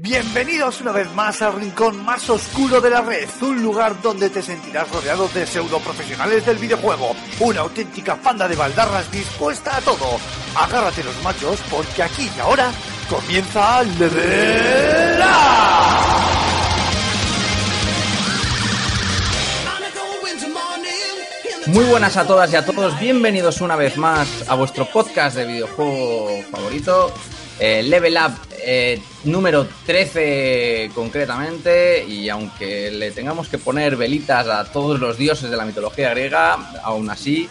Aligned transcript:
Bienvenidos 0.00 0.80
una 0.80 0.92
vez 0.92 1.12
más 1.12 1.42
al 1.42 1.54
rincón 1.54 2.04
más 2.04 2.30
oscuro 2.30 2.80
de 2.80 2.88
la 2.88 3.00
red, 3.00 3.28
un 3.42 3.60
lugar 3.60 4.00
donde 4.00 4.30
te 4.30 4.40
sentirás 4.40 4.88
rodeado 4.92 5.26
de 5.34 5.44
pseudo 5.44 5.80
profesionales 5.80 6.46
del 6.46 6.56
videojuego, 6.56 7.16
una 7.40 7.62
auténtica 7.62 8.14
panda 8.14 8.46
de 8.46 8.54
baldarras 8.54 9.10
dispuesta 9.10 9.76
a 9.76 9.80
todo. 9.80 10.20
Agárrate 10.54 11.02
los 11.02 11.20
machos 11.24 11.58
porque 11.68 12.04
aquí 12.04 12.30
y 12.32 12.38
ahora 12.38 12.70
comienza 13.10 13.82
Level 13.82 15.20
Up. 15.20 15.68
Muy 21.72 21.84
buenas 21.86 22.16
a 22.16 22.24
todas 22.24 22.52
y 22.52 22.54
a 22.54 22.64
todos, 22.64 23.00
bienvenidos 23.00 23.60
una 23.60 23.74
vez 23.74 23.96
más 23.96 24.48
a 24.48 24.54
vuestro 24.54 24.86
podcast 24.86 25.38
de 25.38 25.44
videojuego 25.44 26.40
favorito, 26.52 27.12
eh, 27.58 27.82
Level 27.82 28.16
Up 28.16 28.47
eh, 28.64 29.00
número 29.24 29.66
13 29.86 30.90
concretamente, 30.94 32.04
y 32.04 32.28
aunque 32.28 32.90
le 32.90 33.10
tengamos 33.10 33.48
que 33.48 33.58
poner 33.58 33.96
velitas 33.96 34.46
a 34.48 34.64
todos 34.64 34.98
los 35.00 35.16
dioses 35.16 35.50
de 35.50 35.56
la 35.56 35.64
mitología 35.64 36.10
griega, 36.10 36.54
aún 36.82 37.10
así 37.10 37.48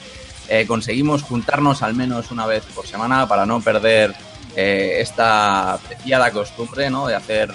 eh, 0.48 0.66
conseguimos 0.68 1.24
juntarnos 1.24 1.82
al 1.82 1.94
menos 1.94 2.32
una 2.32 2.46
vez 2.46 2.64
por 2.74 2.88
semana 2.88 3.28
para 3.28 3.46
no 3.46 3.62
perder 3.62 4.14
eh, 4.56 4.98
esta 5.00 5.74
apreciada 5.74 6.32
costumbre 6.32 6.90
¿no? 6.90 7.08
de 7.08 7.16
hacer 7.16 7.52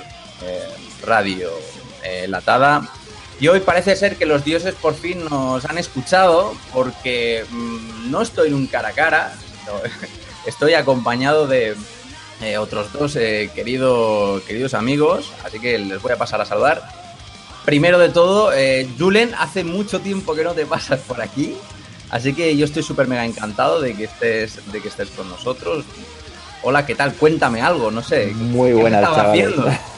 radio 1.04 1.50
latada. 2.26 2.88
Y 3.38 3.48
hoy 3.48 3.60
parece 3.60 3.96
ser 3.96 4.16
que 4.16 4.26
los 4.26 4.44
dioses 4.44 4.74
por 4.74 4.94
fin 4.94 5.24
nos 5.24 5.64
han 5.64 5.78
escuchado 5.78 6.54
porque 6.72 7.44
mm, 7.48 8.10
no 8.10 8.22
estoy 8.22 8.48
en 8.48 8.54
un 8.54 8.66
cara 8.66 8.88
a 8.88 8.92
cara, 8.92 9.34
estoy 10.46 10.74
acompañado 10.74 11.46
de 11.46 11.76
eh, 12.42 12.58
otros 12.58 12.92
dos 12.92 13.16
eh, 13.16 13.50
querido, 13.54 14.42
queridos 14.46 14.74
amigos, 14.74 15.32
así 15.44 15.60
que 15.60 15.78
les 15.78 16.02
voy 16.02 16.12
a 16.12 16.16
pasar 16.16 16.40
a 16.40 16.44
saludar. 16.44 16.82
Primero 17.64 17.98
de 17.98 18.08
todo, 18.08 18.52
eh, 18.52 18.88
Julen, 18.98 19.32
hace 19.38 19.62
mucho 19.62 20.00
tiempo 20.00 20.34
que 20.34 20.42
no 20.42 20.52
te 20.52 20.66
pasas 20.74 21.00
por 21.00 21.20
aquí, 21.20 21.54
así 22.10 22.34
que 22.34 22.56
yo 22.56 22.64
estoy 22.64 22.82
súper 22.82 23.06
mega 23.06 23.24
encantado 23.24 23.80
de 23.80 23.94
que, 23.94 24.04
estés, 24.04 24.72
de 24.72 24.80
que 24.80 24.88
estés 24.88 25.10
con 25.10 25.28
nosotros. 25.28 25.84
Hola, 26.64 26.86
¿qué 26.86 26.94
tal? 26.94 27.14
Cuéntame 27.14 27.60
algo, 27.60 27.90
no 27.90 28.02
sé. 28.02 28.26
Muy 28.34 28.70
¿qué 28.70 28.74
buenas, 28.74 29.02
chavales. 29.02 29.54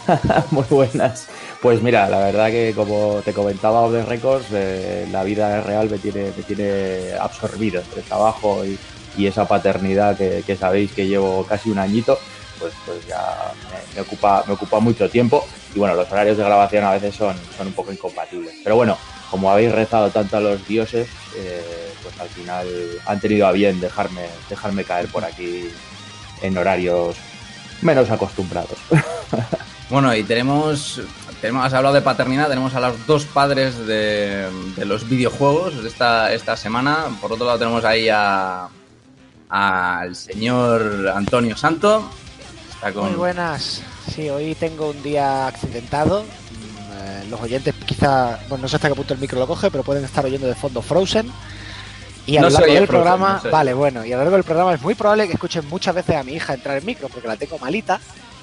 Muy 0.50 0.64
buenas. 0.70 1.28
Pues 1.60 1.82
mira, 1.82 2.08
la 2.08 2.18
verdad 2.18 2.50
que 2.50 2.72
como 2.76 3.22
te 3.24 3.32
comentaba 3.32 3.88
de 3.90 4.04
Records, 4.04 4.46
eh, 4.52 5.08
la 5.10 5.24
vida 5.24 5.62
real 5.62 5.88
me 5.88 5.98
tiene, 5.98 6.30
me 6.36 6.42
tiene 6.42 7.14
absorbido 7.18 7.80
entre 7.80 8.02
trabajo 8.02 8.64
y, 8.64 8.78
y 9.16 9.26
esa 9.26 9.46
paternidad 9.46 10.16
que, 10.16 10.56
sabéis 10.58 10.92
que 10.92 11.06
llevo 11.06 11.44
casi 11.46 11.70
un 11.70 11.78
añito, 11.78 12.18
pues, 12.58 12.72
pues 12.86 13.06
ya 13.06 13.52
me, 13.94 14.00
ocupa, 14.00 14.44
me 14.46 14.54
ocupa 14.54 14.80
mucho 14.80 15.08
tiempo. 15.08 15.46
Y 15.74 15.78
bueno, 15.78 15.94
los 15.94 16.10
horarios 16.10 16.36
de 16.36 16.44
grabación 16.44 16.84
a 16.84 16.92
veces 16.92 17.14
son, 17.14 17.36
son 17.56 17.68
un 17.68 17.72
poco 17.72 17.92
incompatibles. 17.92 18.54
Pero 18.62 18.76
bueno, 18.76 18.96
como 19.30 19.50
habéis 19.50 19.72
rezado 19.72 20.10
tanto 20.10 20.36
a 20.36 20.40
los 20.40 20.66
dioses, 20.66 21.08
eh, 21.36 21.92
pues 22.02 22.18
al 22.20 22.28
final 22.28 22.66
han 23.06 23.20
tenido 23.20 23.46
a 23.46 23.52
bien 23.52 23.80
dejarme, 23.80 24.26
dejarme 24.48 24.84
caer 24.84 25.08
por 25.08 25.24
aquí 25.24 25.68
en 26.42 26.56
horarios 26.56 27.16
menos 27.82 28.10
acostumbrados. 28.10 28.78
Bueno, 29.90 30.14
y 30.16 30.24
tenemos, 30.24 31.02
tenemos, 31.42 31.66
has 31.66 31.74
hablado 31.74 31.94
de 31.94 32.00
paternidad, 32.00 32.48
tenemos 32.48 32.74
a 32.74 32.80
los 32.80 33.06
dos 33.06 33.26
padres 33.26 33.86
de, 33.86 34.48
de 34.74 34.84
los 34.86 35.06
videojuegos 35.06 35.82
de 35.82 35.88
esta, 35.88 36.32
esta 36.32 36.56
semana. 36.56 37.04
Por 37.20 37.32
otro 37.32 37.44
lado 37.44 37.58
tenemos 37.58 37.84
ahí 37.84 38.08
a 38.10 38.68
al 39.54 40.16
señor 40.16 41.12
Antonio 41.14 41.56
Santo. 41.56 42.10
Está 42.74 42.92
con... 42.92 43.06
Muy 43.06 43.14
buenas. 43.14 43.82
Sí, 44.12 44.28
hoy 44.28 44.56
tengo 44.56 44.90
un 44.90 45.00
día 45.00 45.46
accidentado. 45.46 46.24
Mm, 46.24 46.92
eh, 46.92 47.24
Los 47.30 47.40
oyentes 47.40 47.72
quizá, 47.86 48.40
bueno, 48.48 48.62
no 48.62 48.68
sé 48.68 48.76
hasta 48.76 48.88
qué 48.88 48.96
punto 48.96 49.14
el 49.14 49.20
micro 49.20 49.38
lo 49.38 49.46
coge, 49.46 49.70
pero 49.70 49.84
pueden 49.84 50.04
estar 50.04 50.24
oyendo 50.24 50.48
de 50.48 50.56
fondo 50.56 50.82
Frozen. 50.82 51.30
Y 52.26 52.36
a 52.36 52.42
lo 52.42 52.50
largo 52.50 52.66
del 52.66 52.86
Frozen, 52.86 52.88
programa, 52.88 53.40
no 53.44 53.50
vale, 53.50 53.74
bueno, 53.74 54.04
y 54.04 54.12
a 54.12 54.16
lo 54.16 54.22
largo 54.22 54.36
del 54.38 54.44
programa 54.44 54.74
es 54.74 54.82
muy 54.82 54.96
probable 54.96 55.28
que 55.28 55.34
escuchen 55.34 55.68
muchas 55.68 55.94
veces 55.94 56.16
a 56.16 56.24
mi 56.24 56.32
hija 56.32 56.54
entrar 56.54 56.76
en 56.76 56.84
micro 56.84 57.08
porque 57.08 57.28
la 57.28 57.36
tengo 57.36 57.56
malita 57.58 58.00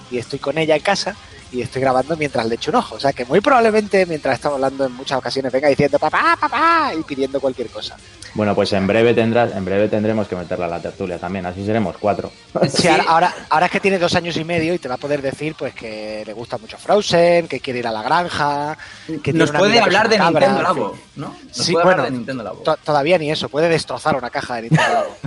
y 0.09 0.17
estoy 0.17 0.39
con 0.39 0.57
ella 0.57 0.77
en 0.77 0.81
casa 0.81 1.15
y 1.51 1.61
estoy 1.61 1.81
grabando 1.81 2.15
mientras 2.17 2.45
le 2.45 2.55
echo 2.55 2.71
un 2.71 2.77
ojo. 2.77 2.95
O 2.95 2.99
sea 2.99 3.11
que 3.13 3.25
muy 3.25 3.41
probablemente 3.41 4.05
mientras 4.05 4.35
estamos 4.35 4.55
hablando 4.55 4.85
en 4.85 4.93
muchas 4.93 5.17
ocasiones 5.17 5.51
venga 5.51 5.67
diciendo 5.67 5.99
papá, 5.99 6.37
papá 6.39 6.91
y 6.97 7.03
pidiendo 7.03 7.39
cualquier 7.39 7.67
cosa. 7.69 7.97
Bueno, 8.33 8.55
pues 8.55 8.71
en 8.71 8.87
breve 8.87 9.13
tendrás, 9.13 9.53
en 9.53 9.65
breve 9.65 9.89
tendremos 9.89 10.25
que 10.29 10.37
meterla 10.37 10.65
a 10.65 10.69
la 10.69 10.81
tertulia 10.81 11.17
también, 11.17 11.45
así 11.45 11.65
seremos 11.65 11.97
cuatro. 11.99 12.31
Sí, 12.69 12.87
ahora, 12.87 13.33
ahora, 13.49 13.65
es 13.65 13.71
que 13.73 13.81
tiene 13.81 13.99
dos 13.99 14.15
años 14.15 14.37
y 14.37 14.45
medio 14.45 14.73
y 14.73 14.79
te 14.79 14.87
va 14.87 14.95
a 14.95 14.97
poder 14.97 15.21
decir 15.21 15.53
pues 15.57 15.73
que 15.73 16.23
le 16.25 16.31
gusta 16.33 16.57
mucho 16.57 16.77
Frozen, 16.77 17.47
que 17.49 17.59
quiere 17.59 17.79
ir 17.79 17.87
a 17.87 17.91
la 17.91 18.01
granja, 18.03 18.77
que 19.07 19.19
tiene 19.19 19.39
Nos 19.39 19.51
puede 19.51 19.79
hablar 19.81 20.07
de 20.07 20.17
cabra, 20.17 20.39
Nintendo. 20.47 20.61
Labo, 20.63 20.97
¿no? 21.17 21.35
Nos 21.45 21.57
Sí, 21.57 21.73
puede 21.73 21.83
bueno, 21.83 21.89
hablar 22.03 22.11
de 22.11 22.17
Nintendo 22.17 22.43
Labo. 22.43 22.59
To- 22.61 22.77
Todavía 22.77 23.17
ni 23.17 23.29
eso, 23.31 23.49
puede 23.49 23.67
destrozar 23.67 24.15
una 24.15 24.29
caja 24.29 24.55
de 24.55 24.61
Nintendo 24.63 24.93
Labo. 24.93 25.17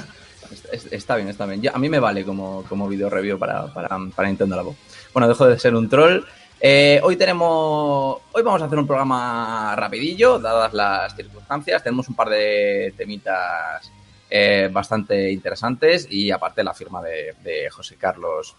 Es- 0.52 0.84
es- 0.84 0.92
Está 0.92 1.16
bien, 1.16 1.28
está 1.28 1.46
bien. 1.46 1.60
Yo- 1.62 1.74
a 1.74 1.78
mí 1.78 1.88
me 1.88 1.98
vale 1.98 2.24
como, 2.24 2.62
como 2.68 2.86
video 2.88 3.10
review 3.10 3.38
para, 3.38 3.66
para, 3.74 3.88
para 4.14 4.28
Nintendo 4.28 4.54
Labo. 4.56 4.76
Bueno, 5.14 5.28
dejo 5.28 5.46
de 5.46 5.60
ser 5.60 5.76
un 5.76 5.88
troll. 5.88 6.24
Eh, 6.60 6.98
hoy 7.04 7.14
tenemos. 7.14 8.18
Hoy 8.32 8.42
vamos 8.42 8.60
a 8.60 8.64
hacer 8.64 8.76
un 8.76 8.86
programa 8.86 9.76
rapidillo, 9.76 10.40
dadas 10.40 10.74
las 10.74 11.14
circunstancias. 11.14 11.84
Tenemos 11.84 12.08
un 12.08 12.16
par 12.16 12.30
de 12.30 12.92
temitas 12.96 13.92
eh, 14.28 14.68
bastante 14.72 15.30
interesantes 15.30 16.08
y 16.10 16.32
aparte 16.32 16.64
la 16.64 16.74
firma 16.74 17.00
de, 17.00 17.70
José 17.70 17.94
Carlos 17.94 18.56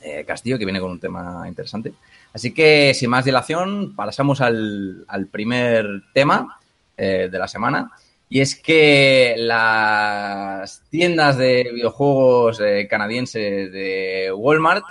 eh, 0.00 0.24
Castillo, 0.26 0.58
que 0.58 0.64
viene 0.64 0.80
con 0.80 0.92
un 0.92 0.98
tema 0.98 1.44
interesante. 1.46 1.92
Así 2.32 2.54
que, 2.54 2.94
sin 2.94 3.10
más 3.10 3.26
dilación, 3.26 3.94
pasamos 3.94 4.40
al, 4.40 5.04
primer 5.30 6.04
tema 6.14 6.58
de 6.96 7.38
la 7.38 7.48
semana. 7.48 7.90
Y 8.30 8.40
es 8.40 8.56
que 8.56 9.34
las 9.36 10.84
tiendas 10.88 11.36
de 11.36 11.70
videojuegos 11.74 12.62
canadienses 12.88 13.70
de 13.70 14.32
Walmart 14.34 14.84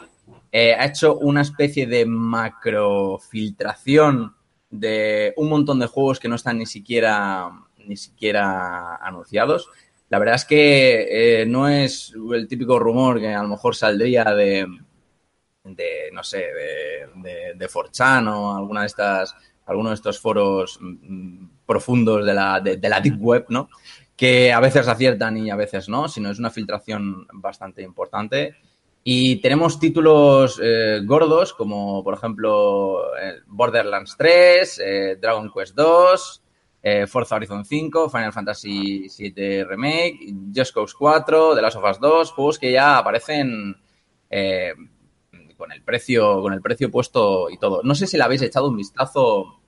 eh, 0.52 0.74
ha 0.74 0.86
hecho 0.86 1.18
una 1.18 1.42
especie 1.42 1.88
de 1.88 2.06
macrofiltración 2.06 4.36
de 4.70 5.34
un 5.38 5.50
montón 5.50 5.80
de 5.80 5.88
juegos 5.88 6.20
que 6.20 6.28
no 6.28 6.36
están 6.36 6.58
ni 6.58 6.66
siquiera, 6.66 7.50
ni 7.86 7.96
siquiera 7.98 8.96
anunciados. 8.98 9.70
La 10.10 10.20
verdad 10.20 10.36
es 10.36 10.46
que 10.46 11.42
eh, 11.42 11.46
no 11.46 11.70
es 11.70 12.14
el 12.34 12.48
típico 12.48 12.80
rumor 12.80 13.20
que 13.20 13.34
a 13.34 13.44
lo 13.44 13.50
mejor 13.50 13.76
saldría 13.76 14.24
de, 14.26 14.66
de 15.64 16.10
no 16.12 16.24
sé, 16.24 16.40
de, 16.40 17.08
de, 17.16 17.54
de 17.56 17.70
4chan 17.70 18.28
o 18.28 18.56
alguna 18.56 18.82
de 18.82 18.88
estas, 18.88 19.36
alguno 19.66 19.90
de 19.90 19.96
estos 19.96 20.20
foros 20.20 20.80
mm, 20.82 21.46
profundos 21.66 22.26
de 22.26 22.34
la, 22.34 22.60
de, 22.60 22.78
de 22.78 22.90
la 22.90 23.00
Deep 23.00 23.22
Web, 23.22 23.46
¿no? 23.50 23.70
Que 24.16 24.52
a 24.52 24.60
veces 24.60 24.88
aciertan 24.88 25.38
y 25.38 25.50
a 25.50 25.56
veces 25.56 25.88
no, 25.88 26.10
sino 26.10 26.30
es 26.30 26.40
una 26.40 26.50
filtración 26.50 27.26
bastante 27.34 27.82
importante. 27.82 28.56
Y 29.04 29.38
tenemos 29.38 29.80
títulos 29.80 30.60
eh, 30.62 31.02
gordos 31.04 31.54
como, 31.54 32.04
por 32.04 32.14
ejemplo, 32.14 33.16
eh, 33.18 33.40
Borderlands 33.48 34.16
3, 34.16 34.82
eh, 34.84 35.18
Dragon 35.20 35.52
Quest 35.52 35.76
2, 35.76 36.44
eh, 36.84 37.08
Forza 37.08 37.36
Horizon 37.36 37.66
5, 37.66 38.10
Final 38.10 38.32
Fantasy 38.32 39.08
VII 39.18 39.64
Remake, 39.64 40.20
Just 40.56 40.74
Cause 40.74 40.94
4, 40.98 41.56
The 41.56 41.62
Last 41.62 41.78
of 41.78 41.90
Us 41.90 42.00
2, 42.00 42.32
juegos 42.32 42.60
que 42.60 42.72
ya 42.72 43.00
aparecen 43.00 43.76
con 45.58 45.72
el 45.72 45.84
precio, 45.84 46.42
con 46.42 46.54
el 46.54 46.62
precio 46.62 46.90
puesto 46.92 47.50
y 47.50 47.58
todo. 47.58 47.82
No 47.84 47.96
sé 47.96 48.08
si 48.08 48.18
le 48.18 48.24
habéis 48.24 48.44
echado 48.44 48.70
un 48.70 48.78
vistazo 48.78 49.62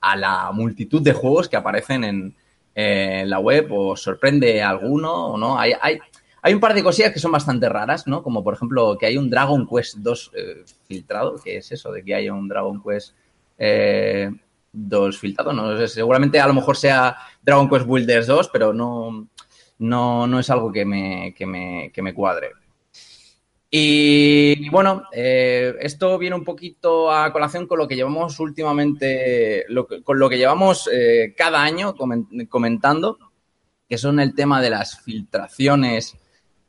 a 0.00 0.16
la 0.16 0.50
multitud 0.52 1.02
de 1.02 1.12
juegos 1.12 1.48
que 1.48 1.56
aparecen 1.56 2.04
en, 2.04 2.36
la 3.30 3.38
web, 3.38 3.68
o 3.72 3.96
sorprende 3.96 4.62
alguno 4.62 5.28
o 5.28 5.38
no. 5.38 5.58
Hay, 5.58 5.72
hay, 5.80 5.98
hay 6.46 6.54
un 6.54 6.60
par 6.60 6.74
de 6.74 6.82
cosillas 6.84 7.12
que 7.12 7.18
son 7.18 7.32
bastante 7.32 7.68
raras, 7.68 8.06
¿no? 8.06 8.22
Como 8.22 8.44
por 8.44 8.54
ejemplo 8.54 8.96
que 8.96 9.06
hay 9.06 9.16
un 9.18 9.28
Dragon 9.28 9.66
Quest 9.66 9.96
2 9.98 10.30
eh, 10.32 10.64
filtrado, 10.86 11.34
que 11.42 11.56
es 11.56 11.72
eso, 11.72 11.90
de 11.90 12.04
que 12.04 12.14
haya 12.14 12.32
un 12.32 12.46
Dragon 12.46 12.80
Quest 12.80 13.16
eh, 13.58 14.30
2 14.72 15.18
filtrado. 15.18 15.52
No 15.52 15.76
sé, 15.76 15.88
seguramente 15.88 16.38
a 16.38 16.46
lo 16.46 16.54
mejor 16.54 16.76
sea 16.76 17.16
Dragon 17.42 17.68
Quest 17.68 17.86
Builders 17.86 18.28
2, 18.28 18.48
pero 18.52 18.72
no, 18.72 19.26
no, 19.80 20.26
no 20.28 20.38
es 20.38 20.48
algo 20.48 20.70
que 20.70 20.84
me, 20.84 21.34
que 21.36 21.46
me, 21.46 21.90
que 21.92 22.00
me 22.00 22.14
cuadre. 22.14 22.50
Y 23.68 24.68
bueno, 24.70 25.02
eh, 25.12 25.74
esto 25.80 26.16
viene 26.18 26.36
un 26.36 26.44
poquito 26.44 27.10
a 27.10 27.32
colación 27.32 27.66
con 27.66 27.78
lo 27.78 27.88
que 27.88 27.96
llevamos 27.96 28.38
últimamente, 28.38 29.64
con 30.04 30.18
lo 30.18 30.28
que 30.28 30.38
llevamos 30.38 30.88
eh, 30.92 31.34
cada 31.36 31.62
año 31.62 31.94
comen- 31.96 32.48
comentando, 32.48 33.18
que 33.88 33.98
son 33.98 34.20
el 34.20 34.34
tema 34.34 34.62
de 34.62 34.70
las 34.70 35.00
filtraciones 35.00 36.16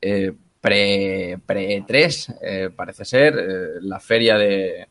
eh, 0.01 0.31
pre, 0.61 1.39
pre 1.45 1.83
3, 1.88 2.33
eh, 2.41 2.69
parece 2.75 3.05
ser, 3.05 3.38
eh, 3.38 3.67
la 3.81 3.99
feria 3.99 4.38
de 4.38 4.88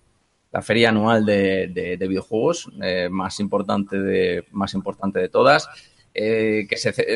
la 0.53 0.63
feria 0.63 0.89
anual 0.89 1.27
de, 1.27 1.67
de- 1.69 1.97
de 1.99 2.09
videojuegos 2.09 2.71
más 3.11 3.41
importante 3.41 3.99
de 4.01 4.45
más 4.53 4.73
importante 4.75 5.19
de 5.21 5.29
todas, 5.29 5.69
que 6.15 6.67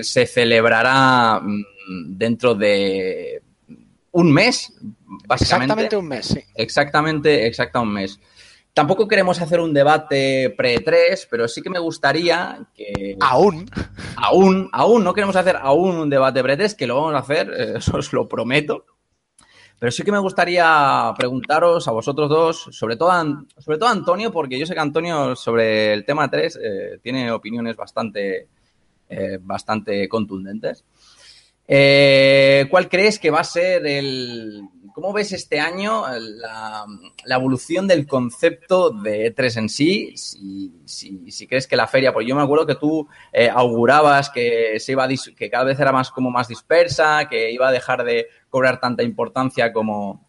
se 0.02 0.26
celebrará 0.26 1.40
mm, 1.40 2.18
dentro 2.18 2.54
de 2.54 3.42
un 4.12 4.30
mes, 4.32 4.74
básicamente. 5.26 5.84
Exactamente 5.84 5.96
un 5.96 6.08
mes, 6.08 6.26
sí. 6.26 6.40
Exactamente, 6.54 7.46
exacta 7.46 7.80
un 7.80 7.92
mes. 7.94 8.20
Tampoco 8.80 9.06
queremos 9.06 9.38
hacer 9.42 9.60
un 9.60 9.74
debate 9.74 10.54
pre-3, 10.56 11.28
pero 11.30 11.46
sí 11.46 11.60
que 11.60 11.68
me 11.68 11.78
gustaría 11.78 12.66
que... 12.74 13.14
Aún. 13.20 13.70
Aún, 14.16 14.70
aún, 14.72 15.04
no 15.04 15.12
queremos 15.12 15.36
hacer 15.36 15.56
aún 15.60 15.96
un 15.96 16.08
debate 16.08 16.42
pre-3, 16.42 16.74
que 16.76 16.86
lo 16.86 16.96
vamos 16.96 17.12
a 17.12 17.18
hacer, 17.18 17.50
eh, 17.58 17.74
eso 17.76 17.98
os 17.98 18.10
lo 18.14 18.26
prometo. 18.26 18.86
Pero 19.78 19.92
sí 19.92 20.02
que 20.02 20.12
me 20.12 20.18
gustaría 20.18 21.12
preguntaros 21.14 21.86
a 21.88 21.90
vosotros 21.90 22.30
dos, 22.30 22.68
sobre 22.70 22.96
todo 22.96 23.12
a, 23.12 23.22
sobre 23.58 23.76
todo 23.76 23.90
a 23.90 23.92
Antonio, 23.92 24.32
porque 24.32 24.58
yo 24.58 24.64
sé 24.64 24.72
que 24.72 24.80
Antonio 24.80 25.36
sobre 25.36 25.92
el 25.92 26.06
tema 26.06 26.30
3 26.30 26.58
eh, 26.62 26.98
tiene 27.02 27.30
opiniones 27.30 27.76
bastante, 27.76 28.48
eh, 29.10 29.38
bastante 29.42 30.08
contundentes. 30.08 30.86
Eh, 31.68 32.66
¿Cuál 32.70 32.88
crees 32.88 33.18
que 33.18 33.30
va 33.30 33.40
a 33.40 33.44
ser 33.44 33.86
el... 33.86 34.62
¿Cómo 35.00 35.14
ves 35.14 35.32
este 35.32 35.58
año 35.58 36.04
la, 36.18 36.84
evolución 37.34 37.88
del 37.88 38.06
concepto 38.06 38.90
de 38.90 39.34
E3 39.34 39.56
en 39.56 39.68
sí? 39.70 40.14
Si, 40.14 41.46
crees 41.48 41.66
que 41.66 41.74
la 41.74 41.86
feria, 41.86 42.12
pues 42.12 42.26
yo 42.26 42.36
me 42.36 42.42
acuerdo 42.42 42.66
que 42.66 42.74
tú 42.74 43.08
eh, 43.32 43.48
augurabas 43.48 44.28
que 44.28 44.78
se 44.78 44.92
iba 44.92 45.08
que 45.08 45.48
cada 45.48 45.64
vez 45.64 45.80
era 45.80 45.90
más 45.90 46.10
como 46.10 46.30
más 46.30 46.48
dispersa, 46.48 47.26
que 47.30 47.50
iba 47.50 47.68
a 47.68 47.72
dejar 47.72 48.04
de 48.04 48.26
cobrar 48.50 48.78
tanta 48.78 49.02
importancia 49.02 49.72
como, 49.72 50.28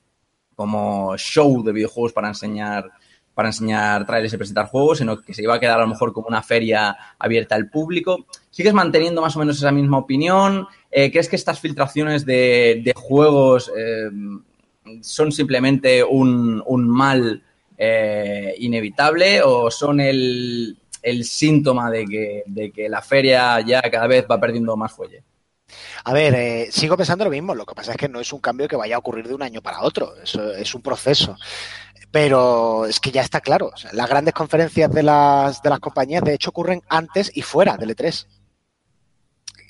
como 0.56 1.18
show 1.18 1.62
de 1.64 1.74
videojuegos 1.74 2.14
para 2.14 2.30
enseñar 2.30 2.90
para 3.34 3.50
enseñar 3.50 4.06
trailers 4.06 4.34
y 4.34 4.38
presentar 4.38 4.68
juegos, 4.68 5.00
sino 5.00 5.22
que 5.22 5.34
se 5.34 5.42
iba 5.42 5.56
a 5.56 5.60
quedar 5.60 5.80
a 5.80 5.82
lo 5.82 5.88
mejor 5.88 6.14
como 6.14 6.28
una 6.28 6.44
feria 6.44 6.96
abierta 7.18 7.56
al 7.56 7.70
público. 7.70 8.26
¿Sigues 8.50 8.74
manteniendo 8.74 9.22
más 9.22 9.36
o 9.36 9.40
menos 9.40 9.58
esa 9.58 9.72
misma 9.72 9.98
opinión? 9.98 10.68
Eh, 10.92 11.12
¿Crees 11.12 11.30
que 11.30 11.38
estas 11.38 11.60
filtraciones 11.60 12.26
de, 12.26 12.82
de 12.84 12.94
juegos 12.94 13.72
eh, 13.76 14.10
son 15.02 15.32
simplemente 15.32 16.04
un, 16.04 16.62
un 16.66 16.88
mal 16.88 17.44
eh, 17.78 18.54
inevitable 18.60 19.42
o 19.42 19.72
son 19.72 20.00
el, 20.00 20.78
el 21.02 21.26
síntoma 21.26 21.90
de 21.90 22.06
que, 22.06 22.44
de 22.46 22.72
que, 22.72 22.90
la 22.90 23.02
feria 23.02 23.60
ya 23.62 23.82
cada 23.82 24.08
vez 24.08 24.26
va 24.30 24.40
perdiendo 24.40 24.78
más 24.78 24.92
fuelle? 24.92 25.24
A 26.04 26.14
ver, 26.14 26.34
eh, 26.36 26.68
sigo 26.72 26.98
pensando 26.98 27.26
lo 27.26 27.32
mismo. 27.32 27.56
Lo 27.56 27.66
que 27.66 27.76
pasa 27.76 27.92
es 27.92 27.98
que 27.98 28.10
no 28.10 28.20
es 28.20 28.32
un 28.34 28.40
cambio 28.40 28.68
que 28.68 28.76
vaya 28.76 28.96
a 28.96 29.00
ocurrir 29.00 29.28
de 29.28 29.36
un 29.36 29.42
año 29.42 29.62
para 29.62 29.82
otro. 29.82 30.14
Eso 30.22 30.54
es 30.54 30.74
un 30.76 30.82
proceso. 30.82 31.38
Pero 32.12 32.86
es 32.86 33.00
que 33.00 33.12
ya 33.12 33.22
está 33.22 33.40
claro. 33.40 33.72
O 33.74 33.78
sea, 33.78 33.92
las 33.94 34.10
grandes 34.10 34.34
conferencias 34.34 34.92
de 34.92 35.04
las, 35.04 35.62
de 35.62 35.70
las 35.70 35.80
compañías, 35.80 36.24
de 36.24 36.34
hecho, 36.34 36.50
ocurren 36.50 36.82
antes 36.90 37.32
y 37.34 37.42
fuera 37.42 37.78
del 37.78 37.96
E3. 37.96 38.28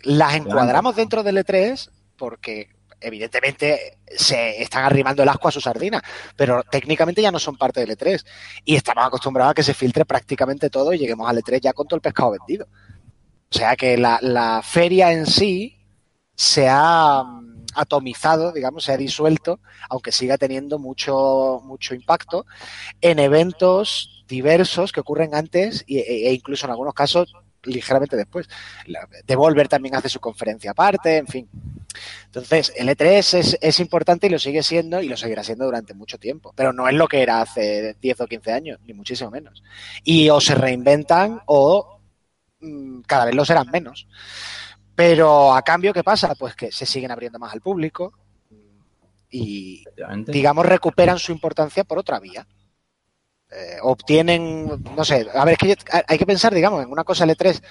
Las 0.04 0.36
encuadramos 0.36 0.96
dentro 0.96 1.22
del 1.22 1.38
E3 1.38 1.90
porque 2.18 2.70
evidentemente 3.02 3.98
se 4.08 4.62
están 4.62 4.86
arrimando 4.86 5.24
el 5.24 5.30
asco 5.30 5.48
a 5.48 5.52
su 5.52 5.60
sardina, 5.60 6.02
pero 6.36 6.64
técnicamente 6.64 7.22
ya 7.22 7.32
no 7.32 7.40
son 7.40 7.58
parte 7.58 7.80
del 7.80 7.98
E3 7.98 8.24
y 8.66 8.76
estamos 8.76 9.06
acostumbrados 9.06 9.52
a 9.52 9.54
que 9.56 9.64
se 9.64 9.74
filtre 9.74 10.06
prácticamente 10.06 10.70
todo 10.70 10.94
y 10.94 11.00
lleguemos 11.00 11.30
al 11.30 11.38
E3 11.38 11.60
ya 11.62 11.74
con 11.74 11.88
todo 11.88 11.98
el 11.98 12.02
pescado 12.02 12.32
vendido. 12.32 12.68
O 13.54 13.58
sea 13.58 13.76
que 13.76 13.98
la, 13.98 14.62
feria 14.64 15.12
en 15.12 15.26
sí 15.26 15.78
se 16.36 16.70
ha 16.70 17.24
mm, 17.24 17.66
atomizado, 17.76 18.54
digamos, 18.54 18.86
se 18.86 18.94
ha 18.94 18.98
disuelto, 18.98 19.60
aunque 19.90 20.12
siga 20.12 20.38
teniendo 20.38 20.80
mucho, 20.80 21.60
mucho 21.64 21.94
impacto, 21.94 22.46
en 23.02 23.20
eventos 23.20 24.24
diversos 24.28 24.94
que 24.94 25.02
ocurren 25.02 25.36
antes 25.36 25.84
e, 25.88 26.00
e 26.00 26.34
incluso 26.34 26.66
en 26.66 26.72
algunos 26.72 26.94
casos 26.94 27.34
ligeramente 27.64 28.16
después. 28.16 28.48
Devolver 29.26 29.68
también 29.68 29.96
hace 29.96 30.10
su 30.10 30.20
conferencia 30.20 30.72
aparte, 30.72 31.18
en 31.18 31.28
fin. 31.28 31.50
Entonces, 32.26 32.72
el 32.76 32.88
E3 32.88 33.34
es, 33.38 33.58
es, 33.60 33.80
importante 33.80 34.28
y 34.28 34.30
lo 34.30 34.40
sigue 34.40 34.64
siendo 34.64 35.02
y 35.02 35.10
lo 35.10 35.18
seguirá 35.18 35.44
siendo 35.44 35.66
durante 35.66 35.94
mucho 35.94 36.18
tiempo, 36.18 36.54
pero 36.56 36.72
no 36.72 36.88
es 36.88 36.96
lo 36.96 37.08
que 37.08 37.22
era 37.22 37.42
hace 37.42 37.96
10 38.00 38.22
o 38.22 38.28
15 38.28 38.52
años, 38.52 38.80
ni 38.86 38.94
muchísimo 38.94 39.30
menos. 39.30 39.64
Y 40.04 40.30
o 40.30 40.40
se 40.40 40.56
reinventan 40.56 41.42
o 41.46 42.00
mmm, 42.62 43.02
cada 43.02 43.26
vez 43.26 43.36
lo 43.36 43.46
serán 43.46 43.70
menos. 43.72 44.08
Pero 44.96 45.54
a 45.54 45.62
cambio, 45.62 45.94
¿qué 45.94 46.04
pasa? 46.04 46.36
Pues 46.36 46.56
que 46.56 46.72
se 46.72 46.86
siguen 46.86 47.12
abriendo 47.12 47.40
más 47.40 47.54
al 47.54 47.62
público 47.62 48.14
y, 49.30 49.84
digamos, 50.28 50.66
recuperan 50.66 51.18
su 51.18 51.32
importancia 51.32 51.84
por 51.84 51.98
otra 51.98 52.20
vía. 52.20 52.46
Eh, 53.54 53.78
obtienen, 53.82 54.82
no 54.96 55.04
sé, 55.04 55.28
a 55.34 55.44
ver, 55.44 55.58
es 55.60 55.60
que 55.60 55.78
hay 56.08 56.18
que 56.18 56.26
pensar, 56.26 56.54
digamos, 56.54 56.84
en 56.84 56.90
una 56.90 57.04
cosa 57.04 57.26
L3, 57.26 57.62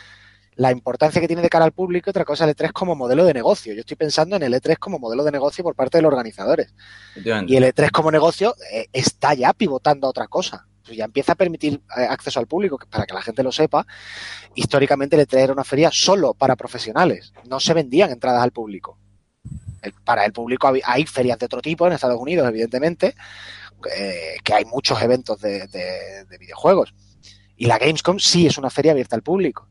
la 0.56 0.70
importancia 0.70 1.22
que 1.22 1.26
tiene 1.26 1.40
de 1.40 1.48
cara 1.48 1.64
al 1.64 1.72
público, 1.72 2.08
y 2.08 2.10
otra 2.10 2.26
cosa 2.26 2.46
L3 2.46 2.70
como 2.72 2.94
modelo 2.94 3.24
de 3.24 3.32
negocio. 3.32 3.72
Yo 3.72 3.80
estoy 3.80 3.96
pensando 3.96 4.36
en 4.36 4.42
el 4.42 4.52
E3 4.52 4.76
como 4.78 4.98
modelo 4.98 5.24
de 5.24 5.32
negocio 5.32 5.64
por 5.64 5.74
parte 5.74 5.96
de 5.96 6.02
los 6.02 6.10
organizadores. 6.10 6.74
Y 7.46 7.56
el 7.56 7.64
E3 7.64 7.90
como 7.90 8.10
negocio 8.10 8.54
eh, 8.70 8.88
está 8.92 9.32
ya 9.32 9.54
pivotando 9.54 10.06
a 10.06 10.10
otra 10.10 10.28
cosa. 10.28 10.66
Ya 10.84 11.04
empieza 11.06 11.32
a 11.32 11.36
permitir 11.36 11.80
eh, 11.96 12.02
acceso 12.02 12.40
al 12.40 12.46
público, 12.46 12.78
para 12.90 13.06
que 13.06 13.14
la 13.14 13.22
gente 13.22 13.42
lo 13.42 13.52
sepa. 13.52 13.86
Históricamente 14.54 15.16
el 15.16 15.26
E3 15.26 15.38
era 15.38 15.52
una 15.54 15.64
feria 15.64 15.90
solo 15.90 16.34
para 16.34 16.56
profesionales. 16.56 17.32
No 17.48 17.58
se 17.58 17.72
vendían 17.72 18.10
entradas 18.10 18.42
al 18.42 18.50
público. 18.50 18.98
El, 19.80 19.94
para 20.04 20.26
el 20.26 20.32
público 20.34 20.70
hay 20.84 21.06
ferias 21.06 21.38
de 21.38 21.46
otro 21.46 21.62
tipo 21.62 21.86
en 21.86 21.94
Estados 21.94 22.20
Unidos, 22.20 22.46
evidentemente, 22.46 23.14
eh, 23.94 24.36
que 24.44 24.54
hay 24.54 24.64
muchos 24.64 25.00
eventos 25.02 25.40
de, 25.40 25.66
de, 25.68 26.24
de, 26.28 26.38
videojuegos. 26.38 26.94
Y 27.56 27.66
la 27.66 27.78
Gamescom 27.78 28.18
sí 28.18 28.46
es 28.46 28.58
una 28.58 28.70
feria 28.70 28.92
abierta 28.92 29.16
al 29.16 29.22
público. 29.22 29.68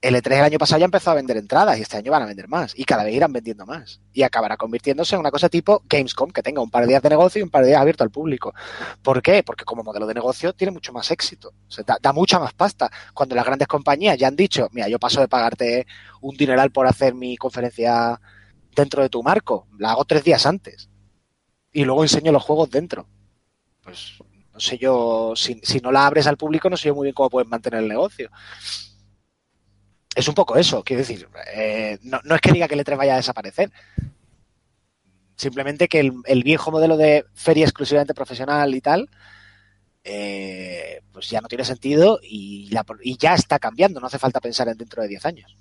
El 0.00 0.16
E3 0.16 0.32
el 0.38 0.44
año 0.44 0.58
pasado 0.58 0.80
ya 0.80 0.84
empezó 0.84 1.12
a 1.12 1.14
vender 1.14 1.36
entradas 1.36 1.78
y 1.78 1.82
este 1.82 1.96
año 1.96 2.10
van 2.10 2.22
a 2.22 2.26
vender 2.26 2.48
más. 2.48 2.76
Y 2.76 2.84
cada 2.84 3.04
vez 3.04 3.14
irán 3.14 3.32
vendiendo 3.32 3.64
más. 3.66 4.00
Y 4.12 4.24
acabará 4.24 4.56
convirtiéndose 4.56 5.14
en 5.14 5.20
una 5.20 5.30
cosa 5.30 5.48
tipo 5.48 5.82
Gamescom, 5.88 6.30
que 6.32 6.42
tenga 6.42 6.60
un 6.60 6.70
par 6.70 6.82
de 6.82 6.88
días 6.88 7.02
de 7.02 7.10
negocio 7.10 7.38
y 7.38 7.42
un 7.44 7.50
par 7.50 7.62
de 7.62 7.68
días 7.68 7.80
abierto 7.80 8.02
al 8.02 8.10
público. 8.10 8.52
¿Por 9.00 9.22
qué? 9.22 9.44
Porque 9.44 9.64
como 9.64 9.84
modelo 9.84 10.06
de 10.06 10.14
negocio 10.14 10.52
tiene 10.54 10.72
mucho 10.72 10.92
más 10.92 11.10
éxito. 11.12 11.52
Da, 11.86 11.98
da, 12.02 12.12
mucha 12.12 12.40
más 12.40 12.52
pasta. 12.52 12.90
Cuando 13.14 13.36
las 13.36 13.44
grandes 13.44 13.68
compañías 13.68 14.18
ya 14.18 14.26
han 14.26 14.34
dicho, 14.34 14.68
mira, 14.72 14.88
yo 14.88 14.98
paso 14.98 15.20
de 15.20 15.28
pagarte 15.28 15.86
un 16.20 16.36
dineral 16.36 16.72
por 16.72 16.88
hacer 16.88 17.14
mi 17.14 17.36
conferencia 17.36 18.20
dentro 18.74 19.02
de 19.02 19.08
tu 19.08 19.22
marco, 19.22 19.66
la 19.78 19.92
hago 19.92 20.04
tres 20.04 20.24
días 20.24 20.46
antes. 20.46 20.88
Y 21.72 21.84
luego 21.84 22.02
enseño 22.02 22.32
los 22.32 22.42
juegos 22.42 22.70
dentro. 22.70 23.06
Pues 23.82 24.14
no 24.52 24.60
sé 24.60 24.78
yo, 24.78 25.32
si, 25.34 25.60
si 25.62 25.80
no 25.80 25.90
la 25.90 26.06
abres 26.06 26.26
al 26.26 26.36
público, 26.36 26.68
no 26.68 26.76
sé 26.76 26.88
yo 26.88 26.94
muy 26.94 27.06
bien 27.06 27.14
cómo 27.14 27.30
puedes 27.30 27.48
mantener 27.48 27.80
el 27.82 27.88
negocio 27.88 28.30
es 30.14 30.28
un 30.28 30.34
poco 30.34 30.56
eso, 30.56 30.82
quiero 30.82 31.00
decir, 31.00 31.28
eh, 31.54 31.98
no, 32.02 32.20
no, 32.24 32.34
es 32.34 32.40
que 32.40 32.52
diga 32.52 32.68
que 32.68 32.74
el 32.74 32.84
E3 32.84 32.96
vaya 32.96 33.14
a 33.14 33.16
desaparecer, 33.16 33.70
simplemente 35.36 35.88
que 35.88 36.00
el, 36.00 36.12
el 36.26 36.42
viejo 36.42 36.70
modelo 36.70 36.96
de 36.96 37.24
feria 37.34 37.64
exclusivamente 37.64 38.14
profesional 38.14 38.74
y 38.74 38.80
tal, 38.80 39.08
eh, 40.04 41.00
pues 41.12 41.30
ya 41.30 41.40
no 41.40 41.48
tiene 41.48 41.64
sentido 41.64 42.20
y, 42.22 42.68
la, 42.70 42.84
y, 43.02 43.16
ya 43.16 43.34
está 43.34 43.58
cambiando, 43.58 44.00
no 44.00 44.06
hace 44.06 44.18
falta 44.18 44.40
pensar 44.40 44.68
en 44.68 44.76
dentro 44.76 45.02
de 45.02 45.08
10 45.08 45.26
años. 45.26 45.56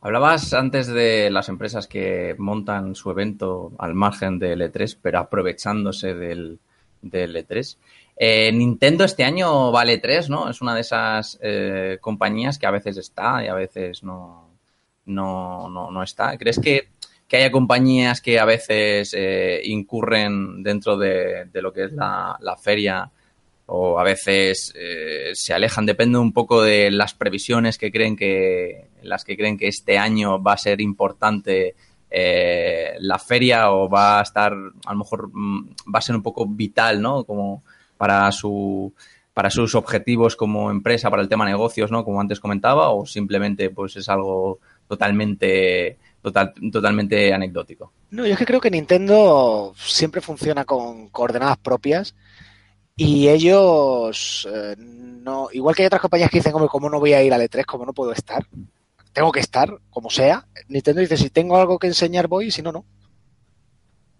Hablabas 0.00 0.54
antes 0.54 0.86
de 0.86 1.28
las 1.28 1.48
empresas 1.48 1.88
que 1.88 2.36
montan 2.38 2.94
su 2.94 3.10
evento 3.10 3.72
al 3.78 3.94
margen 3.94 4.38
del 4.38 4.60
E3, 4.60 4.96
pero 5.02 5.18
aprovechándose 5.18 6.14
del, 6.14 6.60
del 7.02 7.34
E3. 7.34 7.76
Eh, 8.16 8.52
Nintendo 8.52 9.04
este 9.04 9.24
año 9.24 9.72
vale 9.72 9.98
3, 9.98 10.30
¿no? 10.30 10.48
Es 10.48 10.60
una 10.60 10.74
de 10.74 10.82
esas 10.82 11.38
eh, 11.42 11.98
compañías 12.00 12.58
que 12.58 12.66
a 12.66 12.70
veces 12.70 12.96
está 12.96 13.44
y 13.44 13.48
a 13.48 13.54
veces 13.54 14.02
no, 14.04 14.48
no, 15.06 15.68
no, 15.68 15.90
no 15.90 16.02
está. 16.02 16.38
¿Crees 16.38 16.60
que, 16.60 16.88
que, 17.26 17.36
haya 17.36 17.50
compañías 17.50 18.20
que 18.20 18.38
a 18.38 18.44
veces 18.44 19.14
eh, 19.16 19.60
incurren 19.64 20.62
dentro 20.62 20.96
de, 20.96 21.46
de, 21.46 21.62
lo 21.62 21.72
que 21.72 21.84
es 21.84 21.92
la, 21.92 22.36
la 22.40 22.56
feria 22.56 23.10
o 23.70 23.98
a 23.98 24.04
veces 24.04 24.72
eh, 24.74 25.30
se 25.34 25.52
alejan? 25.52 25.86
Depende 25.86 26.18
un 26.18 26.32
poco 26.32 26.62
de 26.62 26.90
las 26.90 27.14
previsiones 27.14 27.76
que 27.78 27.92
creen 27.92 28.16
que, 28.16 28.88
las 29.02 29.24
que 29.24 29.36
creen 29.36 29.58
que 29.58 29.68
este 29.68 29.98
año 29.98 30.42
va 30.42 30.54
a 30.54 30.58
ser 30.58 30.80
importante 30.80 31.74
eh, 32.10 32.94
la 33.00 33.18
feria 33.18 33.70
o 33.70 33.88
va 33.88 34.20
a 34.20 34.22
estar, 34.22 34.52
a 34.52 34.92
lo 34.92 34.98
mejor 34.98 35.30
mm, 35.32 35.70
va 35.94 35.98
a 35.98 36.02
ser 36.02 36.16
un 36.16 36.22
poco 36.22 36.46
vital, 36.46 37.02
¿no? 37.02 37.24
Como 37.24 37.62
para 37.96 38.32
su 38.32 38.92
para 39.34 39.50
sus 39.50 39.76
objetivos 39.76 40.34
como 40.34 40.68
empresa, 40.68 41.10
para 41.10 41.22
el 41.22 41.28
tema 41.28 41.44
negocios, 41.44 41.92
¿no? 41.92 42.04
Como 42.04 42.20
antes 42.20 42.40
comentaba, 42.40 42.88
o 42.88 43.06
simplemente 43.06 43.70
pues 43.70 43.94
es 43.94 44.08
algo 44.08 44.58
totalmente 44.88 45.96
total, 46.20 46.52
totalmente 46.72 47.32
anecdótico. 47.32 47.92
No, 48.10 48.26
yo 48.26 48.32
es 48.32 48.38
que 48.38 48.46
creo 48.46 48.60
que 48.60 48.70
Nintendo 48.70 49.74
siempre 49.76 50.20
funciona 50.20 50.64
con 50.64 51.08
coordenadas 51.10 51.58
propias 51.58 52.16
y 53.00 53.28
ellos 53.28 54.48
eh, 54.52 54.74
no, 54.76 55.48
igual 55.52 55.76
que 55.76 55.82
hay 55.82 55.86
otras 55.86 56.02
compañías 56.02 56.30
que 56.30 56.38
dicen, 56.38 56.50
como 56.50 56.66
¿cómo 56.66 56.90
no 56.90 56.98
voy 56.98 57.12
a 57.12 57.22
ir 57.22 57.32
al 57.32 57.40
E3? 57.40 57.64
¿Cómo 57.64 57.86
no 57.86 57.92
puedo 57.92 58.10
estar? 58.10 58.44
Tengo 59.12 59.30
que 59.30 59.38
estar, 59.38 59.72
como 59.88 60.10
sea. 60.10 60.48
Nintendo 60.66 61.00
dice, 61.00 61.16
si 61.16 61.30
tengo 61.30 61.56
algo 61.56 61.78
que 61.78 61.86
enseñar 61.86 62.26
voy 62.26 62.50
si 62.50 62.60
no, 62.60 62.72
no. 62.72 62.84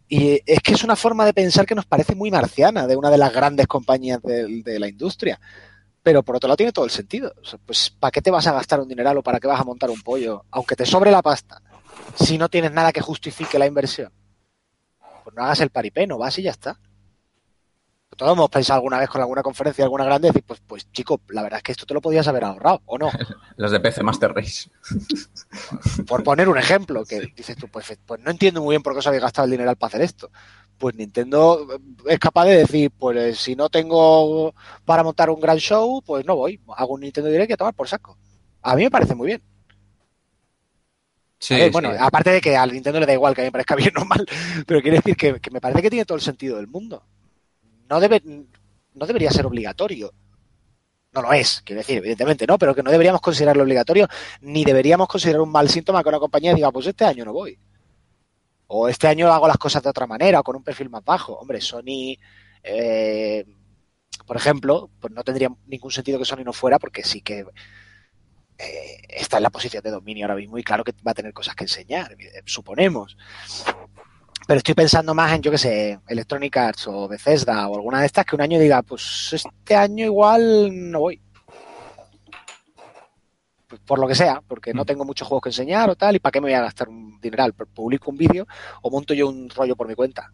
Y 0.08 0.40
es 0.46 0.60
que 0.60 0.74
es 0.74 0.84
una 0.84 0.94
forma 0.94 1.26
de 1.26 1.34
pensar 1.34 1.66
que 1.66 1.74
nos 1.74 1.86
parece 1.86 2.14
muy 2.14 2.30
marciana 2.30 2.86
de 2.86 2.94
una 2.94 3.10
de 3.10 3.18
las 3.18 3.32
grandes 3.32 3.66
compañías 3.66 4.22
de, 4.22 4.78
la 4.78 4.86
industria. 4.86 5.40
Pero 6.00 6.22
por 6.22 6.36
otro 6.36 6.46
lado 6.46 6.56
tiene 6.56 6.70
todo 6.72 6.84
el 6.84 6.92
sentido. 6.92 7.34
Pues 7.66 7.90
¿para 7.90 8.12
qué 8.12 8.22
te 8.22 8.30
vas 8.30 8.46
a 8.46 8.52
gastar 8.52 8.78
un 8.78 8.88
dineral 8.88 9.18
o 9.18 9.24
para 9.24 9.40
qué 9.40 9.48
vas 9.48 9.60
a 9.60 9.64
montar 9.64 9.90
un 9.90 10.02
pollo? 10.02 10.44
Aunque 10.52 10.76
te 10.76 10.86
sobre 10.86 11.10
la 11.10 11.20
pasta, 11.20 11.60
si 12.14 12.38
no 12.38 12.48
tienes 12.48 12.70
nada 12.70 12.92
que 12.92 13.00
justifique 13.00 13.58
la 13.58 13.66
inversión. 13.66 14.12
pues 15.24 15.34
no 15.34 15.42
hagas 15.42 15.60
el 15.62 15.70
paripé, 15.70 16.06
no 16.06 16.16
vas 16.16 16.38
y 16.38 16.42
ya 16.42 16.52
está. 16.52 16.78
Todos 18.16 18.32
hemos 18.32 18.50
pensado 18.50 18.78
alguna 18.78 18.98
vez 18.98 19.08
con 19.08 19.20
alguna 19.20 19.42
conferencia, 19.42 19.84
alguna 19.84 20.04
grande, 20.04 20.28
decir, 20.28 20.42
pues, 20.44 20.60
pues 20.66 20.90
chico, 20.90 21.20
la 21.28 21.42
verdad 21.42 21.58
es 21.58 21.62
que 21.62 21.72
esto 21.72 21.86
te 21.86 21.94
lo 21.94 22.00
podías 22.00 22.26
haber 22.26 22.44
ahorrado, 22.44 22.82
¿o 22.86 22.98
no? 22.98 23.10
Los 23.56 23.70
de 23.70 23.80
PC 23.80 24.02
Master 24.02 24.32
Race. 24.32 24.70
Por 26.06 26.24
poner 26.24 26.48
un 26.48 26.58
ejemplo, 26.58 27.04
que 27.04 27.32
dices 27.36 27.56
tú, 27.56 27.68
pues, 27.68 27.96
pues 28.04 28.20
no 28.20 28.30
entiendo 28.30 28.62
muy 28.62 28.72
bien 28.72 28.82
por 28.82 28.92
qué 28.92 29.00
os 29.00 29.06
habéis 29.06 29.22
gastado 29.22 29.44
el 29.44 29.52
dinero 29.52 29.74
para 29.76 29.88
hacer 29.88 30.02
esto. 30.02 30.30
Pues 30.78 30.94
Nintendo 30.94 31.66
es 32.06 32.18
capaz 32.18 32.46
de 32.46 32.58
decir, 32.58 32.90
pues 32.90 33.38
si 33.38 33.56
no 33.56 33.68
tengo 33.68 34.54
para 34.84 35.02
montar 35.02 35.28
un 35.30 35.40
gran 35.40 35.58
show, 35.58 36.02
pues 36.04 36.24
no 36.24 36.36
voy. 36.36 36.60
Hago 36.76 36.94
un 36.94 37.00
Nintendo 37.00 37.30
Direct 37.30 37.50
y 37.50 37.52
a 37.52 37.56
tomar 37.56 37.74
por 37.74 37.88
saco. 37.88 38.16
A 38.62 38.76
mí 38.76 38.84
me 38.84 38.90
parece 38.90 39.14
muy 39.14 39.26
bien. 39.26 39.42
Sí, 41.40 41.54
ver, 41.54 41.70
bueno, 41.70 41.90
sí. 41.90 41.96
aparte 42.00 42.30
de 42.30 42.40
que 42.40 42.56
al 42.56 42.72
Nintendo 42.72 43.00
le 43.00 43.06
da 43.06 43.12
igual 43.12 43.34
que 43.34 43.42
a 43.42 43.44
mí 43.44 43.48
me 43.48 43.52
parezca 43.52 43.76
bien 43.76 43.96
o 43.96 44.04
mal, 44.04 44.26
pero 44.66 44.80
quiere 44.80 44.96
decir 44.98 45.16
que, 45.16 45.40
que 45.40 45.50
me 45.50 45.60
parece 45.60 45.82
que 45.82 45.90
tiene 45.90 46.04
todo 46.04 46.16
el 46.16 46.22
sentido 46.22 46.56
del 46.56 46.66
mundo. 46.66 47.04
No, 47.88 48.00
debe, 48.00 48.22
no 48.24 49.06
debería 49.06 49.30
ser 49.30 49.46
obligatorio. 49.46 50.12
No 51.12 51.22
lo 51.22 51.32
es, 51.32 51.62
quiero 51.64 51.80
decir, 51.80 51.98
evidentemente 51.98 52.46
no, 52.46 52.58
pero 52.58 52.74
que 52.74 52.82
no 52.82 52.90
deberíamos 52.90 53.22
considerarlo 53.22 53.62
obligatorio, 53.62 54.06
ni 54.42 54.64
deberíamos 54.64 55.08
considerar 55.08 55.40
un 55.40 55.50
mal 55.50 55.68
síntoma 55.70 56.02
que 56.02 56.10
una 56.10 56.18
compañía 56.18 56.54
diga, 56.54 56.70
pues 56.70 56.86
este 56.86 57.04
año 57.04 57.24
no 57.24 57.32
voy. 57.32 57.58
O 58.66 58.88
este 58.88 59.08
año 59.08 59.32
hago 59.32 59.48
las 59.48 59.56
cosas 59.56 59.82
de 59.82 59.88
otra 59.88 60.06
manera, 60.06 60.40
o 60.40 60.42
con 60.42 60.56
un 60.56 60.62
perfil 60.62 60.90
más 60.90 61.02
bajo. 61.02 61.32
Hombre, 61.32 61.62
Sony, 61.62 62.18
eh, 62.62 63.46
por 64.26 64.36
ejemplo, 64.36 64.90
pues 65.00 65.14
no 65.14 65.24
tendría 65.24 65.48
ningún 65.66 65.90
sentido 65.90 66.18
que 66.18 66.26
Sony 66.26 66.44
no 66.44 66.52
fuera, 66.52 66.78
porque 66.78 67.02
sí 67.02 67.22
que 67.22 67.46
eh, 68.58 69.00
está 69.08 69.38
en 69.38 69.44
la 69.44 69.50
posición 69.50 69.82
de 69.82 69.90
dominio 69.90 70.26
ahora 70.26 70.36
mismo 70.36 70.58
y 70.58 70.62
claro 70.62 70.84
que 70.84 70.92
va 71.06 71.12
a 71.12 71.14
tener 71.14 71.32
cosas 71.32 71.54
que 71.54 71.64
enseñar, 71.64 72.14
suponemos. 72.44 73.16
Pero 74.48 74.56
estoy 74.58 74.74
pensando 74.74 75.12
más 75.14 75.30
en, 75.34 75.42
yo 75.42 75.50
qué 75.50 75.58
sé, 75.58 76.00
Electronic 76.08 76.56
Arts 76.56 76.86
o 76.86 77.06
Bethesda 77.06 77.68
o 77.68 77.74
alguna 77.76 78.00
de 78.00 78.06
estas 78.06 78.24
que 78.24 78.34
un 78.34 78.40
año 78.40 78.58
diga, 78.58 78.80
pues 78.80 79.30
este 79.34 79.76
año 79.76 80.06
igual 80.06 80.90
no 80.90 81.00
voy. 81.00 81.20
Pues 83.66 83.78
por 83.82 83.98
lo 83.98 84.08
que 84.08 84.14
sea, 84.14 84.40
porque 84.48 84.72
no 84.72 84.86
tengo 84.86 85.04
muchos 85.04 85.28
juegos 85.28 85.42
que 85.42 85.48
enseñar 85.50 85.90
o 85.90 85.96
tal, 85.96 86.16
y 86.16 86.18
para 86.18 86.30
qué 86.32 86.40
me 86.40 86.46
voy 86.46 86.54
a 86.54 86.62
gastar 86.62 86.88
un 86.88 87.20
dineral, 87.20 87.52
publico 87.52 88.10
un 88.10 88.16
vídeo 88.16 88.46
o 88.80 88.90
monto 88.90 89.12
yo 89.12 89.28
un 89.28 89.50
rollo 89.50 89.76
por 89.76 89.86
mi 89.86 89.94
cuenta. 89.94 90.32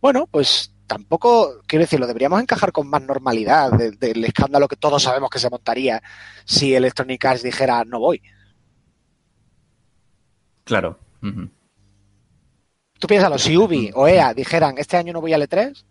Bueno, 0.00 0.26
pues 0.26 0.74
tampoco, 0.88 1.60
quiero 1.68 1.84
decir, 1.84 2.00
lo 2.00 2.08
deberíamos 2.08 2.42
encajar 2.42 2.72
con 2.72 2.88
más 2.88 3.02
normalidad 3.02 3.70
de- 3.70 3.92
del 3.92 4.24
escándalo 4.24 4.66
que 4.66 4.74
todos 4.74 5.00
sabemos 5.04 5.30
que 5.30 5.38
se 5.38 5.48
montaría 5.48 6.02
si 6.44 6.74
Electronic 6.74 7.24
Arts 7.24 7.44
dijera 7.44 7.84
no 7.84 8.00
voy. 8.00 8.20
Claro. 10.64 10.98
Tú 12.98 13.06
piénsalo, 13.06 13.38
si 13.38 13.56
Ubi 13.56 13.90
o 13.94 14.06
EA 14.08 14.34
dijeran 14.34 14.76
este 14.78 14.96
año 14.96 15.12
no 15.12 15.20
voy 15.20 15.32
al 15.32 15.42
E3, 15.48 15.84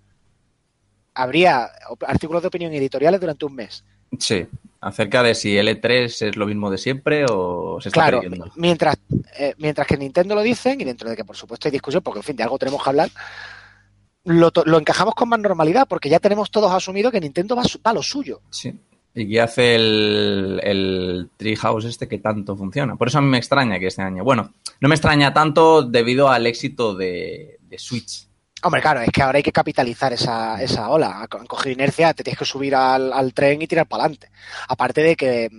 habría 1.16 1.70
artículos 2.08 2.42
de 2.42 2.48
opinión 2.48 2.74
editoriales 2.74 3.20
durante 3.22 3.46
un 3.46 3.56
mes. 3.56 3.84
Sí. 4.20 4.46
Acerca 4.82 5.24
de 5.24 5.34
si 5.34 5.56
L3 5.56 6.28
es 6.28 6.36
lo 6.36 6.46
mismo 6.46 6.70
de 6.70 6.78
siempre 6.78 7.26
o 7.30 7.80
se 7.80 7.88
está 7.90 8.02
Claro, 8.02 8.20
perdiendo. 8.22 8.52
mientras, 8.58 8.98
eh, 9.38 9.54
mientras 9.58 9.88
que 9.88 9.96
Nintendo 9.96 10.36
lo 10.36 10.42
dicen, 10.42 10.82
y 10.82 10.84
dentro 10.84 11.10
de 11.10 11.16
que 11.16 11.24
por 11.24 11.38
supuesto 11.38 11.68
hay 11.68 11.72
discusión, 11.72 12.04
porque 12.04 12.20
en 12.20 12.24
fin, 12.24 12.36
de 12.36 12.44
algo 12.44 12.58
tenemos 12.60 12.84
que 12.84 12.90
hablar, 12.90 13.10
lo, 14.26 14.52
lo 14.66 14.78
encajamos 14.80 15.16
con 15.16 15.30
más 15.30 15.40
normalidad, 15.40 15.88
porque 15.88 16.10
ya 16.10 16.20
tenemos 16.20 16.52
todos 16.52 16.72
asumido 16.72 17.12
que 17.12 17.22
Nintendo 17.22 17.56
va, 17.56 17.64
va 17.86 17.92
a 17.92 17.94
lo 17.94 18.04
suyo. 18.04 18.42
Sí. 18.50 18.74
Y 19.16 19.30
que 19.30 19.42
hace 19.42 19.76
el, 19.76 20.60
el 20.64 21.30
Treehouse 21.38 21.86
este 21.86 22.08
que 22.08 22.18
tanto 22.18 22.56
funciona. 22.56 22.96
Por 22.96 23.08
eso 23.08 23.20
a 23.20 23.22
mí 23.22 23.28
me 23.28 23.38
extraña 23.38 23.80
que 23.80 23.88
este 23.88 24.02
año. 24.02 24.24
Bueno, 24.24 24.54
no 24.80 24.90
me 24.90 24.96
extraña 24.96 25.34
tanto 25.34 25.84
debido 25.84 26.30
al 26.30 26.48
éxito 26.48 26.96
de, 26.96 27.60
de 27.62 27.78
Switch. 27.78 28.28
Hombre, 28.64 28.82
claro, 28.82 29.02
es 29.02 29.12
que 29.12 29.22
ahora 29.22 29.38
hay 29.38 29.44
que 29.44 29.52
capitalizar 29.52 30.14
esa, 30.14 30.62
esa 30.62 30.90
ola. 30.90 31.28
Han 31.30 31.48
cogido 31.48 31.74
inercia, 31.74 32.14
te 32.14 32.24
tienes 32.24 32.40
que 32.40 32.46
subir 32.46 32.74
al, 32.74 33.12
al 33.12 33.34
tren 33.34 33.62
y 33.62 33.68
tirar 33.68 33.88
para 33.88 34.04
adelante. 34.06 34.30
Aparte 34.70 35.02
de 35.02 35.16
que, 35.16 35.50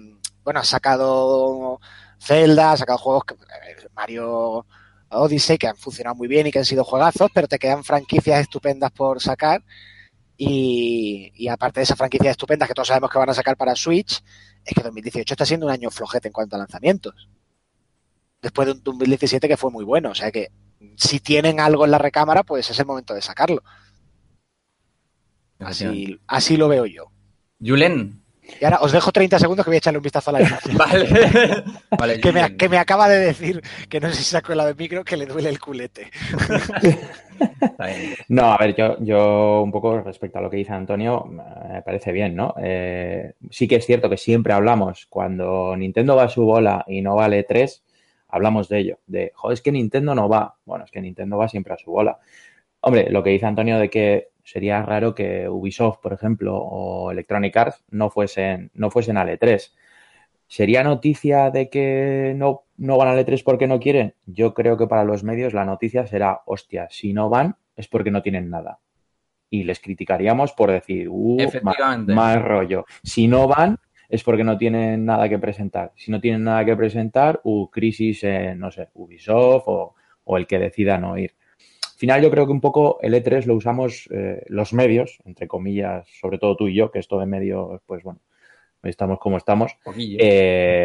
bueno, 0.43 0.61
has 0.61 0.69
sacado 0.69 1.81
Zelda, 2.19 2.73
has 2.73 2.79
sacado 2.81 2.99
juegos 2.99 3.25
que 3.25 3.35
eh, 3.35 3.89
Mario 3.95 4.67
Odyssey 5.11 5.59
que 5.59 5.69
han 5.69 5.77
funcionado 5.77 6.17
muy 6.17 6.29
bien 6.29 6.47
y 6.47 6.51
que 6.51 6.61
han 6.61 6.65
sido 6.65 6.83
juegazos, 6.83 7.31
pero 7.33 7.47
te 7.47 7.59
quedan 7.59 7.85
franquicias 7.85 8.41
estupendas 8.41 8.91
por 8.91 9.21
sacar. 9.21 9.63
Y, 10.37 11.33
y 11.35 11.49
aparte 11.49 11.81
de 11.81 11.85
esas 11.85 11.97
franquicias 11.97 12.33
estupendas 12.33 12.69
que 12.69 12.75
todos 12.75 12.88
sabemos 12.88 13.11
que 13.11 13.19
van 13.19 13.31
a 13.31 13.35
sacar 13.35 13.57
para 13.57 13.76
Switch, 13.76 14.23
es 14.64 14.75
que 14.75 14.83
2018 14.83 15.35
está 15.35 15.47
siendo 15.47 15.67
un 15.67 15.73
año 15.73 15.91
flojete 15.91 16.29
en 16.29 16.33
cuanto 16.33 16.57
a 16.57 16.59
lanzamientos. 16.61 17.29
Después 18.43 18.67
de 18.67 18.73
un 18.73 18.83
2017 18.83 19.47
que 19.49 19.57
fue 19.57 19.71
muy 19.71 19.85
bueno. 19.85 20.11
O 20.11 20.14
sea 20.14 20.33
que 20.33 20.50
si 20.97 21.21
tienen 21.21 21.61
algo 21.61 21.85
en 21.85 21.91
la 21.91 21.99
recámara, 21.99 22.43
pues 22.43 22.71
es 22.71 22.79
el 22.79 22.87
momento 22.87 23.14
de 23.14 23.23
sacarlo. 23.23 23.62
Así, 25.59 26.21
así 26.26 26.57
lo 26.57 26.69
veo 26.69 26.87
yo. 26.87 27.11
Julen. 27.61 28.24
Y 28.61 28.65
ahora 28.65 28.79
os 28.83 28.93
dejo 28.93 29.11
30 29.11 29.39
segundos 29.39 29.65
que 29.65 29.71
voy 29.71 29.77
a 29.77 29.79
echarle 29.79 29.99
un 29.99 30.03
vistazo 30.03 30.31
a 30.31 30.35
la 30.35 30.43
imagen. 30.43 30.77
Vale. 30.79 31.65
vale 31.99 32.21
que, 32.21 32.33
me, 32.33 32.57
que 32.57 32.69
me 32.69 32.79
acaba 32.79 33.09
de 33.09 33.19
decir, 33.19 33.63
que 33.89 34.01
no 34.01 34.09
sé 34.09 34.17
si 34.17 34.25
saco 34.25 34.55
la 34.55 34.67
de 34.67 34.75
micro, 34.75 35.05
que 35.05 35.17
le 35.17 35.27
duele 35.27 35.49
el 35.49 35.59
culete. 35.59 36.11
No, 38.29 38.53
a 38.53 38.59
ver, 38.59 38.75
yo, 38.77 38.97
yo 39.01 39.63
un 39.63 39.73
poco 39.73 40.01
respecto 40.01 40.39
a 40.39 40.43
lo 40.43 40.51
que 40.51 40.59
dice 40.59 40.73
Antonio, 40.73 41.25
me 41.25 41.83
parece 41.83 42.13
bien, 42.13 42.35
¿no? 42.35 42.55
Eh, 42.63 43.35
sí 43.51 43.67
que 43.67 43.77
es 43.77 43.87
cierto 43.87 44.09
que 44.09 44.17
siempre 44.17 44.53
hablamos, 44.53 45.07
cuando 45.07 45.77
Nintendo 45.77 46.17
va 46.17 46.25
a 46.25 46.29
su 46.29 46.45
bola 46.45 46.85
y 46.87 47.03
no 47.03 47.17
vale 47.17 47.43
3, 47.43 47.85
hablamos 48.29 48.69
de 48.69 48.79
ello, 48.79 48.99
de, 49.07 49.33
joder, 49.35 49.55
es 49.55 49.63
que 49.63 49.73
Nintendo 49.73 50.15
no 50.15 50.29
va. 50.29 50.57
Bueno, 50.65 50.85
es 50.85 50.91
que 50.91 51.01
Nintendo 51.01 51.37
va 51.37 51.49
siempre 51.49 51.75
a 51.75 51.79
su 51.79 51.91
bola. 51.91 52.19
Hombre, 52.81 53.09
lo 53.11 53.23
que 53.23 53.31
dice 53.31 53.47
Antonio 53.47 53.79
de 53.79 53.89
que 53.89 54.29
sería 54.45 54.83
raro 54.83 55.15
que 55.15 55.49
Ubisoft, 55.49 55.99
por 56.01 56.13
ejemplo, 56.13 56.57
o 56.57 57.11
Electronic 57.11 57.57
Arts 57.57 57.85
no 57.91 58.11
fuesen, 58.11 58.71
no 58.75 58.91
fuesen 58.91 59.17
al 59.17 59.31
E3. 59.31 59.73
¿Sería 60.47 60.85
noticia 60.85 61.51
de 61.51 61.71
que 61.71 62.35
no, 62.37 62.65
no 62.77 62.99
van 62.99 63.09
al 63.09 63.19
E3 63.19 63.43
porque 63.43 63.67
no 63.67 63.81
quieren? 63.81 64.15
Yo 64.27 64.55
creo 64.55 64.77
que 64.77 64.87
para 64.87 65.05
los 65.05 65.25
medios 65.25 65.55
la 65.55 65.65
noticia 65.65 66.07
será, 66.07 66.43
hostia, 66.45 66.87
si 66.91 67.13
no 67.13 67.29
van 67.31 67.57
es 67.75 67.89
porque 67.89 68.11
no 68.11 68.23
tienen 68.23 68.51
nada. 68.51 68.79
Y 69.49 69.65
les 69.65 69.81
criticaríamos 69.81 70.53
por 70.53 70.71
decir, 70.71 71.09
uh, 71.09 71.37
más, 71.37 71.47
Efectivamente. 71.47 72.13
más 72.13 72.43
rollo. 72.43 72.85
Si 73.03 73.27
no 73.27 73.49
van 73.49 73.79
es 74.09 74.23
porque 74.23 74.45
no 74.45 74.59
tienen 74.59 75.07
nada 75.07 75.29
que 75.29 75.39
presentar. 75.39 75.93
Si 75.97 76.11
no 76.11 76.21
tienen 76.21 76.45
nada 76.45 76.65
que 76.65 76.77
presentar, 76.77 77.41
uh, 77.45 77.69
crisis 77.71 78.23
en, 78.25 78.59
no 78.59 78.71
sé, 78.71 78.91
Ubisoft 78.95 79.65
o, 79.67 79.95
o 80.25 80.37
el 80.37 80.47
que 80.47 80.59
decida 80.59 80.99
no 80.99 81.17
ir. 81.17 81.35
Al 82.05 82.07
final 82.07 82.23
yo 82.23 82.31
creo 82.31 82.47
que 82.47 82.53
un 82.53 82.61
poco 82.61 82.99
el 83.01 83.15
E3 83.15 83.47
lo 83.47 83.55
usamos 83.55 84.09
eh, 84.13 84.45
los 84.49 84.73
medios, 84.75 85.19
entre 85.25 85.49
comillas, 85.49 86.07
sobre 86.21 86.39
todo 86.39 86.55
tú 86.55 86.69
y 86.69 86.75
yo, 86.75 86.91
que 86.91 86.99
esto 86.99 87.19
de 87.19 87.25
medios, 87.25 87.81
pues 87.87 88.03
bueno, 88.03 88.21
estamos 88.83 89.19
como 89.19 89.39
estamos, 89.39 89.73
eh, 90.21 90.85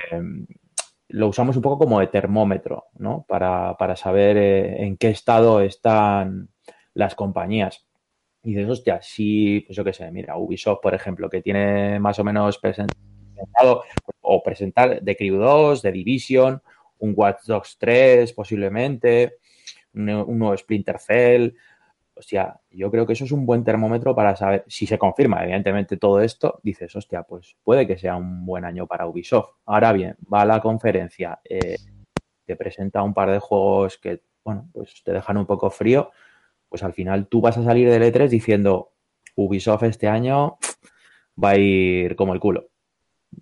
lo 1.10 1.28
usamos 1.28 1.58
un 1.58 1.62
poco 1.62 1.80
como 1.80 2.00
de 2.00 2.08
termómetro, 2.08 2.86
¿no? 2.98 3.26
Para, 3.28 3.76
para 3.78 3.96
saber 3.98 4.38
eh, 4.38 4.84
en 4.86 4.96
qué 4.96 5.10
estado 5.10 5.60
están 5.62 6.48
las 6.94 7.16
compañías. 7.16 7.86
Y 8.44 8.52
dices, 8.54 8.70
hostia, 8.70 9.02
si, 9.02 9.62
pues 9.68 9.76
yo 9.76 9.84
qué 9.84 9.92
sé, 9.92 10.10
mira, 10.12 10.38
Ubisoft, 10.38 10.80
por 10.82 10.94
ejemplo, 10.94 11.30
que 11.30 11.42
tiene 11.42 12.00
más 12.00 12.18
o 12.20 12.24
menos 12.24 12.62
presen- 12.62 12.88
presentado 13.34 13.84
o 14.22 14.42
presentar 14.42 15.02
The 15.04 15.18
Crew 15.18 15.38
2, 15.38 15.82
The 15.82 15.92
Division, 15.92 16.62
un 17.00 17.14
Watch 17.16 17.44
Dogs 17.46 17.78
3 17.78 18.32
posiblemente, 18.32 19.39
un, 19.94 20.06
nuevo 20.40 20.56
Splinter 20.58 21.00
Cell. 21.00 21.54
Hostia, 22.14 22.60
yo 22.70 22.92
creo 22.92 23.06
que 23.06 23.14
eso 23.14 23.26
es 23.26 23.32
un 23.32 23.46
buen 23.46 23.64
termómetro 23.64 24.14
para 24.14 24.36
saber, 24.36 24.66
si 24.68 24.86
se 24.86 24.98
confirma 24.98 25.42
evidentemente 25.44 25.98
todo 25.98 26.20
esto, 26.22 26.60
dices, 26.64 26.94
hostia, 26.96 27.24
pues 27.24 27.56
puede 27.64 27.88
que 27.88 27.98
sea 27.98 28.18
un 28.18 28.46
buen 28.46 28.66
año 28.66 28.88
para 28.88 29.08
Ubisoft. 29.08 29.52
Ahora 29.66 29.94
bien, 29.94 30.18
va 30.32 30.42
a 30.42 30.46
la 30.46 30.60
conferencia, 30.60 31.40
eh, 31.50 31.78
te 32.46 32.56
presenta 32.58 33.04
un 33.04 33.14
par 33.14 33.32
de 33.32 33.40
juegos 33.40 33.98
que, 33.98 34.22
bueno, 34.44 34.70
pues 34.74 35.02
te 35.04 35.14
dejan 35.14 35.38
un 35.38 35.46
poco 35.46 35.70
frío, 35.70 36.12
pues 36.68 36.84
al 36.84 36.94
final 36.94 37.28
tú 37.28 37.40
vas 37.40 37.58
a 37.58 37.64
salir 37.64 37.90
del 37.90 38.04
E3 38.04 38.28
diciendo, 38.28 38.92
Ubisoft 39.36 39.84
este 39.84 40.08
año 40.08 40.58
va 41.42 41.52
a 41.52 41.58
ir 41.58 42.16
como 42.16 42.34
el 42.34 42.40
culo. 42.40 42.70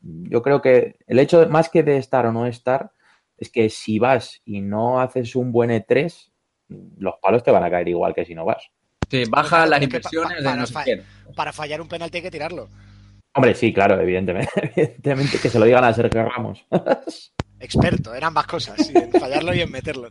Yo 0.02 0.42
creo 0.42 0.62
que 0.62 0.98
el 1.08 1.20
hecho, 1.20 1.48
más 1.50 1.70
que 1.70 1.84
de 1.84 1.98
estar 1.98 2.26
o 2.26 2.32
no 2.32 2.46
estar, 2.46 2.92
es 3.38 3.50
que 3.50 3.70
si 3.70 4.00
vas 4.00 4.42
y 4.46 4.62
no 4.62 5.00
haces 5.00 5.36
un 5.36 5.52
buen 5.52 5.70
E3, 5.70 6.32
los 6.70 7.16
palos 7.22 7.44
te 7.44 7.52
van 7.52 7.64
a 7.64 7.70
caer 7.70 7.88
igual 7.88 8.14
que 8.14 8.26
si 8.26 8.36
no 8.36 8.46
vas. 8.46 8.70
Sí, 9.10 9.24
baja 9.30 9.66
las 9.66 9.82
Es 9.82 9.88
que 9.88 9.92
pa- 9.92 9.98
impresiones 9.98 10.44
pa- 10.44 10.52
de 10.52 10.58
no 10.58 10.66
sé 10.66 10.74
para- 10.74 10.84
quién. 10.86 11.04
Para 11.36 11.54
fallar 11.54 11.82
un 11.82 11.88
penalti 11.88 12.18
hay 12.18 12.24
que 12.24 12.32
tirarlo. 12.32 12.68
Hombre, 13.36 13.54
sí, 13.56 13.72
claro, 13.74 14.00
evidentemente, 14.02 14.50
evidentemente 14.76 15.38
que 15.40 15.50
se 15.50 15.60
lo 15.60 15.66
digan 15.66 15.84
a 15.84 15.94
Sergio 15.94 16.24
Ramos. 16.28 16.66
Experto 17.60 18.14
en 18.16 18.24
ambas 18.24 18.48
cosas, 18.48 18.86
sí, 18.86 18.94
en 18.96 19.12
fallarlo 19.12 19.54
y 19.54 19.62
en 19.62 19.72
meterlo. 19.72 20.10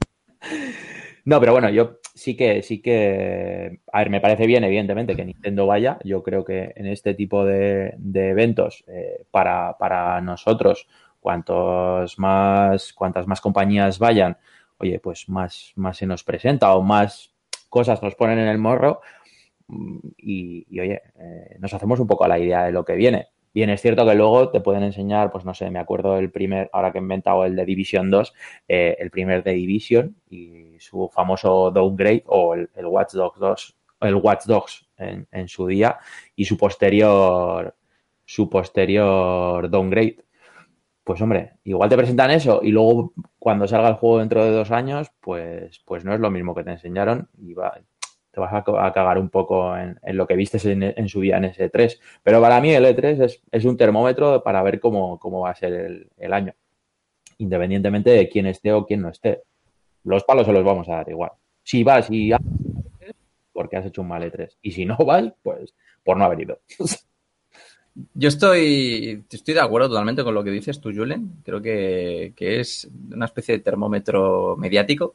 No, 1.25 1.41
pero 1.41 1.53
bueno, 1.53 1.69
yo 1.71 1.99
sí 2.15 2.37
que, 2.37 2.63
sí 2.63 2.81
que, 2.81 3.81
a 3.93 3.99
ver, 3.99 4.11
me 4.11 4.21
parece 4.21 4.47
bien, 4.47 4.63
evidentemente, 4.65 5.17
que 5.17 5.25
Nintendo 5.25 5.67
vaya. 5.67 5.99
Yo 6.05 6.23
creo 6.23 6.45
que 6.45 6.73
en 6.77 6.87
este 6.87 7.15
tipo 7.15 7.45
de, 7.45 7.95
de 7.99 8.31
eventos, 8.31 8.85
eh, 8.87 9.25
para, 9.31 9.77
para 9.77 10.21
nosotros, 10.21 10.87
cuantos 11.21 12.19
más, 12.19 12.93
cuantas 12.93 13.27
más 13.27 13.41
compañías 13.41 13.99
vayan, 13.99 14.37
oye, 14.78 14.99
pues 15.00 15.28
más, 15.28 15.73
más 15.76 15.97
se 15.97 16.06
nos 16.06 16.25
presenta 16.25 16.75
o 16.75 16.83
más 16.83 17.35
cosas 17.68 18.02
nos 18.02 18.14
ponen 18.14 18.38
en 18.38 18.49
el 18.49 18.59
morro 18.59 19.00
mm, 19.68 19.99
y, 20.18 20.80
oye, 20.80 21.02
eh, 21.18 21.56
nos 21.59 21.75
hacemos 21.75 22.00
un 22.00 22.06
poco 22.06 22.25
a 22.25 22.28
la 22.28 22.38
idea 22.38 22.64
de 22.64 22.73
lo 22.73 22.85
que 22.85 22.95
viene. 22.95 23.28
Bien, 23.52 23.71
es 23.71 23.80
cierto 23.80 24.06
que 24.06 24.14
luego 24.14 24.50
te 24.50 24.61
pueden 24.61 24.83
enseñar, 24.83 25.33
pues 25.33 25.47
no 25.47 25.54
sé, 25.54 25.71
me 25.71 25.78
acuerdo 25.78 26.16
del 26.16 26.30
primer, 26.30 26.68
ahora 26.75 26.92
que 26.92 26.99
he 26.99 27.00
inventado 27.00 27.45
el 27.47 27.56
de 27.56 27.64
Division 27.64 28.11
2, 28.11 28.35
eh, 28.68 28.97
el 28.99 29.11
primer 29.11 29.42
de 29.42 29.52
Division 29.52 30.14
y 30.28 30.78
su 30.78 31.09
famoso 31.09 31.71
downgrade 31.71 32.25
o 32.26 32.54
el, 32.54 32.68
Watch 32.85 33.14
Dogs 33.14 33.38
2, 33.38 33.76
el 34.02 34.14
Watch 34.16 34.45
Dogs 34.45 34.87
en, 34.99 35.26
en, 35.33 35.49
su 35.49 35.66
día 35.66 35.99
y 36.35 36.45
su 36.45 36.59
posterior, 36.59 37.75
su 38.26 38.50
posterior 38.50 39.71
downgrade. 39.71 40.25
Pues 41.07 41.23
hombre, 41.23 41.53
igual 41.63 41.89
te 41.89 41.97
presentan 41.97 42.33
eso 42.33 42.59
y 42.65 42.73
luego 42.73 43.13
cuando 43.39 43.69
salga 43.69 43.91
el 43.91 43.95
juego 43.95 44.19
dentro 44.19 44.45
de 44.45 44.51
dos 44.51 44.73
años, 44.73 45.13
pues, 45.21 45.81
pues 45.85 46.05
no 46.05 46.13
es 46.13 46.19
lo 46.19 46.33
mismo 46.33 46.53
que 46.53 46.65
te 46.65 46.73
enseñaron 46.73 47.29
y 47.39 47.55
va, 47.55 47.79
te 48.33 48.41
vas 48.41 48.53
a, 48.53 48.93
cagar 48.93 49.17
un 49.17 49.31
poco 49.31 49.77
en, 49.77 50.01
lo 50.03 50.27
que 50.27 50.35
viste 50.35 50.59
en, 50.65 51.09
su 51.09 51.21
día 51.21 51.37
en 51.37 51.45
ese 51.45 51.69
3. 51.69 52.01
Pero 52.25 52.41
para 52.41 52.61
mí 52.61 52.75
el 52.75 52.85
E3 52.87 53.41
es, 53.53 53.65
un 53.65 53.77
termómetro 53.77 54.43
para 54.43 54.61
ver 54.65 54.81
cómo, 54.81 55.21
va 55.21 55.51
a 55.51 55.55
ser 55.55 56.09
el, 56.17 56.33
año, 56.33 56.53
independientemente 57.39 58.11
de 58.11 58.29
quién 58.29 58.47
esté 58.47 58.73
o 58.73 58.85
quién 58.85 59.03
no 59.03 59.11
esté. 59.11 59.43
Los 60.03 60.25
palos 60.25 60.45
se 60.45 60.53
los 60.53 60.65
vamos 60.65 60.89
a 60.89 60.97
dar 60.97 61.09
igual. 61.09 61.31
Si 61.63 61.85
vas 61.85 62.11
y 62.11 62.33
porque 63.53 63.77
has 63.77 63.87
hecho 63.87 64.03
un 64.03 64.09
mal 64.09 64.25
E3. 64.25 64.57
Y 64.61 64.73
si 64.73 64.85
no 64.85 64.97
vas, 64.97 65.33
pues 65.45 65.73
por 66.03 66.17
no 66.17 66.25
haber 66.25 66.41
ido. 66.41 66.59
Yo 68.15 68.29
estoy, 68.29 69.25
estoy 69.31 69.55
de 69.55 69.61
acuerdo 69.61 69.88
totalmente 69.88 70.23
con 70.23 70.35
lo 70.35 70.45
que 70.45 70.50
dices 70.50 70.81
tú, 70.81 70.93
Julen. 70.95 71.41
Creo 71.45 71.62
que, 71.62 72.35
que 72.37 72.61
es 72.61 72.88
una 73.12 73.26
especie 73.26 73.57
de 73.57 73.65
termómetro 73.65 74.57
mediático 74.59 75.15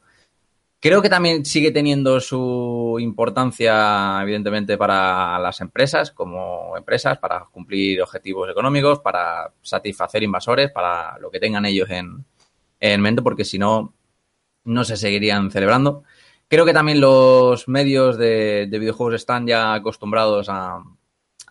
Creo 0.82 1.00
que 1.04 1.10
también 1.10 1.46
sigue 1.46 1.70
teniendo 1.70 2.20
su 2.20 2.98
importancia, 3.00 4.20
evidentemente, 4.24 4.80
para 4.80 5.38
las 5.38 5.62
empresas, 5.62 6.10
como 6.10 6.76
empresas, 6.76 7.20
para 7.20 7.46
cumplir 7.52 8.02
objetivos 8.02 8.50
económicos, 8.50 8.98
para 9.00 9.54
satisfacer 9.62 10.24
invasores, 10.24 10.72
para 10.72 11.20
lo 11.20 11.30
que 11.30 11.40
tengan 11.40 11.66
ellos 11.68 11.88
en, 11.92 12.26
mente, 13.00 13.22
porque 13.22 13.46
si 13.46 13.60
no, 13.60 13.94
no 14.64 14.84
se 14.84 14.98
seguirían 14.98 15.52
celebrando. 15.52 16.04
Creo 16.48 16.66
que 16.66 16.74
también 16.74 17.00
los 17.00 17.68
medios 17.68 18.18
de, 18.18 18.68
videojuegos 18.72 19.14
están 19.14 19.46
ya 19.46 19.76
acostumbrados 19.76 20.50
a, 20.50 20.84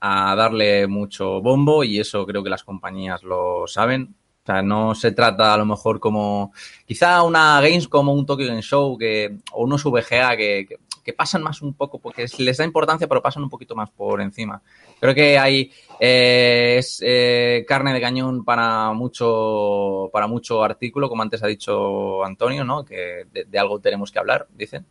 a 0.01 0.35
darle 0.35 0.87
mucho 0.87 1.41
bombo 1.41 1.85
y 1.85 2.01
eso 2.01 2.25
creo 2.27 2.43
que 2.43 2.51
las 2.51 2.65
compañías 2.65 3.23
lo 3.23 3.67
saben. 3.67 4.15
O 4.43 4.47
sea, 4.47 4.63
no 4.63 4.95
se 4.95 5.13
trata 5.13 5.53
a 5.53 5.59
lo 5.59 5.67
mejor 5.67 6.01
como 6.01 6.53
quizá 6.87 7.23
una 7.23 7.61
Games 7.61 7.89
como 7.89 8.15
un 8.15 8.25
Tokyo 8.25 8.47
Game 8.47 8.63
Show 8.63 8.97
que, 8.97 9.37
o 9.53 9.65
unos 9.65 9.85
VGA 9.85 10.37
que, 10.37 10.79
pasan 11.17 11.43
más 11.43 11.61
un 11.61 11.75
poco, 11.75 11.99
porque 11.99 12.27
les 12.39 12.57
da 12.57 12.65
importancia, 12.65 13.09
pero 13.09 13.21
pasan 13.21 13.43
un 13.43 13.51
poquito 13.51 13.75
más 13.75 13.91
por 13.91 14.21
encima. 14.21 14.63
Creo 15.01 15.13
que 15.13 15.37
hay 15.37 15.73
eh, 15.99 16.77
es 16.79 17.03
eh, 17.05 17.65
carne 17.67 17.93
de 17.93 18.01
cañón 18.01 18.45
para 18.45 18.93
mucho, 18.93 20.09
para 20.13 20.29
mucho 20.29 20.63
artículo, 20.63 21.09
como 21.09 21.23
antes 21.23 21.43
ha 21.43 21.49
dicho 21.49 22.25
Antonio, 22.25 22.65
¿no? 22.65 22.85
Que 22.85 23.27
de, 23.33 23.59
algo 23.59 23.81
tenemos 23.81 24.13
que 24.13 24.21
hablar, 24.21 24.47
dicen. 24.55 24.87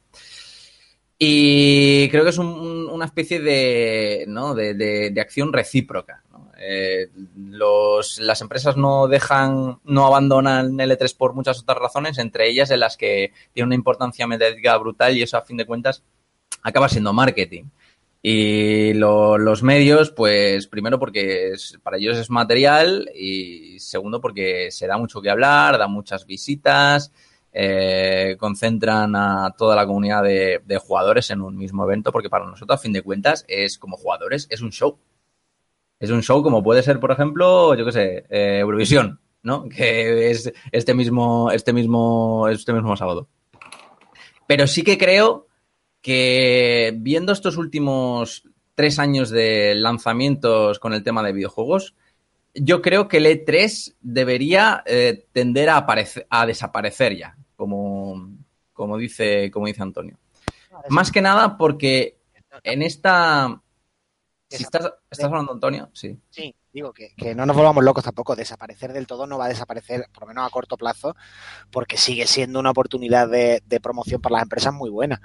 Y 1.22 2.10
creo 2.10 2.24
que 2.24 2.30
es 2.30 2.38
una 2.38 3.06
especie 3.06 3.42
de, 3.42 4.24
¿no? 4.28 4.56
de, 4.56 4.74
de 4.74 5.22
acción 5.22 5.52
recíproca. 5.52 6.24
Eh, 6.62 7.10
los, 7.38 8.20
las 8.20 8.42
empresas 8.42 8.76
no 8.76 9.08
dejan, 9.08 9.80
no 9.86 10.06
abandonan 10.06 10.78
L3 10.78 11.16
por 11.16 11.34
muchas 11.34 11.62
otras 11.62 11.78
razones, 11.78 12.18
entre 12.18 12.50
ellas 12.50 12.70
en 12.70 12.82
las 12.82 12.98
que 12.98 13.32
tiene 13.54 13.68
una 13.68 13.76
importancia 13.76 14.28
mediática 14.28 14.76
brutal 14.78 15.16
y 15.16 15.22
eso 15.24 15.38
a 15.38 15.42
fin 15.42 15.56
de 15.56 15.66
cuentas 15.66 16.04
acaba 16.62 16.90
siendo 16.90 17.14
marketing. 17.14 17.66
Y 18.22 18.94
los 18.94 19.64
medios, 19.64 20.12
pues 20.12 20.68
primero 20.68 21.00
porque 21.00 21.54
para 21.82 21.96
ellos 21.96 22.18
es 22.18 22.30
material 22.30 23.10
y 23.16 23.80
segundo 23.80 24.20
porque 24.20 24.70
se 24.72 24.88
da 24.88 24.98
mucho 24.98 25.22
que 25.22 25.30
hablar, 25.30 25.78
da 25.78 25.88
muchas 25.88 26.26
visitas, 26.26 27.14
eh, 27.52 28.36
concentran 28.40 29.16
a 29.16 29.54
toda 29.58 29.76
la 29.76 29.86
comunidad 29.86 30.24
de, 30.24 30.80
jugadores 30.80 31.30
en 31.32 31.42
un 31.42 31.58
mismo 31.58 31.84
evento 31.84 32.12
porque 32.12 32.30
para 32.30 32.46
nosotros 32.46 32.80
a 32.80 32.82
fin 32.82 32.94
de 32.94 33.02
cuentas 33.02 33.46
es 33.48 33.78
como 33.78 33.98
jugadores, 33.98 34.48
es 34.50 34.62
un 34.62 34.72
show 34.72 34.98
es 36.00 36.12
un 36.12 36.24
show 36.24 36.42
como 36.42 36.64
puede 36.64 36.82
ser, 36.82 37.00
por 37.00 37.12
ejemplo, 37.12 37.76
yo 37.76 37.86
qué 37.86 37.92
sé, 37.92 38.26
eh, 38.30 38.60
Eurovisión, 38.60 39.20
¿no? 39.44 39.68
Que 39.76 40.32
es 40.32 40.52
este 40.72 40.94
mismo, 40.94 41.52
este 41.52 41.74
mismo, 41.74 42.48
este 42.48 42.74
mismo 42.74 42.96
sábado. 42.96 43.28
Pero 44.48 44.66
sí 44.66 44.84
que 44.84 44.98
creo 44.98 45.48
que 46.02 46.94
viendo 46.96 47.34
estos 47.34 47.58
últimos 47.58 48.44
tres 48.76 48.98
años 48.98 49.30
de 49.30 49.76
lanzamientos 49.76 50.80
con 50.80 50.94
el 50.94 51.04
tema 51.04 51.22
de 51.22 51.34
videojuegos, 51.34 51.96
yo 52.56 52.82
creo 52.82 53.08
que 53.08 53.18
el 53.18 53.26
E3 53.26 53.96
debería 54.02 54.82
eh, 54.86 55.26
tender 55.34 55.70
a, 55.70 55.86
a 56.30 56.46
desaparecer 56.46 57.18
ya, 57.18 57.38
como, 57.60 58.38
como, 58.72 58.98
dice, 58.98 59.52
como 59.52 59.68
dice 59.68 59.84
Antonio. 59.84 60.18
Más 60.88 61.12
que 61.12 61.22
nada 61.22 61.58
porque 61.58 62.18
en 62.64 62.84
esta 62.84 63.62
si 64.50 64.64
estás, 64.64 64.94
hablando, 65.22 65.52
Antonio, 65.52 65.90
sí. 65.94 66.18
Sí, 66.30 66.56
digo 66.72 66.94
que, 66.94 67.36
no 67.36 67.46
nos 67.46 67.56
volvamos 67.56 67.84
locos 67.84 68.06
tampoco. 68.06 68.38
Desaparecer 68.38 68.94
del 68.94 69.08
todo 69.08 69.28
no 69.28 69.38
va 69.38 69.46
a 69.46 69.50
desaparecer, 69.50 70.08
por 70.14 70.24
lo 70.24 70.28
menos 70.30 70.48
a 70.48 70.50
corto 70.50 70.78
plazo, 70.78 71.18
porque 71.70 71.98
sigue 71.98 72.26
siendo 72.26 72.62
una 72.62 72.72
oportunidad 72.72 73.28
de, 73.28 73.62
promoción 73.84 74.22
para 74.22 74.36
las 74.36 74.44
empresas 74.44 74.74
muy 74.74 74.90
buena. 74.90 75.22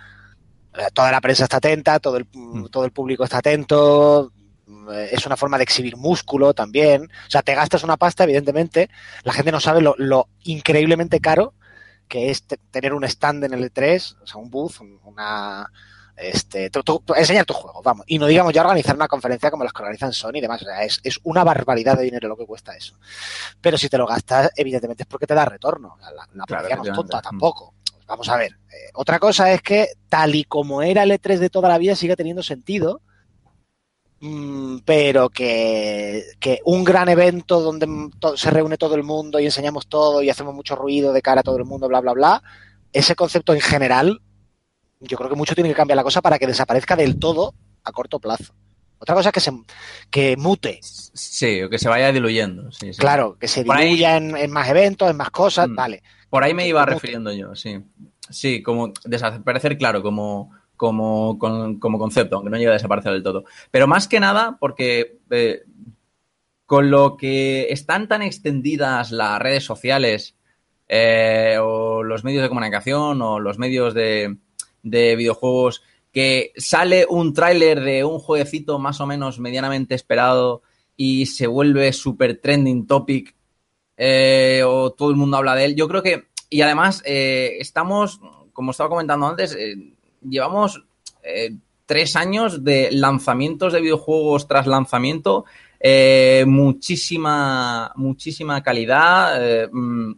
Toda 0.93 1.13
la 1.13 1.21
prensa 1.21 1.45
está 1.45 1.59
atenta, 1.59 2.01
todo 2.01 2.17
el, 2.17 2.27
mm. 2.33 2.67
todo 2.67 2.85
el 2.85 2.91
público 2.91 3.23
está 3.23 3.39
atento, 3.39 4.33
es 4.93 5.25
una 5.25 5.37
forma 5.37 5.57
de 5.57 5.63
exhibir 5.63 5.97
músculo 5.97 6.53
también. 6.53 7.05
O 7.05 7.31
sea, 7.31 7.43
te 7.43 7.55
gastas 7.55 7.85
una 7.85 7.97
pasta, 7.97 8.25
evidentemente. 8.25 8.91
La 9.23 9.33
gente 9.33 9.53
no 9.53 9.61
sabe 9.61 9.81
lo, 9.81 9.95
lo 9.97 10.29
increíblemente 10.43 11.21
caro 11.21 11.55
que 12.09 12.31
es 12.31 12.45
tener 12.71 12.95
un 12.95 13.05
stand 13.05 13.45
en 13.45 13.55
el 13.55 13.73
E3, 13.73 14.17
o 14.23 14.27
sea, 14.27 14.41
un 14.41 14.51
booth, 14.51 14.81
una, 15.05 15.71
este, 16.17 16.71
enseñar 17.17 17.45
tu 17.45 17.55
juego, 17.55 17.83
vamos. 17.83 18.05
Y 18.09 18.19
no 18.19 18.27
digamos 18.27 18.53
ya 18.53 18.61
organizar 18.63 18.95
una 18.95 19.09
conferencia 19.09 19.51
como 19.51 19.65
las 19.65 19.73
que 19.73 19.83
organizan 19.83 20.13
Sony 20.13 20.37
y 20.37 20.41
demás. 20.41 20.63
O 20.63 20.65
sea, 20.65 20.83
es, 20.85 21.01
es, 21.03 21.19
una 21.25 21.45
barbaridad 21.45 21.97
de 21.97 22.05
dinero 22.05 22.29
lo 22.29 22.37
que 22.37 22.47
cuesta 22.47 22.77
eso. 22.77 22.99
Pero 23.61 23.77
si 23.79 23.89
te 23.89 23.99
lo 23.99 24.07
gastas, 24.07 24.51
evidentemente 24.57 25.03
es 25.03 25.09
porque 25.09 25.27
te 25.27 25.35
da 25.35 25.45
retorno. 25.45 25.97
La, 26.01 26.11
la 26.13 26.77
no 26.77 26.85
es 26.85 26.93
tonta 26.93 27.21
tampoco. 27.21 27.75
Vamos 28.07 28.29
a 28.29 28.37
ver. 28.37 28.53
Eh, 28.53 28.91
otra 28.95 29.19
cosa 29.19 29.51
es 29.53 29.63
que, 29.63 29.89
tal 30.09 30.35
y 30.35 30.45
como 30.45 30.83
era 30.83 31.03
el 31.03 31.11
E3 31.11 31.39
de 31.39 31.51
toda 31.51 31.69
la 31.69 31.79
vida, 31.79 31.97
sigue 31.97 32.17
teniendo 32.17 32.43
sentido. 32.43 33.01
Mm, 34.21 34.79
pero 34.85 35.29
que, 35.29 36.25
que, 36.41 36.61
un 36.65 36.85
gran 36.85 37.09
evento 37.09 37.61
donde 37.61 37.87
se 38.37 38.51
reúne 38.51 38.79
todo 38.79 38.95
el 38.95 39.03
mundo 39.03 39.39
y 39.39 39.45
enseñamos 39.45 39.87
todo 39.87 40.23
y 40.23 40.31
hacemos 40.31 40.55
mucho 40.55 40.77
ruido 40.77 41.13
de 41.13 41.21
cara 41.21 41.41
a 41.41 41.45
todo 41.45 41.59
el 41.59 41.65
mundo, 41.65 41.89
bla, 41.89 42.01
bla, 42.01 42.13
bla, 42.13 42.43
ese 42.93 43.15
concepto 43.15 43.53
en 43.53 43.61
general 43.61 44.21
yo 45.01 45.17
creo 45.17 45.31
que 45.31 45.37
mucho 45.37 45.55
tiene 45.55 45.71
que 45.71 45.75
cambiar 45.75 45.97
la 45.97 46.03
cosa 46.03 46.23
para 46.23 46.39
que 46.39 46.47
desaparezca 46.47 46.97
del 46.97 47.19
todo 47.19 47.55
a 47.85 47.93
corto 47.93 48.19
plazo. 48.19 48.55
Otra 48.99 49.15
cosa 49.15 49.29
es 49.29 49.33
que 49.35 49.41
se 49.41 49.53
que 50.11 50.37
mute. 50.37 50.79
Sí, 50.81 51.63
o 51.63 51.69
que 51.69 51.79
se 51.79 51.89
vaya 51.89 52.11
diluyendo. 52.11 52.71
Claro, 52.97 53.37
que 53.39 53.49
se 53.49 53.63
diluya 53.63 54.17
en, 54.17 54.51
más 54.51 54.69
eventos, 54.69 55.11
en 55.11 55.17
más 55.17 55.31
cosas, 55.31 55.69
mm. 55.69 55.75
vale. 55.75 56.03
Por 56.31 56.43
ahí 56.43 56.55
me 56.55 56.67
iba 56.67 56.85
refiriendo 56.87 57.33
yo, 57.33 57.55
sí. 57.55 57.83
Sí, 58.31 58.63
como 58.63 58.95
desaparecer, 59.05 59.77
claro, 59.77 60.03
como, 60.03 60.53
como, 60.77 61.39
como 61.39 61.99
concepto, 61.99 62.37
aunque 62.37 62.51
no 62.51 62.57
llegue 62.57 62.71
a 62.71 62.75
desaparecer 62.75 63.13
del 63.13 63.23
todo. 63.23 63.45
Pero 63.71 63.87
más 63.87 64.09
que 64.09 64.21
nada, 64.21 64.57
porque 64.59 65.19
eh, 65.31 65.63
con 66.67 66.91
lo 66.91 67.17
que 67.17 67.69
están 67.71 68.09
tan 68.09 68.23
extendidas 68.23 69.13
las 69.13 69.39
redes 69.41 69.65
sociales 69.65 70.37
eh, 70.89 71.59
o 71.61 72.03
los 72.03 72.25
medios 72.25 72.43
de 72.43 72.49
comunicación 72.49 73.23
o 73.23 73.41
los 73.41 73.59
medios 73.59 73.95
de, 73.95 74.37
de 74.83 75.17
videojuegos 75.17 75.83
que 76.13 76.53
sale 76.57 77.07
un 77.09 77.35
tráiler 77.35 77.81
de 77.81 78.05
un 78.05 78.21
jueguecito 78.21 78.79
más 78.79 79.01
o 79.01 79.07
menos 79.07 79.41
medianamente 79.41 79.95
esperado 79.97 80.63
y 80.97 81.27
se 81.27 81.49
vuelve 81.49 81.93
super 81.93 82.41
trending 82.41 82.87
topic 82.87 83.35
eh, 83.97 84.63
o 84.65 84.93
todo 84.93 85.11
el 85.11 85.17
mundo 85.17 85.37
habla 85.37 85.57
de 85.57 85.65
él. 85.65 85.75
Yo 85.75 85.89
creo 85.89 86.03
que, 86.03 86.29
y 86.51 86.61
además 86.61 87.03
eh, 87.05 87.57
estamos, 87.59 88.21
como 88.53 88.71
estaba 88.71 88.91
comentando 88.91 89.27
antes, 89.27 89.57
llevamos 90.29 90.85
tres 91.87 92.17
años 92.17 92.65
de 92.65 92.91
lanzamientos 92.93 93.73
de 93.73 93.81
videojuegos 93.81 94.47
tras 94.47 94.67
lanzamiento, 94.67 95.45
muchísima, 96.47 97.93
muchísima 97.97 98.63
calidad. 98.63 99.69
Mm, 99.71 100.13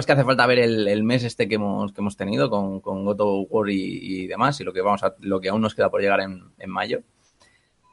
es 0.00 0.06
que 0.06 0.12
hace 0.12 0.24
falta 0.24 0.46
ver 0.46 0.58
el, 0.58 1.02
mes 1.04 1.22
este 1.24 1.46
que 1.46 1.56
hemos, 1.56 1.92
que 1.92 2.00
hemos 2.00 2.16
tenido 2.16 2.48
con, 2.48 2.80
con 2.80 3.06
War 3.06 3.68
y, 3.68 4.26
demás, 4.26 4.58
y 4.60 4.64
lo 4.64 4.72
que, 4.72 4.80
vamos 4.80 5.02
a, 5.02 5.14
lo 5.20 5.40
que 5.40 5.50
aún 5.50 5.60
nos 5.60 5.74
queda 5.74 5.90
por 5.90 6.00
llegar 6.00 6.20
en, 6.20 6.70
mayo. 6.70 7.02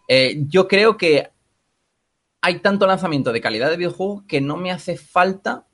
Eh, 0.08 0.44
yo 0.48 0.68
creo 0.68 0.96
que 0.96 1.30
hay 2.42 2.60
tanto 2.60 2.88
lanzamiento 2.88 3.34
de 3.34 3.42
calidad 3.42 3.70
de 3.70 3.78
videojuego 3.78 4.24
que 4.28 4.40
no 4.40 4.56
me 4.56 4.72
hace 4.72 4.98
falta 4.98 5.68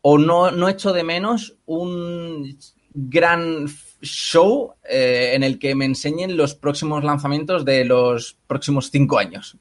o 0.00 0.18
no, 0.18 0.50
no 0.50 0.68
echo 0.68 0.92
de 0.92 1.04
menos 1.04 1.58
un 1.64 2.58
gran 2.92 3.68
show 4.02 4.74
eh, 4.88 5.32
en 5.34 5.42
el 5.42 5.58
que 5.58 5.74
me 5.74 5.84
enseñen 5.84 6.36
los 6.36 6.54
próximos 6.54 7.02
lanzamientos 7.04 7.64
de 7.64 7.84
los 7.84 8.36
próximos 8.46 8.90
cinco 8.90 9.18
años. 9.18 9.56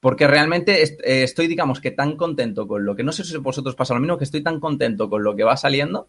Porque 0.00 0.26
realmente 0.26 0.82
est- 0.82 1.00
eh, 1.04 1.22
estoy, 1.22 1.46
digamos, 1.46 1.80
que 1.80 1.90
tan 1.90 2.16
contento 2.16 2.68
con 2.68 2.84
lo 2.84 2.94
que, 2.94 3.02
no 3.02 3.12
sé 3.12 3.24
si 3.24 3.36
vosotros 3.38 3.74
pasa 3.74 3.94
lo 3.94 4.00
mismo, 4.00 4.18
que 4.18 4.24
estoy 4.24 4.42
tan 4.42 4.60
contento 4.60 5.08
con 5.08 5.24
lo 5.24 5.34
que 5.34 5.44
va 5.44 5.56
saliendo, 5.56 6.08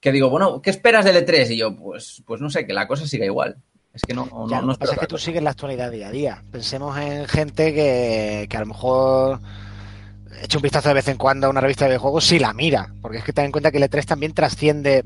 que 0.00 0.10
digo, 0.12 0.30
bueno, 0.30 0.62
¿qué 0.62 0.70
esperas 0.70 1.04
del 1.04 1.16
E3? 1.16 1.50
Y 1.50 1.58
yo, 1.58 1.76
pues, 1.76 2.22
pues 2.26 2.40
no 2.40 2.50
sé, 2.50 2.66
que 2.66 2.72
la 2.72 2.88
cosa 2.88 3.06
siga 3.06 3.24
igual. 3.26 3.58
Es 3.94 4.02
que 4.02 4.14
no, 4.14 4.26
no, 4.26 4.48
Ya, 4.48 4.60
no 4.62 4.68
lo 4.68 4.72
que 4.72 4.78
pasa 4.80 4.94
es 4.94 5.00
que 5.00 5.06
tú 5.06 5.16
cosa. 5.16 5.24
sigues 5.26 5.42
la 5.42 5.50
actualidad 5.50 5.90
día 5.92 6.08
a 6.08 6.10
día. 6.10 6.44
Pensemos 6.50 6.96
en 6.98 7.28
gente 7.28 7.74
que, 7.74 8.46
que 8.48 8.56
a 8.56 8.60
lo 8.60 8.66
mejor 8.66 9.40
echa 10.42 10.56
un 10.58 10.62
vistazo 10.62 10.88
de 10.88 10.94
vez 10.94 11.08
en 11.08 11.18
cuando 11.18 11.46
a 11.46 11.50
una 11.50 11.60
revista 11.60 11.84
de 11.84 11.90
videojuegos 11.90 12.24
si 12.24 12.38
la 12.38 12.54
mira. 12.54 12.92
Porque 13.02 13.18
es 13.18 13.24
que 13.24 13.34
ten 13.34 13.44
en 13.44 13.52
cuenta 13.52 13.70
que 13.70 13.76
el 13.76 13.84
E3 13.84 14.06
también 14.06 14.32
trasciende 14.32 15.04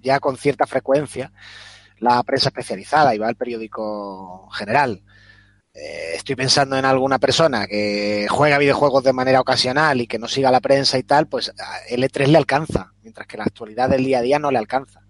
ya 0.00 0.20
con 0.20 0.36
cierta 0.36 0.66
frecuencia 0.66 1.32
la 1.98 2.22
prensa 2.22 2.48
especializada 2.50 3.14
y 3.14 3.18
va 3.18 3.28
al 3.28 3.36
periódico 3.36 4.48
general. 4.50 5.02
Eh, 5.74 6.12
estoy 6.14 6.34
pensando 6.36 6.76
en 6.76 6.84
alguna 6.84 7.18
persona 7.18 7.66
que 7.66 8.26
juega 8.28 8.58
videojuegos 8.58 9.04
de 9.04 9.12
manera 9.12 9.40
ocasional 9.40 10.00
y 10.00 10.06
que 10.06 10.18
no 10.18 10.26
siga 10.28 10.50
la 10.50 10.60
prensa 10.60 10.98
y 10.98 11.02
tal, 11.02 11.26
pues 11.28 11.50
a- 11.50 11.78
el 11.88 12.02
E3 12.02 12.26
le 12.28 12.38
alcanza, 12.38 12.92
mientras 13.02 13.26
que 13.26 13.36
la 13.36 13.44
actualidad 13.44 13.88
del 13.88 14.04
día 14.04 14.18
a 14.18 14.22
día 14.22 14.38
no 14.38 14.50
le 14.50 14.58
alcanza. 14.58 15.00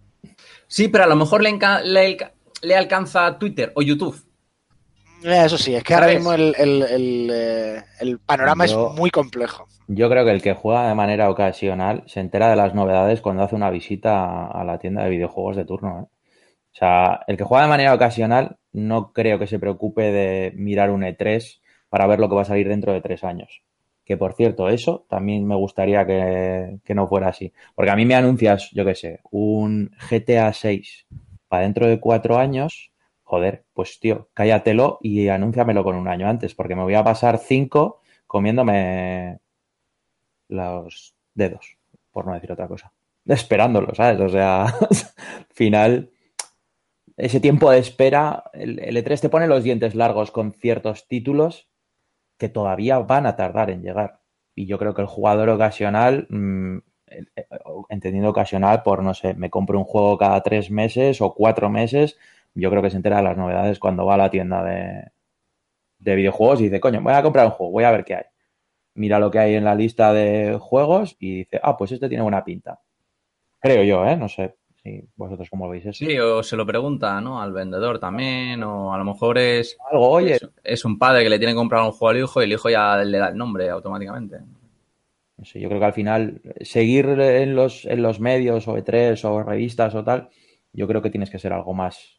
Sí, 0.67 0.89
pero 0.89 1.05
a 1.05 1.07
lo 1.07 1.17
mejor 1.17 1.43
le, 1.43 1.59
le, 1.85 2.19
le 2.63 2.77
alcanza 2.77 3.39
Twitter 3.39 3.73
o 3.77 3.83
YouTube. 3.83 4.21
Eh, 5.25 5.43
Eso 5.45 5.59
sí, 5.59 5.75
es 5.75 5.83
que 5.83 5.95
ahora 5.95 6.09
mismo 6.09 6.33
el, 6.33 6.55
el- 6.59 6.83
el, 6.83 7.31
eh, 7.33 7.83
el 8.01 8.19
panorama 8.21 8.67
Yo- 8.67 8.91
es 8.93 8.99
muy 8.99 9.11
complejo. 9.11 9.67
Yo 9.89 10.11
creo 10.11 10.25
que 10.25 10.33
el 10.33 10.43
que 10.43 10.55
juega 10.55 10.87
de 10.89 10.95
manera 10.95 11.31
ocasional 11.31 12.05
se 12.07 12.21
entera 12.21 12.51
de 12.51 12.57
las 12.57 12.75
novedades 12.75 13.21
cuando 13.23 13.43
hace 13.43 13.57
una 13.57 13.71
visita 13.71 14.23
a, 14.25 14.47
a 14.61 14.65
la 14.65 14.79
tienda 14.79 15.03
de 15.05 15.11
videojuegos 15.11 15.57
de 15.57 15.65
turno. 15.65 16.01
¿eh? 16.01 16.05
O 16.73 16.77
sea, 16.79 17.21
el 17.27 17.37
que 17.37 17.45
juega 17.45 17.65
de 17.65 17.71
manera 17.71 17.95
ocasional 17.95 18.59
no 18.73 19.13
creo 19.13 19.39
que 19.39 19.47
se 19.47 19.59
preocupe 19.59 20.03
de 20.13 20.53
mirar 20.55 20.91
un 20.91 21.03
E3 21.05 21.63
para 21.89 22.07
ver 22.07 22.21
lo 22.21 22.29
que 22.29 22.35
va 22.37 22.43
a 22.43 22.47
salir 22.47 22.69
dentro 22.69 22.93
de 22.93 23.01
tres 23.01 23.25
años. 23.25 23.63
Que 24.05 24.17
por 24.17 24.35
cierto, 24.35 24.69
eso 24.69 25.07
también 25.09 25.47
me 25.47 25.55
gustaría 25.57 26.07
que, 26.07 26.79
que 26.85 26.95
no 26.95 27.07
fuera 27.09 27.29
así. 27.29 27.53
Porque 27.75 27.91
a 27.91 27.97
mí 27.97 28.05
me 28.05 28.15
anuncias, 28.15 28.71
yo 28.73 28.85
qué 28.85 28.95
sé, 28.95 29.21
un 29.31 29.91
GTA 30.11 30.53
6 30.53 31.07
para 31.49 31.63
dentro 31.63 31.87
de 31.87 31.99
cuatro 31.99 32.37
años. 32.39 32.91
Joder, 33.29 33.67
pues 33.75 34.01
tío, 34.01 34.31
cállatelo 34.33 35.01
y 35.03 35.29
anúnciamelo 35.29 35.85
con 35.85 35.97
un 35.97 36.09
año 36.09 36.27
antes, 36.27 36.55
porque 36.55 36.75
me 36.75 36.83
voy 36.83 36.95
a 36.95 37.05
pasar 37.05 37.37
cinco 37.37 38.01
comiéndome 38.27 39.39
los 40.49 41.15
dedos, 41.35 41.77
por 42.11 42.27
no 42.27 42.33
decir 42.33 42.51
otra 42.51 42.69
cosa. 42.69 42.91
Esperándolo, 43.27 43.95
¿sabes? 43.95 44.19
O 44.19 44.31
sea, 44.31 44.65
al 44.65 44.79
final, 45.51 46.11
ese 47.19 47.39
tiempo 47.39 47.71
de 47.71 47.81
espera, 47.81 48.45
el, 48.55 48.79
el 48.79 48.97
E3 48.97 49.21
te 49.21 49.29
pone 49.29 49.47
los 49.47 49.63
dientes 49.63 49.95
largos 49.95 50.31
con 50.31 50.55
ciertos 50.55 51.07
títulos 51.07 51.69
que 52.39 52.49
todavía 52.49 52.99
van 53.01 53.27
a 53.27 53.37
tardar 53.37 53.69
en 53.69 53.83
llegar. 53.83 54.21
Y 54.55 54.65
yo 54.65 54.79
creo 54.79 54.95
que 54.95 55.03
el 55.03 55.07
jugador 55.07 55.51
ocasional, 55.51 56.27
mm, 56.31 56.79
eh, 57.09 57.25
eh, 57.37 57.47
entendiendo 57.91 58.31
ocasional 58.31 58.83
por, 58.83 59.03
no 59.03 59.13
sé, 59.13 59.35
me 59.35 59.51
compro 59.51 59.79
un 59.79 59.85
juego 59.85 60.17
cada 60.17 60.43
tres 60.43 60.71
meses 60.71 61.21
o 61.21 61.35
cuatro 61.35 61.69
meses, 61.69 62.17
yo 62.61 62.71
creo 62.71 62.83
que 62.83 62.91
se 62.91 62.97
entera 62.97 63.19
de 63.19 63.23
las 63.23 63.37
novedades 63.37 63.79
cuando 63.79 64.07
va 64.07 64.15
a 64.15 64.19
la 64.19 64.31
tienda 64.31 64.63
de, 64.63 65.05
de 65.99 66.15
videojuegos 66.15 66.61
y 66.61 66.65
dice, 66.65 66.81
coño, 66.81 67.01
voy 67.01 67.13
a 67.13 67.23
comprar 67.23 67.47
un 67.47 67.53
juego, 67.53 67.73
voy 67.73 67.85
a 67.85 67.91
ver 67.91 68.05
qué 68.05 68.15
hay 68.17 68.25
mira 68.99 69.19
lo 69.19 69.31
que 69.31 69.39
hay 69.39 69.55
en 69.55 69.65
la 69.65 69.75
lista 69.75 70.13
de 70.13 70.59
juegos 70.61 71.17
y 71.19 71.39
dice, 71.39 71.61
ah, 71.63 71.77
pues 71.77 71.93
este 71.93 72.09
tiene 72.09 72.23
buena 72.23 72.45
pinta. 72.45 72.81
Creo 73.61 73.83
yo, 73.85 74.05
¿eh? 74.05 74.17
No 74.17 74.29
sé 74.29 74.57
si 74.83 75.03
vosotros 75.17 75.49
cómo 75.49 75.65
lo 75.65 75.71
veis 75.71 75.87
eso. 75.87 76.05
Sí, 76.05 76.19
o 76.19 76.43
se 76.43 76.57
lo 76.57 76.67
pregunta, 76.67 77.21
¿no? 77.21 77.41
Al 77.41 77.53
vendedor 77.53 77.99
también, 77.99 78.63
o 78.63 78.93
a 78.93 78.99
lo 78.99 79.05
mejor 79.05 79.39
es, 79.39 79.77
Algo, 79.91 80.09
oye, 80.09 80.35
es, 80.35 80.49
es 80.63 80.85
un 80.85 80.99
padre 80.99 81.23
que 81.23 81.31
le 81.31 81.39
tiene 81.39 81.53
que 81.53 81.59
comprar 81.59 81.83
un 81.83 81.93
juego 81.93 82.11
al 82.11 82.19
hijo 82.19 82.41
y 82.41 82.45
el 82.45 82.53
hijo 82.53 82.69
ya 82.69 82.97
le 82.99 83.19
da 83.19 83.29
el 83.29 83.37
nombre 83.37 83.71
automáticamente. 83.71 84.39
no 85.37 85.45
sé, 85.45 85.61
yo 85.61 85.69
creo 85.69 85.81
que 85.81 85.87
al 85.87 85.93
final 85.93 86.41
seguir 86.61 87.07
en 87.07 87.55
los, 87.55 87.85
en 87.85 88.03
los 88.03 88.21
medios 88.21 88.67
o 88.69 88.77
E3 88.77 89.25
o 89.25 89.43
revistas 89.43 89.95
o 89.95 90.05
tal, 90.05 90.29
yo 90.73 90.87
creo 90.87 91.03
que 91.03 91.11
tienes 91.11 91.31
que 91.31 91.39
ser 91.39 91.53
algo 91.53 91.73
más, 91.73 92.18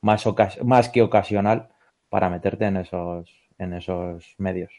más, 0.00 0.26
ocas- 0.26 0.62
más 0.62 0.88
que 0.88 1.02
ocasional 1.02 1.68
para 2.08 2.30
meterte 2.30 2.66
en 2.66 2.78
esos, 2.78 3.28
en 3.58 3.74
esos 3.74 4.34
medios. 4.38 4.72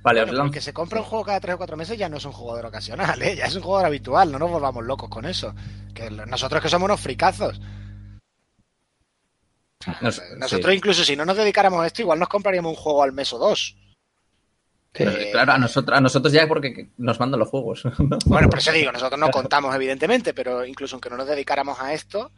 Vale, 0.00 0.24
Bueno, 0.24 0.44
os 0.44 0.50
que 0.52 0.60
se 0.60 0.72
compra 0.72 1.00
un 1.00 1.06
juego 1.06 1.24
cada 1.24 1.40
tres 1.40 1.54
o 1.56 1.58
cuatro 1.58 1.76
meses 1.76 1.98
ya 1.98 2.08
no 2.08 2.18
es 2.18 2.24
un 2.24 2.32
jugador 2.32 2.66
ocasional, 2.66 3.20
¿eh? 3.20 3.34
ya 3.36 3.46
es 3.46 3.56
un 3.56 3.62
jugador 3.62 3.86
habitual, 3.86 4.30
no 4.30 4.38
nos 4.38 4.50
volvamos 4.50 4.84
locos 4.84 5.08
con 5.08 5.24
eso. 5.24 5.54
Que 5.94 6.08
nosotros 6.10 6.62
que 6.62 6.68
somos 6.68 6.86
unos 6.86 7.00
fricazos. 7.00 7.60
Nos- 10.00 10.20
Nosotros 10.38 10.70
sí. 10.72 10.76
incluso 10.76 11.04
si 11.04 11.16
no 11.16 11.24
nos 11.24 11.36
dedicáramos 11.36 11.82
a 11.82 11.86
esto, 11.86 12.02
igual 12.02 12.18
nos 12.18 12.28
compraríamos 12.28 12.70
un 12.70 12.76
juego 12.76 13.02
al 13.02 13.12
mes 13.12 13.32
o 13.32 13.38
dos. 13.38 13.76
Pero, 14.92 15.10
Eh, 15.12 15.28
claro, 15.32 15.52
a 15.52 15.58
nosotros, 15.58 15.96
a 15.96 16.00
nosotros 16.00 16.32
ya 16.32 16.46
porque 16.48 16.90
nos 16.98 17.20
mandan 17.20 17.40
los 17.40 17.48
juegos. 17.48 17.84
¿no? 17.98 18.18
Bueno, 18.26 18.48
por 18.48 18.58
eso 18.58 18.72
digo, 18.72 18.90
nosotros 18.92 19.18
no 19.20 19.30
contamos 19.30 19.74
evidentemente, 19.74 20.34
pero 20.34 20.64
incluso 20.64 20.96
aunque 20.96 21.10
no 21.10 21.16
nos 21.16 21.28
dedicáramos 21.28 21.80
a 21.80 21.92
esto, 21.92 22.32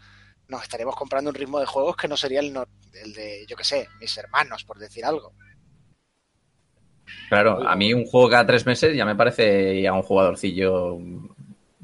nos 0.50 0.62
estaríamos 0.62 0.96
comprando 0.96 1.30
un 1.30 1.34
ritmo 1.34 1.58
de 1.60 1.66
juegos 1.66 1.96
que 1.96 2.08
no 2.08 2.16
sería 2.16 2.40
el, 2.40 2.52
no- 2.52 2.66
el 2.92 3.12
de, 3.14 3.46
yo 3.48 3.56
qué 3.56 3.64
sé, 3.64 3.88
mis 4.00 4.16
hermanos, 4.18 4.64
por 4.64 4.78
decir 4.78 5.04
algo. 5.04 5.32
Claro, 7.28 7.66
a 7.66 7.76
mí 7.76 7.92
un 7.92 8.06
juego 8.06 8.28
cada 8.30 8.46
tres 8.46 8.66
meses 8.66 8.96
ya 8.96 9.04
me 9.04 9.16
parece 9.16 9.80
ya 9.82 9.92
un 9.92 10.02
jugadorcillo. 10.02 10.98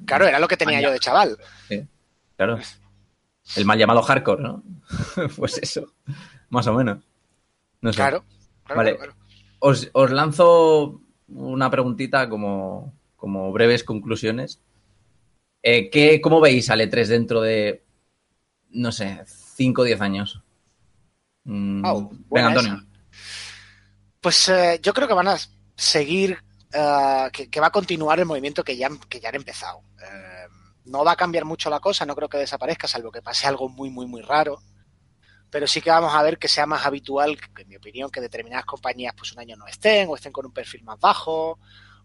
Claro, 0.05 0.27
era 0.27 0.39
lo 0.39 0.49
que 0.49 0.57
tenía 0.57 0.81
yo 0.81 0.91
de 0.91 0.99
chaval. 0.99 1.37
Claro. 2.37 2.59
El 3.57 3.65
mal 3.65 3.79
llamado 3.79 4.03
hardcore, 4.03 4.43
¿no? 4.43 4.63
pues 5.37 5.59
eso, 5.59 5.93
más 6.51 6.67
o 6.67 6.75
menos. 6.75 6.99
No 7.81 7.93
sé. 7.93 7.97
Claro, 7.97 8.25
claro, 8.65 8.79
Vale. 8.79 8.97
claro, 8.97 9.13
claro. 9.15 9.27
Os, 9.61 9.89
os 9.93 10.11
lanzo 10.11 11.01
una 11.29 11.71
preguntita 11.71 12.29
como, 12.29 12.93
como 13.17 13.53
breves 13.53 13.85
conclusiones. 13.85 14.61
Eh, 15.63 15.91
¿qué, 15.91 16.21
¿Cómo 16.21 16.41
veis 16.41 16.71
al 16.71 16.81
E3 16.81 17.07
dentro 17.07 17.41
de, 17.41 17.83
no 18.71 18.93
sé, 18.93 19.23
5 19.27 19.83
o 19.83 19.85
10 19.85 20.01
años? 20.01 20.43
Mm, 21.45 21.83
venga, 22.31 22.49
Antonio. 22.49 22.73
esa. 22.75 22.87
Pues 24.21 24.49
eh, 24.49 24.81
yo 24.83 24.93
creo 24.93 25.07
que 25.09 25.15
van 25.15 25.29
a 25.29 25.37
seguir, 25.77 26.39
eh, 26.73 27.29
que, 27.33 27.49
que 27.49 27.61
va 27.61 27.69
a 27.69 27.73
continuar 27.73 28.19
el 28.19 28.27
movimiento 28.27 28.65
que 28.65 28.77
ya, 28.77 28.89
han- 28.89 28.99
que 28.99 29.21
ya 29.21 29.29
han 29.29 29.37
empezado. 29.37 29.83
Eh, 30.03 30.47
no 30.87 31.05
va 31.05 31.13
a 31.13 31.17
cambiar 31.17 31.45
mucho 31.45 31.71
la 31.71 31.81
cosa, 31.81 32.07
no 32.07 32.15
creo 32.15 32.29
que 32.29 32.39
desaparezca, 32.39 32.89
salvo 32.89 33.11
que 33.11 33.23
pase 33.23 33.47
algo 33.47 33.69
muy, 33.69 33.91
muy, 33.91 34.07
muy 34.07 34.23
raro. 34.23 34.59
Pero 35.51 35.67
sí 35.67 35.81
que 35.81 35.91
vamos 35.91 36.15
a 36.15 36.23
ver 36.23 36.39
que 36.39 36.49
sea 36.49 36.67
más 36.67 36.85
habitual, 36.87 37.39
en 37.59 37.69
mi 37.69 37.77
opinión, 37.77 38.11
que 38.11 38.21
determinadas 38.21 38.67
compañías 38.67 39.15
pues 39.17 39.33
un 39.33 39.41
año 39.41 39.57
no 39.57 39.67
estén, 39.67 40.09
o 40.09 40.17
estén 40.17 40.33
con 40.33 40.47
un 40.47 40.53
perfil 40.53 40.83
más 40.85 40.99
bajo, 40.99 41.59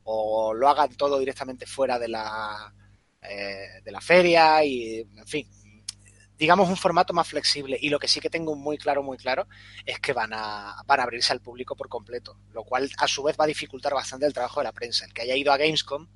o 0.03 0.53
lo 0.53 0.69
hagan 0.69 0.95
todo 0.95 1.17
directamente 1.19 1.65
fuera 1.65 1.97
de 1.99 2.07
la, 2.07 2.73
eh, 3.21 3.81
de 3.83 3.91
la 3.91 4.01
feria, 4.01 4.63
y 4.63 4.99
en 5.01 5.27
fin, 5.27 5.47
digamos 6.41 6.69
un 6.69 6.77
formato 6.77 7.13
más 7.13 7.27
flexible. 7.27 7.77
Y 7.81 7.89
lo 7.89 7.99
que 7.99 8.07
sí 8.09 8.19
que 8.19 8.29
tengo 8.29 8.55
muy 8.55 8.77
claro, 8.77 9.03
muy 9.03 9.17
claro, 9.17 9.47
es 9.85 9.99
que 9.99 10.13
van 10.13 10.31
a, 10.33 10.75
van 10.87 10.99
a 10.99 11.03
abrirse 11.03 11.33
al 11.33 11.41
público 11.41 11.75
por 11.75 11.87
completo, 11.89 12.37
lo 12.51 12.63
cual 12.65 12.89
a 12.97 13.07
su 13.07 13.23
vez 13.23 13.37
va 13.39 13.45
a 13.45 13.47
dificultar 13.47 13.93
bastante 13.93 14.25
el 14.25 14.33
trabajo 14.33 14.59
de 14.59 14.65
la 14.65 14.73
prensa. 14.73 15.05
El 15.05 15.13
que 15.13 15.21
haya 15.23 15.35
ido 15.35 15.51
a 15.53 15.57
Gamescom 15.57 16.07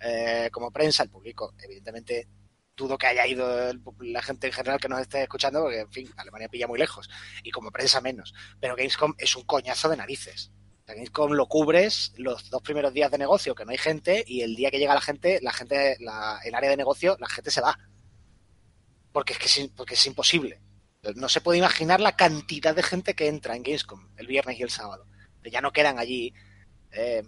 eh, 0.00 0.48
como 0.52 0.70
prensa, 0.70 1.02
el 1.02 1.10
público, 1.10 1.54
evidentemente 1.62 2.28
dudo 2.76 2.98
que 2.98 3.06
haya 3.06 3.26
ido 3.26 3.70
el- 3.70 3.80
la 4.00 4.22
gente 4.22 4.48
en 4.48 4.52
general 4.52 4.80
que 4.80 4.88
nos 4.88 5.00
esté 5.00 5.22
escuchando, 5.22 5.60
porque 5.62 5.80
en 5.80 5.92
fin, 5.92 6.10
Alemania 6.16 6.48
pilla 6.48 6.66
muy 6.66 6.78
lejos, 6.78 7.08
y 7.44 7.50
como 7.50 7.70
prensa 7.70 8.00
menos. 8.00 8.34
Pero 8.60 8.74
Gamescom 8.76 9.14
es 9.18 9.36
un 9.36 9.44
coñazo 9.44 9.88
de 9.88 9.96
narices. 9.96 10.52
Gamescom 10.86 11.32
lo 11.32 11.46
cubres 11.46 12.12
los 12.16 12.50
dos 12.50 12.62
primeros 12.62 12.92
días 12.92 13.10
de 13.10 13.18
negocio 13.18 13.54
que 13.54 13.64
no 13.64 13.70
hay 13.70 13.78
gente 13.78 14.24
y 14.26 14.42
el 14.42 14.54
día 14.56 14.70
que 14.70 14.78
llega 14.78 14.94
la 14.94 15.00
gente, 15.00 15.38
la 15.42 15.52
gente, 15.52 15.96
la- 16.00 16.40
el 16.44 16.54
área 16.54 16.70
de 16.70 16.76
negocio, 16.76 17.16
la 17.20 17.28
gente 17.28 17.50
se 17.50 17.60
va. 17.60 17.78
Porque 19.14 19.32
es 19.34 19.38
que 19.38 19.46
es, 19.46 19.70
porque 19.76 19.94
es 19.94 20.04
imposible. 20.06 20.60
No 21.14 21.28
se 21.28 21.40
puede 21.40 21.58
imaginar 21.58 22.00
la 22.00 22.16
cantidad 22.16 22.74
de 22.74 22.82
gente 22.82 23.14
que 23.14 23.28
entra 23.28 23.54
en 23.54 23.62
Gamescom 23.62 24.08
el 24.16 24.26
viernes 24.26 24.58
y 24.58 24.62
el 24.64 24.70
sábado. 24.70 25.06
Ya 25.44 25.60
no 25.60 25.72
quedan 25.72 26.00
allí. 26.00 26.34
eh, 26.90 27.22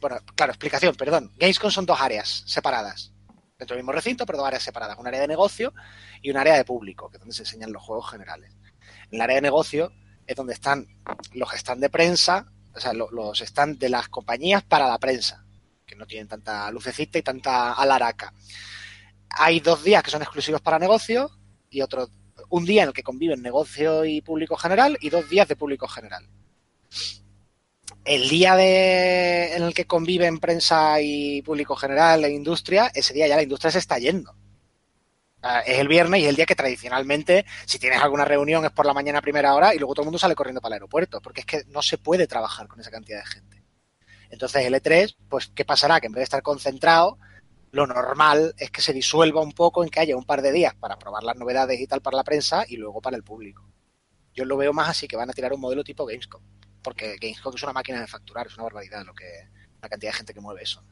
bueno, 0.00 0.18
claro, 0.34 0.50
explicación, 0.52 0.94
perdón. 0.96 1.30
Gamescom 1.36 1.70
son 1.70 1.86
dos 1.86 2.00
áreas 2.00 2.42
separadas. 2.46 3.12
Dentro 3.58 3.76
del 3.76 3.84
mismo 3.84 3.92
recinto, 3.92 4.26
pero 4.26 4.38
dos 4.38 4.46
áreas 4.48 4.64
separadas. 4.64 4.98
Un 4.98 5.06
área 5.06 5.20
de 5.20 5.28
negocio 5.28 5.72
y 6.20 6.30
un 6.30 6.36
área 6.36 6.56
de 6.56 6.64
público, 6.64 7.08
que 7.10 7.18
es 7.18 7.20
donde 7.20 7.34
se 7.36 7.42
enseñan 7.42 7.70
los 7.72 7.82
juegos 7.82 8.10
generales. 8.10 8.52
En 9.10 9.16
el 9.16 9.20
área 9.20 9.36
de 9.36 9.42
negocio 9.42 9.92
es 10.26 10.34
donde 10.34 10.54
están 10.54 10.86
los 11.34 11.50
stands 11.52 11.80
de 11.82 11.90
prensa, 11.90 12.50
o 12.74 12.80
sea, 12.80 12.92
lo- 12.92 13.10
los 13.12 13.38
stands 13.38 13.78
de 13.78 13.88
las 13.90 14.08
compañías 14.08 14.64
para 14.64 14.88
la 14.88 14.98
prensa, 14.98 15.44
que 15.86 15.94
no 15.94 16.06
tienen 16.06 16.26
tanta 16.28 16.70
lucecita 16.72 17.18
y 17.18 17.22
tanta 17.22 17.74
alaraca. 17.74 18.32
Hay 19.30 19.60
dos 19.60 19.82
días 19.84 20.02
que 20.02 20.10
son 20.10 20.22
exclusivos 20.22 20.60
para 20.60 20.78
negocio 20.78 21.30
y 21.70 21.82
otro, 21.82 22.08
un 22.48 22.64
día 22.64 22.82
en 22.82 22.88
el 22.88 22.94
que 22.94 23.02
conviven 23.02 23.42
negocio 23.42 24.04
y 24.04 24.20
público 24.20 24.56
general 24.56 24.98
y 25.00 25.10
dos 25.10 25.28
días 25.28 25.48
de 25.48 25.56
público 25.56 25.86
general. 25.88 26.26
El 28.04 28.28
día 28.28 28.56
de, 28.56 29.54
en 29.54 29.62
el 29.62 29.74
que 29.74 29.86
conviven 29.86 30.38
prensa 30.38 31.00
y 31.00 31.42
público 31.42 31.76
general 31.76 32.24
e 32.24 32.30
industria, 32.30 32.90
ese 32.94 33.14
día 33.14 33.28
ya 33.28 33.36
la 33.36 33.42
industria 33.42 33.70
se 33.70 33.78
está 33.78 33.98
yendo. 33.98 34.34
Es 35.64 35.78
el 35.78 35.88
viernes 35.88 36.20
y 36.20 36.24
es 36.24 36.30
el 36.30 36.36
día 36.36 36.44
que 36.44 36.54
tradicionalmente, 36.54 37.46
si 37.64 37.78
tienes 37.78 38.00
alguna 38.02 38.24
reunión, 38.24 38.64
es 38.64 38.72
por 38.72 38.84
la 38.84 38.92
mañana 38.92 39.20
a 39.20 39.22
primera 39.22 39.54
hora 39.54 39.74
y 39.74 39.78
luego 39.78 39.94
todo 39.94 40.02
el 40.02 40.06
mundo 40.06 40.18
sale 40.18 40.34
corriendo 40.34 40.60
para 40.60 40.74
el 40.74 40.80
aeropuerto, 40.80 41.20
porque 41.20 41.40
es 41.40 41.46
que 41.46 41.64
no 41.68 41.80
se 41.82 41.96
puede 41.98 42.26
trabajar 42.26 42.68
con 42.68 42.80
esa 42.80 42.90
cantidad 42.90 43.20
de 43.20 43.26
gente. 43.26 43.62
Entonces 44.28 44.64
el 44.64 44.74
E3, 44.74 45.16
pues, 45.28 45.50
¿qué 45.54 45.64
pasará? 45.64 46.00
Que 46.00 46.06
en 46.06 46.12
vez 46.12 46.20
de 46.20 46.24
estar 46.24 46.42
concentrado, 46.42 47.18
lo 47.72 47.86
normal 47.86 48.54
es 48.58 48.70
que 48.70 48.80
se 48.80 48.92
disuelva 48.92 49.40
un 49.40 49.52
poco 49.52 49.82
en 49.82 49.90
que 49.90 50.00
haya 50.00 50.16
un 50.16 50.24
par 50.24 50.42
de 50.42 50.52
días 50.52 50.74
para 50.74 50.98
probar 50.98 51.22
las 51.22 51.36
novedades 51.36 51.80
y 51.80 51.86
tal 51.86 52.00
para 52.00 52.16
la 52.16 52.24
prensa 52.24 52.64
y 52.68 52.76
luego 52.76 53.00
para 53.00 53.16
el 53.16 53.22
público. 53.22 53.68
Yo 54.34 54.44
lo 54.44 54.56
veo 54.56 54.72
más 54.72 54.88
así, 54.88 55.06
que 55.06 55.16
van 55.16 55.30
a 55.30 55.32
tirar 55.32 55.52
un 55.52 55.60
modelo 55.60 55.84
tipo 55.84 56.06
Gamescom, 56.06 56.42
porque 56.82 57.16
Gamescom 57.20 57.54
es 57.54 57.62
una 57.62 57.72
máquina 57.72 58.00
de 58.00 58.06
facturar, 58.06 58.46
es 58.46 58.54
una 58.54 58.64
barbaridad 58.64 59.04
lo 59.04 59.14
que 59.14 59.24
la 59.82 59.88
cantidad 59.88 60.12
de 60.12 60.16
gente 60.16 60.34
que 60.34 60.40
mueve 60.40 60.62
eso. 60.62 60.82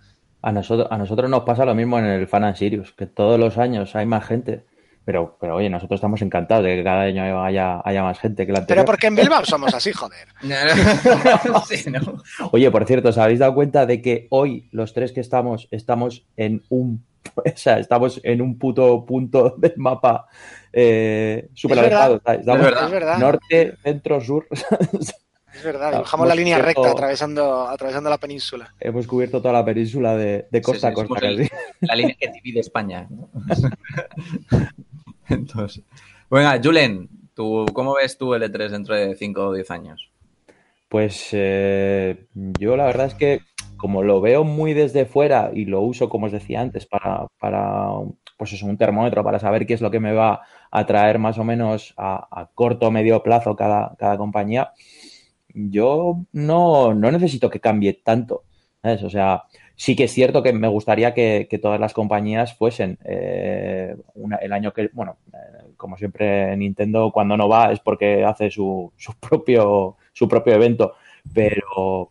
A 0.40 0.52
nosotros, 0.52 0.88
a 0.90 0.98
nosotros 0.98 1.28
nos 1.28 1.42
pasa 1.42 1.64
lo 1.64 1.74
mismo 1.74 1.98
en 1.98 2.04
el 2.04 2.28
Fan 2.28 2.44
and 2.44 2.56
Sirius, 2.56 2.92
que 2.92 3.06
todos 3.06 3.38
los 3.38 3.58
años 3.58 3.96
hay 3.96 4.06
más 4.06 4.24
gente. 4.24 4.66
Pero, 5.08 5.38
pero 5.40 5.56
oye, 5.56 5.70
nosotros 5.70 5.96
estamos 5.96 6.20
encantados 6.20 6.66
de 6.66 6.76
que 6.76 6.84
cada 6.84 7.04
año 7.04 7.42
haya, 7.42 7.80
haya 7.82 8.02
más 8.02 8.18
gente 8.18 8.44
que 8.44 8.52
la 8.52 8.58
anterior. 8.58 8.84
Pero 8.84 8.92
porque 8.92 9.06
en 9.06 9.14
Bilbao 9.14 9.42
somos 9.42 9.72
así, 9.72 9.90
joder. 9.90 10.28
Sí, 11.66 11.90
¿no? 11.90 12.22
Oye, 12.52 12.70
por 12.70 12.84
cierto, 12.84 13.08
¿os 13.08 13.16
habéis 13.16 13.38
dado 13.38 13.54
cuenta 13.54 13.86
de 13.86 14.02
que 14.02 14.26
hoy 14.28 14.68
los 14.70 14.92
tres 14.92 15.12
que 15.12 15.20
estamos, 15.20 15.66
estamos 15.70 16.26
en 16.36 16.62
un 16.68 17.06
o 17.36 17.42
sea, 17.56 17.78
estamos 17.78 18.20
en 18.22 18.42
un 18.42 18.58
puto 18.58 19.06
punto 19.06 19.54
del 19.56 19.72
mapa 19.78 20.26
eh, 20.74 21.48
súper 21.54 21.78
Es 21.78 21.82
verdad. 21.84 22.20
alejado. 22.26 22.84
Es 22.84 22.90
verdad. 22.90 23.18
Norte, 23.18 23.76
centro, 23.82 24.20
sur. 24.20 24.46
Es 24.50 25.64
verdad, 25.64 25.90
dibujamos 25.92 26.28
la 26.28 26.34
línea 26.34 26.58
cubierto- 26.58 26.82
recta 26.82 26.90
atravesando, 26.92 27.66
atravesando 27.66 28.10
la 28.10 28.18
península. 28.18 28.72
Hemos 28.78 29.06
cubierto 29.06 29.40
toda 29.40 29.54
la 29.54 29.64
península 29.64 30.14
de, 30.14 30.46
de 30.50 30.62
costa 30.62 30.90
Sí, 30.90 30.94
sí, 30.94 31.00
a 31.00 31.06
costa. 31.06 31.20
casi. 31.26 31.48
La 31.80 31.94
línea 31.96 32.14
que 32.20 32.28
divide 32.30 32.60
España. 32.60 33.08
¿no? 33.10 33.28
Entonces, 35.30 35.84
venga, 36.30 36.60
Julen, 36.62 37.08
¿tú, 37.34 37.66
¿cómo 37.72 37.94
ves 37.94 38.16
tú 38.18 38.34
el 38.34 38.42
E3 38.42 38.70
dentro 38.70 38.94
de 38.94 39.14
5 39.14 39.48
o 39.48 39.52
10 39.52 39.70
años? 39.70 40.10
Pues 40.88 41.28
eh, 41.32 42.26
yo 42.34 42.76
la 42.76 42.86
verdad 42.86 43.06
es 43.06 43.14
que 43.14 43.42
como 43.76 44.02
lo 44.02 44.20
veo 44.20 44.44
muy 44.44 44.74
desde 44.74 45.06
fuera 45.06 45.50
y 45.54 45.64
lo 45.66 45.80
uso, 45.82 46.08
como 46.08 46.26
os 46.26 46.32
decía 46.32 46.60
antes, 46.60 46.86
para, 46.86 47.26
pues 48.36 48.52
eso, 48.52 48.66
un 48.66 48.76
termómetro 48.76 49.22
para 49.22 49.38
saber 49.38 49.66
qué 49.66 49.74
es 49.74 49.80
lo 49.80 49.90
que 49.90 50.00
me 50.00 50.12
va 50.12 50.42
a 50.70 50.86
traer 50.86 51.18
más 51.18 51.38
o 51.38 51.44
menos 51.44 51.94
a, 51.96 52.48
corto 52.54 52.88
o 52.88 52.90
medio 52.90 53.22
plazo 53.22 53.54
cada, 53.54 53.94
cada 53.96 54.18
compañía, 54.18 54.72
yo 55.54 56.24
no, 56.32 56.94
no 56.94 57.10
necesito 57.10 57.50
que 57.50 57.60
cambie 57.60 57.94
tanto. 57.94 58.44
O 58.82 59.10
sea, 59.10 59.44
sí 59.78 59.94
que 59.94 60.04
es 60.04 60.12
cierto 60.12 60.42
que 60.42 60.52
me 60.52 60.66
gustaría 60.66 61.14
que, 61.14 61.46
todas 61.62 61.78
las 61.78 61.94
compañías 61.94 62.52
fuesen 62.54 62.98
eh, 63.04 63.94
el 64.40 64.52
año 64.52 64.72
que, 64.72 64.90
bueno, 64.92 65.18
eh, 65.32 65.72
como 65.76 65.96
siempre 65.96 66.56
Nintendo 66.56 67.12
cuando 67.12 67.36
no 67.36 67.48
va 67.48 67.70
es 67.70 67.78
porque 67.78 68.24
hace 68.24 68.50
su, 68.50 68.92
su 68.96 69.14
propio, 69.20 69.96
su 70.12 70.26
propio 70.26 70.54
evento, 70.54 70.94
pero 71.32 72.10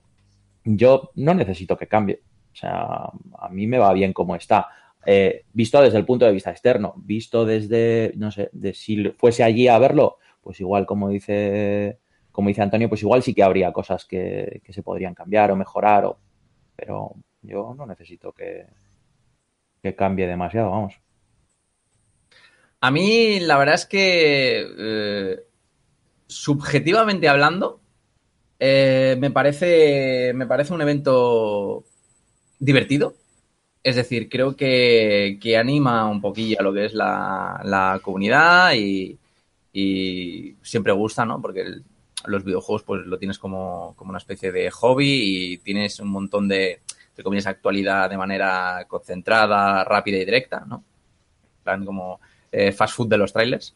yo 0.63 1.11
no 1.15 1.33
necesito 1.33 1.77
que 1.77 1.87
cambie. 1.87 2.21
O 2.53 2.55
sea, 2.55 3.09
a 3.37 3.49
mí 3.51 3.67
me 3.67 3.77
va 3.79 3.91
bien 3.91 4.13
como 4.13 4.37
está. 4.37 4.69
Eh, 5.05 5.43
visto 5.51 5.81
desde 5.81 5.97
el 5.97 6.05
punto 6.05 6.25
de 6.25 6.31
vista 6.31 6.51
externo, 6.51 6.93
visto 6.95 7.45
desde, 7.45 8.13
no 8.15 8.31
sé, 8.31 8.49
de 8.53 8.73
si 8.73 9.09
fuese 9.17 9.43
allí 9.43 9.67
a 9.67 9.77
verlo, 9.77 10.19
pues 10.41 10.61
igual 10.61 10.85
como 10.85 11.09
dice, 11.09 11.99
como 12.31 12.47
dice 12.47 12.61
Antonio, 12.61 12.87
pues 12.87 13.01
igual 13.03 13.23
sí 13.23 13.33
que 13.33 13.43
habría 13.43 13.73
cosas 13.73 14.05
que, 14.05 14.61
que 14.63 14.71
se 14.71 14.83
podrían 14.83 15.13
cambiar 15.13 15.51
o 15.51 15.57
mejorar, 15.57 16.05
o, 16.05 16.17
pero 16.75 17.15
yo 17.41 17.73
no 17.77 17.85
necesito 17.85 18.31
que, 18.31 18.65
que 19.81 19.95
cambie 19.95 20.27
demasiado, 20.27 20.71
vamos. 20.71 20.99
A 22.79 22.91
mí, 22.91 23.39
la 23.39 23.57
verdad 23.57 23.75
es 23.75 23.85
que, 23.85 24.67
eh, 24.77 25.43
subjetivamente 26.27 27.27
hablando, 27.27 27.79
eh, 28.59 29.15
me, 29.19 29.31
parece, 29.31 30.31
me 30.35 30.45
parece 30.45 30.73
un 30.73 30.81
evento 30.81 31.83
divertido. 32.59 33.15
Es 33.83 33.95
decir, 33.95 34.29
creo 34.29 34.55
que, 34.55 35.39
que 35.41 35.57
anima 35.57 36.07
un 36.07 36.21
poquillo 36.21 36.59
a 36.59 36.63
lo 36.63 36.73
que 36.73 36.85
es 36.85 36.93
la, 36.93 37.61
la 37.63 37.99
comunidad 38.03 38.73
y, 38.75 39.17
siempre 40.63 40.91
gusta, 40.91 41.23
¿no? 41.25 41.39
Porque 41.41 41.63
los 42.25 42.43
videojuegos 42.43 42.83
pues 42.83 43.05
lo 43.05 43.19
tienes 43.19 43.37
como, 43.37 43.93
como 43.95 44.09
una 44.09 44.17
especie 44.17 44.51
de 44.51 44.71
hobby 44.71 45.53
y 45.53 45.57
tienes 45.59 45.99
un 45.99 46.09
montón 46.09 46.47
de, 46.47 46.81
de 47.17 47.23
comillas, 47.23 47.47
actualidad 47.47 48.09
de 48.09 48.17
manera 48.17 48.85
concentrada, 48.87 49.83
rápida 49.83 50.17
y 50.17 50.25
directa, 50.25 50.63
¿no? 50.67 50.83
Plan 51.63 51.83
como 51.83 52.21
eh, 52.51 52.71
fast 52.71 52.93
food 52.95 53.09
de 53.09 53.17
los 53.17 53.33
trailers. 53.33 53.75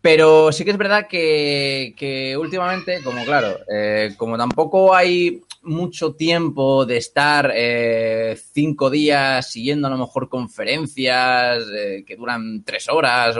Pero 0.00 0.52
sí 0.52 0.64
que 0.64 0.72
es 0.72 0.76
verdad 0.76 1.06
que, 1.08 2.36
últimamente, 2.38 3.02
como 3.02 3.24
claro, 3.24 3.58
eh, 3.72 4.14
como 4.16 4.36
tampoco 4.36 4.94
hay 4.94 5.42
mucho 5.62 6.14
tiempo 6.14 6.84
de 6.86 6.96
estar 6.96 7.52
eh, 7.54 8.38
cinco 8.52 8.90
días 8.90 9.50
siguiendo 9.50 9.88
a 9.88 9.90
lo 9.90 9.98
mejor 9.98 10.28
conferencias 10.28 11.64
que 12.06 12.16
duran 12.16 12.62
tres 12.64 12.88
horas 12.88 13.36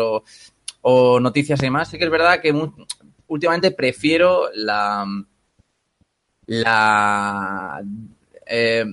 o, 0.82 1.20
noticias 1.20 1.60
y 1.60 1.66
demás, 1.66 1.88
sí 1.88 1.98
que 1.98 2.04
es 2.04 2.10
verdad 2.10 2.40
que 2.40 2.52
últimamente 3.28 3.70
prefiero 3.72 4.48
la 4.54 5.04
la 6.46 7.82
eh, 8.46 8.84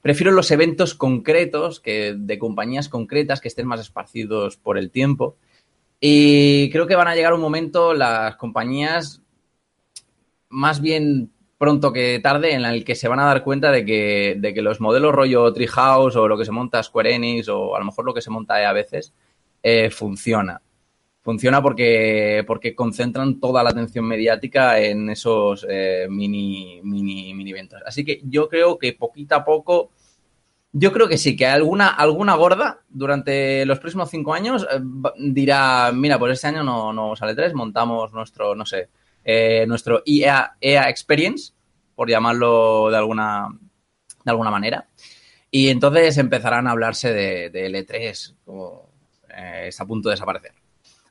prefiero 0.00 0.32
los 0.32 0.50
eventos 0.50 0.94
concretos 0.94 1.80
que 1.80 2.14
de 2.16 2.38
compañías 2.38 2.88
concretas 2.88 3.40
que 3.40 3.48
estén 3.48 3.66
más 3.66 3.80
esparcidos 3.80 4.56
por 4.56 4.78
el 4.78 4.90
tiempo 4.90 5.36
y 6.00 6.70
creo 6.70 6.86
que 6.86 6.96
van 6.96 7.08
a 7.08 7.14
llegar 7.14 7.34
un 7.34 7.40
momento 7.40 7.94
las 7.94 8.36
compañías 8.36 9.22
más 10.48 10.80
bien 10.80 11.30
pronto 11.58 11.92
que 11.92 12.18
tarde 12.20 12.54
en 12.54 12.64
el 12.64 12.84
que 12.84 12.96
se 12.96 13.06
van 13.06 13.20
a 13.20 13.26
dar 13.26 13.44
cuenta 13.44 13.70
de 13.70 13.84
que, 13.84 14.34
de 14.36 14.52
que 14.52 14.62
los 14.62 14.80
modelos 14.80 15.14
rollo 15.14 15.52
Treehouse 15.52 16.16
o 16.16 16.26
lo 16.26 16.36
que 16.36 16.44
se 16.44 16.50
monta 16.50 16.82
Square 16.82 17.14
Enix 17.14 17.48
o 17.48 17.76
a 17.76 17.78
lo 17.78 17.84
mejor 17.84 18.04
lo 18.04 18.12
que 18.14 18.20
se 18.20 18.30
monta 18.30 18.60
EA 18.60 18.70
a 18.70 18.72
veces 18.72 19.14
eh, 19.62 19.90
funciona. 19.90 20.60
Funciona 21.22 21.62
porque, 21.62 22.42
porque 22.48 22.74
concentran 22.74 23.38
toda 23.38 23.62
la 23.62 23.70
atención 23.70 24.04
mediática 24.04 24.80
en 24.80 25.08
esos 25.08 25.64
eh, 25.68 26.08
mini, 26.10 26.80
mini, 26.82 27.32
mini 27.32 27.50
eventos. 27.52 27.80
Así 27.86 28.04
que 28.04 28.20
yo 28.24 28.48
creo 28.48 28.76
que 28.76 28.92
poquito 28.94 29.36
a 29.36 29.44
poco, 29.44 29.92
yo 30.72 30.92
creo 30.92 31.06
que 31.06 31.18
sí, 31.18 31.36
que 31.36 31.46
alguna, 31.46 31.90
alguna 31.90 32.34
gorda 32.34 32.80
durante 32.88 33.64
los 33.66 33.78
próximos 33.78 34.10
cinco 34.10 34.34
años 34.34 34.66
eh, 34.68 34.80
dirá, 35.16 35.92
mira, 35.94 36.18
pues 36.18 36.32
este 36.32 36.48
año 36.48 36.64
no, 36.64 36.92
no 36.92 37.14
sale 37.14 37.36
tres, 37.36 37.54
montamos 37.54 38.12
nuestro, 38.12 38.56
no 38.56 38.66
sé, 38.66 38.88
eh, 39.24 39.64
nuestro 39.68 40.02
EA, 40.04 40.56
EA 40.60 40.90
Experience, 40.90 41.52
por 41.94 42.10
llamarlo 42.10 42.90
de 42.90 42.96
alguna, 42.96 43.46
de 44.24 44.30
alguna 44.30 44.50
manera. 44.50 44.88
Y 45.52 45.68
entonces 45.68 46.18
empezarán 46.18 46.66
a 46.66 46.72
hablarse 46.72 47.12
de, 47.12 47.50
de 47.50 47.70
L3, 47.70 48.34
como 48.44 48.90
está 49.28 49.84
a 49.84 49.86
punto 49.86 50.08
de 50.08 50.14
desaparecer. 50.14 50.61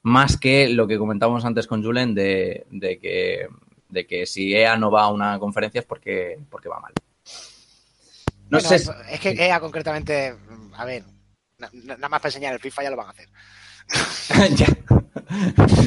Más 0.04 0.38
que 0.38 0.70
lo 0.70 0.88
que 0.88 0.98
comentábamos 0.98 1.46
antes 1.46 1.68
con 1.68 1.84
Julen 1.84 2.16
de, 2.16 2.66
de 2.72 2.98
que, 3.00 3.48
de 3.90 4.08
que 4.08 4.26
si 4.26 4.54
EA 4.56 4.78
no 4.78 4.90
va 4.90 5.04
a 5.04 5.12
una 5.12 5.38
conferencia 5.40 5.80
es 5.80 5.86
porque, 5.86 6.40
porque 6.50 6.70
va 6.70 6.80
mal. 6.80 6.94
No 8.50 8.60
Bueno, 8.60 8.68
sé. 8.70 8.80
si- 8.80 8.90
Es 9.10 9.20
que 9.20 9.30
EA 9.32 9.60
concretamente, 9.60 10.36
a 10.76 10.86
ver, 10.86 11.04
na- 11.60 11.70
na- 11.74 11.96
nada 11.96 12.10
más 12.10 12.20
para 12.20 12.30
enseñar 12.30 12.54
el 12.54 12.60
FIFA 12.60 12.84
ya 12.84 12.90
lo 12.90 12.98
van 12.98 13.08
a 13.08 13.12
hacer. 13.12 13.30
ya. 14.58 14.68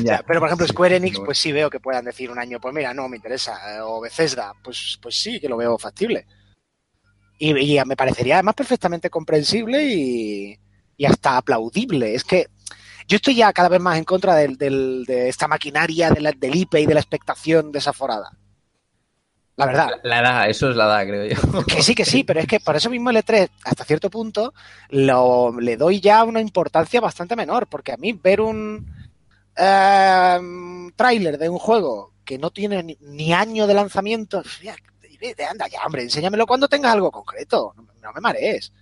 Ya. 0.02 0.22
Pero 0.26 0.40
por 0.40 0.48
ejemplo 0.48 0.66
Square 0.66 0.96
Enix, 0.96 1.20
pues 1.20 1.36
sí 1.36 1.52
veo 1.52 1.68
que 1.68 1.78
puedan 1.80 2.06
decir 2.06 2.30
un 2.30 2.38
año, 2.38 2.58
pues 2.60 2.74
mira, 2.74 2.94
no 2.94 3.08
me 3.10 3.16
interesa. 3.16 3.76
eh, 3.76 3.80
O 3.82 4.00
Bethesda, 4.00 4.54
pues, 4.62 4.98
pues 5.02 5.16
sí 5.20 5.38
que 5.38 5.48
lo 5.50 5.56
veo 5.58 5.76
factible. 5.76 6.26
Y, 7.38 7.76
y 7.76 7.84
me 7.84 7.94
parecería 7.96 8.36
además 8.36 8.54
perfectamente 8.54 9.10
comprensible 9.10 9.84
y, 9.86 10.58
y 10.96 11.04
hasta 11.04 11.36
aplaudible. 11.36 12.14
Es 12.14 12.24
que 12.24 12.46
yo 13.08 13.16
estoy 13.16 13.34
ya 13.36 13.52
cada 13.52 13.68
vez 13.68 13.80
más 13.80 13.98
en 13.98 14.04
contra 14.04 14.34
del- 14.34 14.56
del- 14.56 15.04
de 15.06 15.28
esta 15.28 15.48
maquinaria 15.48 16.10
de 16.10 16.20
la- 16.20 16.32
del 16.32 16.54
IP 16.56 16.80
y 16.80 16.86
de 16.86 16.94
la 16.94 17.00
expectación 17.00 17.70
desaforada. 17.72 18.30
La 19.56 19.66
verdad. 19.66 19.88
La 20.02 20.18
edad, 20.18 20.48
eso 20.50 20.68
es 20.70 20.76
la 20.76 20.84
edad, 20.86 21.06
creo 21.06 21.26
yo. 21.26 21.36
Que 21.66 21.82
sí, 21.82 21.94
que 21.94 22.04
sí, 22.04 22.24
pero 22.24 22.40
es 22.40 22.46
que 22.46 22.58
por 22.58 22.74
eso 22.74 22.90
mismo 22.90 23.10
el 23.10 23.16
E3, 23.18 23.48
hasta 23.64 23.84
cierto 23.84 24.10
punto, 24.10 24.52
lo, 24.88 25.58
le 25.60 25.76
doy 25.76 26.00
ya 26.00 26.24
una 26.24 26.40
importancia 26.40 27.00
bastante 27.00 27.36
menor, 27.36 27.68
porque 27.68 27.92
a 27.92 27.96
mí 27.96 28.12
ver 28.14 28.40
un 28.40 28.84
eh, 29.56 30.38
tráiler 30.96 31.38
de 31.38 31.48
un 31.48 31.58
juego 31.58 32.12
que 32.24 32.38
no 32.38 32.50
tiene 32.50 32.82
ni, 32.82 32.98
ni 33.00 33.32
año 33.32 33.66
de 33.68 33.74
lanzamiento, 33.74 34.42
anda 35.48 35.68
ya, 35.68 35.80
hombre, 35.86 36.02
enséñamelo 36.02 36.46
cuando 36.46 36.66
tengas 36.68 36.92
algo 36.92 37.10
concreto, 37.12 37.72
no, 37.76 37.86
no 38.02 38.12
me 38.12 38.20
marees. 38.20 38.72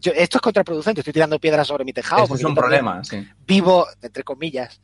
Yo- 0.00 0.12
esto 0.12 0.38
es 0.38 0.42
contraproducente, 0.42 1.00
estoy 1.00 1.12
tirando 1.12 1.38
piedras 1.38 1.66
sobre 1.68 1.84
mi 1.84 1.92
tejado. 1.92 2.24
Eso 2.24 2.34
es 2.34 2.44
un 2.44 2.54
problema, 2.54 3.04
sí. 3.04 3.26
Vivo, 3.46 3.86
entre 4.02 4.24
comillas, 4.24 4.80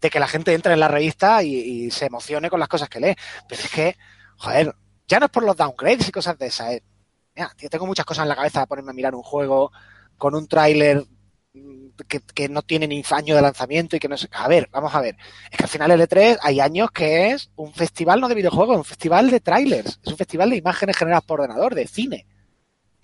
de 0.00 0.10
que 0.10 0.20
la 0.20 0.28
gente 0.28 0.54
entre 0.54 0.72
en 0.74 0.80
la 0.80 0.88
revista 0.88 1.42
y, 1.42 1.54
y 1.56 1.90
se 1.90 2.06
emocione 2.06 2.48
con 2.50 2.60
las 2.60 2.68
cosas 2.68 2.88
que 2.88 3.00
lee. 3.00 3.16
Pero 3.48 3.62
es 3.62 3.70
que, 3.70 3.96
joder, 4.36 4.74
ya 5.08 5.18
no 5.18 5.26
es 5.26 5.32
por 5.32 5.42
los 5.42 5.56
downgrades 5.56 6.08
y 6.08 6.12
cosas 6.12 6.38
de 6.38 6.46
esas. 6.46 6.72
eh. 6.74 6.82
Mira, 7.34 7.50
tío, 7.56 7.68
tengo 7.68 7.86
muchas 7.86 8.06
cosas 8.06 8.22
en 8.22 8.28
la 8.28 8.36
cabeza 8.36 8.60
de 8.60 8.66
ponerme 8.66 8.90
a 8.92 8.94
mirar 8.94 9.14
un 9.14 9.22
juego 9.22 9.72
con 10.16 10.34
un 10.34 10.46
tráiler 10.46 11.04
mm, 11.54 11.88
que, 12.08 12.20
que 12.20 12.48
no 12.48 12.62
tiene 12.62 12.86
ni 12.86 13.02
año 13.10 13.34
de 13.34 13.42
lanzamiento 13.42 13.96
y 13.96 13.98
que 13.98 14.08
no 14.08 14.16
sé. 14.16 14.28
A 14.32 14.46
ver, 14.48 14.68
vamos 14.70 14.94
a 14.94 15.00
ver. 15.00 15.16
Es 15.50 15.58
que 15.58 15.64
al 15.64 15.68
final 15.70 15.90
el 15.90 16.00
E3 16.02 16.38
hay 16.40 16.60
años 16.60 16.90
que 16.92 17.32
es 17.32 17.50
un 17.56 17.74
festival 17.74 18.20
no 18.20 18.28
de 18.28 18.36
videojuegos, 18.36 18.74
es 18.76 18.78
un 18.78 18.84
festival 18.84 19.30
de 19.30 19.40
trailers, 19.40 19.98
es 20.04 20.12
un 20.12 20.16
festival 20.16 20.50
de 20.50 20.56
imágenes 20.56 20.96
generadas 20.96 21.24
por 21.24 21.40
ordenador, 21.40 21.74
de 21.74 21.86
cine. 21.88 22.26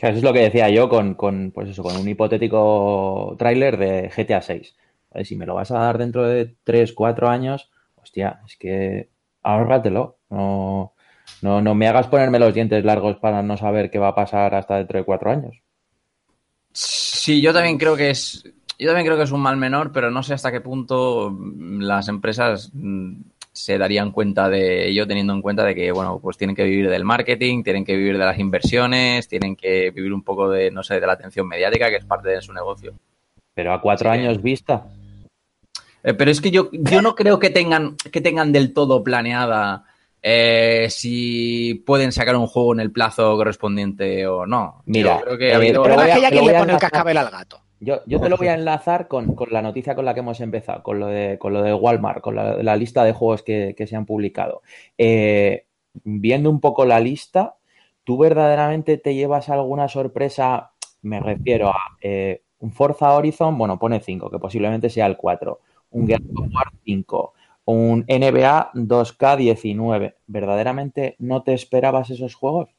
Eso 0.03 0.19
es 0.19 0.25
lo 0.25 0.33
que 0.33 0.41
decía 0.41 0.69
yo 0.69 0.89
con, 0.89 1.15
con, 1.15 1.53
pues 1.53 1.69
eso, 1.69 1.85
con 1.85 1.97
un 1.97 2.09
hipotético 2.09 3.37
tráiler 3.39 3.77
de 3.77 4.11
GTA 4.11 4.43
6. 4.43 4.75
Si 5.23 5.37
me 5.37 5.47
lo 5.47 5.55
vas 5.55 5.71
a 5.71 5.79
dar 5.79 5.97
dentro 5.97 6.27
de 6.27 6.57
3, 6.65 6.93
4 6.93 7.29
años, 7.29 7.71
hostia, 7.95 8.41
es 8.45 8.57
que 8.57 9.11
ahórratelo. 9.45 10.19
No, 10.29 10.95
no, 11.41 11.63
no 11.63 11.75
me 11.77 11.87
hagas 11.87 12.09
ponerme 12.09 12.41
los 12.41 12.53
dientes 12.53 12.85
largos 12.85 13.19
para 13.19 13.45
no 13.45 13.57
saber 13.57 13.93
qué 13.93 14.01
va 14.01 14.09
a 14.09 14.15
pasar 14.17 14.57
hasta 14.57 14.79
dentro 14.79 14.99
de 14.99 15.05
4 15.05 15.31
años. 15.31 15.63
Sí, 16.73 17.41
yo 17.41 17.53
también 17.53 17.79
creo 17.79 17.95
que 17.97 18.11
es. 18.11 18.43
Yo 18.81 18.89
también 18.89 19.07
creo 19.07 19.17
que 19.17 19.25
es 19.25 19.31
un 19.31 19.41
mal 19.41 19.57
menor, 19.57 19.93
pero 19.93 20.11
no 20.11 20.25
sé 20.25 20.35
hasta 20.35 20.51
qué 20.51 20.61
punto 20.61 21.39
las 21.79 22.09
empresas 22.09 22.73
mm, 22.75 23.21
se 23.53 23.77
darían 23.79 24.11
cuenta 24.13 24.49
de 24.49 24.89
ello, 24.89 25.07
teniendo 25.07 25.33
en 25.35 25.43
cuenta 25.43 25.65
de 25.65 25.75
que, 25.75 25.93
bueno, 25.93 26.19
pues 26.23 26.37
tienen 26.39 26.57
que 26.57 26.65
vivir 26.65 26.89
del 26.89 27.05
marketing, 27.05 27.63
tienen 27.63 27.85
que 27.85 27.97
vivir 27.97 28.15
de 28.19 28.25
las 28.25 28.39
inversiones, 28.39 29.29
tienen 29.29 29.57
que 29.57 29.91
vivir 29.91 30.13
un 30.13 30.23
poco 30.23 30.49
de, 30.51 30.71
no 30.71 30.83
sé, 30.83 30.99
de 31.01 31.07
la 31.07 31.13
atención 31.13 31.47
mediática, 31.47 31.91
que 31.91 31.97
es 31.97 32.05
parte 32.05 32.31
de 32.31 32.41
su 32.41 32.53
negocio. 32.53 32.95
Pero 33.55 33.75
a 33.75 33.81
cuatro 33.83 34.11
Sí. 34.11 34.19
años 34.19 34.41
vista. 34.43 34.87
Eh, 36.03 36.15
pero 36.15 36.31
es 36.31 36.41
que 36.41 36.51
yo, 36.51 36.71
yo 36.73 37.03
no 37.03 37.15
creo 37.15 37.39
que 37.39 37.51
tengan, 37.51 37.97
que 38.11 38.21
tengan 38.21 38.53
del 38.53 38.73
todo 38.73 39.05
planeada 39.05 39.85
eh, 40.23 40.87
si 40.89 41.83
pueden 41.87 42.13
sacar 42.13 42.37
un 42.37 42.47
juego 42.47 42.73
en 42.73 42.81
el 42.81 42.91
plazo 42.93 43.37
correspondiente 43.37 44.27
o 44.27 44.47
no. 44.47 44.83
Mira, 44.87 45.19
yo 45.19 45.25
creo 45.25 45.39
que 45.39 45.49
eh, 45.49 45.53
ha 45.53 45.57
habido- 45.57 45.83
El 45.85 45.91
problema 45.91 46.09
es 46.09 46.15
que 46.15 46.21
ya 46.23 46.31
quien 46.31 46.47
le 46.47 46.59
el 46.73 46.79
cascabel 46.79 47.17
al 47.19 47.31
gato. 47.31 47.61
Yo, 47.85 48.01
yo 48.07 48.21
te 48.21 48.29
lo 48.29 48.37
voy 48.37 48.47
a 48.47 48.55
enlazar 48.55 49.09
con, 49.09 49.35
con 49.35 49.49
la 49.51 49.61
noticia 49.61 49.97
con 49.97 50.05
la 50.05 50.15
que 50.15 50.21
hemos 50.21 50.41
empezado, 50.41 50.85
con 50.85 51.01
lo 51.01 51.09
de, 51.09 51.37
con 51.41 51.53
lo 51.53 51.63
de 51.63 51.75
Walmart, 51.75 52.21
con 52.21 52.37
la, 52.37 52.63
la 52.63 52.77
lista 52.77 53.03
de 53.03 53.13
juegos 53.13 53.43
que, 53.43 53.75
que 53.77 53.89
se 53.89 53.97
han 53.97 54.07
publicado. 54.07 54.63
Eh, 54.97 55.67
viendo 56.05 56.49
un 56.49 56.61
poco 56.61 56.85
la 56.85 57.01
lista, 57.01 57.57
¿tú 58.05 58.19
verdaderamente 58.19 58.99
te 58.99 59.17
llevas 59.17 59.49
alguna 59.49 59.89
sorpresa? 59.89 60.71
Me 61.03 61.19
refiero 61.19 61.71
a 61.71 61.97
eh, 62.01 62.43
un 62.61 62.73
Forza 62.73 63.13
Horizon, 63.15 63.59
bueno, 63.59 63.81
pone 63.81 63.99
5, 63.99 64.31
que 64.31 64.39
posiblemente 64.39 64.89
sea 64.89 65.07
el 65.07 65.17
4, 65.17 65.59
un 65.91 66.07
Gears 66.07 66.25
of 66.37 66.47
War 66.55 66.69
5, 66.85 67.35
un 67.65 68.05
NBA 68.07 68.71
2K19. 68.75 70.15
¿Verdaderamente 70.29 71.17
no 71.19 71.43
te 71.43 71.53
esperabas 71.53 72.11
esos 72.11 72.37
juegos? 72.37 72.71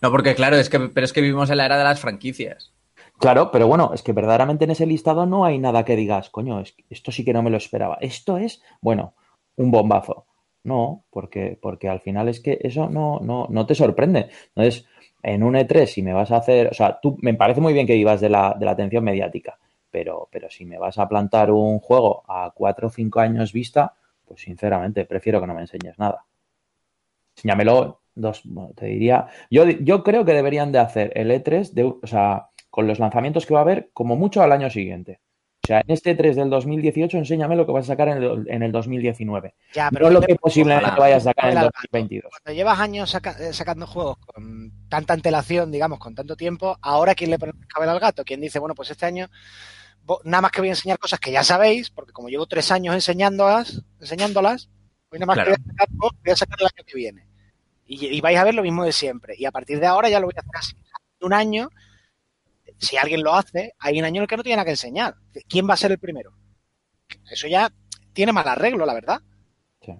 No, 0.00 0.12
porque 0.12 0.36
claro, 0.36 0.56
es 0.56 0.70
que, 0.70 0.78
pero 0.78 1.04
es 1.04 1.12
que 1.12 1.20
vivimos 1.20 1.50
en 1.50 1.56
la 1.56 1.66
era 1.66 1.78
de 1.78 1.84
las 1.84 2.00
franquicias. 2.00 2.71
Claro, 3.22 3.52
pero 3.52 3.68
bueno, 3.68 3.92
es 3.94 4.02
que 4.02 4.12
verdaderamente 4.12 4.64
en 4.64 4.72
ese 4.72 4.84
listado 4.84 5.26
no 5.26 5.44
hay 5.44 5.56
nada 5.56 5.84
que 5.84 5.94
digas, 5.94 6.28
coño, 6.28 6.58
es 6.58 6.72
que 6.72 6.84
esto 6.90 7.12
sí 7.12 7.24
que 7.24 7.32
no 7.32 7.40
me 7.40 7.50
lo 7.50 7.56
esperaba. 7.56 7.96
Esto 8.00 8.36
es, 8.36 8.60
bueno, 8.80 9.14
un 9.54 9.70
bombazo. 9.70 10.26
No, 10.64 11.04
porque, 11.08 11.56
porque 11.62 11.88
al 11.88 12.00
final 12.00 12.28
es 12.28 12.40
que 12.40 12.58
eso 12.62 12.88
no, 12.90 13.20
no, 13.20 13.46
no 13.48 13.64
te 13.64 13.76
sorprende. 13.76 14.28
Entonces, 14.48 14.86
en 15.22 15.44
un 15.44 15.54
E3, 15.54 15.86
si 15.86 16.02
me 16.02 16.12
vas 16.12 16.32
a 16.32 16.38
hacer, 16.38 16.66
o 16.72 16.74
sea, 16.74 16.98
tú 17.00 17.16
me 17.22 17.34
parece 17.34 17.60
muy 17.60 17.72
bien 17.72 17.86
que 17.86 17.94
vivas 17.94 18.20
de 18.20 18.28
la, 18.28 18.56
de 18.58 18.64
la 18.64 18.72
atención 18.72 19.04
mediática, 19.04 19.56
pero, 19.88 20.28
pero 20.32 20.50
si 20.50 20.64
me 20.64 20.78
vas 20.78 20.98
a 20.98 21.08
plantar 21.08 21.52
un 21.52 21.78
juego 21.78 22.24
a 22.26 22.50
cuatro 22.52 22.88
o 22.88 22.90
cinco 22.90 23.20
años 23.20 23.52
vista, 23.52 23.94
pues 24.26 24.40
sinceramente 24.40 25.04
prefiero 25.04 25.40
que 25.40 25.46
no 25.46 25.54
me 25.54 25.60
enseñes 25.60 25.96
nada. 25.96 26.24
Enséñamelo 27.36 28.00
dos, 28.14 28.42
te 28.76 28.86
diría. 28.86 29.26
Yo, 29.50 29.64
yo 29.68 30.02
creo 30.02 30.24
que 30.24 30.32
deberían 30.32 30.72
de 30.72 30.78
hacer 30.78 31.12
el 31.14 31.30
E3 31.30 31.72
de, 31.72 31.84
o 31.84 32.06
sea, 32.06 32.48
con 32.72 32.86
los 32.86 32.98
lanzamientos 32.98 33.44
que 33.44 33.52
va 33.52 33.60
a 33.60 33.64
haber, 33.64 33.90
como 33.92 34.16
mucho 34.16 34.42
al 34.42 34.50
año 34.50 34.70
siguiente. 34.70 35.20
O 35.62 35.66
sea, 35.66 35.80
en 35.80 35.90
este 35.92 36.16
E3 36.16 36.34
del 36.34 36.48
2018, 36.50 37.18
enséñame 37.18 37.54
lo 37.54 37.66
que 37.66 37.72
vas 37.72 37.84
a 37.84 37.88
sacar 37.92 38.08
en 38.08 38.22
el, 38.22 38.46
en 38.48 38.62
el 38.62 38.72
2019. 38.72 39.54
Ya, 39.74 39.90
No 39.90 40.08
lo 40.10 40.22
que 40.22 40.34
posiblemente 40.36 40.86
ojalá. 40.86 41.00
vayas 41.00 41.22
a 41.26 41.30
sacar 41.30 41.44
en 41.44 41.50
el 41.52 41.56
Ojalá. 41.58 41.70
2022. 41.92 42.32
cuando 42.42 42.56
llevas 42.56 42.80
años 42.80 43.10
saca- 43.10 43.36
eh, 43.38 43.52
sacando 43.52 43.86
juegos 43.86 44.16
con 44.18 44.72
tanta 44.88 45.12
antelación, 45.14 45.70
digamos, 45.70 45.98
con 45.98 46.14
tanto 46.14 46.34
tiempo, 46.34 46.78
ahora 46.80 47.14
quién 47.14 47.30
le 47.30 47.38
pone 47.38 47.52
el 47.52 47.58
cascabel 47.60 47.90
al 47.90 48.00
gato, 48.00 48.24
quién 48.24 48.40
dice, 48.40 48.58
bueno, 48.58 48.74
pues 48.74 48.90
este 48.90 49.04
año 49.06 49.28
nada 50.24 50.40
más 50.40 50.50
que 50.50 50.60
voy 50.62 50.68
a 50.68 50.72
enseñar 50.72 50.98
cosas 50.98 51.20
que 51.20 51.30
ya 51.30 51.44
sabéis, 51.44 51.90
porque 51.90 52.12
como 52.12 52.28
llevo 52.28 52.46
tres 52.46 52.72
años 52.72 52.94
enseñándolas, 52.94 53.84
enseñándolas, 54.00 54.68
pues 55.08 55.20
nada 55.20 55.26
más 55.26 55.34
Claro. 55.36 55.52
que 55.54 55.62
voy 55.62 55.68
a, 55.68 55.72
sacar, 55.72 55.88
oh, 56.00 56.10
voy 56.24 56.32
a 56.32 56.36
sacar 56.36 56.56
el 56.60 56.66
año 56.66 56.84
que 56.86 56.96
viene. 56.96 57.28
Y, 57.86 58.06
y 58.06 58.20
vais 58.20 58.38
a 58.38 58.44
ver 58.44 58.54
lo 58.54 58.62
mismo 58.62 58.84
de 58.84 58.92
siempre. 58.92 59.34
Y 59.38 59.44
a 59.44 59.52
partir 59.52 59.78
de 59.78 59.86
ahora 59.86 60.08
ya 60.08 60.18
lo 60.18 60.26
voy 60.26 60.34
a 60.36 60.40
hacer 60.40 60.56
así. 60.56 60.74
Un 61.20 61.32
año, 61.34 61.68
si 62.82 62.96
alguien 62.96 63.22
lo 63.22 63.32
hace, 63.34 63.72
hay 63.78 63.98
un 63.98 64.04
año 64.04 64.16
en 64.18 64.22
el 64.22 64.28
que 64.28 64.36
no 64.36 64.42
tiene 64.42 64.56
nada 64.56 64.64
que 64.66 64.72
enseñar. 64.72 65.14
¿Quién 65.48 65.68
va 65.68 65.74
a 65.74 65.78
ser 65.78 65.92
el 65.92 65.98
primero? 65.98 66.32
Eso 67.30 67.46
ya 67.46 67.72
tiene 68.12 68.32
mal 68.32 68.46
arreglo, 68.48 68.84
la 68.84 68.94
verdad. 68.94 69.20
Sí. 69.80 69.92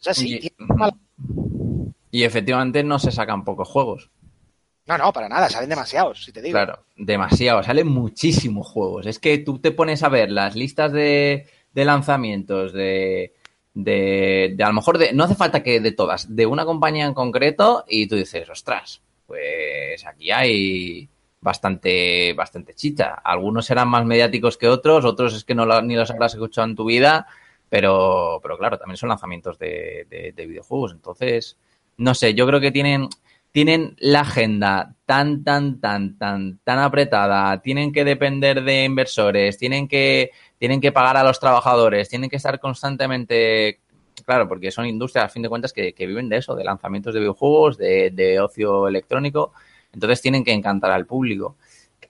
Es 0.00 0.08
así, 0.08 0.34
Y- 0.34 0.38
tiene 0.40 0.56
mal 0.76 0.92
Y 2.10 2.24
efectivamente 2.24 2.82
no 2.84 2.98
se 2.98 3.10
sacan 3.12 3.44
pocos 3.44 3.68
juegos. 3.68 4.10
No, 4.86 4.98
no, 4.98 5.12
para 5.12 5.28
nada, 5.28 5.48
salen 5.48 5.70
demasiados, 5.70 6.24
si 6.24 6.32
te 6.32 6.42
digo. 6.42 6.54
Claro, 6.54 6.84
demasiado. 6.96 7.62
Salen 7.62 7.86
muchísimos 7.86 8.66
juegos. 8.66 9.06
Es 9.06 9.18
que 9.20 9.38
tú 9.38 9.58
te 9.60 9.70
pones 9.70 10.02
a 10.02 10.08
ver 10.08 10.30
las 10.32 10.56
listas 10.56 10.90
de, 10.92 11.46
de 11.72 11.84
lanzamientos 11.84 12.72
de, 12.72 13.34
de, 13.74 14.54
de 14.56 14.64
a 14.64 14.68
lo 14.68 14.74
mejor 14.74 14.98
de, 14.98 15.12
no 15.12 15.24
hace 15.24 15.36
falta 15.36 15.62
que 15.62 15.78
de 15.80 15.92
todas, 15.92 16.34
de 16.34 16.46
una 16.46 16.64
compañía 16.64 17.06
en 17.06 17.14
concreto 17.14 17.84
y 17.88 18.08
tú 18.08 18.16
dices, 18.16 18.48
ostras, 18.48 19.00
pues 19.26 20.04
aquí 20.06 20.32
hay 20.32 21.08
bastante, 21.40 22.32
bastante 22.34 22.74
chicha. 22.74 23.14
Algunos 23.24 23.66
serán 23.66 23.88
más 23.88 24.04
mediáticos 24.04 24.56
que 24.58 24.68
otros, 24.68 25.04
otros 25.04 25.34
es 25.34 25.44
que 25.44 25.54
no 25.54 25.66
lo- 25.66 25.82
ni 25.82 25.94
los 25.96 26.10
habrás 26.10 26.34
escuchado 26.34 26.66
en 26.68 26.76
tu 26.76 26.84
vida, 26.84 27.26
pero, 27.68 28.40
pero 28.42 28.58
claro, 28.58 28.78
también 28.78 28.96
son 28.96 29.08
lanzamientos 29.08 29.58
de, 29.58 30.06
de- 30.10 30.32
de 30.32 30.46
videojuegos. 30.46 30.92
Entonces, 30.92 31.56
no 31.96 32.14
sé, 32.14 32.34
yo 32.34 32.46
creo 32.46 32.60
que 32.60 32.70
tienen, 32.72 33.08
tienen 33.52 33.96
la 33.98 34.20
agenda 34.20 34.94
tan, 35.06 35.42
tan, 35.44 35.80
tan, 35.80 36.18
tan, 36.18 36.58
tan 36.64 36.78
apretada, 36.78 37.60
tienen 37.62 37.92
que 37.92 38.04
depender 38.04 38.62
de 38.62 38.84
inversores, 38.84 39.56
tienen 39.58 39.88
que, 39.88 40.30
tienen 40.58 40.80
que 40.80 40.92
pagar 40.92 41.16
a 41.16 41.24
los 41.24 41.40
trabajadores, 41.40 42.08
tienen 42.08 42.30
que 42.30 42.36
estar 42.36 42.58
constantemente, 42.60 43.80
claro, 44.24 44.46
porque 44.48 44.70
son 44.70 44.86
industrias, 44.86 45.24
a 45.26 45.28
fin 45.28 45.42
de 45.42 45.48
cuentas, 45.48 45.72
que, 45.72 45.92
que 45.94 46.06
viven 46.06 46.28
de 46.28 46.36
eso, 46.38 46.54
de 46.54 46.64
lanzamientos 46.64 47.12
de 47.14 47.20
videojuegos, 47.20 47.76
de, 47.78 48.10
de 48.10 48.40
ocio 48.40 48.86
electrónico, 48.88 49.52
entonces 49.92 50.20
tienen 50.20 50.44
que 50.44 50.52
encantar 50.52 50.90
al 50.90 51.06
público. 51.06 51.56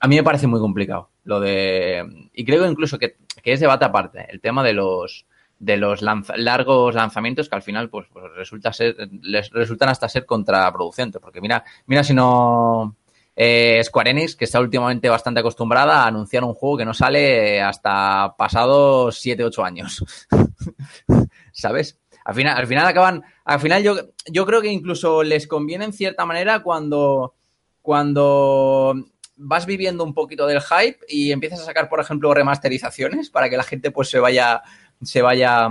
A 0.00 0.08
mí 0.08 0.16
me 0.16 0.22
parece 0.22 0.46
muy 0.46 0.60
complicado 0.60 1.10
lo 1.24 1.40
de, 1.40 2.30
y 2.32 2.44
creo 2.44 2.66
incluso 2.66 2.98
que, 2.98 3.16
que 3.42 3.52
es 3.52 3.60
debate 3.60 3.84
aparte, 3.84 4.26
el 4.30 4.40
tema 4.40 4.64
de 4.64 4.72
los, 4.72 5.26
de 5.60 5.76
los 5.76 6.00
largos 6.02 6.94
lanzamientos 6.94 7.48
que 7.48 7.54
al 7.54 7.62
final 7.62 7.90
pues, 7.90 8.06
pues 8.12 8.24
resulta 8.34 8.72
ser 8.72 8.96
les 9.22 9.50
resultan 9.50 9.90
hasta 9.90 10.08
ser 10.08 10.24
contraproducentes 10.24 11.20
porque 11.20 11.42
mira 11.42 11.62
mira 11.86 12.02
si 12.02 12.14
no 12.14 12.96
eh, 13.36 13.80
Square 13.84 14.10
Enix 14.10 14.36
que 14.36 14.46
está 14.46 14.58
últimamente 14.58 15.10
bastante 15.10 15.40
acostumbrada 15.40 16.02
a 16.02 16.06
anunciar 16.06 16.44
un 16.44 16.54
juego 16.54 16.78
que 16.78 16.86
no 16.86 16.94
sale 16.94 17.60
hasta 17.60 18.34
pasados 18.38 19.20
7 19.20 19.44
8 19.44 19.64
años 19.64 20.02
sabes 21.52 21.98
al 22.24 22.34
final 22.34 22.56
al 22.56 22.66
final 22.66 22.86
acaban 22.86 23.22
al 23.44 23.60
final 23.60 23.82
yo 23.82 23.96
yo 24.28 24.46
creo 24.46 24.62
que 24.62 24.72
incluso 24.72 25.22
les 25.22 25.46
conviene 25.46 25.84
en 25.84 25.92
cierta 25.92 26.24
manera 26.24 26.62
cuando 26.62 27.34
cuando 27.82 28.94
vas 29.36 29.66
viviendo 29.66 30.04
un 30.04 30.14
poquito 30.14 30.46
del 30.46 30.60
hype 30.60 30.98
y 31.08 31.32
empiezas 31.32 31.60
a 31.60 31.64
sacar, 31.64 31.88
por 31.88 32.00
ejemplo, 32.00 32.32
remasterizaciones 32.34 33.30
para 33.30 33.48
que 33.48 33.56
la 33.56 33.62
gente 33.62 33.90
pues 33.90 34.10
se 34.10 34.18
vaya, 34.20 34.62
se 35.02 35.22
vaya 35.22 35.68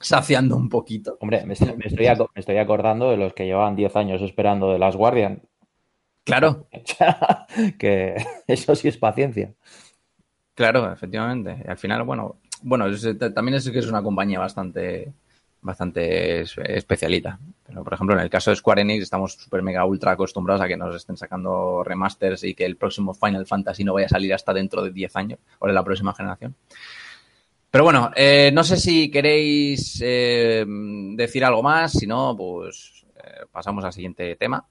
saciando 0.00 0.56
un 0.56 0.68
poquito. 0.68 1.16
Hombre, 1.20 1.44
me 1.46 1.54
estoy, 1.54 1.74
me 1.76 1.86
estoy 1.86 2.56
acordando 2.58 3.10
de 3.10 3.16
los 3.16 3.32
que 3.32 3.46
llevaban 3.46 3.76
10 3.76 3.96
años 3.96 4.22
esperando 4.22 4.72
de 4.72 4.78
las 4.78 4.94
Guardian. 4.96 5.42
Claro, 6.24 6.68
que 7.78 8.16
eso 8.46 8.74
sí 8.74 8.88
es 8.88 8.98
paciencia. 8.98 9.54
claro, 10.54 10.92
efectivamente. 10.92 11.62
Y 11.64 11.70
al 11.70 11.78
final, 11.78 12.02
bueno, 12.04 12.36
bueno, 12.62 12.86
es- 12.86 13.06
también 13.34 13.54
es 13.56 13.70
que 13.70 13.78
es 13.78 13.86
una 13.86 14.02
compañía 14.02 14.38
bastante, 14.38 15.12
bastante 15.60 16.40
es- 16.40 16.56
especialita. 16.58 17.38
Pero, 17.66 17.84
por 17.84 17.94
ejemplo, 17.94 18.16
en 18.16 18.22
el 18.22 18.30
caso 18.30 18.50
de 18.50 18.56
Square 18.56 18.82
Enix 18.82 19.02
estamos 19.02 19.34
súper 19.34 19.62
mega 19.62 19.84
ultra 19.84 20.12
acostumbrados 20.12 20.62
a 20.62 20.68
que 20.68 20.76
nos 20.76 20.94
estén 20.96 21.16
sacando 21.16 21.82
remasters 21.84 22.44
y 22.44 22.54
que 22.54 22.64
el 22.64 22.76
próximo 22.76 23.14
Final 23.14 23.46
Fantasy 23.46 23.84
no 23.84 23.94
vaya 23.94 24.06
a 24.06 24.10
salir 24.10 24.32
hasta 24.32 24.54
dentro 24.54 24.82
de 24.82 24.90
10 24.90 25.14
años 25.16 25.38
o 25.58 25.66
de 25.66 25.72
la 25.72 25.84
próxima 25.84 26.14
generación. 26.14 26.54
Pero 27.70 27.84
bueno, 27.84 28.10
eh, 28.16 28.50
no 28.52 28.64
sé 28.64 28.78
si 28.78 29.10
queréis 29.10 30.00
eh, 30.02 30.64
decir 30.66 31.44
algo 31.44 31.62
más, 31.62 31.92
si 31.92 32.06
no, 32.06 32.34
pues 32.36 33.04
eh, 33.16 33.44
pasamos 33.52 33.84
al 33.84 33.92
siguiente 33.92 34.34
tema. 34.36 34.66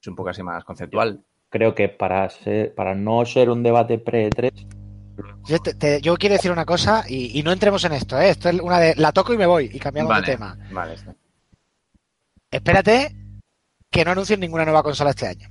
Es 0.00 0.08
un 0.08 0.16
poco 0.16 0.30
así 0.30 0.42
más 0.42 0.64
conceptual. 0.64 1.22
Creo 1.48 1.74
que 1.74 1.88
para, 1.88 2.28
para 2.74 2.94
no 2.96 3.24
ser 3.24 3.48
un 3.50 3.62
debate 3.62 3.98
pre-3, 3.98 4.66
Yo, 5.44 5.58
te- 5.58 5.74
te- 5.74 6.00
yo 6.00 6.16
quiero 6.16 6.34
decir 6.34 6.50
una 6.52 6.64
cosa 6.64 7.04
y, 7.08 7.38
y 7.38 7.42
no 7.42 7.52
entremos 7.52 7.84
en 7.84 7.92
esto, 7.92 8.18
¿eh? 8.20 8.30
Esto 8.30 8.48
es 8.48 8.60
una 8.60 8.78
de. 8.78 8.94
La 8.96 9.12
toco 9.12 9.32
y 9.34 9.38
me 9.38 9.46
voy 9.46 9.70
y 9.72 9.78
cambiamos 9.78 10.10
Vale, 10.10 10.26
de 10.26 10.32
tema. 10.32 10.56
vale. 10.72 10.94
está. 10.94 11.14
Espérate 12.50 13.14
que 13.90 14.04
no 14.04 14.12
anuncien 14.12 14.40
ninguna 14.40 14.64
nueva 14.64 14.82
consola 14.82 15.10
este 15.10 15.26
año. 15.26 15.48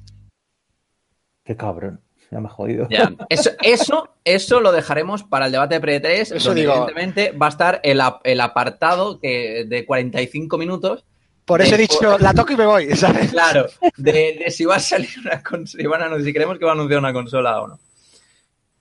qué 1.44 1.56
cabrón. 1.56 2.02
ya 2.32 2.40
me 2.40 2.48
ha 2.48 2.52
jodido. 2.52 2.88
Ya. 2.90 3.12
Eso, 3.30 3.52
eso, 3.62 4.10
eso 4.24 4.60
lo 4.62 4.72
dejaremos 4.72 5.24
para 5.24 5.48
el 5.48 5.52
debate 5.52 5.80
pre-3, 5.82 6.36
Eso 6.36 6.50
donde 6.50 6.62
digo. 6.62 6.74
evidentemente 6.74 7.32
va 7.32 7.48
a 7.48 7.50
estar 7.50 7.80
el, 7.84 8.02
el 8.24 8.42
apartado 8.42 9.20
que, 9.20 9.66
de 9.68 9.86
45 9.86 10.58
minutos 10.58 11.06
Por 11.46 11.62
eso 11.62 11.76
he 11.76 11.78
de- 11.78 11.82
dicho, 11.84 12.18
la 12.20 12.34
toco 12.34 12.54
y 12.54 12.58
me 12.58 12.66
voy, 12.66 12.96
¿sabes? 12.96 13.32
Claro, 13.32 13.68
de, 13.98 14.42
de 14.46 14.52
si 14.52 14.66
va 14.66 14.76
a 14.76 14.80
salir 14.80 15.10
una 15.26 15.42
consola, 15.44 15.82
si, 15.82 15.88
van 15.88 16.02
a- 16.14 16.24
si 16.24 16.32
creemos 16.34 16.58
que 16.58 16.66
va 16.66 16.72
a 16.72 16.76
anunciar 16.76 17.00
una 17.00 17.14
consola 17.14 17.62
o 17.62 17.68
no. 17.68 17.80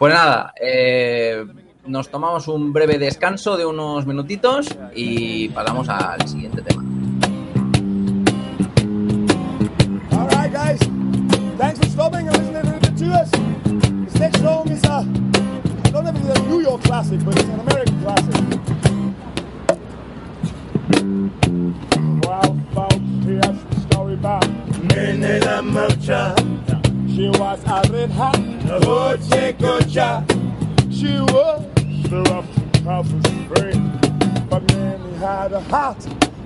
Pues 0.01 0.15
nada, 0.15 0.55
eh, 0.59 1.45
nos 1.85 2.09
tomamos 2.09 2.49
un 2.49 2.73
breve 2.73 2.97
descanso 2.99 3.59
de 3.59 3.67
unos 3.67 4.07
minutitos 4.07 4.67
y 4.95 5.51
pasamos 5.51 5.91
al 5.91 6.27
siguiente 6.27 6.63
tema. 6.63 6.83
All 10.13 10.27
right, 10.29 10.51
guys. 10.51 10.81
Thanks 11.59 11.81
for 11.81 11.87
stopping 11.91 12.29
and 12.29 12.39
listening 12.39 12.57
a 12.57 12.63
little 12.63 12.81
bit 12.81 12.97
to 12.97 13.13
us. 13.13 13.31
This 14.07 14.19
next 14.19 14.41
song 14.41 14.71
is 14.71 14.83
a, 14.85 15.01
I 15.85 15.91
don't 15.91 16.05
know 16.05 16.11
if 16.13 16.17
it's 16.17 16.39
a 16.39 16.43
New 16.49 16.63
York 16.63 16.83
classic, 16.83 17.23
but 17.23 17.39
it's 17.39 17.45
an 17.51 17.61
American 17.61 18.01
classic. 18.01 18.35
Well, 22.27 22.57
folks, 22.73 22.97
here's 23.27 23.65
the 23.69 23.81
story 23.91 24.15
about 24.15 24.49
Minnie 24.49 25.41
the 25.41 25.61
Moocher. 25.63 26.80
She 27.21 27.29
was 27.29 27.63
a 27.67 27.83
red 27.93 28.11
hot 28.13 28.35
hoochie 28.35 29.53
coocher. 29.59 30.25
She 30.91 31.21
was 31.21 31.61
the 32.09 32.23
rough, 32.31 32.49
toughest 32.83 33.29
friend. 33.49 34.49
But 34.49 34.63
Minnie 34.73 35.19
had 35.19 35.53
a 35.53 35.61
heart 35.61 35.99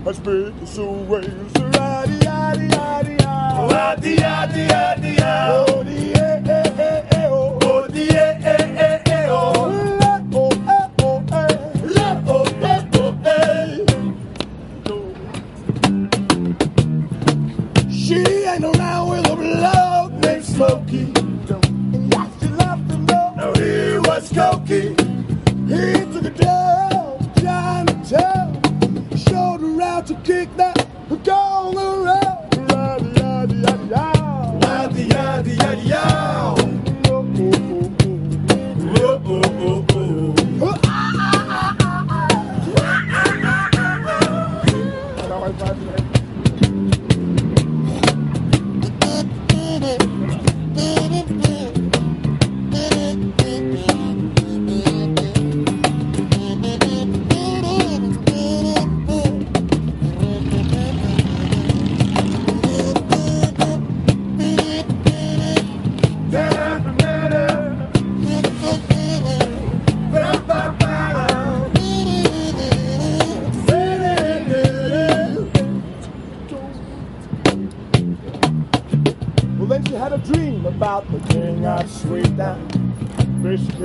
as 0.05 0.19
big 0.19 0.53
as 0.65 0.79
a 0.79 0.85
whale. 0.85 1.23
So 1.23 1.63
yaddy, 1.71 2.19
yaddy, 2.19 2.69
yaddy, 2.71 3.17
yaddy. 3.19 3.69
Yaddy, 3.71 4.17
yaddy, 4.17 4.67
yaddy, 4.67 5.15
yaddy. 5.15 5.69
Oh, 5.71 5.85
the 5.85 5.97
eh, 6.19 6.43
eh, 6.45 6.67
eh, 6.67 7.03
eh, 7.07 7.29
oh. 7.31 7.59
Oh, 7.63 7.87
the 7.87 8.11
eh, 8.11 8.41
eh, 8.43 8.67
eh, 8.77 9.03
eh, 9.07 9.29
oh. 9.31 9.71
Eh, 9.71 10.19
eh. 10.19 10.89
Eh, 13.25 13.79
eh. 17.79 17.93
She 17.93 18.19
ain't 18.19 18.65
around 18.65 19.09
with 19.11 19.31
a 19.31 19.37
blood 19.37 19.84
smoky. 20.55 21.05
Watch 22.15 22.43
you 22.43 22.49
left 22.57 22.91
him 22.91 23.07
up. 23.11 23.37
No, 23.37 23.53
he 23.55 23.99
was 24.07 24.31
cokey. 24.31 24.95
He 25.67 25.83
took 26.13 26.25
a 26.25 26.31
down, 26.31 27.33
down 27.43 27.87
to 27.87 27.95
town. 28.15 29.09
Showed 29.17 29.61
her 29.61 30.03
to 30.03 30.15
kick 30.23 30.49
that, 30.57 30.87
go 31.25 31.73
around. 31.77 32.71
La 32.71 32.99
di 32.99 33.11
ya 33.21 33.47
di 33.47 33.57
ya 33.63 33.77
di 33.77 33.89
ya. 33.91 34.13
La 34.63 34.89
di 34.89 35.44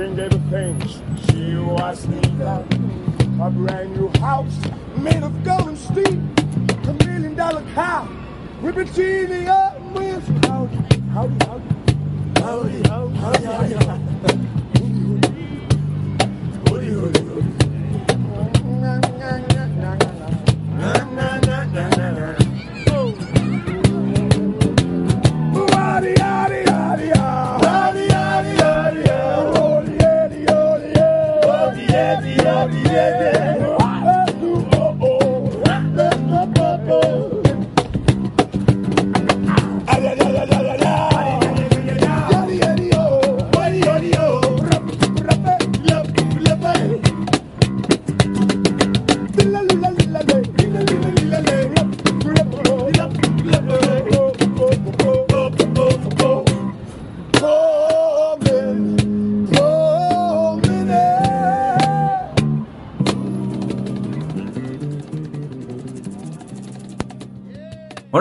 king 0.00 0.16
gave 0.16 0.32
her 0.32 0.38
things 0.50 1.02
she 1.26 1.56
was 1.56 2.06
needing. 2.08 2.40
A 2.40 3.50
brand 3.50 3.96
new 3.96 4.08
house 4.18 4.58
made 4.96 5.22
of 5.22 5.44
gold 5.44 5.68
and 5.68 5.78
steel. 5.78 6.18
A 6.88 7.04
million 7.04 7.34
dollar 7.34 7.64
car 7.74 8.08
with 8.62 8.76
bikini 8.76 9.46
and 9.46 9.94
wheels. 9.94 10.24
Howdy, 10.46 10.76
howdy, 11.12 11.36
howdy. 11.44 11.64
Howdy, 12.40 12.88
howdy, 12.88 13.14
howdy, 13.16 13.44
howdy, 13.44 13.74
howdy. 13.74 14.00
Hoody, 14.22 14.39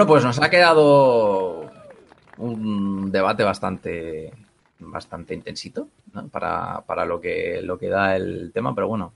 pues 0.10 0.26
nos 0.26 0.42
ha 0.42 0.50
quedado 0.50 1.70
un 2.38 3.12
debate 3.12 3.44
bastante, 3.44 4.34
bastante 4.80 5.36
intensito 5.36 5.88
para, 6.32 6.82
para 6.82 7.06
lo, 7.06 7.22
que, 7.22 7.62
lo 7.62 7.78
que 7.78 7.90
da 7.90 8.16
el 8.16 8.52
tema, 8.52 8.74
pero 8.74 8.88
bueno, 8.88 9.14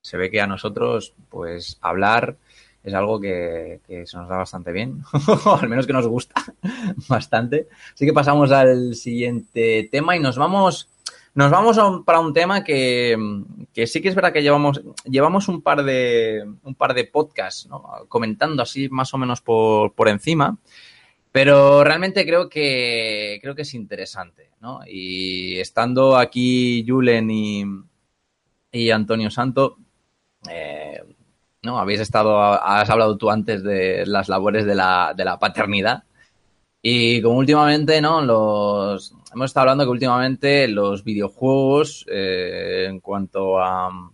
se 0.00 0.16
ve 0.16 0.30
que 0.30 0.40
a 0.40 0.46
nosotros, 0.46 1.12
pues 1.28 1.76
hablar 1.80 2.36
es 2.84 2.94
algo 2.94 3.20
que, 3.20 3.80
que 3.84 4.06
se 4.06 4.16
nos 4.16 4.28
da 4.28 4.36
bastante 4.36 4.70
bien, 4.70 5.02
al 5.60 5.68
menos 5.68 5.88
que 5.88 5.92
nos 5.92 6.06
gusta 6.06 6.40
bastante. 7.08 7.66
Así 7.92 8.06
que 8.06 8.12
pasamos 8.12 8.52
al 8.52 8.94
siguiente 8.94 9.88
tema 9.90 10.14
y 10.14 10.20
nos 10.20 10.38
vamos, 10.38 10.88
nos 11.34 11.50
vamos 11.50 11.78
para 12.04 12.20
un 12.20 12.32
tema 12.32 12.62
que, 12.62 13.16
que 13.72 13.86
sí 13.86 14.02
que 14.02 14.08
es 14.08 14.14
verdad 14.14 14.32
que 14.32 14.42
llevamos, 14.42 14.82
llevamos 15.04 15.48
un 15.48 15.62
par 15.62 15.82
de, 15.82 16.44
un 16.62 16.74
par 16.74 16.94
de 16.94 17.04
podcasts 17.04 17.66
¿no? 17.66 17.82
comentando 18.08 18.62
así 18.62 18.88
más 18.90 19.14
o 19.14 19.18
menos 19.18 19.40
por, 19.40 19.94
por 19.94 20.08
encima. 20.08 20.58
Pero 21.32 21.82
realmente 21.82 22.26
creo 22.26 22.50
que 22.50 23.38
creo 23.40 23.54
que 23.54 23.62
es 23.62 23.72
interesante, 23.72 24.50
¿no? 24.60 24.80
Y 24.86 25.58
estando 25.60 26.18
aquí 26.18 26.84
Julen 26.86 27.30
y, 27.30 27.64
y 28.70 28.90
Antonio 28.90 29.30
Santo, 29.30 29.78
eh, 30.50 31.02
¿no? 31.62 31.78
Habéis 31.78 32.00
estado, 32.00 32.38
has 32.38 32.90
hablado 32.90 33.16
tú 33.16 33.30
antes 33.30 33.62
de 33.62 34.04
las 34.04 34.28
labores 34.28 34.66
de 34.66 34.74
la, 34.74 35.14
de 35.16 35.24
la 35.24 35.38
paternidad. 35.38 36.04
Y 36.82 37.22
como 37.22 37.38
últimamente, 37.38 38.00
¿no? 38.00 38.20
Los, 38.20 39.14
hemos 39.32 39.46
estado 39.46 39.62
hablando 39.62 39.84
que 39.84 39.90
últimamente 39.90 40.66
los 40.66 41.04
videojuegos, 41.04 42.04
eh, 42.08 42.86
en 42.88 42.98
cuanto 42.98 43.60
a 43.60 44.10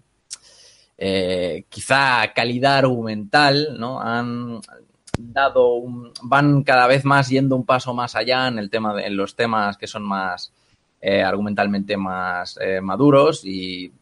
eh, 0.98 1.64
quizá 1.68 2.32
calidad 2.34 2.78
argumental, 2.78 3.76
¿no? 3.78 4.00
Han 4.00 4.60
dado 5.18 5.74
un, 5.74 6.12
van 6.22 6.62
cada 6.62 6.86
vez 6.86 7.04
más 7.04 7.28
yendo 7.28 7.56
un 7.56 7.64
paso 7.64 7.94
más 7.94 8.14
allá 8.14 8.48
en 8.48 8.58
el 8.58 8.68
tema 8.68 8.94
de, 8.94 9.06
en 9.06 9.16
los 9.16 9.34
temas 9.34 9.76
que 9.76 9.86
son 9.86 10.02
más 10.02 10.52
eh, 11.00 11.22
argumentalmente 11.22 11.96
más 11.96 12.58
eh, 12.60 12.80
maduros 12.80 13.44
y 13.44 13.92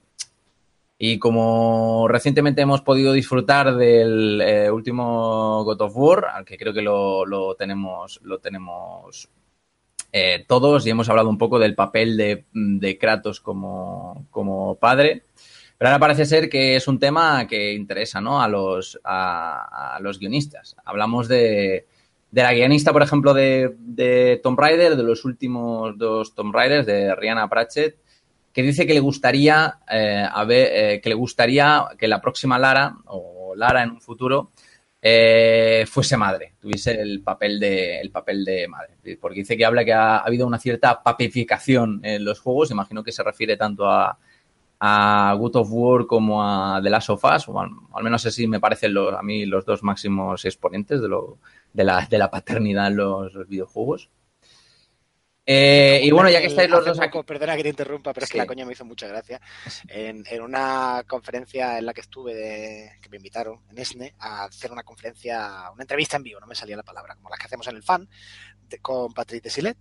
y 0.98 1.18
como 1.18 2.08
recientemente 2.08 2.62
hemos 2.62 2.80
podido 2.80 3.12
disfrutar 3.12 3.76
del 3.76 4.40
eh, 4.40 4.70
último 4.70 5.62
God 5.64 5.82
of 5.82 5.96
War, 5.96 6.26
al 6.26 6.44
que 6.44 6.56
creo 6.56 6.72
que 6.72 6.82
lo, 6.82 7.26
lo 7.26 7.54
tenemos, 7.54 8.20
lo 8.22 8.38
tenemos 8.38 9.28
eh, 10.12 10.44
todos 10.48 10.86
y 10.86 10.90
hemos 10.90 11.08
hablado 11.10 11.28
un 11.28 11.36
poco 11.36 11.58
del 11.58 11.74
papel 11.74 12.16
de, 12.16 12.44
de 12.52 12.96
Kratos 12.96 13.40
como, 13.40 14.26
como 14.30 14.76
padre. 14.76 15.24
Pero 15.76 15.90
ahora 15.90 16.00
parece 16.00 16.24
ser 16.24 16.48
que 16.48 16.76
es 16.76 16.88
un 16.88 16.98
tema 16.98 17.46
que 17.46 17.74
interesa 17.74 18.18
¿no? 18.22 18.40
a, 18.40 18.48
los, 18.48 18.98
a, 19.04 19.98
los 20.00 20.18
guionistas. 20.18 20.74
Hablamos 20.86 21.28
de, 21.28 21.84
de 22.30 22.42
la 22.42 22.54
guionista, 22.54 22.94
por 22.94 23.02
ejemplo, 23.02 23.34
de, 23.34 23.74
de 23.78 24.40
Tomb 24.42 24.58
Raider, 24.58 24.96
de 24.96 25.02
los 25.02 25.26
últimos 25.26 25.98
dos 25.98 26.34
Tomb 26.34 26.54
Raiders, 26.54 26.86
de 26.86 27.14
Rihanna 27.14 27.50
Pratchett, 27.50 27.98
que 28.56 28.62
dice 28.62 28.86
que 28.86 28.94
le 28.94 29.00
gustaría 29.00 29.80
eh, 29.86 30.26
a 30.32 30.44
ver, 30.44 30.68
eh, 30.72 31.00
que 31.02 31.10
le 31.10 31.14
gustaría 31.14 31.88
que 31.98 32.08
la 32.08 32.22
próxima 32.22 32.58
Lara 32.58 32.96
o 33.04 33.52
Lara 33.54 33.82
en 33.82 33.90
un 33.90 34.00
futuro 34.00 34.52
eh, 35.02 35.84
fuese 35.86 36.16
madre, 36.16 36.54
tuviese 36.58 36.98
el 36.98 37.20
papel 37.20 37.60
de 37.60 38.00
el 38.00 38.10
papel 38.10 38.46
de 38.46 38.66
madre, 38.66 38.94
porque 39.20 39.40
dice 39.40 39.58
que 39.58 39.66
habla 39.66 39.84
que 39.84 39.92
ha, 39.92 40.16
ha 40.16 40.24
habido 40.24 40.46
una 40.46 40.58
cierta 40.58 41.02
papificación 41.02 42.00
en 42.02 42.24
los 42.24 42.40
juegos, 42.40 42.70
imagino 42.70 43.04
que 43.04 43.12
se 43.12 43.22
refiere 43.22 43.58
tanto 43.58 43.90
a 43.90 44.16
a 44.80 45.34
God 45.38 45.56
of 45.56 45.68
War 45.70 46.06
como 46.06 46.42
a 46.42 46.80
The 46.82 46.88
Last 46.88 47.10
of 47.10 47.24
Us, 47.24 47.48
o 47.48 47.60
al, 47.60 47.68
al 47.92 48.04
menos 48.04 48.24
así 48.24 48.46
me 48.46 48.58
parecen 48.58 48.94
los, 48.94 49.12
a 49.12 49.20
mí 49.20 49.44
los 49.44 49.66
dos 49.66 49.82
máximos 49.82 50.46
exponentes 50.46 51.02
de, 51.02 51.08
lo, 51.08 51.36
de, 51.74 51.84
la, 51.84 52.06
de 52.08 52.16
la 52.16 52.30
paternidad 52.30 52.86
en 52.86 52.96
los 52.96 53.48
videojuegos. 53.48 54.08
Eh, 55.48 56.00
y 56.02 56.10
bueno, 56.10 56.28
ya 56.28 56.40
que 56.40 56.46
estáis 56.48 56.68
los 56.68 56.84
dos 56.84 56.98
aquí, 56.98 57.10
poco, 57.12 57.24
Perdona 57.24 57.56
que 57.56 57.62
te 57.62 57.68
interrumpa, 57.68 58.12
pero 58.12 58.24
es 58.24 58.28
Sí. 58.28 58.32
que 58.32 58.38
la 58.38 58.46
coña 58.46 58.66
me 58.66 58.72
hizo 58.72 58.84
mucha 58.84 59.06
gracia. 59.06 59.40
En, 59.86 60.24
en 60.28 60.42
una 60.42 61.04
conferencia 61.06 61.78
en 61.78 61.86
la 61.86 61.94
que 61.94 62.00
estuve, 62.00 62.34
de, 62.34 62.90
que 63.00 63.08
me 63.08 63.18
invitaron 63.18 63.60
en 63.70 63.78
ESNE, 63.78 64.14
a 64.18 64.44
hacer 64.46 64.72
una 64.72 64.82
conferencia, 64.82 65.70
una 65.72 65.84
entrevista 65.84 66.16
en 66.16 66.24
vivo, 66.24 66.40
no 66.40 66.48
me 66.48 66.56
salía 66.56 66.76
la 66.76 66.82
palabra, 66.82 67.14
como 67.14 67.30
las 67.30 67.38
que 67.38 67.46
hacemos 67.46 67.66
en 67.68 67.76
el 67.76 67.82
fan, 67.84 68.08
de- 68.68 68.78
con 68.80 69.12
Patrick 69.14 69.44
Desilet. 69.44 69.76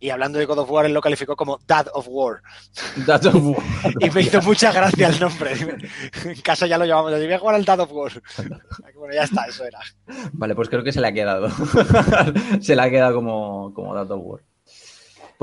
Y 0.00 0.10
hablando 0.10 0.38
de 0.40 0.44
God 0.44 0.58
of 0.58 0.70
War, 0.70 0.84
él 0.86 0.92
lo 0.92 1.00
calificó 1.00 1.36
como 1.36 1.58
Dad 1.66 1.86
of 1.94 2.06
War. 2.10 2.42
Dad 3.06 3.24
of 3.26 3.34
War. 3.42 3.64
Y 4.00 4.10
me 4.10 4.22
hizo 4.22 4.42
mucha 4.42 4.72
gracia 4.72 5.06
el 5.08 5.20
nombre. 5.20 5.52
En 6.24 6.40
casa 6.42 6.66
ya 6.66 6.76
lo 6.76 6.84
llamamos 6.84 7.12
así, 7.12 7.24
voy 7.24 7.32
a 7.32 7.38
jugar 7.38 7.54
al 7.54 7.64
Dad 7.64 7.80
of 7.80 7.92
War. 7.92 8.12
Bueno, 8.96 9.14
ya 9.14 9.22
está, 9.24 9.44
eso 9.44 9.64
era. 9.66 9.78
Vale, 10.32 10.54
pues 10.54 10.68
creo 10.70 10.82
que 10.82 10.92
se 10.92 11.00
le 11.00 11.08
ha 11.08 11.12
quedado. 11.12 11.48
se 12.60 12.74
le 12.74 12.82
ha 12.82 12.90
quedado 12.90 13.14
como, 13.14 13.72
como 13.74 13.94
Dad 13.94 14.10
of 14.10 14.20
War. 14.24 14.40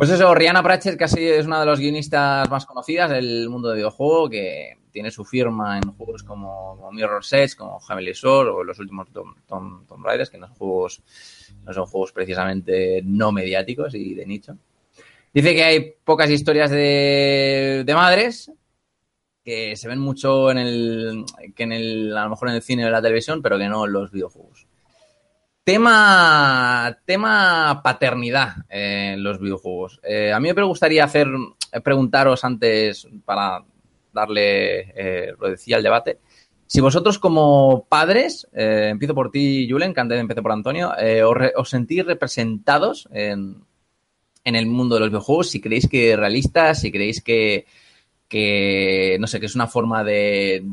Pues 0.02 0.10
eso, 0.10 0.34
Rihanna 0.34 0.64
Pratchett 0.64 0.98
casi 0.98 1.24
es 1.24 1.46
una 1.46 1.60
de 1.60 1.68
los 1.68 1.80
guionistas 1.80 2.50
más 2.50 2.66
conocidas 2.66 3.12
del 3.12 3.48
mundo 3.50 3.68
del 3.68 3.78
videojuego, 3.78 4.32
que 4.32 4.80
tiene 4.90 5.12
su 5.12 5.24
firma 5.24 5.78
en 5.78 5.92
juegos 5.92 6.24
como, 6.24 6.76
como 6.76 6.92
Mirror's 6.92 7.32
Edge, 7.34 7.56
como 7.56 7.80
Heavenly 7.80 8.16
Sword 8.16 8.48
o 8.48 8.64
los 8.64 8.80
últimos 8.80 9.10
Tomb- 9.10 9.36
Tomb 9.46 10.04
Raiders, 10.04 10.32
que 10.32 10.40
no 10.40 10.48
son 10.48 10.56
juegos, 10.56 11.04
no 11.64 11.72
son 11.72 11.86
juegos 11.86 12.12
precisamente 12.14 13.04
no 13.04 13.32
mediáticos 13.32 13.94
y 13.94 14.16
de 14.16 14.26
nicho. 14.26 14.58
Dice 15.32 15.54
que 15.54 15.64
hay 15.64 15.94
pocas 16.04 16.32
historias 16.32 16.72
de, 16.72 17.84
de 17.86 17.94
madres 17.94 18.52
que 19.46 19.76
se 19.76 19.88
ven 19.88 20.00
mucho 20.00 20.50
en 20.50 20.58
el, 20.58 21.26
que 21.56 21.62
en 21.62 21.74
el, 21.74 22.18
a 22.18 22.24
lo 22.24 22.32
mejor 22.32 22.50
en 22.50 22.56
el 22.56 22.64
cine 22.64 22.86
o 22.86 22.88
en 22.88 22.94
la 22.94 23.04
televisión, 23.04 23.44
pero 23.44 23.60
que 23.60 23.70
no 23.70 23.86
en 23.86 23.94
los 23.94 24.10
videojuegos. 24.10 24.66
Tema, 25.72 26.98
tema 27.06 27.80
paternidad 27.82 28.56
en 28.68 29.24
los 29.24 29.40
videojuegos. 29.40 30.02
Eh, 30.04 30.34
a 30.34 30.38
mí 30.38 30.52
me 30.52 30.64
gustaría 30.64 31.06
hacer, 31.06 31.30
preguntaros 31.82 32.44
antes 32.44 33.08
para 33.24 33.64
darle, 34.12 34.80
eh, 34.94 35.34
lo 35.40 35.50
decía, 35.50 35.78
el 35.78 35.84
debate. 35.84 36.20
Si 36.68 36.82
vosotros 36.82 37.18
como 37.20 37.86
padres, 37.88 38.50
eh, 38.52 38.90
empiezo 38.92 39.16
por 39.16 39.32
ti, 39.32 39.66
Julen, 39.72 39.94
que 39.94 40.02
antes 40.02 40.20
empecé 40.20 40.42
por 40.42 40.52
Antonio, 40.52 40.92
os, 41.56 41.70
sentís 41.70 42.06
representados 42.06 43.08
en, 43.14 43.64
en 44.44 44.56
el 44.58 44.66
mundo 44.66 44.96
de 44.96 45.00
los 45.00 45.10
videojuegos, 45.10 45.52
si 45.52 45.62
creéis 45.62 45.88
que 45.88 46.12
es 46.12 46.20
realista, 46.20 46.76
si 46.76 46.92
creéis 46.92 47.22
que, 47.22 47.66
que 48.32 49.18
no 49.20 49.28
sé, 49.28 49.42
que 49.42 49.48
es 49.48 49.56
una 49.56 49.68
forma 49.68 50.06
de, 50.06 50.64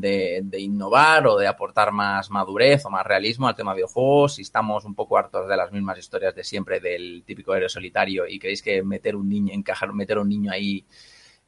innovar 0.57 1.27
o 1.27 1.37
de 1.37 1.45
aportar 1.45 1.91
más 1.91 2.29
madurez 2.29 2.85
o 2.85 2.89
más 2.89 3.05
realismo 3.05 3.49
al 3.49 3.55
tema 3.55 3.71
de 3.71 3.79
videojuegos, 3.79 4.35
si 4.35 4.43
estamos 4.43 4.85
un 4.85 4.95
poco 4.95 5.17
hartos 5.17 5.45
de 5.45 5.57
las 5.57 5.69
mismas 5.69 5.99
historias 5.99 6.33
de 6.33 6.45
siempre 6.45 6.79
del 6.79 7.21
típico 7.25 7.53
héroe 7.53 7.67
solitario 7.67 8.25
y 8.25 8.39
creéis 8.39 8.61
que 8.61 8.81
meter 8.81 9.13
un 9.17 9.27
niño, 9.27 9.53
encajar, 9.53 9.91
meter 9.91 10.19
un 10.19 10.29
niño 10.29 10.53
ahí 10.53 10.85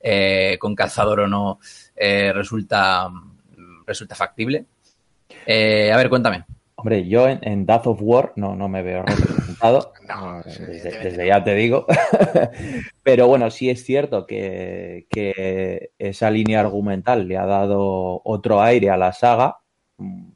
eh, 0.02 0.58
con 0.60 0.76
calzador 0.76 1.22
o 1.22 1.28
no 1.30 1.60
eh, 1.96 2.34
resulta, 2.34 3.10
resulta 3.88 4.14
factible. 4.14 4.66
Eh, 5.46 5.94
a 5.94 5.96
ver, 5.96 6.10
cuéntame. 6.10 6.44
Hombre, 6.82 7.08
yo 7.08 7.28
en, 7.28 7.38
en 7.44 7.68
Death 7.68 7.86
of 7.86 8.00
War 8.02 8.34
no, 8.38 8.56
no 8.56 8.68
me 8.68 8.82
veo 8.82 9.04
representado. 9.04 9.94
No, 10.08 10.40
eh, 10.40 10.82
desde, 11.04 11.28
ya 11.28 11.44
te 11.44 11.54
digo. 11.54 11.86
Pero 13.04 13.28
bueno, 13.28 13.52
sí 13.52 13.70
es 13.70 13.86
cierto 13.86 14.26
que, 14.26 15.06
que 15.08 15.92
esa 16.00 16.32
línea 16.32 16.60
argumental 16.60 17.28
le 17.28 17.38
ha 17.38 17.46
dado 17.46 18.22
otro 18.26 18.64
aire 18.64 18.90
a 18.90 18.98
la 18.98 19.14
saga, 19.14 19.60
mm, 19.98 20.32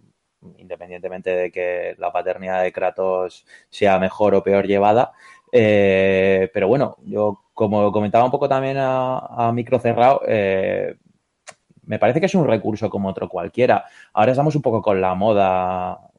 independientemente 0.58 1.32
de 1.32 1.52
que 1.52 1.96
la 1.98 2.12
paternidad 2.12 2.62
de 2.62 2.72
Kratos 2.72 3.48
sea 3.70 3.98
mejor 3.98 4.36
o 4.36 4.44
peor 4.44 4.68
llevada. 4.68 5.14
Eh, 5.52 6.52
pero 6.54 6.68
bueno, 6.68 6.98
yo 7.06 7.42
como 7.56 7.92
comentaba 7.92 8.26
un 8.26 8.32
poco 8.32 8.48
también 8.48 8.78
a, 8.78 9.18
a 9.18 9.52
micro 9.52 9.80
cerrado, 9.80 10.22
eh, 10.28 10.96
me 11.88 11.98
parece 11.98 12.20
que 12.20 12.28
es 12.28 12.36
un 12.36 12.46
recurso 12.46 12.88
como 12.92 13.10
otro 13.10 13.28
cualquiera. 13.30 13.86
Ahora 14.14 14.32
estamos 14.32 14.56
un 14.56 14.62
poco 14.62 14.84
con 14.84 15.02
la 15.02 15.16
moda 15.16 16.12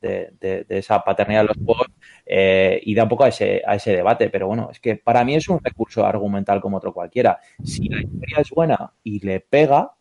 de, 0.00 0.32
de- 0.40 0.64
de 0.64 0.78
esa 0.78 1.00
paternidad 1.04 1.42
de 1.42 1.46
los 1.48 1.56
juegos 1.64 1.86
eh, 2.26 2.80
y 2.84 2.94
da 2.94 3.02
un 3.04 3.08
poco 3.08 3.24
a 3.24 3.28
ese, 3.28 3.62
a 3.66 3.74
ese 3.76 3.92
debate. 3.96 4.30
Pero 4.30 4.46
bueno, 4.48 4.68
es 4.70 4.80
que 4.80 4.96
para 4.96 5.24
mí 5.24 5.34
es 5.34 5.48
un 5.48 5.60
recurso 5.62 6.04
argumental 6.06 6.60
como 6.60 6.78
otro 6.78 6.92
cualquiera. 6.94 7.38
Si 7.64 7.88
la 7.88 8.00
historia 8.00 8.38
es 8.40 8.50
buena 8.50 8.92
y 9.02 9.20
le 9.24 9.40
pega, 9.40 9.92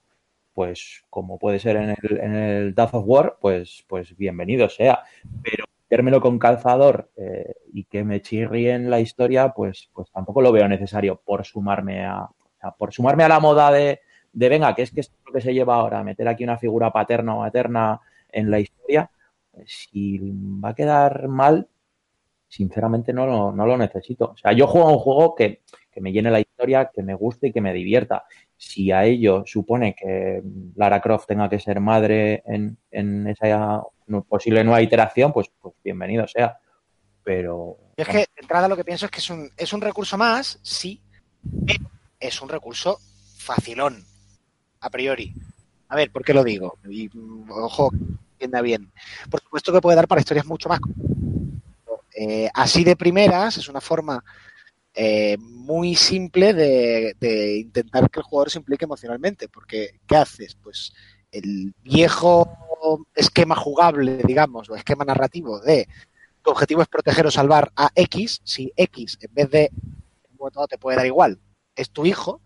pues 0.53 1.03
como 1.09 1.39
puede 1.39 1.59
ser 1.59 1.77
en 1.77 1.89
el, 1.91 2.19
en 2.19 2.35
el 2.35 2.75
Death 2.75 2.93
of 2.95 3.03
War, 3.07 3.37
pues, 3.41 3.85
pues 3.87 4.15
bienvenido 4.17 4.69
sea. 4.69 5.03
Pero 5.43 5.65
metérmelo 5.83 6.21
con 6.21 6.37
calzador 6.39 7.11
eh, 7.17 7.53
y 7.73 7.85
que 7.85 8.03
me 8.03 8.21
chirríen 8.21 8.89
la 8.89 8.99
historia, 8.99 9.49
pues, 9.53 9.89
pues 9.93 10.11
tampoco 10.11 10.41
lo 10.41 10.51
veo 10.51 10.67
necesario 10.67 11.21
por 11.23 11.45
sumarme 11.45 12.05
a, 12.05 12.29
por 12.77 12.93
sumarme 12.93 13.23
a 13.23 13.29
la 13.29 13.39
moda 13.39 13.71
de, 13.71 14.01
de 14.33 14.49
venga, 14.49 14.75
que 14.75 14.83
es 14.83 14.91
que 14.91 15.01
esto 15.01 15.15
es 15.19 15.25
lo 15.27 15.33
que 15.33 15.41
se 15.41 15.53
lleva 15.53 15.75
ahora, 15.75 16.03
meter 16.03 16.27
aquí 16.27 16.43
una 16.43 16.57
figura 16.57 16.91
paterna 16.91 17.35
o 17.35 17.39
materna 17.39 18.01
en 18.31 18.51
la 18.51 18.59
historia, 18.59 19.09
si 19.66 20.20
va 20.64 20.70
a 20.70 20.76
quedar 20.76 21.28
mal, 21.28 21.68
sinceramente 22.47 23.14
no 23.14 23.52
no 23.52 23.66
lo 23.66 23.78
necesito. 23.78 24.32
O 24.32 24.38
sea, 24.38 24.54
yo 24.54 24.68
juego 24.68 24.91
un 24.91 25.00
juego 25.00 25.36
que, 25.36 25.62
que 25.91 26.02
me 26.02 26.12
llene 26.12 26.32
la 26.32 26.39
historia, 26.39 26.91
que 26.93 27.04
me 27.04 27.14
guste 27.14 27.47
y 27.47 27.52
que 27.52 27.62
me 27.62 27.74
divierta. 27.74 28.24
Si 28.58 28.91
a 28.91 29.06
ello 29.06 29.43
supone 29.45 29.95
que 29.95 30.41
Lara 30.76 31.02
Croft 31.02 31.28
tenga 31.28 31.50
que 31.50 31.60
ser 31.60 31.80
madre 31.80 32.43
en, 32.45 32.78
en 32.91 33.28
esa 33.28 33.84
posible 34.28 34.64
nueva 34.64 34.82
iteración, 34.82 35.32
pues, 35.32 35.52
pues 35.62 35.76
bienvenido 35.84 36.28
sea. 36.28 36.60
Pero 37.24 37.78
Yo 37.97 38.04
es 38.04 38.08
que 38.08 38.18
de 38.18 38.28
entrada 38.38 38.68
lo 38.68 38.76
que 38.76 38.84
pienso 38.84 39.06
es 39.06 39.12
que 39.12 39.20
es 39.20 39.30
un, 39.30 39.50
es 39.56 39.74
un 39.74 39.82
recurso 39.82 40.18
más, 40.18 40.60
sí, 40.62 41.02
pero 41.66 41.89
es 42.20 42.41
un 42.41 42.50
recurso 42.50 42.97
facilón, 43.38 44.04
a 44.82 44.89
priori. 44.89 45.34
A 45.89 45.95
ver, 45.95 46.12
¿por 46.12 46.24
qué 46.24 46.34
lo 46.34 46.43
digo? 46.43 46.78
Y 46.89 47.10
ojo, 47.50 47.91
bien. 48.61 48.91
Por 49.29 49.41
supuesto 49.41 49.71
que 49.71 49.81
puede 49.81 49.95
dar 49.95 50.07
para 50.07 50.21
historias 50.21 50.45
mucho 50.45 50.69
más. 50.69 50.79
Eh, 52.15 52.49
así 52.53 52.83
de 52.83 52.95
primeras, 52.95 53.57
es 53.57 53.69
una 53.69 53.81
forma 53.81 54.23
eh, 54.93 55.37
muy 55.39 55.95
simple 55.95 56.53
de, 56.53 57.57
intentar 57.59 58.09
que 58.09 58.19
el 58.19 58.25
jugador 58.25 58.49
se 58.49 58.59
implique 58.59 58.85
emocionalmente. 58.85 59.47
Porque, 59.49 59.99
¿qué 60.07 60.15
haces? 60.15 60.55
Pues 60.55 60.93
el 61.31 61.73
viejo 61.83 62.47
esquema 63.13 63.55
jugable, 63.55 64.21
digamos, 64.23 64.69
o 64.69 64.75
esquema 64.75 65.03
narrativo 65.03 65.59
de 65.59 65.87
tu 66.41 66.51
objetivo 66.51 66.81
es 66.81 66.87
proteger 66.87 67.27
o 67.27 67.31
salvar 67.31 67.71
a 67.75 67.89
X, 67.93 68.39
si 68.43 68.71
X, 68.75 69.17
en 69.21 69.33
vez 69.33 69.49
de 69.51 69.71
te 70.69 70.77
puede 70.77 70.97
dar 70.97 71.05
igual, 71.05 71.39
es 71.75 71.91
tu 71.91 72.05
hijo, 72.05 72.41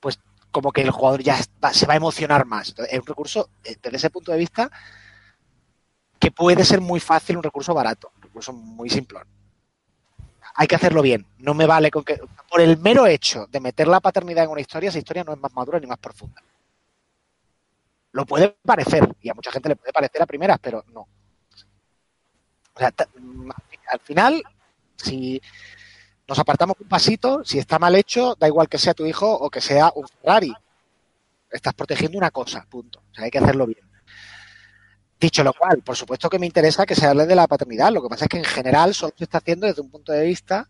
pues 0.00 0.18
como 0.58 0.72
que 0.72 0.82
el 0.82 0.90
jugador 0.90 1.22
ya 1.22 1.38
se 1.72 1.86
va 1.86 1.94
a 1.94 1.96
emocionar 1.96 2.44
más. 2.44 2.74
Es 2.90 2.98
un 2.98 3.06
recurso, 3.06 3.48
eh, 3.62 3.76
desde 3.80 3.96
ese 3.96 4.10
punto 4.10 4.32
de 4.32 4.38
vista, 4.38 4.68
que 6.18 6.32
puede 6.32 6.64
ser 6.64 6.80
muy 6.80 6.98
fácil, 6.98 7.36
un 7.36 7.44
recurso 7.44 7.72
barato, 7.72 8.10
un 8.16 8.22
recurso 8.22 8.52
muy 8.52 8.90
simplón. 8.90 9.22
Hay 10.56 10.66
que 10.66 10.74
hacerlo 10.74 11.00
bien. 11.00 11.24
No 11.38 11.54
me 11.54 11.64
vale 11.64 11.92
con 11.92 12.02
que. 12.02 12.20
Por 12.50 12.60
el 12.60 12.76
mero 12.78 13.06
hecho 13.06 13.46
de 13.46 13.60
meter 13.60 13.86
la 13.86 14.00
paternidad 14.00 14.46
en 14.46 14.50
una 14.50 14.60
historia, 14.60 14.88
esa 14.88 14.98
historia 14.98 15.22
no 15.22 15.32
es 15.32 15.38
más 15.38 15.54
madura 15.54 15.78
ni 15.78 15.86
más 15.86 15.98
profunda. 15.98 16.42
Lo 18.10 18.26
puede 18.26 18.56
parecer, 18.60 19.08
y 19.22 19.28
a 19.28 19.34
mucha 19.34 19.52
gente 19.52 19.68
le 19.68 19.76
puede 19.76 19.92
parecer 19.92 20.20
a 20.20 20.26
primeras, 20.26 20.58
pero 20.58 20.84
no. 20.92 21.02
O 22.74 22.78
sea, 22.80 22.92
al 23.92 24.00
final, 24.00 24.42
si 24.96 25.40
nos 26.28 26.38
apartamos 26.38 26.76
un 26.78 26.88
pasito, 26.88 27.42
si 27.42 27.58
está 27.58 27.78
mal 27.78 27.94
hecho, 27.94 28.36
da 28.38 28.46
igual 28.46 28.68
que 28.68 28.76
sea 28.76 28.92
tu 28.92 29.06
hijo 29.06 29.32
o 29.32 29.48
que 29.48 29.62
sea 29.62 29.90
un 29.94 30.06
Ferrari. 30.06 30.52
Estás 31.50 31.72
protegiendo 31.72 32.18
una 32.18 32.30
cosa, 32.30 32.66
punto. 32.68 33.00
O 33.10 33.14
sea, 33.14 33.24
hay 33.24 33.30
que 33.30 33.38
hacerlo 33.38 33.66
bien. 33.66 33.80
Dicho 35.18 35.42
lo 35.42 35.54
cual, 35.54 35.82
por 35.82 35.96
supuesto 35.96 36.28
que 36.28 36.38
me 36.38 36.46
interesa 36.46 36.84
que 36.84 36.94
se 36.94 37.06
hable 37.06 37.26
de 37.26 37.34
la 37.34 37.46
paternidad. 37.46 37.90
Lo 37.90 38.02
que 38.02 38.10
pasa 38.10 38.26
es 38.26 38.28
que 38.28 38.36
en 38.36 38.44
general 38.44 38.94
solo 38.94 39.14
se 39.16 39.24
está 39.24 39.38
haciendo 39.38 39.66
desde 39.66 39.80
un 39.80 39.90
punto 39.90 40.12
de 40.12 40.24
vista, 40.26 40.68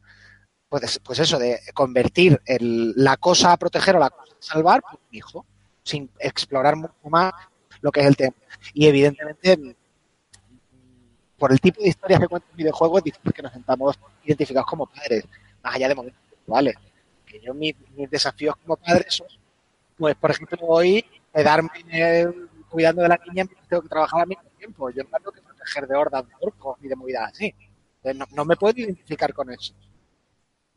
pues, 0.69 1.01
pues 1.03 1.19
eso, 1.19 1.39
de 1.41 1.61
convertir 1.75 2.41
la 2.47 3.17
cosa 3.17 3.53
a 3.53 3.57
proteger 3.57 3.97
o 3.97 3.99
la 3.99 4.11
cosa 4.11 4.33
a 4.35 4.43
salvar 4.43 4.81
por 4.81 4.93
un 4.95 5.17
hijo, 5.17 5.45
sin 5.83 6.09
explorar 6.21 6.77
mucho 6.77 6.95
más 7.11 7.33
lo 7.81 7.91
que 7.91 8.01
es 8.01 8.07
el 8.07 8.17
tema. 8.17 8.37
Y 8.75 8.87
evidentemente 8.87 9.77
por 11.37 11.53
el 11.53 11.61
tipo 11.61 11.83
de 11.83 11.89
historias 11.89 12.21
que 12.21 12.29
cuentan 12.29 12.57
videojuegos, 12.57 13.03
difícil 13.03 13.33
que 13.33 13.43
nos 13.43 13.53
sentamos 13.53 13.99
identificados 14.25 14.69
como 14.69 14.87
padres, 14.87 15.25
más 15.69 15.77
allá 15.77 15.89
de 15.89 15.95
momentos 15.95 16.23
actuales. 16.41 16.75
Que 17.27 17.41
yo 17.41 17.53
mis, 17.55 17.75
mis 17.97 18.11
desafíos 18.11 18.57
como 18.57 18.77
padre 18.77 19.05
son, 19.09 19.27
pues 19.99 20.15
por 20.17 20.31
ejemplo, 20.31 20.59
hoy 20.63 21.05
quedarme 21.35 21.69
eh, 21.93 22.27
cuidando 22.71 23.03
de 23.03 23.09
la 23.09 23.21
niña 23.29 23.45
tengo 23.69 23.83
que 23.83 23.89
trabajar 23.89 24.23
al 24.23 24.29
mismo 24.29 24.45
tiempo. 24.59 24.91
Yo 24.91 25.03
no 25.05 25.11
tengo 25.19 25.33
que 25.33 25.43
proteger 25.43 25.87
de 25.87 25.97
hordas 25.97 26.27
de 26.27 26.33
orcos 26.41 26.77
ni 26.81 26.89
de 26.89 26.97
movidas 26.97 27.33
así. 27.33 27.55
Entonces, 28.03 28.19
no, 28.19 28.27
no 28.37 28.45
me 28.45 28.57
puedo 28.57 28.79
identificar 28.81 29.33
con 29.35 29.51
eso. 29.51 29.75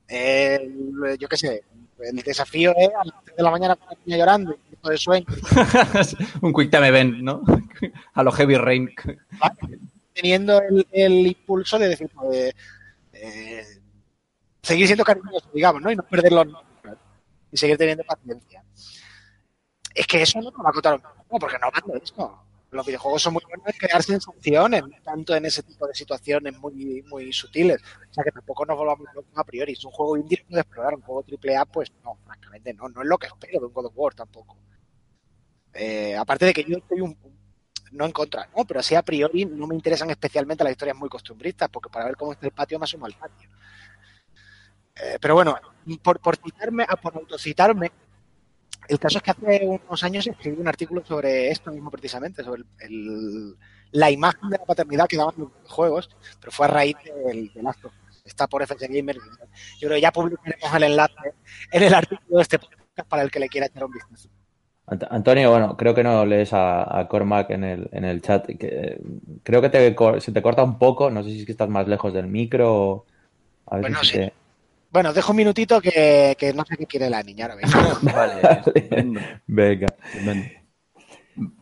El- 0.08 1.18
yo 1.18 1.28
qué 1.30 1.38
sé, 1.38 1.64
el 2.00 2.18
desafío 2.18 2.74
es 2.76 2.90
a 2.90 3.06
las 3.06 3.24
3 3.24 3.38
de 3.38 3.44
la 3.44 3.52
mañana 3.52 3.76
con 3.78 3.88
la 3.90 3.98
niña 4.06 4.18
llorando, 4.18 4.52
y 4.54 4.68
grito 4.68 4.90
de 4.90 4.98
sueño, 4.98 5.26
un 6.42 6.54
quick 6.54 6.70
time 6.70 6.88
event, 6.88 7.16
¿no? 7.22 7.42
A 8.14 8.24
lo 8.24 8.32
Heavy 8.34 8.56
Rain. 8.58 8.90
teniendo 10.14 10.62
el, 10.62 10.86
el 10.92 11.28
impulso 11.28 11.80
de 11.80 11.88
decir, 11.88 12.10
pues, 12.14 12.54
eh, 13.14 13.64
seguir 14.62 14.88
siendo 14.88 15.04
cariñoso, 15.04 15.50
digamos, 15.54 15.82
¿no? 15.82 15.92
Y 15.92 15.96
no 15.96 16.04
perder 16.04 16.32
los 16.34 16.48
y 17.52 17.58
seguir 17.58 17.78
teniendo 17.78 18.04
paciencia. 18.04 18.64
Es 19.94 20.08
que 20.08 20.22
eso 20.22 20.40
no 20.40 20.52
nos 20.52 20.66
va 20.66 20.70
a 20.70 20.74
contar 20.74 21.02
no, 21.02 21.40
porque 21.40 21.58
no 21.60 21.70
van 21.72 21.92
de 21.92 22.04
eso. 22.04 22.44
Los 22.72 22.86
videojuegos 22.86 23.22
son 23.22 23.34
muy 23.34 23.44
buenos 23.46 23.68
en 23.68 23.74
crear 23.74 24.02
sensaciones, 24.02 24.84
tanto 25.04 25.36
en 25.36 25.46
ese 25.46 25.62
tipo 25.62 25.86
de 25.86 25.94
situaciones 25.94 26.58
muy, 26.58 27.04
muy 27.10 27.34
sutiles. 27.34 27.82
O 28.10 28.14
sea 28.14 28.24
que 28.24 28.32
tampoco 28.32 28.66
nos 28.66 28.78
volvamos 28.78 29.06
locos 29.14 29.34
a 29.36 29.44
priori. 29.44 29.74
Es 29.74 29.84
un 29.84 29.92
juego 29.92 30.16
indie 30.16 30.46
puede 30.48 30.62
explorar, 30.62 30.96
un 30.96 31.02
juego 31.02 31.24
triple 31.24 31.58
A, 31.58 31.66
pues 31.66 31.92
no, 32.04 32.18
francamente 32.24 32.74
no, 32.74 32.88
no 32.88 33.02
es 33.02 33.08
lo 33.08 33.18
que 33.18 33.28
espero 33.28 33.60
de 33.60 33.66
un 33.66 33.74
God 33.74 33.88
of 33.88 33.94
War 33.96 34.14
tampoco. 34.14 34.58
Eh, 35.74 36.16
aparte 36.16 36.46
de 36.46 36.54
que 36.54 36.64
yo 36.64 36.78
estoy 36.78 37.02
un, 37.02 37.18
no 37.92 38.06
en 38.06 38.12
contra, 38.14 38.50
¿no? 38.56 38.64
Pero 38.66 38.80
así 38.80 38.96
a 38.96 39.02
priori 39.02 39.46
no 39.46 39.68
me 39.68 39.76
interesan 39.76 40.10
especialmente 40.10 40.64
las 40.64 40.72
historias 40.72 40.98
muy 40.98 41.10
costumbristas, 41.10 41.70
porque 41.70 41.90
para 41.90 42.06
ver 42.06 42.16
cómo 42.16 42.32
está 42.32 42.46
el 42.46 42.54
patio 42.54 42.80
me 42.80 42.86
asomo 42.86 43.06
al 43.06 43.14
patio. 43.14 43.50
Eh, 45.04 45.18
pero 45.20 45.34
bueno, 45.36 45.56
por, 46.04 46.20
por 46.20 46.36
citarme, 46.38 46.86
ah, 46.88 46.96
por 46.96 47.16
autocitarme, 47.16 47.92
el 48.88 49.00
caso 49.00 49.18
es 49.18 49.24
que 49.24 49.32
hace 49.32 49.80
unos 49.88 50.04
años 50.04 50.28
escribí 50.28 50.60
un 50.60 50.68
artículo 50.68 51.04
sobre 51.06 51.50
esto 51.50 51.72
mismo 51.72 51.90
precisamente, 51.90 52.44
sobre 52.44 52.62
el, 52.62 52.68
el- 52.92 53.56
la 53.94 54.10
imagen 54.10 54.50
de 54.50 54.58
la 54.58 54.64
paternidad 54.66 55.06
que 55.08 55.18
daban 55.18 55.34
los 55.38 55.50
juegos, 55.68 56.10
pero 56.40 56.52
fue 56.52 56.66
a 56.66 56.70
raíz 56.70 56.96
del, 57.26 57.52
del 57.54 57.68
acto. 57.68 57.92
Está 58.24 58.48
por 58.48 58.62
FS 58.64 58.88
Gamer. 58.88 59.18
Yo 59.18 59.88
creo 59.88 59.92
que 59.96 60.02
ya 60.02 60.12
publicaremos 60.14 60.74
el 60.76 60.84
enlace 60.84 61.34
en 61.72 61.84
el 61.84 61.94
artículo 61.94 62.38
de 62.38 62.42
este 62.44 62.60
podcast 62.60 63.10
para 63.10 63.24
el 63.24 63.30
que 63.32 63.40
le 63.42 63.50
quiera 63.50 63.68
echar 63.68 63.84
un 63.84 63.92
vistazo. 63.92 64.30
Ant- 64.88 65.08
Antonio, 65.10 65.50
bueno, 65.52 65.76
creo 65.76 65.94
que 65.94 66.04
no 66.04 66.26
lees 66.26 66.54
a, 66.54 67.00
a 67.00 67.08
Cormac 67.10 67.50
en 67.50 67.64
el, 67.66 67.90
en 67.92 68.06
el 68.06 68.22
chat. 68.22 68.46
Que, 68.46 69.02
creo 69.44 69.62
que 69.62 69.70
te, 69.70 69.94
se 70.22 70.32
te 70.32 70.42
corta 70.42 70.64
un 70.64 70.78
poco. 70.80 71.10
No 71.12 71.22
sé 71.24 71.30
si 71.32 71.40
es 71.42 71.46
que 71.46 71.52
estás 71.52 71.68
más 71.70 71.88
lejos 71.90 72.14
del 72.14 72.28
micro. 72.28 72.74
o- 72.74 73.06
A 73.66 73.76
ver 73.76 73.82
Bueno, 73.82 74.00
si 74.04 74.06
sí. 74.06 74.14
te- 74.20 74.34
Bueno, 74.92 75.14
dejo 75.14 75.32
un 75.32 75.38
minutito 75.38 75.80
que, 75.82 76.36
que 76.38 76.54
no 76.54 76.64
sé 76.66 76.76
qué 76.78 76.86
quiere 76.86 77.10
la 77.10 77.24
niña 77.24 77.46
ahora 77.46 77.56
mismo. 77.58 77.82
Vale. 78.14 79.22
Venga. 79.48 79.88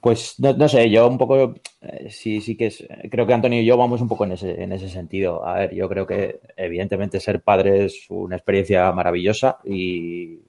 Pues 0.01 0.39
no, 0.39 0.53
no 0.53 0.67
sé, 0.67 0.89
yo 0.89 1.07
un 1.07 1.17
poco, 1.17 1.53
eh, 1.81 2.09
sí, 2.09 2.41
sí 2.41 2.57
que 2.57 2.67
es, 2.67 2.83
creo 3.11 3.27
que 3.27 3.33
Antonio 3.33 3.61
y 3.61 3.65
yo 3.65 3.77
vamos 3.77 4.01
un 4.01 4.07
poco 4.07 4.25
en 4.25 4.31
ese, 4.31 4.61
en 4.63 4.71
ese 4.73 4.89
sentido. 4.89 5.45
A 5.45 5.53
ver, 5.59 5.75
yo 5.75 5.87
creo 5.87 6.07
que 6.07 6.39
evidentemente 6.57 7.19
ser 7.19 7.41
padre 7.41 7.85
es 7.85 8.05
una 8.09 8.35
experiencia 8.35 8.91
maravillosa 8.91 9.59
y 9.63 10.39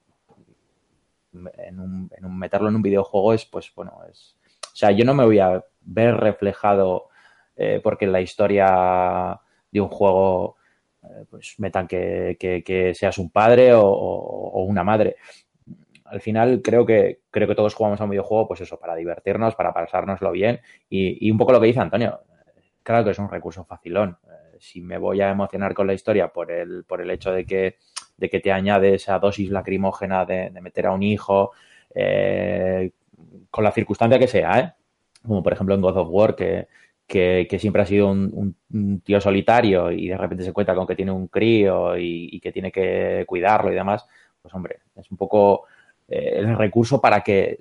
en 1.33 1.79
un, 1.79 2.09
en 2.17 2.25
un- 2.25 2.37
meterlo 2.37 2.69
en 2.69 2.75
un 2.75 2.81
videojuego 2.81 3.33
es, 3.33 3.45
pues 3.45 3.71
bueno, 3.75 3.93
es, 4.11 4.35
o 4.73 4.75
sea, 4.75 4.91
yo 4.91 5.05
no 5.05 5.13
me 5.13 5.23
voy 5.25 5.39
a 5.39 5.63
ver 5.81 6.15
reflejado 6.17 7.07
eh, 7.55 7.79
porque 7.83 8.05
en 8.05 8.11
la 8.11 8.21
historia 8.21 9.39
de 9.71 9.81
un 9.81 9.87
juego 9.87 10.57
pues 11.29 11.55
metan 11.57 11.87
que, 11.87 12.93
seas 12.95 13.17
un 13.17 13.29
padre 13.29 13.73
o, 13.73 14.63
una 14.63 14.83
madre 14.83 15.15
al 16.11 16.21
final 16.21 16.61
creo 16.61 16.85
que 16.85 17.21
creo 17.31 17.47
que 17.47 17.55
todos 17.55 17.73
jugamos 17.73 18.01
a 18.01 18.03
un 18.03 18.09
videojuego, 18.09 18.47
pues 18.49 18.59
eso, 18.61 18.77
para 18.77 18.95
divertirnos, 18.95 19.55
para 19.55 19.73
pasárnoslo 19.73 20.31
bien. 20.31 20.59
Y, 20.89 21.31
un 21.31 21.37
poco 21.37 21.53
lo 21.53 21.61
que 21.61 21.67
dice 21.67 21.79
Antonio, 21.79 22.19
claro 22.83 23.05
que 23.05 23.11
es 23.11 23.19
un 23.19 23.29
recurso 23.29 23.63
facilón. 23.63 24.17
Eh, 24.25 24.57
Si 24.59 24.81
me 24.81 24.97
voy 24.97 25.21
a 25.21 25.29
emocionar 25.29 25.73
con 25.73 25.87
la 25.87 25.93
historia 25.93 26.27
por 26.27 26.51
el, 26.51 26.83
por 26.83 27.01
el 27.01 27.09
hecho 27.11 27.31
de 27.31 27.45
que, 27.45 27.77
de 28.17 28.29
que 28.29 28.41
te 28.41 28.51
añade 28.51 28.95
esa 28.95 29.19
dosis 29.19 29.49
lacrimógena 29.49 30.25
de, 30.25 30.51
meter 30.61 30.87
a 30.87 30.91
un 30.91 31.01
hijo, 31.01 31.51
eh, 31.95 32.91
con 33.49 33.63
la 33.63 33.71
circunstancia 33.71 34.19
que 34.19 34.27
sea, 34.27 34.59
¿eh? 34.59 34.73
Como 35.25 35.41
por 35.41 35.53
ejemplo 35.53 35.75
en 35.75 35.81
God 35.81 35.97
of 35.97 36.09
War, 36.11 36.35
que, 36.35 36.67
que, 37.11 37.59
siempre 37.59 37.81
ha 37.81 37.85
sido 37.85 38.09
un, 38.09 38.55
tío 39.03 39.19
solitario 39.19 39.91
y 39.91 40.07
de 40.07 40.17
repente 40.17 40.45
se 40.45 40.51
encuentra 40.51 40.73
con 40.73 40.87
que 40.87 40.95
tiene 40.95 41.11
un 41.11 41.27
crío 41.27 41.97
y, 41.97 42.39
que 42.39 42.53
tiene 42.53 42.71
que 42.71 43.25
cuidarlo 43.27 43.69
y 43.69 43.75
demás, 43.75 44.07
pues 44.41 44.53
hombre, 44.53 44.79
es 44.95 45.11
un 45.11 45.17
poco 45.17 45.65
eh, 46.07 46.35
el 46.37 46.57
recurso 46.57 47.01
para 47.01 47.19
que 47.19 47.59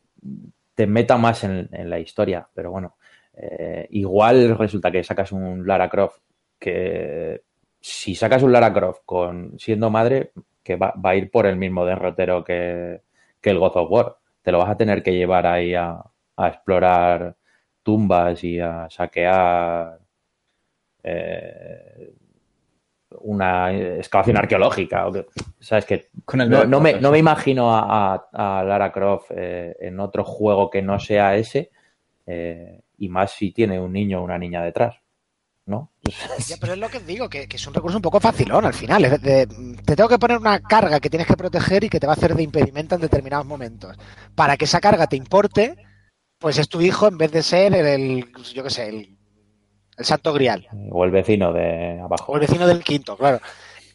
te 0.72 0.86
meta 0.86 1.16
más 1.16 1.42
en, 1.42 1.68
la 1.72 1.98
historia. 1.98 2.46
Pero 2.54 2.70
bueno, 2.70 2.94
eh, 3.34 3.88
igual 3.90 4.56
resulta 4.56 4.92
que 4.92 5.02
sacas 5.02 5.32
un 5.32 5.66
Lara 5.66 5.88
Croft 5.88 6.20
que 6.56 7.42
si 7.80 8.14
sacas 8.14 8.44
un 8.44 8.52
Lara 8.52 8.72
Croft 8.72 9.00
con 9.04 9.58
siendo 9.58 9.90
madre, 9.90 10.30
que 10.62 10.76
va, 10.76 10.94
va 11.04 11.10
a 11.10 11.16
ir 11.16 11.28
por 11.28 11.46
el 11.46 11.56
mismo 11.56 11.84
derrotero 11.84 12.44
que, 12.44 13.00
el 13.42 13.58
God 13.58 13.72
of 13.74 13.90
War. 13.90 14.16
Te 14.42 14.52
lo 14.52 14.58
vas 14.58 14.70
a 14.70 14.76
tener 14.76 15.02
que 15.02 15.12
llevar 15.12 15.44
ahí 15.46 15.74
a 15.74 16.04
explorar 16.38 17.34
tumbas 17.82 18.42
y 18.44 18.60
a 18.60 18.88
saquear 18.90 19.98
eh, 21.02 22.14
una 23.22 23.72
excavación 23.72 24.36
arqueológica. 24.36 25.06
o 25.08 25.12
que- 25.12 25.26
¿Sabes? 25.58 25.84
Que 25.84 26.08
Con 26.24 26.40
el 26.40 26.50
no, 26.50 26.64
no 26.64 26.80
me, 26.80 26.94
no 27.00 27.10
me 27.10 27.18
imagino 27.18 27.74
a, 27.74 28.14
a- 28.32 28.58
a 28.60 28.64
Lara 28.64 28.92
Croft 28.92 29.30
eh, 29.36 29.76
en 29.80 29.98
otro 30.00 30.24
juego 30.24 30.70
que 30.70 30.82
no 30.82 30.98
sea 30.98 31.36
ese, 31.36 31.70
eh, 32.26 32.80
y 32.98 33.08
más 33.08 33.32
si 33.32 33.50
tiene 33.52 33.80
un 33.80 33.92
niño 33.92 34.20
o 34.20 34.24
una 34.24 34.38
niña 34.38 34.62
detrás, 34.62 34.96
¿no? 35.66 35.90
Ya, 36.48 36.56
pero 36.60 36.74
es 36.74 36.78
lo 36.78 36.88
que 36.88 37.00
digo, 37.00 37.28
que, 37.28 37.48
que 37.48 37.56
es 37.56 37.66
un 37.66 37.74
recurso 37.74 37.96
un 37.98 38.02
poco 38.02 38.20
facilón 38.20 38.64
al 38.64 38.74
final. 38.74 39.04
es 39.06 39.20
de- 39.22 39.46
te 39.84 39.96
tengo 39.96 40.08
que 40.08 40.18
poner 40.18 40.38
una 40.38 40.60
carga 40.60 41.00
que 41.00 41.10
tienes 41.10 41.26
que 41.26 41.36
proteger 41.36 41.84
y 41.84 41.88
que 41.88 41.98
te 41.98 42.06
va 42.06 42.12
a 42.12 42.16
hacer 42.16 42.34
de 42.34 42.42
impedimento 42.42 42.94
en 42.94 43.00
determinados 43.00 43.46
momentos. 43.46 43.96
Para 44.34 44.56
que 44.56 44.66
esa 44.66 44.80
carga 44.80 45.06
te 45.08 45.16
importe, 45.16 45.74
pues 46.40 46.58
es 46.58 46.68
tu 46.68 46.80
hijo 46.80 47.06
en 47.06 47.18
vez 47.18 47.30
de 47.30 47.42
ser 47.42 47.74
el, 47.74 47.86
el- 47.86 48.32
yo 48.54 48.64
qué 48.64 48.70
sé, 48.70 48.88
el, 48.88 49.16
el 49.96 50.04
santo 50.04 50.32
grial. 50.32 50.66
O 50.90 51.04
el 51.04 51.10
vecino 51.10 51.52
de 51.52 52.00
abajo. 52.00 52.32
O 52.32 52.36
el 52.36 52.40
vecino 52.40 52.66
del 52.66 52.82
quinto, 52.82 53.16
claro. 53.16 53.40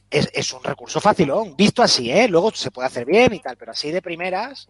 Es, 0.09 0.29
es 0.33 0.53
un 0.53 0.63
recurso 0.63 1.01
facilón, 1.01 1.55
visto 1.57 1.81
así, 1.81 2.11
¿eh? 2.11 2.27
Luego 2.27 2.51
se 2.51 2.69
puede 2.71 2.87
hacer 2.87 3.05
bien 3.05 3.33
y 3.33 3.39
tal, 3.39 3.57
pero 3.57 3.71
así 3.71 3.91
de 3.91 4.01
primeras, 4.01 4.69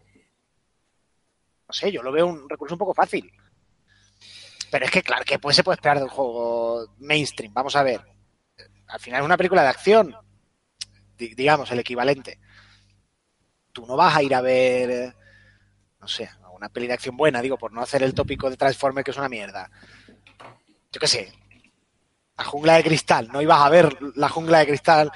no 1.67 1.73
sé, 1.73 1.91
yo 1.91 2.01
lo 2.01 2.11
veo 2.11 2.26
un 2.26 2.49
recurso 2.49 2.76
un 2.76 2.80
poco 2.80 2.93
fácil. 2.93 3.30
Pero 4.71 4.86
es 4.86 4.91
que, 4.91 5.03
claro, 5.03 5.23
que 5.26 5.38
pues 5.38 5.55
se 5.55 5.63
puede 5.63 5.76
esperar 5.76 5.97
de 5.97 6.03
un 6.05 6.09
juego 6.09 6.88
mainstream. 6.99 7.53
Vamos 7.53 7.76
a 7.76 7.84
ver. 7.84 8.01
Al 8.88 8.99
final 8.99 9.19
es 9.21 9.26
una 9.26 9.38
película 9.38 9.61
de 9.63 9.69
acción, 9.69 10.15
di- 11.17 11.36
digamos, 11.36 11.69
el 11.71 11.80
equivalente. 11.80 12.39
Tú 13.73 13.86
no 13.86 13.97
vas 13.97 14.15
a 14.15 14.23
ir 14.23 14.34
a 14.34 14.41
ver, 14.41 14.89
eh, 14.89 15.13
no 15.99 16.07
sé, 16.07 16.30
una 16.56 16.70
peli 16.70 16.88
de 16.88 16.93
acción 16.93 17.18
buena, 17.18 17.41
digo, 17.41 17.58
por 17.58 17.72
no 17.72 17.82
hacer 17.82 18.01
el 18.03 18.14
tópico 18.14 18.49
de 18.49 18.58
Transformer 18.58 19.03
que 19.03 19.12
es 19.12 19.18
una 19.18 19.30
mierda. 19.30 19.70
Yo 20.91 20.99
qué 20.99 21.08
sé, 21.08 21.34
la 22.38 22.43
jungla 22.45 22.76
de 22.76 22.84
cristal. 22.84 23.30
No 23.32 23.41
ibas 23.41 23.62
a 23.62 23.70
ver 23.70 23.97
la 24.16 24.30
jungla 24.30 24.60
de 24.60 24.68
cristal 24.68 25.12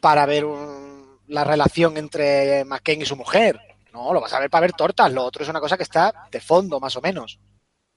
para 0.00 0.26
ver 0.26 0.44
un- 0.44 1.18
la 1.28 1.44
relación 1.44 1.96
entre 1.96 2.64
McCain 2.64 3.02
y 3.02 3.06
su 3.06 3.16
mujer. 3.16 3.58
No, 3.92 4.12
lo 4.12 4.20
vas 4.20 4.32
a 4.32 4.40
ver 4.40 4.50
para 4.50 4.62
ver 4.62 4.72
tortas. 4.72 5.12
Lo 5.12 5.24
otro 5.24 5.42
es 5.42 5.48
una 5.48 5.60
cosa 5.60 5.76
que 5.76 5.82
está 5.82 6.28
de 6.30 6.40
fondo, 6.40 6.80
más 6.80 6.96
o 6.96 7.00
menos. 7.00 7.38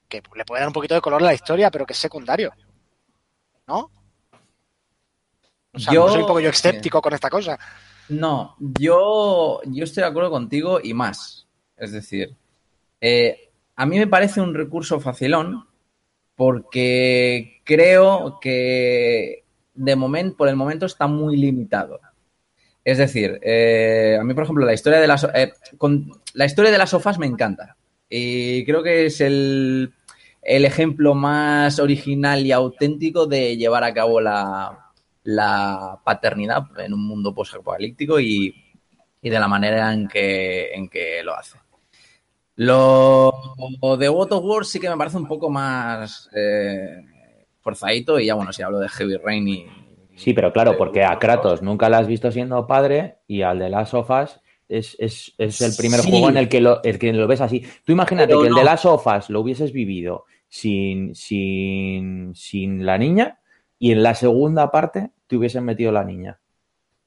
Que 0.07 0.21
le 0.35 0.45
puede 0.45 0.59
dar 0.61 0.67
un 0.67 0.73
poquito 0.73 0.93
de 0.93 1.01
color 1.01 1.21
a 1.21 1.25
la 1.25 1.33
historia, 1.33 1.71
pero 1.71 1.85
que 1.85 1.93
es 1.93 1.99
secundario. 1.99 2.53
¿No? 3.67 3.89
O 5.73 5.79
sea, 5.79 5.91
Yo- 5.93 6.07
soy 6.09 6.21
un 6.21 6.27
poco 6.27 6.39
yo 6.39 6.49
escéptico 6.49 7.01
con 7.01 7.13
esta 7.13 7.29
cosa. 7.29 7.57
No, 8.09 8.55
yo, 8.59 9.61
yo 9.65 9.83
estoy 9.83 10.03
de 10.03 10.09
acuerdo 10.09 10.29
contigo 10.29 10.79
y 10.81 10.93
más. 10.93 11.47
Es 11.75 11.91
decir, 11.91 12.35
eh, 13.01 13.49
a 13.75 13.85
mí 13.85 13.97
me 13.97 14.07
parece 14.07 14.41
un 14.41 14.53
recurso 14.53 14.99
facilón 14.99 15.67
porque 16.35 17.61
creo 17.63 18.39
que 18.41 19.43
de 19.73 20.33
por 20.37 20.47
el 20.47 20.55
momento 20.55 20.85
está 20.85 21.07
muy 21.07 21.37
limitado. 21.37 21.99
Es 22.83 22.97
decir, 22.97 23.39
eh, 23.41 24.17
a 24.19 24.23
mí, 24.23 24.33
por 24.33 24.43
ejemplo, 24.43 24.65
la 24.65 24.73
historia 24.73 24.99
de 24.99 25.07
las 25.07 25.23
eh, 25.33 25.53
la 26.33 26.45
historia 26.45 26.71
de 26.71 26.77
las 26.77 26.91
sofás 26.91 27.17
me 27.17 27.25
encanta. 27.25 27.77
Y 28.09 28.63
creo 28.65 28.83
que 28.83 29.07
es 29.07 29.21
el, 29.21 29.93
ejemplo 30.41 31.15
más 31.15 31.79
original 31.79 32.45
y 32.45 32.51
auténtico 32.51 33.25
de 33.25 33.57
llevar 33.57 33.83
a 33.83 33.93
cabo 33.93 34.21
la, 34.21 34.91
paternidad 36.03 36.63
en 36.77 36.93
un 36.93 37.07
mundo 37.07 37.33
post-apocalíptico 37.33 38.19
y, 38.19 38.53
de 39.21 39.39
la 39.39 39.47
manera 39.47 39.91
en 39.91 40.07
que 40.07 41.21
lo 41.23 41.35
hace. 41.35 41.57
Lo 42.57 43.33
de 43.99 44.07
God 44.07 44.31
of 44.33 44.43
War 44.45 44.65
sí 44.65 44.79
que 44.79 44.89
me 44.89 44.97
parece 44.97 45.17
un 45.17 45.27
poco 45.27 45.49
más. 45.49 46.29
eh, 46.35 47.01
forzadito 47.61 48.19
y 48.19 48.27
ya 48.27 48.35
bueno, 48.35 48.53
si 48.53 48.61
hablo 48.61 48.79
de 48.79 48.87
Heavy 48.89 49.17
Rain 49.17 49.47
y... 49.47 49.65
Sí, 50.15 50.33
pero 50.33 50.53
claro, 50.53 50.77
porque 50.77 51.03
a 51.03 51.17
Kratos 51.19 51.61
nunca 51.61 51.89
la 51.89 51.97
has 51.97 52.07
visto 52.07 52.31
siendo 52.31 52.67
padre 52.67 53.17
y 53.27 53.41
al 53.41 53.59
de 53.59 53.69
las 53.69 53.89
sofas 53.89 54.39
es, 54.69 54.95
es, 54.99 55.33
es 55.37 55.59
el 55.61 55.75
primer 55.75 55.99
Sí. 55.99 56.09
juego 56.11 56.29
en 56.29 56.37
el 56.37 56.47
que, 56.47 56.61
lo, 56.61 56.81
el 56.83 56.97
que 56.99 57.11
lo 57.11 57.27
ves 57.27 57.41
así. 57.41 57.63
Tú 57.83 57.91
imagínate 57.91 58.27
Pero 58.27 58.41
que 58.41 58.47
el 58.49 58.53
de 58.55 58.63
las 58.63 58.81
sofas 58.81 59.29
lo 59.29 59.41
hubieses 59.41 59.73
vivido 59.73 60.25
sin, 60.47 61.15
sin, 61.15 62.33
sin 62.35 62.85
la 62.85 62.97
niña 62.97 63.39
y 63.77 63.91
en 63.91 64.03
la 64.03 64.13
segunda 64.15 64.71
parte 64.71 65.11
te 65.27 65.35
hubiesen 65.35 65.65
metido 65.65 65.91
la 65.91 66.03
niña. 66.05 66.39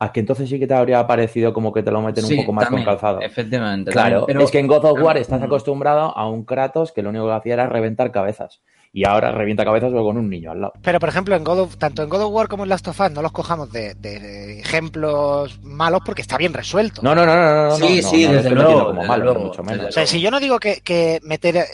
A 0.01 0.13
que 0.13 0.21
entonces 0.21 0.49
sí 0.49 0.59
que 0.61 0.67
te 0.69 0.75
habría 0.75 1.05
parecido 1.09 1.53
como 1.53 1.73
que 1.73 1.83
te 1.83 1.91
lo 1.91 2.01
meten 2.01 2.25
Sí, 2.25 2.35
un 2.35 2.41
poco 2.43 2.53
más 2.53 2.67
también, 2.67 2.85
con 2.85 2.95
calzado. 2.95 3.21
Efectivamente. 3.21 3.91
Claro, 3.91 4.21
también, 4.21 4.27
pero- 4.27 4.45
es 4.45 4.51
que 4.53 4.59
en 4.61 4.67
God 4.69 4.85
of 4.85 5.01
War 5.03 5.17
estás 5.19 5.43
acostumbrado 5.43 6.17
a 6.17 6.29
un 6.29 6.45
Kratos 6.45 6.93
que 6.93 7.03
lo 7.03 7.11
único 7.11 7.27
que 7.27 7.33
hacía 7.33 7.55
era 7.55 7.67
reventar 7.67 8.13
cabezas. 8.13 8.61
Y 8.91 9.07
ahora 9.07 9.33
revienta 9.33 9.65
cabezas 9.67 9.91
pero 9.91 10.03
con 10.05 10.17
un 10.17 10.31
niño 10.31 10.51
al 10.53 10.61
lado. 10.63 10.73
Pero, 10.83 10.99
por 10.99 11.09
ejemplo, 11.11 11.35
en 11.37 11.45
God 11.45 11.61
of- 11.61 11.77
tanto 11.77 12.03
en 12.03 12.09
God 12.09 12.23
of 12.23 12.33
War 12.33 12.49
como 12.49 12.63
en 12.63 12.71
Last 12.71 12.89
of 12.89 12.99
Us 12.99 13.11
no 13.11 13.21
los 13.23 13.33
cojamos 13.33 13.71
de, 13.71 13.95
de 13.97 14.61
ejemplos 14.61 15.61
malos 15.63 16.01
porque 16.07 16.23
está 16.23 16.39
bien 16.39 16.55
resuelto. 16.55 17.03
No, 17.03 17.15
no, 17.15 17.27
no, 17.27 17.35
no, 17.37 17.43
no. 17.55 17.69
no, 17.71 17.77
Sí, 17.77 18.01
no, 18.03 18.09
sí, 18.09 18.27
no 18.27 18.33
desde 18.33 18.51
luego, 18.51 18.79
como 18.87 18.93
desde 19.01 19.09
malo, 19.09 19.25
luego, 19.25 19.39
ni 19.41 19.45
mucho 19.47 19.63
menos. 19.63 19.79
desde 19.79 19.89
O 19.89 19.93
sea, 19.93 20.07
si 20.07 20.21
yo 20.21 20.31
no 20.31 20.41
digo 20.41 20.59
que, 20.59 20.81
que 20.83 21.19
meter 21.23 21.65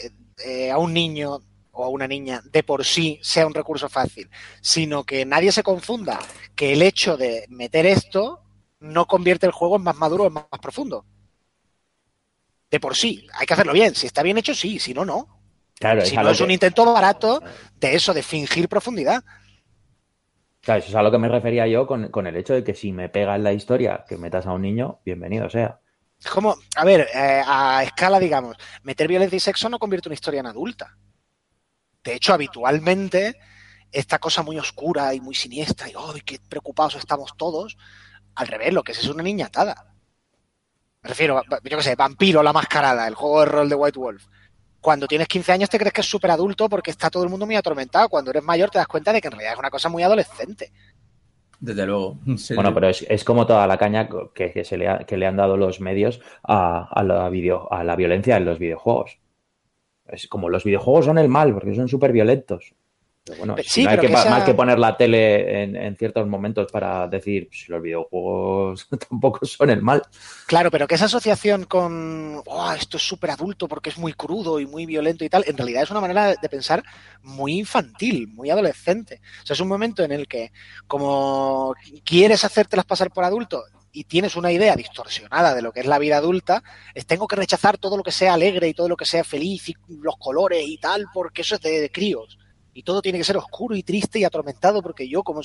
eh, 0.45 0.71
a 0.71 0.77
un 0.77 0.93
niño 0.93 1.37
o 1.75 1.85
a 1.85 1.89
una 1.89 2.07
niña 2.07 2.41
de 2.51 2.63
por 2.63 2.85
sí 2.85 3.19
sea 3.21 3.47
un 3.47 3.53
recurso 3.53 3.89
fácil, 3.89 4.29
sino 4.61 5.03
que 5.03 5.25
nadie 5.25 5.51
se 5.51 5.63
confunda 5.63 6.19
que 6.55 6.73
el 6.73 6.81
hecho 6.81 7.17
de 7.17 7.45
meter 7.49 7.85
esto 7.85 8.41
no 8.79 9.05
convierte 9.07 9.45
el 9.45 9.51
juego 9.51 9.75
en 9.77 9.83
más 9.83 9.95
maduro 9.95 10.23
o 10.25 10.27
en 10.27 10.33
más, 10.33 10.45
más 10.51 10.61
profundo. 10.61 11.05
De 12.71 12.79
por 12.79 12.95
sí, 12.95 13.25
hay 13.33 13.45
que 13.45 13.53
hacerlo 13.53 13.73
bien. 13.73 13.95
Si 13.95 14.07
está 14.07 14.23
bien 14.23 14.37
hecho, 14.37 14.53
sí, 14.55 14.79
si 14.79 14.93
no, 14.93 15.05
no. 15.05 15.27
Claro, 15.79 16.01
Si 16.05 16.15
no 16.15 16.29
es 16.29 16.37
que- 16.37 16.43
un 16.43 16.51
intento 16.51 16.85
barato 16.85 17.41
de 17.75 17.95
eso, 17.95 18.13
de 18.13 18.23
fingir 18.23 18.67
profundidad. 18.69 19.23
Claro, 20.61 20.79
eso 20.79 20.89
es 20.89 20.95
a 20.95 21.03
lo 21.03 21.11
que 21.11 21.17
me 21.19 21.29
refería 21.29 21.67
yo 21.67 21.85
con, 21.85 22.09
con 22.09 22.25
el 22.27 22.35
hecho 22.35 22.53
de 22.53 22.63
que 22.63 22.73
si 22.73 22.91
me 22.91 23.07
pega 23.09 23.35
en 23.35 23.43
la 23.43 23.53
historia 23.53 24.03
que 24.07 24.17
metas 24.17 24.45
a 24.47 24.53
un 24.53 24.63
niño, 24.63 24.99
bienvenido 25.05 25.49
sea. 25.49 25.79
Es 26.19 26.27
como, 26.27 26.55
a 26.75 26.85
ver, 26.85 27.01
eh, 27.13 27.41
a 27.45 27.83
escala, 27.83 28.19
digamos, 28.19 28.57
meter 28.83 29.07
violencia 29.07 29.37
y 29.37 29.39
sexo 29.39 29.69
no 29.69 29.79
convierte 29.79 30.09
una 30.09 30.15
historia 30.15 30.39
en 30.39 30.47
adulta. 30.47 30.97
De 32.05 32.13
hecho, 32.15 32.33
habitualmente, 32.33 33.35
esta 33.91 34.19
cosa 34.19 34.43
muy 34.43 34.57
oscura 34.59 35.13
y 35.13 35.19
muy 35.21 35.35
siniestra, 35.35 35.89
y 35.89 35.93
¡ay, 35.97 36.21
qué 36.21 36.39
preocupados 36.47 36.95
estamos 36.95 37.35
todos! 37.37 37.77
Al 38.35 38.47
revés, 38.47 38.73
lo 38.73 38.83
que 38.83 38.93
es 38.93 38.99
es 38.99 39.09
una 39.09 39.23
niña 39.23 39.47
atada. 39.47 39.93
Me 41.03 41.09
refiero, 41.09 41.41
yo 41.63 41.77
qué 41.77 41.83
sé, 41.83 41.95
Vampiro, 41.95 42.41
la 42.43 42.53
mascarada, 42.53 43.07
el 43.07 43.15
juego 43.15 43.41
de 43.41 43.45
rol 43.47 43.69
de 43.69 43.75
White 43.75 43.99
Wolf. 43.99 44.25
Cuando 44.81 45.07
tienes 45.07 45.27
15 45.27 45.51
años 45.51 45.69
te 45.69 45.77
crees 45.79 45.93
que 45.93 46.01
es 46.01 46.07
súper 46.07 46.31
adulto 46.31 46.69
porque 46.69 46.91
está 46.91 47.09
todo 47.09 47.23
el 47.23 47.29
mundo 47.29 47.45
muy 47.45 47.55
atormentado. 47.55 48.07
Cuando 48.09 48.31
eres 48.31 48.43
mayor 48.43 48.69
te 48.69 48.77
das 48.77 48.87
cuenta 48.87 49.11
de 49.13 49.21
que 49.21 49.27
en 49.27 49.31
realidad 49.33 49.53
es 49.53 49.59
una 49.59 49.69
cosa 49.71 49.89
muy 49.89 50.03
adolescente. 50.03 50.71
Desde 51.59 51.85
luego. 51.85 52.19
Sí, 52.37 52.53
Bueno, 52.55 52.69
sí. 52.69 52.73
pero 52.75 52.89
es, 52.89 53.05
es 53.09 53.23
como 53.23 53.45
toda 53.47 53.65
la 53.67 53.77
caña 53.77 54.07
que, 54.33 54.51
que 54.51 54.63
se 54.63 54.77
le, 54.77 54.87
ha- 54.87 54.99
que 54.99 55.17
le 55.17 55.25
han 55.25 55.37
dado 55.37 55.57
los 55.57 55.79
medios 55.81 56.21
a, 56.43 56.87
a 56.91 57.03
la 57.03 57.29
video, 57.29 57.71
a 57.71 57.83
la 57.83 57.95
violencia 57.95 58.37
en 58.37 58.45
los 58.45 58.59
videojuegos. 58.59 59.17
Es 60.15 60.27
como 60.27 60.49
los 60.49 60.63
videojuegos 60.63 61.05
son 61.05 61.17
el 61.17 61.29
mal, 61.29 61.53
porque 61.53 61.75
son 61.75 61.87
súper 61.87 62.11
violentos. 62.11 62.73
Pero 63.25 63.39
bueno, 63.39 63.55
Pero 63.55 63.67
sí, 63.67 63.83
no 63.83 63.89
hay 63.89 63.95
que, 63.97 64.07
que 64.07 64.13
pa- 64.13 64.21
esa- 64.21 64.29
más 64.29 64.43
que 64.43 64.53
poner 64.53 64.77
la 64.77 64.95
tele 64.95 65.63
en, 65.63 65.75
en 65.75 65.95
ciertos 65.97 66.27
momentos 66.27 66.71
para 66.71 67.07
decir 67.07 67.49
si 67.51 67.71
los 67.71 67.81
videojuegos 67.81 68.87
tampoco 69.09 69.43
son 69.47 69.71
el 69.71 69.81
mal. 69.81 70.03
Claro, 70.45 70.69
pero 70.69 70.87
que 70.87 70.93
esa 70.93 71.05
asociación 71.05 71.63
con 71.63 72.39
"Oh, 72.45 72.71
esto 72.73 72.97
es 72.97 73.03
súper 73.07 73.31
adulto 73.31 73.67
porque 73.67 73.89
es 73.89 73.97
muy 73.97 74.13
crudo 74.13 74.59
y 74.59 74.67
muy 74.67 74.85
violento 74.85 75.25
y 75.25 75.29
tal, 75.29 75.43
en 75.47 75.57
realidad 75.57 75.81
es 75.81 75.89
una 75.89 76.01
manera 76.01 76.35
de 76.39 76.49
pensar 76.49 76.83
muy 77.23 77.53
infantil, 77.57 78.27
muy 78.27 78.51
adolescente. 78.51 79.21
O 79.41 79.45
sea, 79.47 79.55
es 79.55 79.59
un 79.59 79.67
momento 79.69 80.03
en 80.03 80.11
el 80.11 80.27
que, 80.27 80.51
como 80.85 81.73
quieres 82.03 82.43
hacértelas 82.45 82.85
pasar 82.85 83.11
por 83.11 83.23
adulto 83.23 83.63
y 83.95 84.03
tienes 84.03 84.35
una 84.35 84.51
idea 84.51 84.75
distorsionada 84.75 85.55
de 85.55 85.61
lo 85.61 85.71
que 85.71 85.79
es 85.79 85.85
la 85.85 85.97
vida 85.97 86.17
adulta, 86.17 86.61
es 86.93 87.05
tengo 87.05 87.27
que 87.27 87.37
rechazar 87.37 87.77
todo 87.77 87.95
lo 87.95 88.03
que 88.03 88.11
sea 88.11 88.33
alegre 88.33 88.67
y 88.67 88.73
todo 88.73 88.89
lo 88.89 88.97
que 88.97 89.05
sea 89.05 89.23
feliz 89.23 89.69
y 89.69 89.75
los 90.01 90.17
colores 90.17 90.65
y 90.67 90.77
tal, 90.77 91.05
porque 91.13 91.43
eso 91.43 91.55
es 91.55 91.61
de, 91.61 91.79
de 91.79 91.89
críos. 91.89 92.37
Y 92.73 92.83
todo 92.83 93.01
tiene 93.01 93.17
que 93.17 93.23
ser 93.23 93.37
oscuro 93.37 93.73
y 93.73 93.83
triste 93.83 94.19
y 94.19 94.25
atormentado 94.25 94.81
porque 94.81 95.07
yo, 95.07 95.23
como 95.23 95.39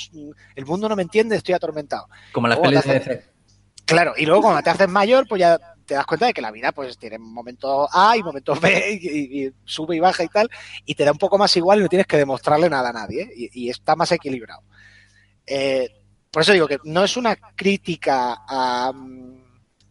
el 0.56 0.66
mundo 0.66 0.88
no 0.88 0.96
me 0.96 1.02
entiende, 1.02 1.36
estoy 1.36 1.54
atormentado. 1.54 2.08
Como 2.32 2.48
las 2.48 2.58
pelis 2.58 2.82
de. 2.82 3.24
Claro, 3.84 4.14
y 4.16 4.26
luego 4.26 4.42
cuando 4.42 4.62
te 4.62 4.70
haces 4.70 4.88
mayor, 4.88 5.28
pues 5.28 5.40
ya 5.40 5.58
te 5.86 5.94
das 5.94 6.06
cuenta 6.06 6.26
de 6.26 6.32
que 6.32 6.42
la 6.42 6.50
vida 6.50 6.72
pues 6.72 6.98
tiene 6.98 7.18
momentos 7.18 7.88
A 7.92 8.16
y 8.16 8.22
momentos 8.22 8.60
B 8.60 8.98
y, 9.00 9.44
y 9.44 9.52
sube 9.64 9.96
y 9.96 10.00
baja 10.00 10.24
y 10.24 10.28
tal, 10.28 10.48
y 10.84 10.94
te 10.96 11.04
da 11.04 11.12
un 11.12 11.18
poco 11.18 11.38
más 11.38 11.56
igual 11.56 11.78
y 11.78 11.82
no 11.82 11.88
tienes 11.88 12.06
que 12.06 12.16
demostrarle 12.16 12.68
nada 12.68 12.90
a 12.90 12.92
nadie, 12.92 13.22
¿eh? 13.22 13.32
y, 13.36 13.66
y 13.66 13.70
está 13.70 13.94
más 13.94 14.10
equilibrado. 14.10 14.62
Eh, 15.46 15.99
por 16.30 16.42
eso 16.42 16.52
digo 16.52 16.68
que 16.68 16.78
no 16.84 17.04
es 17.04 17.16
una 17.16 17.36
crítica 17.36 18.44
a, 18.46 18.92
mm, 18.92 19.44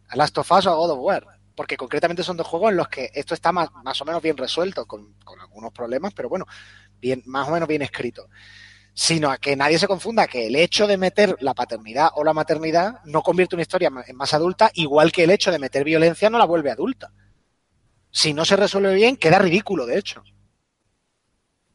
a 0.08 0.16
Last 0.16 0.38
of 0.38 0.50
Us 0.50 0.66
o 0.66 0.70
a 0.70 0.74
God 0.74 0.90
of 0.90 0.98
War, 1.00 1.26
porque 1.54 1.76
concretamente 1.76 2.22
son 2.22 2.36
dos 2.36 2.46
juegos 2.46 2.70
en 2.70 2.76
los 2.78 2.88
que 2.88 3.10
esto 3.14 3.34
está 3.34 3.52
más, 3.52 3.68
o 4.00 4.04
menos 4.04 4.22
bien 4.22 4.36
resuelto, 4.36 4.86
con, 4.86 5.14
algunos 5.40 5.72
problemas, 5.72 6.14
pero 6.14 6.28
bueno, 6.28 6.46
bien, 7.00 7.22
más 7.26 7.48
o 7.48 7.52
menos 7.52 7.68
bien 7.68 7.82
escrito 7.82 8.28
sino 8.92 9.30
a 9.30 9.38
que 9.38 9.56
nadie 9.56 9.78
se 9.78 9.86
confunda 9.86 10.26
que 10.26 10.48
el 10.48 10.56
hecho 10.56 10.86
de 10.86 10.98
meter 10.98 11.36
la 11.40 11.54
paternidad 11.54 12.10
o 12.16 12.24
la 12.24 12.34
maternidad 12.34 13.00
no 13.04 13.22
convierte 13.22 13.54
una 13.54 13.62
historia 13.62 13.90
en 14.06 14.16
más 14.16 14.34
adulta, 14.34 14.70
igual 14.74 15.12
que 15.12 15.24
el 15.24 15.30
hecho 15.30 15.50
de 15.52 15.58
meter 15.58 15.84
violencia 15.84 16.28
no 16.28 16.38
la 16.38 16.44
vuelve 16.44 16.70
adulta. 16.70 17.12
Si 18.10 18.34
no 18.34 18.44
se 18.44 18.56
resuelve 18.56 18.94
bien, 18.94 19.16
queda 19.16 19.38
ridículo, 19.38 19.86
de 19.86 19.96
hecho. 19.96 20.22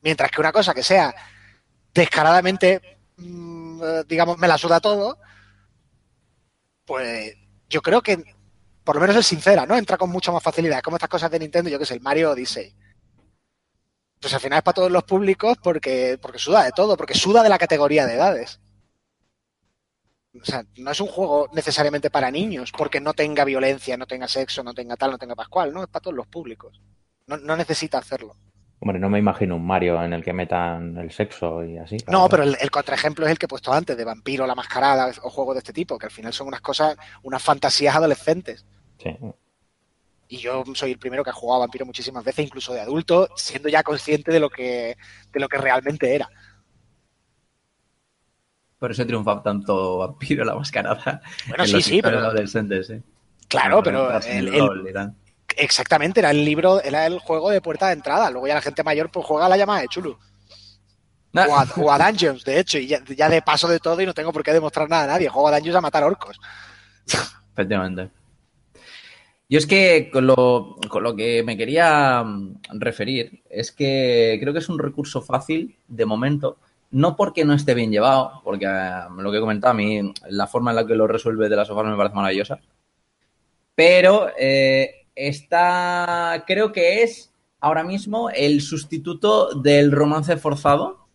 Mientras 0.02 0.30
que 0.30 0.42
una 0.42 0.52
cosa 0.52 0.74
que 0.74 0.84
sea 0.84 1.16
descaradamente, 1.94 3.00
mm, 3.18 3.55
digamos, 4.08 4.38
me 4.38 4.48
la 4.48 4.58
suda 4.58 4.80
todo, 4.80 5.18
pues 6.86 7.36
yo 7.70 7.82
creo 7.82 8.02
que 8.02 8.24
por 8.84 8.96
lo 8.96 9.02
menos 9.02 9.16
es 9.18 9.26
sincera, 9.26 9.66
¿no? 9.66 9.76
Entra 9.76 9.98
con 9.98 10.10
mucha 10.12 10.32
más 10.32 10.44
facilidad. 10.44 10.82
Como 10.82 10.98
estas 10.98 11.10
cosas 11.10 11.32
de 11.32 11.40
Nintendo, 11.40 11.70
yo 11.70 11.80
que 11.80 11.86
sé, 11.86 11.96
el 11.96 12.02
Mario 12.02 12.32
Odyssey. 12.32 12.74
Pues 14.20 14.34
al 14.34 14.40
final 14.40 14.60
es 14.60 14.64
para 14.64 14.76
todos 14.76 14.92
los 14.92 15.04
públicos 15.04 15.58
porque, 15.62 16.18
porque 16.22 16.40
suda 16.40 16.64
de 16.64 16.72
todo, 16.72 16.96
porque 16.96 17.16
suda 17.16 17.44
de 17.44 17.50
la 17.50 17.58
categoría 17.58 18.06
de 18.06 18.14
edades. 18.16 18.60
O 20.40 20.46
sea, 20.46 20.66
no 20.78 20.92
es 20.92 21.00
un 21.00 21.08
juego 21.08 21.50
necesariamente 21.54 22.10
para 22.10 22.30
niños, 22.30 22.72
porque 22.78 23.00
no 23.00 23.14
tenga 23.14 23.46
violencia, 23.46 23.98
no 23.98 24.06
tenga 24.06 24.28
sexo, 24.28 24.64
no 24.64 24.74
tenga 24.74 24.98
tal, 24.98 25.12
no 25.12 25.18
tenga 25.18 25.36
pascual, 25.36 25.74
¿no? 25.74 25.84
Es 25.84 25.90
para 25.90 26.02
todos 26.04 26.16
los 26.16 26.28
públicos. 26.28 26.82
No, 27.26 27.38
no 27.38 27.56
necesita 27.56 27.98
hacerlo. 27.98 28.36
Hombre, 28.80 29.00
no 29.00 29.10
me 29.10 29.20
imagino 29.20 29.56
un 29.56 29.66
Mario 29.66 30.04
en 30.04 30.14
el 30.14 30.24
que 30.24 30.34
metan 30.34 30.98
el 30.98 31.10
sexo 31.12 31.64
y 31.64 31.78
así. 31.78 31.98
No, 32.08 32.28
claro. 32.28 32.30
pero 32.30 32.44
el, 32.44 32.58
el 32.60 32.70
contraejemplo 32.70 33.26
es 33.26 33.32
el 33.32 33.40
que 33.40 33.46
he 33.46 33.50
puesto 33.50 33.74
antes, 33.74 33.96
de 33.98 34.04
vampiro, 34.04 34.46
la 34.46 34.54
mascarada 34.54 35.12
o 35.24 35.30
juegos 35.30 35.56
de 35.56 35.60
este 35.60 35.74
tipo, 35.74 35.98
que 35.98 36.06
al 36.08 36.12
final 36.12 36.34
son 36.34 36.48
unas 36.48 36.62
cosas, 36.62 36.96
unas 37.24 37.42
fantasías 37.42 37.96
adolescentes. 37.96 38.66
Sí. 39.02 39.16
Y 40.28 40.38
yo 40.38 40.64
soy 40.74 40.92
el 40.92 41.00
primero 41.00 41.24
que 41.24 41.30
ha 41.30 41.34
jugado 41.34 41.62
a 41.62 41.66
vampiro 41.66 41.86
muchísimas 41.86 42.24
veces, 42.24 42.46
incluso 42.46 42.74
de 42.74 42.82
adulto, 42.82 43.30
siendo 43.36 43.70
ya 43.70 43.82
consciente 43.82 44.32
de 44.32 44.40
lo 44.40 44.50
que, 44.50 44.98
de 45.32 45.40
lo 45.40 45.48
que 45.48 45.58
realmente 45.58 46.14
era. 46.14 46.30
Por 48.78 48.92
eso 48.92 49.06
triunfa 49.06 49.42
tanto 49.42 49.98
Vampiro 50.00 50.44
la 50.44 50.56
mascarada. 50.56 51.22
Bueno, 51.48 51.64
en 51.64 51.68
sí, 51.70 51.76
los 51.76 51.84
sí, 51.86 52.02
pero- 52.02 52.20
adolescentes, 52.20 52.88
sí. 52.88 53.02
Claro, 53.48 53.82
pero 53.84 54.12
el- 54.20 54.48
el 54.54 55.14
exactamente, 55.58 56.20
era 56.20 56.32
el 56.32 56.44
libro, 56.44 56.82
era 56.82 57.06
el 57.06 57.20
juego 57.20 57.50
de 57.50 57.62
puerta 57.62 57.88
de 57.88 57.94
entrada. 57.94 58.30
Luego 58.30 58.48
ya 58.48 58.56
la 58.56 58.62
gente 58.62 58.84
mayor 58.84 59.10
pues 59.10 59.26
juega 59.26 59.46
a 59.46 59.50
la 59.50 59.58
llamada 59.58 59.82
de 59.82 59.88
Chulu. 59.88 60.18
O 61.34 61.56
a, 61.56 61.68
o 61.76 61.92
a 61.92 61.98
Dungeons, 61.98 62.46
de 62.46 62.60
hecho, 62.60 62.78
y 62.78 62.88
ya, 62.88 63.04
ya 63.04 63.28
de 63.28 63.42
paso 63.42 63.68
de 63.68 63.80
todo 63.80 64.02
y 64.02 64.06
no 64.06 64.14
tengo 64.14 64.32
por 64.32 64.42
qué 64.42 64.54
demostrar 64.54 64.90
nada 64.90 65.04
a 65.04 65.08
nadie. 65.08 65.28
Juego 65.28 65.50
a 65.50 65.52
Dungeons 65.52 65.76
a 65.76 65.82
matar 65.82 66.04
orcos. 66.04 66.40
Efectivamente. 67.52 68.10
Yo 69.48 69.60
es 69.60 69.68
que 69.68 70.10
con 70.12 70.26
lo, 70.26 70.78
con 70.90 71.04
lo 71.04 71.16
que 71.16 71.44
me 71.44 71.56
quería 71.56 72.24
mm, 72.24 72.62
referir 72.80 73.44
es 73.50 73.72
que 73.72 74.38
creo 74.42 74.54
que 74.54 74.60
es 74.60 74.70
un 74.70 74.80
recurso 74.80 75.22
fácil 75.22 75.78
de 75.88 76.06
momento, 76.06 76.58
no 76.92 77.16
porque 77.16 77.46
no 77.46 77.54
esté 77.54 77.74
bien 77.76 77.92
llevado, 77.92 78.42
porque 78.44 78.66
eh, 78.66 79.02
lo 79.18 79.32
que 79.32 79.38
he 79.38 79.42
comentado 79.42 79.72
a 79.72 79.76
mí, 79.76 80.14
la 80.30 80.48
forma 80.48 80.72
en 80.72 80.78
la 80.78 80.88
que 80.88 80.96
lo 80.96 81.08
resuelve 81.08 81.48
de 81.48 81.56
las 81.56 81.68
sofás 81.68 81.86
me 81.86 81.96
parece 81.96 82.16
maravillosa, 82.16 82.60
pero 83.76 84.30
eh, 84.38 85.05
está, 85.16 86.44
creo 86.46 86.72
que 86.72 87.04
es 87.04 87.32
ahora 87.60 87.84
mismo 87.84 88.30
el 88.30 88.62
sustituto 88.62 89.54
del 89.56 89.92
romance 89.92 90.38
forzado 90.38 91.08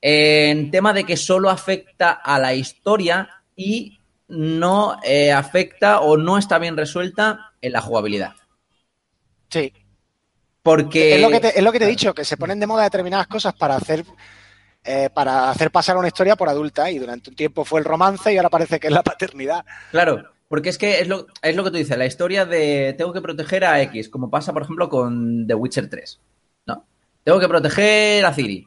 en 0.00 0.70
tema 0.70 0.92
de 0.92 1.04
que 1.04 1.16
solo 1.16 1.48
afecta 1.48 2.12
a 2.12 2.38
la 2.38 2.54
historia 2.54 3.42
y 3.56 3.98
no 4.28 4.98
eh, 5.02 5.32
afecta 5.32 6.00
o 6.00 6.16
no 6.16 6.36
está 6.36 6.58
bien 6.58 6.76
resuelta 6.76 7.52
en 7.60 7.72
la 7.72 7.80
jugabilidad. 7.80 8.34
Sí. 9.48 9.72
Porque 10.62 11.14
Es 11.14 11.20
lo, 11.20 11.30
que 11.30 11.40
te, 11.40 11.58
es 11.58 11.62
lo 11.62 11.72
que 11.72 11.78
te 11.78 11.84
he 11.84 11.88
dicho, 11.88 12.14
que 12.14 12.24
se 12.24 12.36
ponen 12.36 12.58
de 12.58 12.66
moda 12.66 12.84
determinadas 12.84 13.26
cosas 13.26 13.54
para 13.54 13.76
hacer 13.76 14.04
eh, 14.86 15.08
para 15.14 15.50
hacer 15.50 15.70
pasar 15.70 15.96
una 15.96 16.08
historia 16.08 16.36
por 16.36 16.48
adulta 16.50 16.90
y 16.90 16.98
durante 16.98 17.30
un 17.30 17.36
tiempo 17.36 17.64
fue 17.64 17.80
el 17.80 17.86
romance 17.86 18.30
y 18.30 18.36
ahora 18.36 18.50
parece 18.50 18.78
que 18.78 18.88
es 18.88 18.92
la 18.92 19.02
paternidad. 19.02 19.64
Claro, 19.90 20.30
porque 20.54 20.68
es 20.68 20.78
que 20.78 21.00
es 21.00 21.08
lo, 21.08 21.26
es 21.42 21.56
lo 21.56 21.64
que 21.64 21.72
tú 21.72 21.78
dices, 21.78 21.98
la 21.98 22.06
historia 22.06 22.46
de 22.46 22.94
tengo 22.96 23.12
que 23.12 23.20
proteger 23.20 23.64
a 23.64 23.82
X, 23.82 24.08
como 24.08 24.30
pasa, 24.30 24.52
por 24.52 24.62
ejemplo, 24.62 24.88
con 24.88 25.48
The 25.48 25.54
Witcher 25.54 25.90
3. 25.90 26.20
¿no? 26.66 26.86
Tengo 27.24 27.40
que 27.40 27.48
proteger 27.48 28.24
a 28.24 28.32
Ciri. 28.32 28.64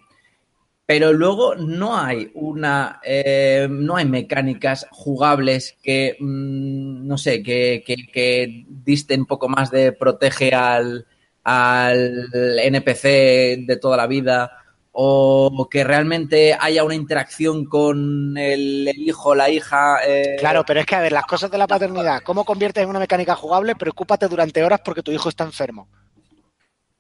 pero 0.86 1.14
luego 1.14 1.56
no 1.56 1.98
hay 1.98 2.30
una 2.34 3.00
eh, 3.06 3.70
no 3.72 3.96
hay 3.96 4.04
mecánicas 4.04 4.86
jugables 4.92 5.78
que 5.82 6.18
mm, 6.20 7.08
no 7.08 7.18
sé 7.18 7.42
que, 7.42 7.82
que, 7.88 7.96
que, 8.12 8.66
disten 8.68 9.22
un 9.22 9.26
poco 9.26 9.48
más 9.48 9.72
de 9.72 9.94
protege 9.94 10.54
al, 10.54 11.08
al 11.46 12.60
NPC 12.60 13.66
de 13.66 13.80
toda 13.82 13.96
la 13.96 14.08
vida 14.08 14.52
o 15.00 15.68
que 15.70 15.84
realmente 15.84 16.58
haya 16.60 16.84
una 16.84 16.96
interacción 16.96 17.66
con 17.66 18.36
el, 18.36 18.88
el 18.88 18.98
hijo 18.98 19.36
la 19.36 19.48
hija 19.48 19.98
eh... 20.04 20.38
claro 20.40 20.64
pero 20.66 20.80
es 20.80 20.88
que 20.88 20.96
a 20.96 21.02
ver 21.02 21.12
las 21.12 21.28
cosas 21.28 21.52
de 21.52 21.60
la 21.60 21.68
paternidad 21.68 22.24
cómo 22.24 22.44
conviertes 22.44 22.84
en 22.84 22.90
una 22.90 22.98
mecánica 22.98 23.36
jugable 23.36 23.76
preocúpate 23.76 24.28
durante 24.28 24.64
horas 24.64 24.82
porque 24.84 25.04
tu 25.04 25.12
hijo 25.12 25.30
está 25.30 25.44
enfermo 25.44 25.88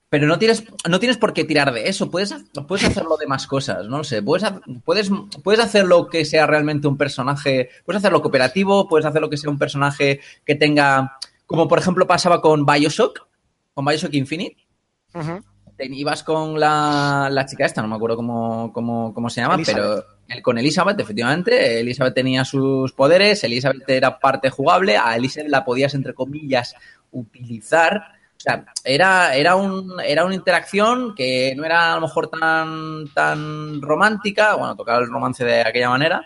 pero 0.10 0.28
no 0.28 0.40
tienes, 0.40 0.64
no 0.88 1.00
tienes 1.00 1.18
por 1.18 1.34
qué 1.34 1.44
tirar 1.44 1.74
de 1.74 1.90
eso. 1.90 2.10
Puedes, 2.10 2.34
puedes 2.66 2.86
hacerlo 2.86 3.18
de 3.18 3.28
más 3.28 3.46
cosas, 3.46 3.88
no 3.88 4.06
sé. 4.06 4.22
Puedes, 4.22 4.50
puedes, 4.86 5.12
puedes 5.44 5.60
hacerlo 5.60 6.08
que 6.08 6.24
sea 6.24 6.48
realmente 6.48 6.88
un 6.88 6.96
personaje. 6.96 7.70
Puedes 7.84 7.98
hacerlo 7.98 8.22
cooperativo, 8.22 8.88
puedes 8.88 9.06
hacerlo 9.06 9.30
que 9.30 9.36
sea 9.36 9.50
un 9.50 9.60
personaje 9.60 10.22
que 10.46 10.56
tenga. 10.56 11.18
Como 11.46 11.68
por 11.68 11.80
ejemplo 11.80 12.08
pasaba 12.08 12.40
con 12.40 12.66
Bioshock, 12.66 13.28
con 13.74 13.84
Bioshock 13.84 14.14
Infinite. 14.14 14.56
Uh 15.14 15.20
-huh. 15.20 15.44
Te 15.78 15.86
ibas 15.86 16.24
con 16.24 16.60
la, 16.60 17.30
la, 17.32 17.46
chica 17.46 17.66
esta, 17.66 17.82
no 17.82 17.88
me 17.88 17.96
acuerdo 17.96 18.16
cómo, 18.16 18.74
cómo, 18.74 19.14
cómo 19.14 19.30
se 19.30 19.42
llama, 19.42 19.56
Elizabeth. 19.56 20.06
pero 20.28 20.42
con 20.42 20.58
Elizabeth, 20.58 21.00
efectivamente. 21.00 21.80
Elizabeth 21.80 22.16
tenía 22.16 22.44
sus 22.44 22.92
poderes, 22.94 23.44
Elizabeth 23.44 23.88
era 23.88 24.20
parte 24.20 24.50
jugable, 24.50 24.98
a 24.98 25.16
Elizabeth 25.16 25.52
la 25.52 25.64
podías, 25.64 25.94
entre 25.94 26.14
comillas, 26.14 26.76
utilizar 27.12 28.18
o 28.38 28.40
sea, 28.40 28.66
era, 28.84 29.36
era, 29.36 29.56
un, 29.56 30.00
era 30.00 30.24
una 30.24 30.36
interacción 30.36 31.16
que 31.16 31.56
no 31.58 31.66
era 31.66 31.94
a 31.94 31.96
lo 31.96 32.02
mejor 32.02 32.30
tan, 32.30 33.08
tan 33.14 33.82
romántica, 33.82 34.56
bueno, 34.56 34.76
tocaba 34.76 35.00
el 35.00 35.08
romance 35.08 35.44
de 35.44 35.62
aquella 35.62 35.90
manera, 35.90 36.22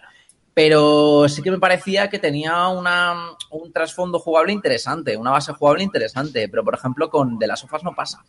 pero 0.54 1.30
sí 1.30 1.41
que 1.41 1.52
me 1.52 1.60
parecía 1.60 2.10
que 2.10 2.20
tenía 2.20 2.68
una, 2.68 3.32
un 3.52 3.72
trasfondo 3.72 4.20
jugable 4.20 4.52
interesante, 4.52 5.16
una 5.16 5.32
base 5.32 5.54
jugable 5.54 5.84
interesante, 5.84 6.49
pero 6.49 6.66
por 6.66 6.76
ejemplo 6.76 7.10
con 7.10 7.39
De 7.39 7.47
las 7.47 7.62
Sofas 7.62 7.84
no 7.84 7.95
pasa. 7.95 8.26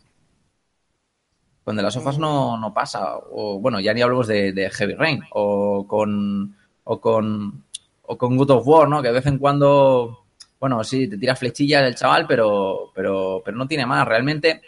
Con 1.63 1.75
De 1.75 1.83
las 1.83 1.93
Sofas 1.93 2.17
no, 2.17 2.57
no 2.57 2.73
pasa, 2.73 3.17
o 3.31 3.59
bueno, 3.59 3.79
ya 3.79 3.93
ni 3.93 4.01
hablamos 4.01 4.27
de, 4.27 4.51
de 4.51 4.69
Heavy 4.69 4.95
Rain, 4.95 5.21
o 5.31 5.85
con, 5.87 6.55
o 6.83 6.99
con, 6.99 7.63
o 8.01 8.17
con 8.17 8.35
Good 8.37 8.51
of 8.51 8.67
War, 8.67 8.89
¿no? 8.89 9.01
Que 9.01 9.07
de 9.07 9.13
vez 9.13 9.25
en 9.27 9.37
cuando 9.37 10.23
bueno, 10.63 10.81
sí, 10.81 11.09
te 11.09 11.17
tira 11.17 11.35
flechillas 11.35 11.83
el 11.83 11.93
chaval, 11.93 12.25
pero, 12.25 12.89
pero, 12.95 13.41
pero 13.43 13.57
no 13.57 13.67
tiene 13.67 13.85
más. 13.85 14.07
Realmente, 14.07 14.61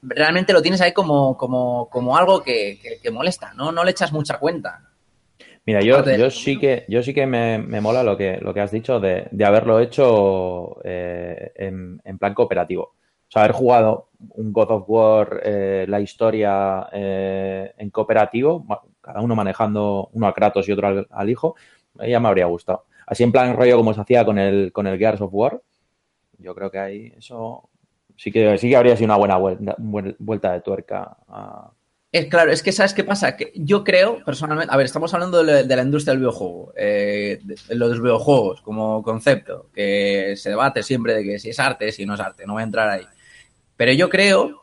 realmente 0.00 0.54
lo 0.54 0.62
tienes 0.62 0.80
ahí 0.80 0.92
como, 0.92 1.36
como, 1.36 1.90
como 1.90 2.16
algo 2.16 2.42
que, 2.42 2.78
que, 2.82 2.98
que 3.02 3.10
molesta, 3.10 3.52
¿no? 3.52 3.70
No 3.70 3.84
le 3.84 3.90
echas 3.90 4.14
mucha 4.14 4.38
cuenta. 4.38 4.80
Mira, 5.66 5.82
yo, 5.82 6.02
yo 6.16 6.30
sí 6.30 6.58
que, 6.58 6.86
yo 6.88 7.02
sí 7.02 7.12
que 7.12 7.26
me, 7.26 7.58
me 7.58 7.82
mola 7.82 8.02
lo 8.02 8.16
que, 8.16 8.38
lo 8.40 8.54
que 8.54 8.62
has 8.62 8.70
dicho 8.70 8.98
de, 8.98 9.28
de 9.30 9.44
haberlo 9.44 9.78
hecho 9.78 10.78
eh, 10.84 11.52
en, 11.54 12.00
en, 12.02 12.16
plan 12.16 12.32
cooperativo. 12.32 12.94
O 13.32 13.36
sea, 13.38 13.44
haber 13.44 13.56
jugado 13.56 14.10
un 14.18 14.52
God 14.52 14.70
of 14.70 14.84
War, 14.88 15.40
eh, 15.42 15.86
la 15.88 16.00
historia 16.00 16.86
eh, 16.92 17.72
en 17.78 17.88
cooperativo, 17.88 18.66
cada 19.00 19.22
uno 19.22 19.34
manejando 19.34 20.10
uno 20.12 20.26
a 20.26 20.34
Kratos 20.34 20.68
y 20.68 20.72
otro 20.72 21.06
al, 21.08 21.30
hijo, 21.30 21.56
ya 22.06 22.20
me 22.20 22.28
habría 22.28 22.44
gustado 22.44 22.84
así 23.06 23.22
en 23.22 23.32
plan 23.32 23.56
rollo 23.56 23.76
como 23.76 23.94
se 23.94 24.00
hacía 24.00 24.24
con 24.24 24.38
el, 24.38 24.72
con 24.72 24.86
el 24.86 24.98
Gears 24.98 25.20
of 25.20 25.32
War, 25.32 25.60
yo 26.38 26.54
creo 26.54 26.70
que 26.70 26.78
ahí 26.78 27.12
eso 27.16 27.68
sí 28.16 28.30
que, 28.30 28.58
sí 28.58 28.68
que 28.68 28.76
habría 28.76 28.96
sido 28.96 29.06
una 29.06 29.16
buena 29.16 29.36
vuelta, 29.36 29.76
vuelta 29.78 30.52
de 30.52 30.60
tuerca. 30.60 31.16
A... 31.28 31.70
Es 32.10 32.26
claro, 32.26 32.52
es 32.52 32.62
que 32.62 32.72
¿sabes 32.72 32.92
qué 32.92 33.04
pasa? 33.04 33.36
Que 33.36 33.52
yo 33.54 33.84
creo, 33.84 34.22
personalmente, 34.24 34.72
a 34.72 34.76
ver, 34.76 34.84
estamos 34.84 35.14
hablando 35.14 35.42
de, 35.42 35.64
la 35.64 35.82
industria 35.82 36.12
del 36.12 36.20
videojuego, 36.20 36.74
eh, 36.76 37.40
los 37.70 38.02
videojuegos 38.02 38.60
como 38.60 39.02
concepto, 39.02 39.70
que 39.72 40.34
se 40.36 40.50
debate 40.50 40.82
siempre 40.82 41.14
de 41.14 41.24
que 41.24 41.38
si 41.38 41.50
es 41.50 41.58
arte, 41.58 41.90
si 41.90 42.04
no 42.04 42.14
es 42.14 42.20
arte, 42.20 42.46
no 42.46 42.52
voy 42.54 42.60
a 42.60 42.64
entrar 42.64 42.88
ahí. 42.88 43.06
Pero 43.76 43.92
yo 43.92 44.08
creo 44.08 44.62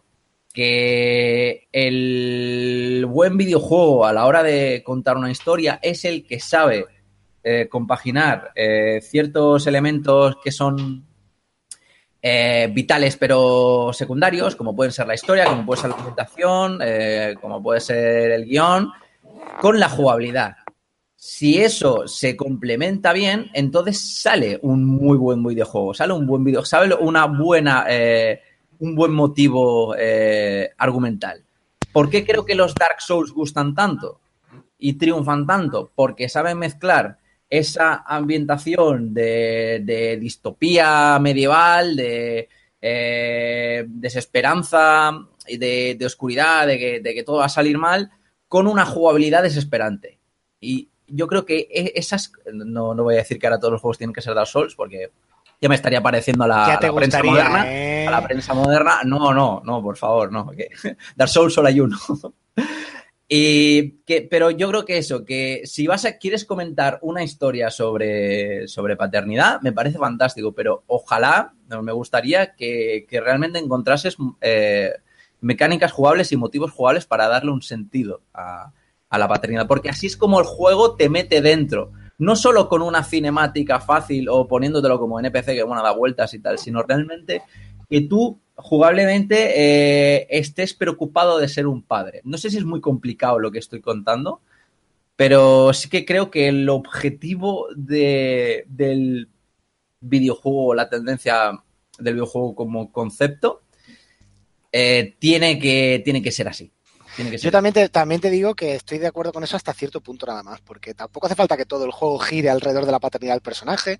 que 0.53 1.68
el 1.72 3.05
buen 3.07 3.38
videojuego 3.38 4.05
a 4.05 4.14
la 4.14 4.26
hora 4.26 4.43
de 4.43 4.82
contar 4.84 5.18
una 5.18 5.32
historia 5.32 5.80
es 5.82 6.05
el 6.05 6.26
que 6.26 6.39
sabe 6.39 6.86
eh, 7.41 7.68
compaginar 7.70 8.51
eh, 8.55 8.99
ciertos 9.01 9.66
elementos 9.68 10.36
que 10.43 10.51
son 10.51 11.05
eh, 12.22 12.70
vitales 12.74 13.16
pero 13.16 13.91
secundarios, 13.93 14.57
como 14.57 14.76
pueden 14.76 14.91
ser 14.91 15.07
la 15.07 15.14
historia, 15.14 15.45
como 15.45 15.66
puede 15.66 15.82
ser 15.82 15.91
la 15.91 15.95
presentación, 15.95 16.80
como 17.39 17.64
puede 17.64 17.80
ser 17.80 18.32
el 18.32 18.45
guion, 18.45 18.91
con 19.62 19.80
la 19.80 19.88
jugabilidad. 19.88 20.57
Si 21.16 21.62
eso 21.62 22.07
se 22.07 22.36
complementa 22.36 23.14
bien, 23.14 23.49
entonces 23.53 24.20
sale 24.22 24.60
un 24.62 24.86
muy 24.86 25.18
buen 25.18 25.43
videojuego, 25.43 25.93
sale 25.93 26.14
un 26.14 26.26
buen 26.26 26.43
video, 26.43 26.66
sale 26.66 26.95
una 26.95 27.26
buena, 27.26 27.86
un 28.80 28.96
buen 28.96 29.12
motivo 29.12 29.94
argumental. 30.78 31.44
¿Por 31.92 32.10
qué 32.10 32.26
creo 32.26 32.46
que 32.46 32.56
los 32.56 32.76
Dark 32.76 33.02
Souls 33.02 33.32
gustan 33.32 33.76
tanto 33.76 34.20
y 34.78 34.94
triunfan 34.94 35.46
tanto? 35.46 35.92
Porque 35.96 36.30
saben 36.30 36.60
mezclar 36.60 37.18
esa 37.50 38.04
ambientación 38.06 39.14
de, 39.14 39.82
de 39.84 40.18
distopía 40.18 41.18
medieval, 41.20 41.96
de 41.96 42.48
eh, 42.82 43.86
desesperanza, 43.88 45.12
de, 45.48 45.96
de 45.98 46.06
oscuridad, 46.06 46.68
de 46.68 46.78
que, 46.78 47.00
de 47.00 47.14
que, 47.14 47.24
todo 47.24 47.38
va 47.38 47.46
a 47.46 47.50
salir 47.50 47.78
mal, 47.78 48.12
con 48.48 48.68
una 48.68 48.86
jugabilidad 48.86 49.44
desesperante. 49.44 50.20
Y 50.62 50.90
yo 51.08 51.28
creo 51.28 51.46
que 51.46 51.68
e, 51.72 51.94
esas, 51.96 52.32
no, 52.54 52.94
no 52.94 53.04
voy 53.04 53.16
a 53.16 53.20
decir 53.20 53.40
que 53.40 53.48
ahora 53.48 53.60
todos 53.60 53.74
los 53.74 53.82
juegos 53.82 53.98
tienen 53.98 54.14
que 54.14 54.22
ser 54.22 54.36
Dark 54.36 54.48
Souls, 54.48 54.76
porque 54.76 55.10
ya 55.62 55.70
me 55.70 55.76
estaría 55.76 56.01
pareciendo 56.01 56.45
a 56.45 56.47
la, 56.47 56.66
a 56.66 56.82
la 56.82 56.93
prensa 56.93 57.24
moderna. 57.24 57.66
Eh? 57.68 58.07
A 58.07 58.12
la 58.12 58.24
prensa 58.24 58.53
moderna, 58.53 59.01
no, 59.03 59.34
no, 59.34 59.62
no, 59.64 59.82
por 59.82 59.97
favor, 59.97 60.32
no. 60.32 60.49
Que 60.51 60.70
Dark 61.16 61.30
Souls 61.30 61.53
solo 61.53 61.68
hay 61.68 61.80
uno. 61.80 61.97
Y 63.32 63.99
que, 64.07 64.24
pero 64.24 64.49
yo 64.49 64.70
creo 64.70 64.86
que 64.86 64.97
eso, 64.97 65.24
que 65.24 65.62
si 65.66 65.86
vas 65.86 66.03
a, 66.03 66.18
quieres 66.18 66.45
comentar 66.45 66.97
una 67.03 67.24
historia 67.24 67.70
sobre, 67.70 68.68
sobre 68.68 68.97
paternidad, 68.97 69.62
me 69.62 69.72
parece 69.72 69.99
fantástico, 69.99 70.53
pero 70.53 70.84
ojalá, 70.88 71.53
me 71.68 71.91
gustaría 71.91 72.55
que, 72.55 73.05
que 73.07 73.22
realmente 73.22 73.60
encontrases 73.60 74.18
eh, 74.41 74.93
mecánicas 75.41 75.91
jugables 75.91 76.32
y 76.32 76.38
motivos 76.38 76.72
jugables 76.72 77.05
para 77.05 77.28
darle 77.28 77.51
un 77.51 77.62
sentido 77.62 78.24
a, 78.34 78.74
a, 79.10 79.18
la 79.20 79.28
paternidad, 79.28 79.68
porque 79.68 79.89
así 79.89 80.07
es 80.07 80.18
como 80.18 80.39
el 80.39 80.45
juego 80.47 80.95
te 80.95 81.07
mete 81.07 81.39
dentro. 81.41 81.91
No 82.20 82.36
solo 82.36 82.70
con 82.70 82.82
una 82.82 83.04
cinemática 83.04 83.80
fácil 83.80 84.30
o 84.30 84.48
poniéndotelo 84.48 85.00
como 85.00 85.20
NPC 85.20 85.48
que, 85.48 85.64
bueno, 85.64 85.82
da 85.82 85.92
vueltas 85.92 86.34
y 86.34 86.40
tal, 86.40 86.60
sino 86.60 86.84
realmente 86.84 87.42
que 87.90 88.02
tú 88.02 88.40
jugablemente 88.56 89.54
eh, 89.56 90.28
estés 90.30 90.74
preocupado 90.74 91.40
de 91.40 91.48
ser 91.48 91.66
un 91.66 91.82
padre. 91.82 92.22
No 92.24 92.38
sé 92.38 92.50
si 92.50 92.58
es 92.58 92.66
muy 92.66 92.82
complicado 92.82 93.40
lo 93.40 93.52
que 93.52 93.60
estoy 93.60 93.82
contando, 93.82 94.42
pero 95.16 95.74
sí 95.74 95.90
que 95.90 96.06
creo 96.06 96.30
que 96.30 96.48
el 96.50 96.70
objetivo 96.70 97.68
de, 97.76 98.66
del 98.68 99.30
videojuego, 100.02 100.76
la 100.76 100.90
tendencia 100.90 101.52
del 101.98 102.14
videojuego 102.14 102.56
como 102.56 102.92
concepto, 102.92 103.62
eh, 104.72 105.16
tiene, 105.20 105.58
que, 105.58 106.02
tiene 106.04 106.22
que 106.22 106.32
ser 106.32 106.48
así. 106.48 106.72
Tiene 107.16 107.32
que 107.32 107.38
ser 107.38 107.45
Yo 107.45 107.51
también 107.51 107.74
te, 107.74 107.89
también 107.89 108.22
te 108.22 108.30
digo 108.30 108.55
que 108.55 108.76
estoy 108.76 108.97
de 108.97 109.07
acuerdo 109.07 109.34
con 109.34 109.43
eso 109.43 109.57
hasta 109.57 109.74
cierto 109.74 110.01
punto 110.01 110.26
nada 110.26 110.43
más, 110.43 110.62
porque 110.62 110.93
tampoco 110.93 111.28
hace 111.28 111.36
falta 111.36 111.57
que 111.57 111.66
todo 111.66 111.86
el 111.86 111.91
juego 111.91 112.20
gire 112.20 112.49
alrededor 112.49 112.86
de 112.86 112.91
la 112.91 112.99
paternidad 112.99 113.34
del 113.34 113.41
personaje 113.41 113.99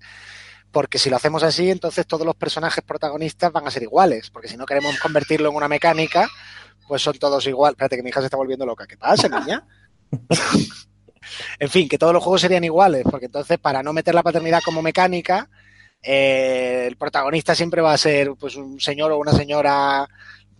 porque 0.72 0.98
si 0.98 1.10
lo 1.10 1.16
hacemos 1.16 1.42
así, 1.42 1.70
entonces 1.70 2.06
todos 2.06 2.24
los 2.24 2.36
personajes 2.36 2.84
protagonistas 2.84 3.52
van 3.52 3.66
a 3.66 3.70
ser 3.70 3.82
iguales, 3.82 4.30
porque 4.30 4.48
si 4.48 4.56
no 4.56 4.66
queremos 4.66 4.98
convertirlo 5.00 5.48
en 5.48 5.56
una 5.56 5.68
mecánica, 5.68 6.28
pues 6.86 7.02
son 7.02 7.18
todos 7.18 7.46
igual. 7.46 7.72
Espérate 7.72 7.96
que 7.96 8.02
mi 8.02 8.10
hija 8.10 8.20
se 8.20 8.26
está 8.26 8.36
volviendo 8.36 8.66
loca. 8.66 8.86
¿Qué 8.86 8.96
pasa, 8.96 9.28
niña? 9.28 9.64
en 11.58 11.68
fin, 11.68 11.88
que 11.88 11.98
todos 11.98 12.12
los 12.12 12.22
juegos 12.22 12.40
serían 12.40 12.64
iguales, 12.64 13.04
porque 13.08 13.26
entonces 13.26 13.58
para 13.58 13.82
no 13.82 13.92
meter 13.92 14.14
la 14.14 14.22
paternidad 14.22 14.60
como 14.64 14.82
mecánica, 14.82 15.48
eh, 16.02 16.84
el 16.86 16.96
protagonista 16.96 17.54
siempre 17.54 17.82
va 17.82 17.92
a 17.92 17.98
ser 17.98 18.32
pues 18.38 18.56
un 18.56 18.80
señor 18.80 19.12
o 19.12 19.18
una 19.18 19.32
señora 19.32 20.08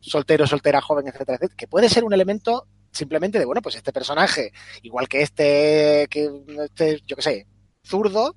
soltero, 0.01 0.46
soltera, 0.46 0.80
joven, 0.80 1.09
etcétera, 1.09 1.36
etcétera, 1.36 1.57
que 1.57 1.68
puede 1.68 1.88
ser 1.88 2.05
un 2.05 2.12
elemento 2.12 2.66
simplemente 2.92 3.38
de, 3.38 3.44
bueno, 3.44 3.62
pues 3.62 3.76
este 3.76 3.92
personaje, 3.92 4.53
igual 4.82 5.09
que 5.09 5.22
este, 5.22 6.07
que 6.11 6.30
este, 6.64 7.01
yo 7.07 7.16
qué 7.16 7.22
sé, 7.22 7.46
zurdo, 7.84 8.34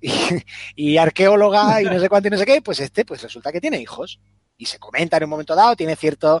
y, 0.76 0.96
arqueóloga 0.98 1.80
y 1.80 1.84
no 1.84 1.98
sé 1.98 2.08
cuánto 2.08 2.28
y 2.28 2.30
no 2.30 2.38
sé 2.38 2.44
qué, 2.44 2.60
pues 2.60 2.80
este 2.80 3.04
pues 3.04 3.22
resulta 3.22 3.52
que 3.52 3.60
tiene 3.60 3.80
hijos. 3.80 4.20
Y 4.56 4.66
se 4.66 4.78
comenta 4.78 5.16
en 5.16 5.24
un 5.24 5.30
momento 5.30 5.54
dado, 5.54 5.74
tiene 5.74 5.96
cierto, 5.96 6.40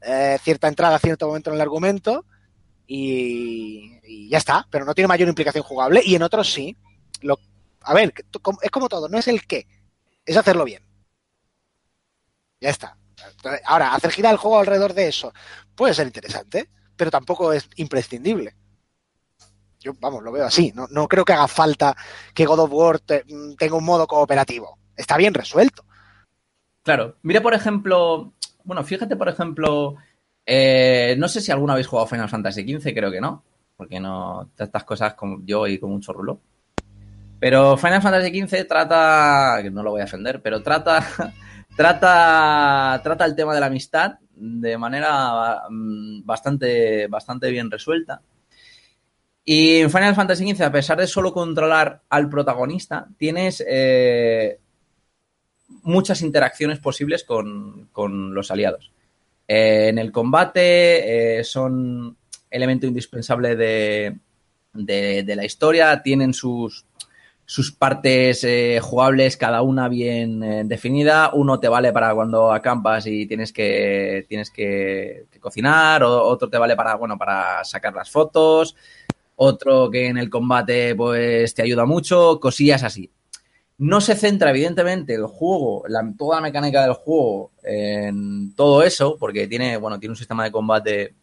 eh, 0.00 0.38
cierta 0.42 0.68
entrada 0.68 0.98
cierto 0.98 1.26
momento 1.28 1.50
en 1.50 1.56
el 1.56 1.60
argumento 1.60 2.24
y, 2.86 3.98
y, 4.02 4.28
ya 4.28 4.38
está, 4.38 4.66
pero 4.70 4.84
no 4.84 4.94
tiene 4.94 5.08
mayor 5.08 5.28
implicación 5.28 5.62
jugable 5.62 6.02
y 6.04 6.14
en 6.14 6.22
otros 6.22 6.52
sí. 6.52 6.76
Lo, 7.20 7.38
a 7.82 7.94
ver, 7.94 8.12
es 8.62 8.70
como 8.70 8.88
todo, 8.88 9.08
no 9.08 9.18
es 9.18 9.28
el 9.28 9.46
qué, 9.46 9.66
es 10.24 10.36
hacerlo 10.36 10.64
bien. 10.64 10.82
Ya 12.60 12.70
está. 12.70 12.96
Ahora, 13.64 13.94
hacer 13.94 14.10
girar 14.10 14.32
el 14.32 14.38
juego 14.38 14.58
alrededor 14.58 14.94
de 14.94 15.08
eso 15.08 15.32
puede 15.74 15.94
ser 15.94 16.06
interesante, 16.06 16.68
pero 16.96 17.10
tampoco 17.10 17.52
es 17.52 17.68
imprescindible. 17.76 18.54
Yo, 19.80 19.92
vamos, 19.98 20.22
lo 20.22 20.30
veo 20.30 20.46
así. 20.46 20.72
No, 20.74 20.86
no 20.90 21.08
creo 21.08 21.24
que 21.24 21.32
haga 21.32 21.48
falta 21.48 21.96
que 22.34 22.46
God 22.46 22.60
of 22.60 22.72
War 22.72 23.00
mm, 23.00 23.54
tenga 23.54 23.76
un 23.76 23.84
modo 23.84 24.06
cooperativo. 24.06 24.78
Está 24.96 25.16
bien 25.16 25.34
resuelto. 25.34 25.84
Claro, 26.82 27.16
mira 27.22 27.40
por 27.40 27.54
ejemplo, 27.54 28.32
bueno, 28.64 28.82
fíjate 28.84 29.16
por 29.16 29.28
ejemplo, 29.28 29.96
eh, 30.44 31.14
no 31.18 31.28
sé 31.28 31.40
si 31.40 31.52
alguna 31.52 31.74
habéis 31.74 31.86
jugado 31.86 32.08
Final 32.08 32.28
Fantasy 32.28 32.62
XV, 32.62 32.92
creo 32.92 33.10
que 33.10 33.20
no, 33.20 33.44
porque 33.76 34.00
no, 34.00 34.50
estas 34.58 34.84
cosas 34.84 35.14
como 35.14 35.40
yo 35.44 35.66
y 35.66 35.78
con 35.78 35.90
mucho 35.90 36.12
rulo. 36.12 36.40
Pero 37.38 37.76
Final 37.76 38.02
Fantasy 38.02 38.40
XV 38.40 38.66
trata, 38.68 39.60
no 39.70 39.82
lo 39.82 39.90
voy 39.90 40.00
a 40.00 40.04
defender, 40.04 40.40
pero 40.42 40.62
trata, 40.62 41.04
trata, 41.76 43.00
trata 43.02 43.24
el 43.24 43.34
tema 43.36 43.54
de 43.54 43.60
la 43.60 43.66
amistad 43.66 44.14
de 44.34 44.76
manera 44.78 45.62
mm, 45.68 46.24
bastante, 46.24 47.06
bastante 47.06 47.50
bien 47.50 47.70
resuelta. 47.70 48.20
Y 49.44 49.78
en 49.78 49.90
Final 49.90 50.14
Fantasy 50.14 50.54
XV, 50.54 50.62
a 50.62 50.72
pesar 50.72 50.98
de 50.98 51.06
solo 51.06 51.32
controlar 51.32 52.02
al 52.08 52.28
protagonista, 52.28 53.08
tienes 53.18 53.62
eh, 53.66 54.58
muchas 55.82 56.22
interacciones 56.22 56.78
posibles 56.78 57.24
con, 57.24 57.88
con 57.92 58.34
los 58.34 58.50
aliados. 58.50 58.92
Eh, 59.48 59.88
en 59.88 59.98
el 59.98 60.12
combate 60.12 61.38
eh, 61.40 61.44
son 61.44 62.16
elemento 62.50 62.86
indispensable 62.86 63.56
de, 63.56 64.16
de- 64.74 65.22
de 65.24 65.36
la 65.36 65.44
historia, 65.44 66.02
tienen 66.02 66.32
sus, 66.34 66.86
sus 67.44 67.72
partes 67.72 68.44
eh, 68.44 68.80
jugables, 68.82 69.36
cada 69.36 69.62
una 69.62 69.88
bien 69.88 70.42
eh, 70.42 70.62
definida. 70.64 71.30
Uno 71.34 71.60
te 71.60 71.68
vale 71.68 71.92
para 71.92 72.14
cuando 72.14 72.52
acampas 72.52 73.06
y 73.06 73.26
tienes 73.26 73.52
que, 73.52 74.24
tienes 74.28 74.50
que, 74.50 75.26
cocinar, 75.40 76.02
o, 76.04 76.22
otro 76.22 76.48
te 76.48 76.58
vale 76.58 76.76
para, 76.76 76.94
bueno, 76.94 77.18
para 77.18 77.64
sacar 77.64 77.94
las 77.94 78.10
fotos, 78.10 78.76
otro 79.36 79.90
que 79.90 80.06
en 80.08 80.18
el 80.18 80.30
combate 80.30 80.94
pues 80.94 81.54
te 81.54 81.62
ayuda 81.62 81.84
mucho, 81.84 82.38
cosillas 82.40 82.82
así. 82.84 83.10
No 83.78 84.00
se 84.00 84.14
centra, 84.14 84.50
evidentemente, 84.50 85.14
el 85.14 85.26
juego, 85.26 85.84
la- 85.88 86.12
toda 86.16 86.36
la 86.36 86.42
mecánica 86.42 86.82
del 86.82 86.94
juego 86.94 87.52
en 87.62 88.54
todo 88.54 88.82
eso, 88.82 89.16
porque 89.18 89.48
tiene, 89.48 89.76
bueno, 89.76 89.98
tiene 89.98 90.12
un 90.12 90.16
sistema 90.16 90.44
de 90.44 90.52
combate 90.52 91.14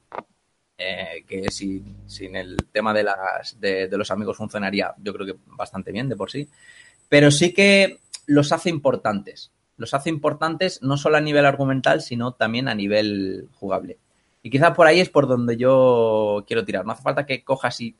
eh, 0.82 1.26
que 1.28 1.52
sin, 1.52 2.08
sin 2.08 2.38
el 2.38 2.56
tema 2.72 2.94
de, 2.94 3.04
las, 3.04 3.60
de, 3.60 3.90
los 3.92 4.10
amigos 4.12 4.38
funcionaría, 4.38 4.94
yo 4.98 5.14
creo 5.14 5.26
que 5.26 5.36
bastante 5.48 5.92
bien 5.92 6.08
de 6.08 6.16
por 6.16 6.32
sí. 6.32 6.48
Pero 7.10 7.32
sí 7.32 7.54
que 7.54 8.00
los 8.28 8.54
hace 8.54 8.70
importantes. 8.70 9.52
Los 9.76 9.94
hace 9.94 10.10
importantes 10.10 10.82
no 10.82 10.96
solo 10.96 11.18
a 11.18 11.22
nivel 11.22 11.46
argumental, 11.46 12.02
sino 12.02 12.32
también 12.32 12.70
a 12.70 12.76
nivel 12.76 13.50
jugable. 13.56 13.98
Y 14.42 14.50
quizás 14.50 14.74
por 14.74 14.88
ahí 14.88 15.02
es 15.02 15.10
por 15.10 15.28
donde 15.28 15.58
yo 15.58 16.46
quiero 16.48 16.64
tirar. 16.64 16.86
No 16.86 16.94
hace 16.94 17.04
falta 17.04 17.26
que 17.26 17.44
cojas 17.44 17.82
y 17.82 17.94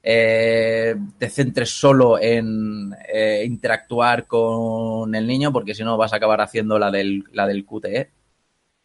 eh, 0.00 0.94
te 1.18 1.28
centres 1.30 1.70
solo 1.70 2.20
en 2.20 2.94
eh, 3.12 3.42
interactuar 3.44 4.28
con 4.28 5.12
el 5.16 5.26
niño, 5.26 5.52
porque 5.52 5.74
si 5.74 5.82
no 5.82 5.96
vas 5.96 6.12
a 6.12 6.16
acabar 6.16 6.40
haciendo 6.42 6.78
la 6.78 6.92
del, 6.92 7.24
la 7.32 7.48
del 7.48 7.64
QTE 7.64 8.10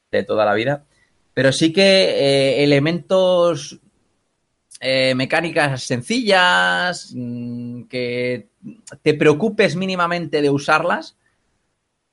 de 0.09 0.23
toda 0.23 0.45
la 0.45 0.55
vida. 0.55 0.85
Pero 1.39 1.53
sí 1.53 1.71
que 1.71 1.81
eh, 1.81 2.63
elementos, 2.65 3.79
eh, 4.81 5.15
mecánicas 5.15 5.81
sencillas, 5.83 7.13
mm, 7.15 7.83
que 7.83 8.49
te 9.01 9.13
preocupes 9.13 9.77
mínimamente 9.77 10.41
de 10.41 10.49
usarlas 10.49 11.15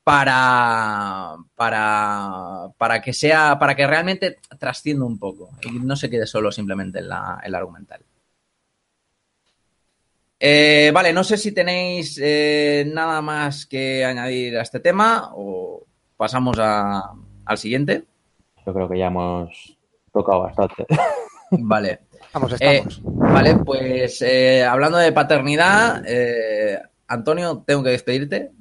para, 0.01 1.35
para, 1.55 2.67
para 2.77 3.01
que 3.01 3.11
sea, 3.11 3.59
para 3.59 3.75
que 3.75 3.85
realmente 3.85 4.37
trascienda 4.57 5.03
un 5.03 5.19
poco 5.19 5.49
y 5.61 5.71
no 5.71 5.97
se 5.97 6.09
quede 6.09 6.25
solo 6.25 6.49
simplemente 6.49 6.99
en 6.99 7.09
la, 7.09 7.41
en 7.43 7.51
la 7.51 7.57
argumental. 7.57 7.99
Eh, 10.39 10.89
vale, 10.93 11.11
no 11.11 11.25
sé 11.25 11.35
si 11.37 11.51
tenéis 11.51 12.17
nada 12.93 13.21
más 13.21 13.65
que 13.65 14.05
añadir 14.05 14.57
a 14.57 14.61
este 14.61 14.79
tema 14.79 15.31
o 15.35 15.83
pasamos 16.15 16.57
a- 16.59 17.11
al 17.43 17.57
siguiente. 17.57 18.05
Yo 18.67 18.73
creo 18.73 18.89
que 18.89 18.99
ya 18.99 19.07
hemos 19.07 19.77
tocado 20.11 20.41
bastante. 20.41 20.85
Vale. 21.51 22.01
Vamos, 22.33 22.51
Eh, 22.59 22.83
estamos. 22.85 23.01
vale, 23.03 23.55
pues 23.55 24.21
eh, 24.21 24.65
hablando 24.65 24.97
de 24.97 25.13
paternidad, 25.13 26.03
eh, 26.05 26.77
Antonio, 27.07 27.63
tengo 27.65 27.81
que 27.83 27.91
despedirte. 27.91 28.51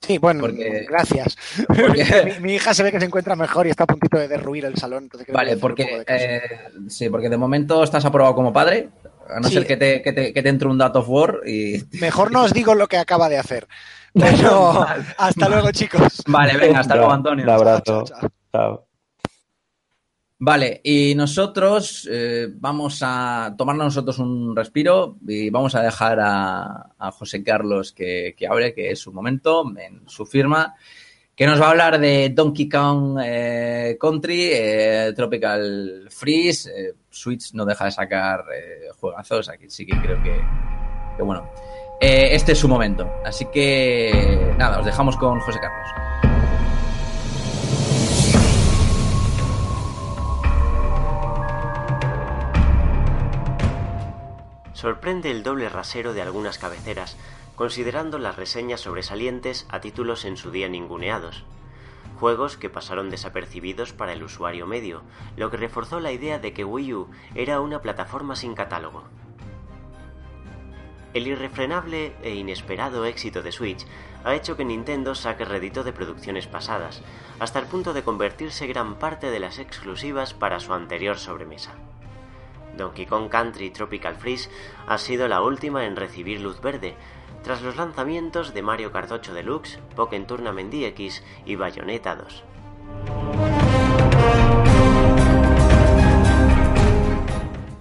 Sí, 0.00 0.16
bueno, 0.16 0.40
porque- 0.40 0.86
gracias. 0.88 1.36
porque- 1.66 2.22
mi, 2.40 2.40
mi 2.40 2.54
hija 2.54 2.72
se 2.72 2.82
ve 2.82 2.90
que 2.90 2.98
se 2.98 3.04
encuentra 3.04 3.36
mejor 3.36 3.66
y 3.66 3.70
está 3.70 3.84
a 3.84 3.86
puntito 3.86 4.16
de 4.16 4.28
derruir 4.28 4.64
el 4.64 4.76
salón. 4.76 5.02
Entonces 5.04 5.26
creo 5.26 5.34
que 5.34 5.44
Vale, 5.44 5.54
un 5.56 5.60
porque 5.60 6.02
eh, 6.08 6.40
sí, 6.88 7.10
porque 7.10 7.28
de 7.28 7.36
momento 7.36 7.84
estás 7.84 8.06
aprobado 8.06 8.34
como 8.34 8.54
padre, 8.54 8.88
a 9.28 9.38
no 9.40 9.46
Sí. 9.48 9.52
ser 9.54 9.66
que 9.66 9.76
te, 9.76 10.00
que, 10.00 10.14
te, 10.14 10.32
que 10.32 10.42
te 10.42 10.48
entre 10.48 10.68
un 10.68 10.78
Dot 10.78 10.96
of 10.96 11.06
War 11.10 11.40
y. 11.46 11.84
Mejor 12.00 12.32
no 12.32 12.44
os 12.44 12.54
digo 12.54 12.74
lo 12.74 12.88
que 12.88 12.96
acaba 12.96 13.28
de 13.28 13.36
hacer. 13.36 13.68
Pero 14.14 14.86
hasta 15.18 15.48
luego, 15.50 15.70
chicos. 15.72 16.22
Vale, 16.26 16.56
venga, 16.56 16.80
hasta 16.80 16.94
luego, 16.94 17.10
Un 17.10 17.16
Antonio. 17.16 17.52
abrazo. 17.52 17.82
Chao, 17.84 18.04
chao, 18.04 18.30
chao. 18.50 18.89
Vale, 20.42 20.80
y 20.82 21.14
nosotros 21.14 22.08
eh, 22.10 22.48
vamos 22.50 23.02
a 23.02 23.54
tomarnos 23.58 23.84
nosotros 23.88 24.18
un 24.20 24.56
respiro 24.56 25.18
y 25.28 25.50
vamos 25.50 25.74
a 25.74 25.82
dejar 25.82 26.18
a, 26.18 27.10
José 27.12 27.44
Carlos 27.44 27.92
que, 27.92 28.34
que 28.34 28.46
hable, 28.46 28.72
que 28.72 28.90
es 28.90 29.00
su 29.00 29.12
momento, 29.12 29.62
en 29.76 30.08
su 30.08 30.24
firma, 30.24 30.74
que 31.36 31.46
nos 31.46 31.60
va 31.60 31.66
a 31.66 31.70
hablar 31.72 32.00
de 32.00 32.30
Donkey 32.30 32.70
Kong 32.70 33.18
eh, 33.22 33.98
Country, 34.00 34.48
eh, 34.50 35.12
Tropical 35.14 36.06
Freeze, 36.08 36.94
Switch 37.10 37.52
no 37.52 37.66
deja 37.66 37.84
de 37.84 37.90
sacar 37.90 38.42
juegazos, 38.98 39.50
aquí 39.50 39.68
sí 39.68 39.84
que 39.84 40.00
creo 40.00 40.22
que, 40.22 40.40
que 41.18 41.22
bueno, 41.22 41.50
este 42.00 42.52
es 42.52 42.58
su 42.58 42.66
momento. 42.66 43.06
Así 43.26 43.44
que 43.52 44.54
nada, 44.56 44.78
os 44.78 44.86
dejamos 44.86 45.18
con 45.18 45.38
José 45.40 45.58
Carlos. 45.60 46.39
Sorprende 54.80 55.30
el 55.30 55.42
doble 55.42 55.68
rasero 55.68 56.14
de 56.14 56.22
algunas 56.22 56.56
cabeceras, 56.56 57.18
considerando 57.54 58.18
las 58.18 58.36
reseñas 58.36 58.80
sobresalientes 58.80 59.66
a 59.68 59.82
títulos 59.82 60.24
en 60.24 60.38
su 60.38 60.50
día 60.50 60.70
ninguneados. 60.70 61.44
Juegos 62.18 62.56
que 62.56 62.70
pasaron 62.70 63.10
desapercibidos 63.10 63.92
para 63.92 64.14
el 64.14 64.22
usuario 64.22 64.66
medio, 64.66 65.02
lo 65.36 65.50
que 65.50 65.58
reforzó 65.58 66.00
la 66.00 66.12
idea 66.12 66.38
de 66.38 66.54
que 66.54 66.64
Wii 66.64 66.94
U 66.94 67.10
era 67.34 67.60
una 67.60 67.82
plataforma 67.82 68.36
sin 68.36 68.54
catálogo. 68.54 69.04
El 71.12 71.26
irrefrenable 71.26 72.16
e 72.22 72.34
inesperado 72.36 73.04
éxito 73.04 73.42
de 73.42 73.52
Switch 73.52 73.84
ha 74.24 74.34
hecho 74.34 74.56
que 74.56 74.64
Nintendo 74.64 75.14
saque 75.14 75.44
rédito 75.44 75.84
de 75.84 75.92
producciones 75.92 76.46
pasadas, 76.46 77.02
hasta 77.38 77.58
el 77.58 77.66
punto 77.66 77.92
de 77.92 78.02
convertirse 78.02 78.66
gran 78.66 78.94
parte 78.94 79.30
de 79.30 79.40
las 79.40 79.58
exclusivas 79.58 80.32
para 80.32 80.58
su 80.58 80.72
anterior 80.72 81.18
sobremesa. 81.18 81.74
Donkey 82.76 83.06
Kong 83.06 83.28
Country 83.28 83.70
Tropical 83.70 84.16
Freeze 84.16 84.50
ha 84.86 84.98
sido 84.98 85.28
la 85.28 85.42
última 85.42 85.84
en 85.86 85.96
recibir 85.96 86.40
luz 86.40 86.60
verde, 86.60 86.96
tras 87.42 87.62
los 87.62 87.76
lanzamientos 87.76 88.52
de 88.54 88.62
Mario 88.62 88.92
Kart 88.92 89.10
8 89.10 89.32
Deluxe, 89.32 89.78
Pokémon 89.96 90.26
Tournament 90.26 90.72
DX 90.72 91.22
y 91.46 91.56
Bayonetta 91.56 92.16
2. 92.16 92.44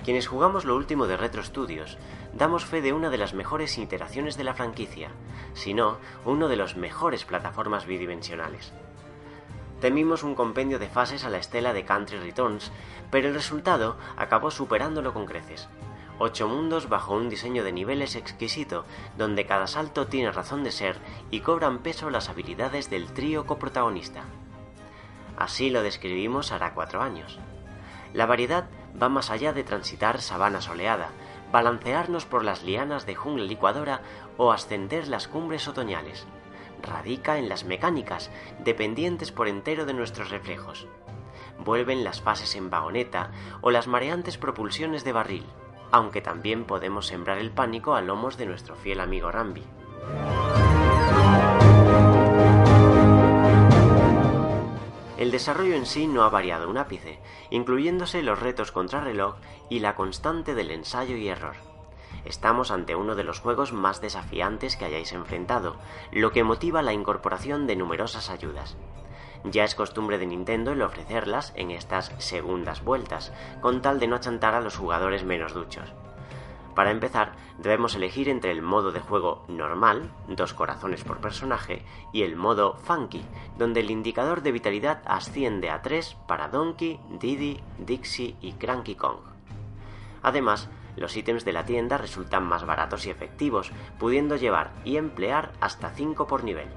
Quienes 0.09 0.27
jugamos 0.27 0.65
lo 0.65 0.75
último 0.75 1.05
de 1.05 1.17
Retro 1.17 1.43
Studios, 1.43 1.99
damos 2.33 2.65
fe 2.65 2.81
de 2.81 2.93
una 2.93 3.11
de 3.11 3.19
las 3.19 3.35
mejores 3.35 3.77
iteraciones 3.77 4.37
de 4.37 4.43
la 4.43 4.55
franquicia, 4.55 5.11
si 5.53 5.75
no, 5.75 5.99
uno 6.25 6.47
de 6.47 6.55
los 6.55 6.77
mejores 6.77 7.25
plataformas 7.25 7.85
bidimensionales. 7.85 8.73
Temimos 9.81 10.23
un 10.23 10.35
compendio 10.35 10.79
de 10.79 10.89
fases 10.89 11.23
a 11.25 11.29
la 11.29 11.37
estela 11.37 11.73
de 11.73 11.85
Country 11.85 12.17
Returns, 12.17 12.71
pero 13.11 13.27
el 13.27 13.33
resultado 13.33 13.97
acabó 14.17 14.51
superándolo 14.51 15.13
con 15.13 15.25
creces. 15.25 15.67
Ocho 16.21 16.49
mundos 16.49 16.89
bajo 16.89 17.15
un 17.15 17.29
diseño 17.29 17.63
de 17.63 17.71
niveles 17.71 18.15
exquisito, 18.15 18.85
donde 19.17 19.45
cada 19.45 19.67
salto 19.67 20.07
tiene 20.07 20.31
razón 20.31 20.63
de 20.63 20.71
ser 20.71 20.97
y 21.31 21.39
cobran 21.39 21.79
peso 21.79 22.09
las 22.09 22.27
habilidades 22.27 22.89
del 22.89 23.13
trío 23.13 23.45
coprotagonista. 23.45 24.23
Así 25.37 25.69
lo 25.69 25.81
describimos 25.81 26.51
hará 26.51 26.73
cuatro 26.73 27.01
años. 27.01 27.39
La 28.13 28.25
variedad 28.25 28.67
va 29.01 29.07
más 29.07 29.29
allá 29.29 29.53
de 29.53 29.63
transitar 29.63 30.19
sabana 30.19 30.59
soleada, 30.59 31.11
balancearnos 31.53 32.25
por 32.25 32.43
las 32.43 32.63
lianas 32.63 33.05
de 33.05 33.15
jungla 33.15 33.45
licuadora 33.45 34.01
o 34.37 34.51
ascender 34.51 35.07
las 35.07 35.29
cumbres 35.29 35.69
otoñales. 35.69 36.27
Radica 36.81 37.37
en 37.37 37.47
las 37.47 37.63
mecánicas, 37.63 38.29
dependientes 38.63 39.31
por 39.31 39.47
entero 39.47 39.85
de 39.85 39.93
nuestros 39.93 40.29
reflejos. 40.29 40.87
Vuelven 41.63 42.03
las 42.03 42.21
fases 42.21 42.55
en 42.55 42.69
vagoneta 42.69 43.31
o 43.61 43.71
las 43.71 43.87
mareantes 43.87 44.37
propulsiones 44.37 45.03
de 45.03 45.11
barril, 45.11 45.45
aunque 45.91 46.21
también 46.21 46.65
podemos 46.65 47.07
sembrar 47.07 47.37
el 47.37 47.51
pánico 47.51 47.95
a 47.95 48.01
lomos 48.01 48.37
de 48.37 48.45
nuestro 48.45 48.75
fiel 48.75 48.99
amigo 48.99 49.31
Rambi. 49.31 49.63
El 55.17 55.31
desarrollo 55.31 55.75
en 55.75 55.85
sí 55.85 56.07
no 56.07 56.23
ha 56.23 56.29
variado 56.29 56.69
un 56.69 56.77
ápice, 56.77 57.19
incluyéndose 57.49 58.23
los 58.23 58.39
retos 58.39 58.71
contrarreloj 58.71 59.35
y 59.69 59.79
la 59.79 59.95
constante 59.95 60.55
del 60.55 60.71
ensayo 60.71 61.17
y 61.17 61.27
error. 61.27 61.55
Estamos 62.25 62.71
ante 62.71 62.95
uno 62.95 63.15
de 63.15 63.23
los 63.23 63.39
juegos 63.39 63.73
más 63.73 64.01
desafiantes 64.01 64.77
que 64.77 64.85
hayáis 64.85 65.11
enfrentado, 65.11 65.75
lo 66.11 66.31
que 66.31 66.43
motiva 66.43 66.81
la 66.81 66.93
incorporación 66.93 67.67
de 67.67 67.75
numerosas 67.75 68.29
ayudas. 68.29 68.77
Ya 69.45 69.63
es 69.63 69.75
costumbre 69.75 70.17
de 70.17 70.25
Nintendo 70.25 70.73
el 70.73 70.81
ofrecerlas 70.81 71.53
en 71.55 71.71
estas 71.71 72.11
segundas 72.17 72.83
vueltas, 72.83 73.31
con 73.61 73.81
tal 73.81 73.99
de 73.99 74.07
no 74.07 74.17
achantar 74.17 74.53
a 74.53 74.61
los 74.61 74.75
jugadores 74.75 75.23
menos 75.23 75.53
duchos. 75.53 75.93
Para 76.75 76.91
empezar, 76.91 77.33
debemos 77.57 77.95
elegir 77.95 78.29
entre 78.29 78.51
el 78.51 78.61
modo 78.61 78.91
de 78.91 78.99
juego 78.99 79.43
normal, 79.47 80.11
dos 80.27 80.53
corazones 80.53 81.03
por 81.03 81.19
personaje, 81.19 81.83
y 82.13 82.23
el 82.23 82.35
modo 82.35 82.77
funky, 82.83 83.21
donde 83.57 83.81
el 83.81 83.91
indicador 83.91 84.41
de 84.43 84.51
vitalidad 84.51 85.01
asciende 85.05 85.69
a 85.69 85.81
3 85.81 86.15
para 86.27 86.47
Donkey, 86.47 86.99
Diddy, 87.19 87.59
Dixie 87.79 88.35
y 88.39 88.53
Cranky 88.53 88.95
Kong. 88.95 89.19
Además, 90.21 90.69
los 90.95 91.15
ítems 91.15 91.45
de 91.45 91.53
la 91.53 91.65
tienda 91.65 91.97
resultan 91.97 92.45
más 92.45 92.65
baratos 92.65 93.05
y 93.05 93.09
efectivos, 93.09 93.71
pudiendo 93.97 94.35
llevar 94.35 94.71
y 94.85 94.97
emplear 94.97 95.51
hasta 95.59 95.89
5 95.89 96.27
por 96.27 96.43
nivel. 96.43 96.67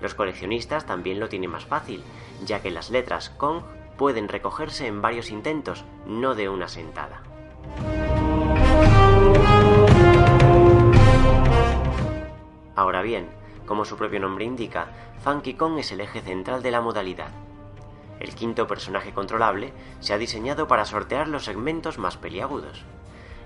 Los 0.00 0.14
coleccionistas 0.14 0.86
también 0.86 1.20
lo 1.20 1.28
tienen 1.28 1.50
más 1.50 1.66
fácil, 1.66 2.02
ya 2.44 2.62
que 2.62 2.70
las 2.70 2.90
letras 2.90 3.30
Kong 3.30 3.62
pueden 3.96 4.28
recogerse 4.28 4.86
en 4.86 5.02
varios 5.02 5.30
intentos, 5.30 5.84
no 6.06 6.34
de 6.34 6.48
una 6.48 6.68
sentada. 6.68 7.22
Ahora 12.74 13.02
bien, 13.02 13.28
como 13.66 13.84
su 13.84 13.96
propio 13.96 14.20
nombre 14.20 14.44
indica, 14.46 14.88
Funky 15.22 15.54
Kong 15.54 15.78
es 15.78 15.92
el 15.92 16.00
eje 16.00 16.22
central 16.22 16.62
de 16.62 16.70
la 16.70 16.80
modalidad. 16.80 17.30
El 18.20 18.34
quinto 18.34 18.66
personaje 18.66 19.12
controlable 19.12 19.72
se 20.00 20.14
ha 20.14 20.18
diseñado 20.18 20.66
para 20.66 20.86
sortear 20.86 21.28
los 21.28 21.44
segmentos 21.44 21.98
más 21.98 22.16
peliagudos. 22.16 22.84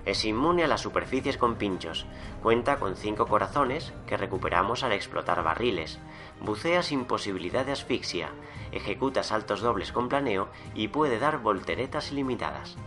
Es 0.05 0.23
inmune 0.23 0.63
a 0.63 0.67
las 0.67 0.81
superficies 0.81 1.37
con 1.37 1.55
pinchos, 1.55 2.05
cuenta 2.43 2.77
con 2.77 2.95
cinco 2.95 3.25
corazones 3.25 3.91
que 4.05 4.17
recuperamos 4.17 4.83
al 4.83 4.91
explotar 4.91 5.43
barriles, 5.43 5.99
bucea 6.41 6.83
sin 6.83 7.05
posibilidad 7.05 7.65
de 7.65 7.71
asfixia, 7.71 8.29
ejecuta 8.71 9.23
saltos 9.23 9.61
dobles 9.61 9.91
con 9.91 10.07
planeo 10.07 10.49
y 10.75 10.89
puede 10.89 11.17
dar 11.17 11.39
volteretas 11.39 12.11
ilimitadas. 12.11 12.77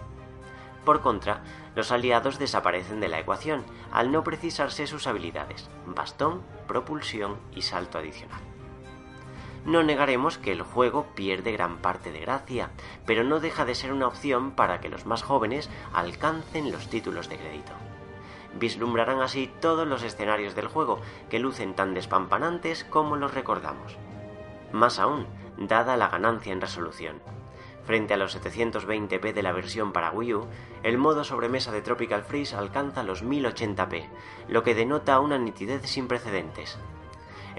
Por 0.85 1.01
contra, 1.01 1.43
los 1.75 1.91
aliados 1.91 2.39
desaparecen 2.39 3.01
de 3.01 3.09
la 3.09 3.19
ecuación 3.19 3.65
al 3.93 4.13
no 4.13 4.23
precisarse 4.23 4.87
sus 4.87 5.07
habilidades, 5.07 5.69
bastón, 5.87 6.43
propulsión 6.67 7.37
y 7.53 7.63
salto 7.63 7.99
adicional. 7.99 8.48
No 9.69 9.83
negaremos 9.83 10.39
que 10.39 10.51
el 10.51 10.63
juego 10.63 11.09
pierde 11.15 11.53
gran 11.53 11.77
parte 11.77 12.11
de 12.11 12.21
gracia, 12.21 12.71
pero 13.05 13.23
no 13.23 13.39
deja 13.39 13.67
de 13.67 13.75
ser 13.75 13.93
una 13.93 14.07
opción 14.07 14.53
para 14.53 14.81
que 14.81 14.89
los 14.89 15.05
más 15.05 15.23
jóvenes 15.23 15.69
alcancen 15.93 16.73
los 16.73 16.89
títulos 16.89 17.29
de 17.29 17.37
crédito. 17.37 17.73
Vislumbrarán 18.59 19.21
así 19.21 19.53
todos 19.61 19.87
los 19.87 20.03
escenarios 20.03 20.55
del 20.55 20.69
juego, 20.69 21.03
que 21.29 21.39
lucen 21.39 21.75
tan 21.75 21.93
despampanantes 21.93 22.85
como 22.85 23.17
los 23.17 23.35
recordamos. 23.35 23.99
Más 24.73 24.99
aún, 24.99 25.27
dada 25.59 25.99
la 25.99 26.09
ganancia 26.09 26.55
en 26.55 26.63
resolución. 26.63 27.21
Frente 27.85 28.15
a 28.15 28.17
los 28.17 28.43
720p 28.43 29.35
de 29.35 29.43
la 29.43 29.53
versión 29.53 29.93
para 29.93 30.13
Wii 30.13 30.33
U, 30.33 30.47
el 30.83 30.97
modo 30.97 31.25
sobremesa 31.25 31.73
de 31.73 31.83
Tropical 31.83 32.23
Freeze 32.23 32.57
alcanza 32.57 33.03
los 33.03 33.23
1080p, 33.23 34.09
lo 34.49 34.63
que 34.63 34.75
denota 34.75 35.21
una 35.21 35.37
nitidez 35.37 35.83
sin 35.85 36.09
precedentes. 36.09 36.79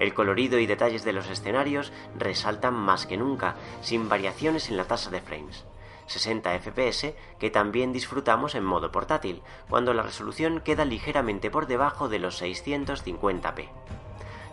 El 0.00 0.14
colorido 0.14 0.58
y 0.58 0.64
detalles 0.64 1.04
de 1.04 1.12
los 1.12 1.28
escenarios 1.28 1.92
resaltan 2.18 2.72
más 2.72 3.04
que 3.04 3.18
nunca, 3.18 3.56
sin 3.82 4.08
variaciones 4.08 4.70
en 4.70 4.78
la 4.78 4.84
tasa 4.84 5.10
de 5.10 5.20
frames. 5.20 5.66
60 6.06 6.58
FPS 6.58 7.14
que 7.38 7.50
también 7.50 7.92
disfrutamos 7.92 8.54
en 8.54 8.64
modo 8.64 8.90
portátil, 8.90 9.42
cuando 9.68 9.92
la 9.92 10.02
resolución 10.02 10.62
queda 10.62 10.86
ligeramente 10.86 11.50
por 11.50 11.66
debajo 11.66 12.08
de 12.08 12.18
los 12.18 12.40
650p. 12.40 13.68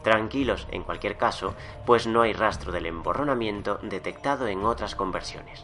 Tranquilos 0.03 0.67
en 0.69 0.83
cualquier 0.83 1.15
caso, 1.15 1.55
pues 1.85 2.07
no 2.07 2.23
hay 2.23 2.33
rastro 2.33 2.73
del 2.73 2.85
emborronamiento 2.85 3.79
detectado 3.81 4.47
en 4.47 4.65
otras 4.65 4.95
conversiones. 4.95 5.63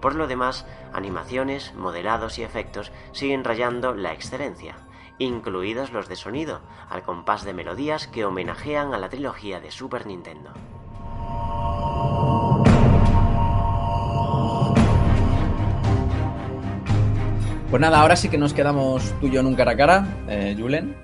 Por 0.00 0.14
lo 0.14 0.28
demás, 0.28 0.66
animaciones, 0.92 1.74
modelados 1.74 2.38
y 2.38 2.44
efectos 2.44 2.92
siguen 3.10 3.42
rayando 3.42 3.96
la 3.96 4.12
excelencia, 4.12 4.76
incluidos 5.18 5.92
los 5.92 6.08
de 6.08 6.16
sonido, 6.16 6.60
al 6.88 7.02
compás 7.02 7.44
de 7.44 7.52
melodías 7.52 8.06
que 8.06 8.24
homenajean 8.24 8.94
a 8.94 8.98
la 8.98 9.08
trilogía 9.08 9.60
de 9.60 9.70
Super 9.70 10.06
Nintendo. 10.06 10.52
Pues 17.70 17.82
nada, 17.82 18.00
ahora 18.00 18.16
sí 18.16 18.30
que 18.30 18.38
nos 18.38 18.54
quedamos 18.54 19.12
tú 19.20 19.28
yo 19.28 19.40
en 19.40 19.46
un 19.46 19.54
cara 19.54 19.72
a 19.72 19.76
cara, 19.76 20.24
eh, 20.26 20.56
Julen. 20.58 20.96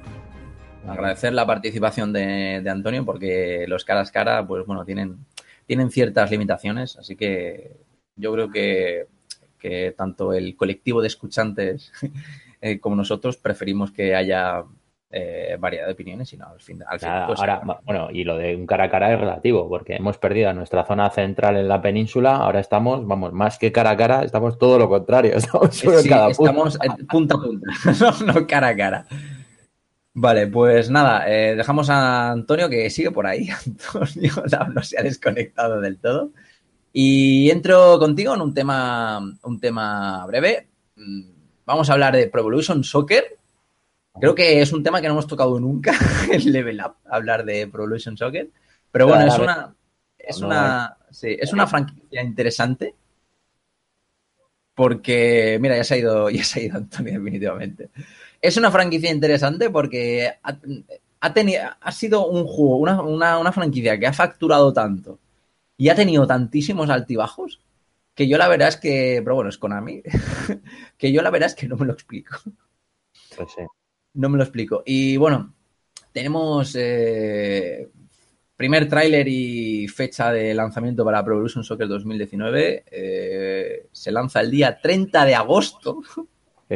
Agradecer 0.89 1.33
la 1.35 1.47
participación 1.47 2.13
de, 2.13 2.61
de, 2.63 2.71
Antonio 2.71 3.05
porque 3.05 3.67
los 3.69 3.85
caras 3.85 4.11
cara, 4.11 4.47
pues 4.47 4.65
bueno, 4.65 4.85
tienen, 4.85 5.27
tienen 5.67 5.91
ciertas 5.91 6.31
limitaciones, 6.31 6.97
así 6.99 7.17
que 7.17 7.77
yo 8.17 8.33
creo 8.33 8.51
que, 8.51 9.07
que 9.59 9.95
tanto 9.97 10.33
el 10.33 10.57
colectivo 10.57 11.01
de 11.03 11.09
escuchantes 11.09 11.93
eh, 12.65 12.81
como 12.81 12.97
nosotros 12.97 13.37
preferimos 13.37 13.93
que 13.93 14.15
haya 14.15 14.65
eh, 15.11 15.59
variedad 15.61 15.85
de 15.85 15.93
opiniones 15.93 16.33
y 16.33 16.39
no, 16.39 16.47
al 16.47 16.61
fin, 16.61 16.83
al 16.87 16.99
fin 16.99 17.11
Nada, 17.11 17.27
pues, 17.27 17.39
ahora, 17.39 17.61
bueno, 17.85 18.09
y 18.11 18.25
lo 18.25 18.39
de 18.39 18.57
un 18.57 18.67
cara 18.67 18.85
a 18.85 18.91
cara 18.91 19.13
es 19.13 19.21
relativo, 19.21 19.69
porque 19.69 19.97
hemos 19.97 20.17
perdido 20.17 20.49
a 20.49 20.55
nuestra 20.55 20.87
zona 20.87 21.11
central 21.11 21.59
en 21.59 21.69
la 21.69 21.83
península, 21.83 22.37
ahora 22.37 22.61
estamos, 22.61 23.07
vamos, 23.07 23.35
más 23.35 23.59
que 23.59 23.71
cara 23.71 23.91
a 23.91 23.97
cara, 23.99 24.25
estamos 24.25 24.59
todo 24.59 24.79
lo 24.79 24.89
contrario, 24.89 25.35
estamos 25.37 25.77
solo 25.77 25.99
sí, 25.99 26.09
en 26.09 26.15
cada 26.15 26.31
estamos 26.31 26.79
punta 27.11 27.35
a 27.35 27.39
punta, 27.39 27.67
no, 28.01 28.33
no 28.33 28.47
cara 28.47 28.69
a 28.69 28.77
cara. 28.77 29.07
Vale, 30.15 30.47
pues 30.47 30.89
nada, 30.89 31.31
eh, 31.31 31.57
dejamos 31.57 31.91
a 31.91 32.31
Antonio 32.31 32.71
que 32.71 32.89
sigue 32.89 33.11
por 33.11 33.27
ahí. 33.27 33.49
Antonio 33.67 34.33
no, 34.51 34.69
no, 34.73 34.83
se 34.83 34.99
ha 34.99 35.03
desconectado 35.03 35.83
del 35.83 35.99
todo. 35.99 36.31
Y 36.95 37.51
entro 37.51 37.99
contigo 37.99 38.35
en 38.35 38.41
un 38.41 38.55
tema, 38.55 39.21
un 39.43 39.61
tema 39.61 40.25
breve. 40.27 40.69
Vamos 41.67 41.89
a 41.89 41.95
hablar 41.95 42.15
de 42.15 42.29
Pro 42.29 42.43
Evolution 42.43 42.85
Soccer. 42.85 43.39
Creo 44.21 44.35
que 44.35 44.61
es 44.61 44.73
un 44.73 44.83
tema 44.83 45.01
que 45.01 45.09
no 45.09 45.15
hemos 45.15 45.27
tocado 45.27 45.59
nunca, 45.59 45.93
el 46.31 46.53
Level 46.53 46.81
Up, 46.81 46.97
hablar 47.07 47.45
de 47.45 47.67
Pro 47.67 47.85
Evolution 47.85 48.17
Soccer. 48.17 48.51
Pero 48.91 49.09
bueno, 49.09 49.27
es 49.27 49.39
una, 49.39 49.75
es 50.19 50.41
una, 50.41 50.97
sí, 51.11 51.37
es 51.39 51.53
una 51.53 51.67
franquicia 51.67 52.23
interesante. 52.23 52.95
Porque, 54.75 55.59
mira, 55.61 55.77
ya 55.77 55.85
se 55.85 55.95
ha 55.95 55.99
ido, 55.99 56.31
ya 56.31 56.45
se 56.45 56.61
ha 56.61 56.63
ido 56.65 56.77
Antonio, 56.77 57.15
definitivamente. 57.15 57.91
Es 58.41 58.57
una 58.57 58.71
franquicia 58.71 59.11
interesante 59.11 59.71
porque 59.71 60.31
ha, 60.43 60.59
ha, 61.21 61.35
tenido, 61.35 61.63
ha 61.81 61.93
sido 61.93 62.27
un 62.27 62.47
juego, 62.47 62.77
una, 62.77 63.01
una, 63.01 63.39
una, 63.39 63.53
franquicia 63.53 63.99
que 63.99 64.07
ha 64.07 64.13
facturado 64.13 64.73
tanto 64.73 65.19
y 65.77 65.89
ha 65.89 65.95
tenido 65.95 66.27
tantísimos 66.27 66.91
altibajos 66.91 67.64
que 68.15 68.29
yo 68.29 68.39
la 68.39 68.49
verdad 68.49 68.69
es 68.69 68.77
que, 68.77 69.21
pero 69.23 69.35
bueno, 69.35 69.51
es 69.51 69.59
Konami, 69.59 70.03
que 70.99 71.13
yo 71.13 71.23
la 71.23 71.31
verdad 71.31 71.49
es 71.49 71.55
que 71.55 71.69
no 71.69 71.77
me 71.77 71.87
lo 71.87 71.93
explico. 71.93 72.37
Pues 73.37 73.53
sí. 73.53 73.63
No 74.15 74.29
me 74.29 74.39
lo 74.39 74.45
explico. 74.45 74.83
Y 74.87 75.17
bueno, 75.17 75.55
tenemos 76.13 76.77
eh, 76.77 77.91
primer 78.57 78.89
tráiler 78.89 79.27
y 79.27 79.89
fecha 79.89 80.33
de 80.33 80.55
lanzamiento 80.55 81.05
para 81.05 81.25
Pro 81.25 81.35
Evolution 81.35 81.65
Soccer 81.65 81.89
2019. 81.89 82.85
Eh, 82.91 83.89
se 83.91 84.13
lanza 84.13 84.41
el 84.41 84.51
día 84.51 84.81
30 84.81 85.25
de 85.25 85.35
agosto. 85.35 86.01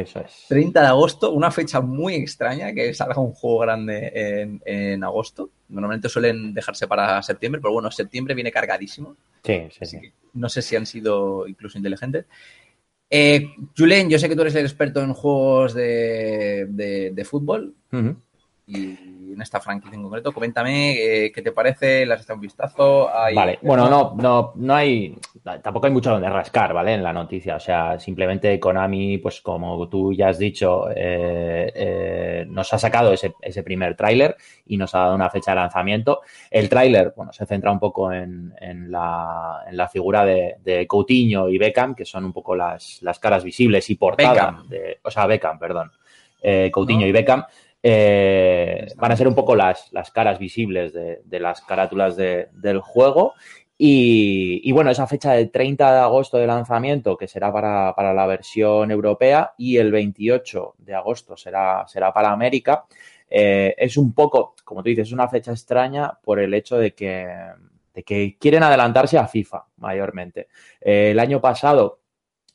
Eso 0.01 0.19
es. 0.21 0.45
30 0.47 0.81
de 0.81 0.87
agosto, 0.87 1.31
una 1.31 1.51
fecha 1.51 1.81
muy 1.81 2.15
extraña 2.15 2.73
que 2.73 2.93
salga 2.93 3.19
un 3.19 3.33
juego 3.33 3.59
grande 3.59 4.11
en, 4.13 4.61
en, 4.65 5.03
agosto. 5.03 5.49
Normalmente 5.69 6.09
suelen 6.09 6.53
dejarse 6.53 6.87
para 6.87 7.21
septiembre, 7.23 7.61
pero 7.61 7.73
bueno, 7.73 7.91
septiembre 7.91 8.35
viene 8.35 8.51
cargadísimo. 8.51 9.15
Sí, 9.43 9.67
sí, 9.71 9.85
sí. 9.85 9.99
No 10.33 10.49
sé 10.49 10.61
si 10.61 10.75
han 10.75 10.85
sido 10.85 11.47
incluso 11.47 11.77
inteligentes. 11.77 12.25
Eh, 13.09 13.47
Julen, 13.75 14.09
yo 14.09 14.19
sé 14.19 14.29
que 14.29 14.35
tú 14.35 14.41
eres 14.41 14.55
el 14.55 14.65
experto 14.65 15.01
en 15.01 15.13
juegos 15.13 15.73
de, 15.73 16.67
de, 16.69 17.11
de 17.11 17.25
fútbol 17.25 17.73
uh 17.91 17.97
-huh. 17.97 18.15
y 18.67 19.18
en 19.33 19.41
esta 19.41 19.59
franquicia 19.59 19.95
en 19.95 20.03
concreto. 20.03 20.31
Coméntame 20.31 21.25
eh, 21.25 21.31
qué 21.31 21.41
te 21.41 21.51
parece, 21.51 22.05
le 22.05 22.13
has 22.13 22.21
echado 22.21 22.35
un 22.35 22.41
vistazo. 22.41 23.09
Hay... 23.15 23.35
Vale, 23.35 23.59
bueno, 23.61 23.89
no, 23.89 24.15
no, 24.17 24.53
no 24.55 24.75
hay, 24.75 25.15
tampoco 25.61 25.87
hay 25.87 25.93
mucho 25.93 26.11
donde 26.11 26.29
rascar, 26.29 26.73
¿vale? 26.73 26.93
En 26.93 27.03
la 27.03 27.13
noticia, 27.13 27.55
o 27.55 27.59
sea, 27.59 27.99
simplemente 27.99 28.59
Konami, 28.59 29.17
pues 29.17 29.41
como 29.41 29.87
tú 29.87 30.13
ya 30.13 30.29
has 30.29 30.39
dicho, 30.39 30.89
eh, 30.95 31.71
eh, 31.75 32.45
nos 32.47 32.73
ha 32.73 32.79
sacado 32.79 33.13
ese, 33.13 33.33
ese 33.41 33.63
primer 33.63 33.95
tráiler 33.95 34.35
y 34.65 34.77
nos 34.77 34.95
ha 34.95 34.99
dado 34.99 35.15
una 35.15 35.29
fecha 35.29 35.51
de 35.51 35.55
lanzamiento. 35.55 36.21
El 36.49 36.69
tráiler, 36.69 37.13
bueno, 37.15 37.33
se 37.33 37.45
centra 37.45 37.71
un 37.71 37.79
poco 37.79 38.11
en, 38.11 38.53
en, 38.59 38.91
la, 38.91 39.63
en 39.67 39.77
la, 39.77 39.87
figura 39.87 40.25
de, 40.25 40.57
de, 40.63 40.87
Coutinho 40.87 41.49
y 41.49 41.57
Beckham, 41.57 41.95
que 41.95 42.05
son 42.05 42.25
un 42.25 42.33
poco 42.33 42.55
las, 42.55 43.01
las 43.01 43.19
caras 43.19 43.43
visibles 43.43 43.89
y 43.89 43.95
portadas. 43.95 44.67
De, 44.69 44.99
o 45.03 45.11
sea, 45.11 45.25
Beckham, 45.25 45.59
perdón. 45.59 45.91
Eh, 46.41 46.69
Coutinho 46.71 47.01
no. 47.01 47.07
y 47.07 47.11
Beckham. 47.11 47.43
Eh, 47.81 48.87
van 48.97 49.11
a 49.11 49.15
ser 49.15 49.27
un 49.27 49.35
poco 49.35 49.55
las, 49.55 49.91
las 49.93 50.11
caras 50.11 50.37
visibles 50.37 50.91
de, 50.91 51.21
de 51.23 51.39
las 51.39 51.61
carátulas 51.61 52.17
de, 52.17 52.49
del 52.51 52.81
juego 52.81 53.35
Y, 53.77 54.59
y, 54.65 54.73
bueno, 54.73 54.91
esa 54.91 55.07
fecha 55.07 55.31
del 55.31 55.51
30 55.51 55.93
de 55.93 55.99
agosto 55.99 56.37
de 56.37 56.45
lanzamiento, 56.45 57.15
que 57.15 57.29
será 57.29 57.53
para, 57.53 57.95
para, 57.95 58.13
la 58.13 58.27
versión 58.27 58.91
europea, 58.91 59.53
y 59.57 59.77
el 59.77 59.89
28 59.93 60.75
de 60.79 60.95
agosto 60.95 61.37
será, 61.37 61.87
será 61.87 62.13
para 62.13 62.31
América, 62.31 62.83
eh, 63.29 63.75
es 63.77 63.95
un 63.95 64.13
poco, 64.13 64.55
como 64.65 64.83
tú 64.83 64.89
dices, 64.89 65.07
es 65.07 65.13
una 65.13 65.29
fecha 65.29 65.51
extraña 65.51 66.11
por 66.23 66.39
el 66.39 66.53
hecho 66.53 66.77
de 66.77 66.93
que, 66.93 67.27
de 67.93 68.03
que 68.03 68.37
quieren 68.37 68.63
adelantarse 68.63 69.17
a 69.17 69.27
FIFA 69.27 69.65
mayormente. 69.77 70.47
Eh, 70.81 71.11
el 71.11 71.19
año 71.19 71.39
pasado 71.39 71.98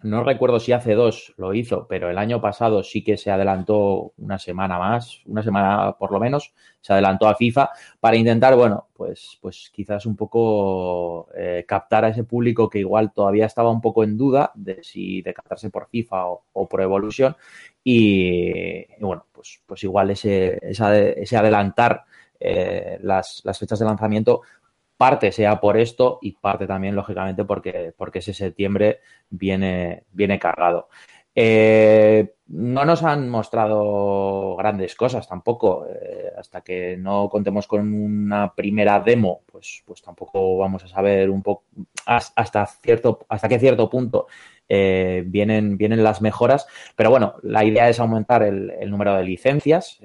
no 0.04 0.22
recuerdo 0.22 0.60
si 0.60 0.72
hace 0.72 0.94
dos 0.94 1.32
lo 1.38 1.54
hizo, 1.54 1.86
pero 1.88 2.10
el 2.10 2.18
año 2.18 2.38
pasado 2.38 2.82
sí 2.82 3.02
que 3.02 3.16
se 3.16 3.30
adelantó 3.30 4.12
una 4.18 4.38
semana 4.38 4.78
más, 4.78 5.22
una 5.24 5.42
semana 5.42 5.96
por 5.98 6.12
lo 6.12 6.20
menos, 6.20 6.52
se 6.82 6.92
adelantó 6.92 7.26
a 7.26 7.34
FIFA 7.34 7.70
para 8.00 8.16
intentar, 8.16 8.54
bueno, 8.54 8.88
pues, 8.92 9.38
pues 9.40 9.70
quizás 9.74 10.04
un 10.04 10.14
poco 10.14 11.28
eh, 11.34 11.64
captar 11.66 12.04
a 12.04 12.08
ese 12.08 12.24
público 12.24 12.68
que 12.68 12.80
igual 12.80 13.12
todavía 13.14 13.46
estaba 13.46 13.70
un 13.70 13.80
poco 13.80 14.04
en 14.04 14.18
duda 14.18 14.52
de 14.54 14.84
si 14.84 15.22
decantarse 15.22 15.70
por 15.70 15.88
FIFA 15.88 16.26
o, 16.26 16.68
por 16.68 16.82
Evolution. 16.82 17.34
Y, 17.82 18.84
bueno, 19.00 19.24
pues, 19.32 19.62
pues 19.64 19.84
igual 19.84 20.10
ese, 20.10 20.58
ese 20.62 21.36
adelantar 21.36 22.04
eh, 22.38 22.98
las 23.00 23.58
fechas 23.58 23.78
de 23.78 23.86
lanzamiento 23.86 24.42
parte 25.04 25.32
sea 25.32 25.60
por 25.60 25.76
esto 25.76 26.18
y 26.22 26.32
parte 26.32 26.66
también, 26.66 26.96
lógicamente, 26.96 27.44
porque, 27.44 27.92
porque 27.94 28.20
ese 28.20 28.32
septiembre 28.32 29.00
viene, 29.28 30.04
viene 30.12 30.38
cargado. 30.38 30.88
Eh, 31.34 32.36
no 32.46 32.86
nos 32.86 33.02
han 33.02 33.28
mostrado 33.28 34.56
grandes 34.56 34.94
cosas 34.94 35.28
tampoco. 35.28 35.86
Eh, 35.86 36.30
hasta 36.38 36.62
que 36.62 36.96
no 36.96 37.28
contemos 37.28 37.66
con 37.66 37.92
una 37.92 38.54
primera 38.54 38.98
demo, 38.98 39.42
pues, 39.52 39.82
pues 39.84 40.00
tampoco 40.00 40.56
vamos 40.56 40.82
a 40.84 40.88
saber 40.88 41.28
un 41.28 41.42
poco 41.42 41.64
hasta 42.06 42.64
cierto, 42.64 43.26
hasta 43.28 43.46
qué 43.50 43.58
cierto 43.58 43.90
punto 43.90 44.26
eh, 44.66 45.22
vienen, 45.26 45.76
vienen 45.76 46.02
las 46.02 46.22
mejoras. 46.22 46.66
Pero 46.96 47.10
bueno, 47.10 47.34
la 47.42 47.62
idea 47.62 47.90
es 47.90 48.00
aumentar 48.00 48.42
el, 48.42 48.70
el 48.70 48.90
número 48.90 49.14
de 49.16 49.24
licencias. 49.24 50.00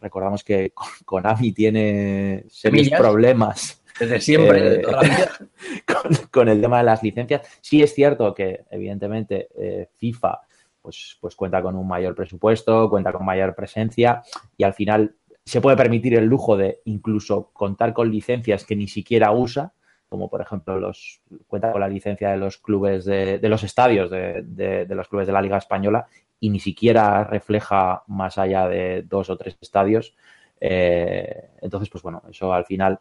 recordamos 0.00 0.42
que 0.42 0.72
Konami 1.04 1.52
tiene 1.52 2.42
serios 2.48 2.90
problemas 2.90 3.83
desde 3.98 4.20
siempre, 4.20 4.76
eh, 4.76 4.82
con, 5.86 6.14
con, 6.30 6.48
el 6.48 6.60
tema 6.60 6.78
de 6.78 6.84
las 6.84 7.02
licencias. 7.02 7.46
Sí 7.60 7.82
es 7.82 7.94
cierto 7.94 8.34
que, 8.34 8.64
evidentemente, 8.70 9.48
eh, 9.56 9.88
FIFA 9.96 10.40
pues, 10.84 11.16
pues 11.18 11.34
cuenta 11.34 11.62
con 11.62 11.76
un 11.76 11.88
mayor 11.88 12.14
presupuesto, 12.14 12.90
cuenta 12.90 13.10
con 13.10 13.24
mayor 13.24 13.54
presencia 13.54 14.22
y 14.58 14.64
al 14.64 14.74
final 14.74 15.14
se 15.42 15.62
puede 15.62 15.78
permitir 15.78 16.14
el 16.14 16.26
lujo 16.26 16.58
de 16.58 16.80
incluso 16.84 17.50
contar 17.54 17.94
con 17.94 18.10
licencias 18.10 18.66
que 18.66 18.76
ni 18.76 18.86
siquiera 18.86 19.32
usa, 19.32 19.72
como 20.10 20.28
por 20.28 20.42
ejemplo 20.42 20.78
los 20.78 21.22
cuenta 21.46 21.72
con 21.72 21.80
la 21.80 21.88
licencia 21.88 22.30
de 22.30 22.36
los 22.36 22.58
clubes 22.58 23.06
de, 23.06 23.38
de 23.38 23.48
los 23.48 23.62
estadios 23.64 24.10
de, 24.10 24.42
de, 24.42 24.84
de, 24.84 24.94
los 24.94 25.08
clubes 25.08 25.26
de 25.26 25.32
la 25.32 25.40
Liga 25.40 25.56
Española 25.56 26.06
y 26.38 26.50
ni 26.50 26.60
siquiera 26.60 27.24
refleja 27.24 28.02
más 28.08 28.36
allá 28.36 28.68
de 28.68 29.04
dos 29.08 29.30
o 29.30 29.38
tres 29.38 29.56
estadios. 29.62 30.14
Eh, 30.60 31.48
entonces, 31.62 31.88
pues 31.88 32.02
bueno, 32.02 32.22
eso 32.30 32.52
al 32.52 32.66
final 32.66 33.00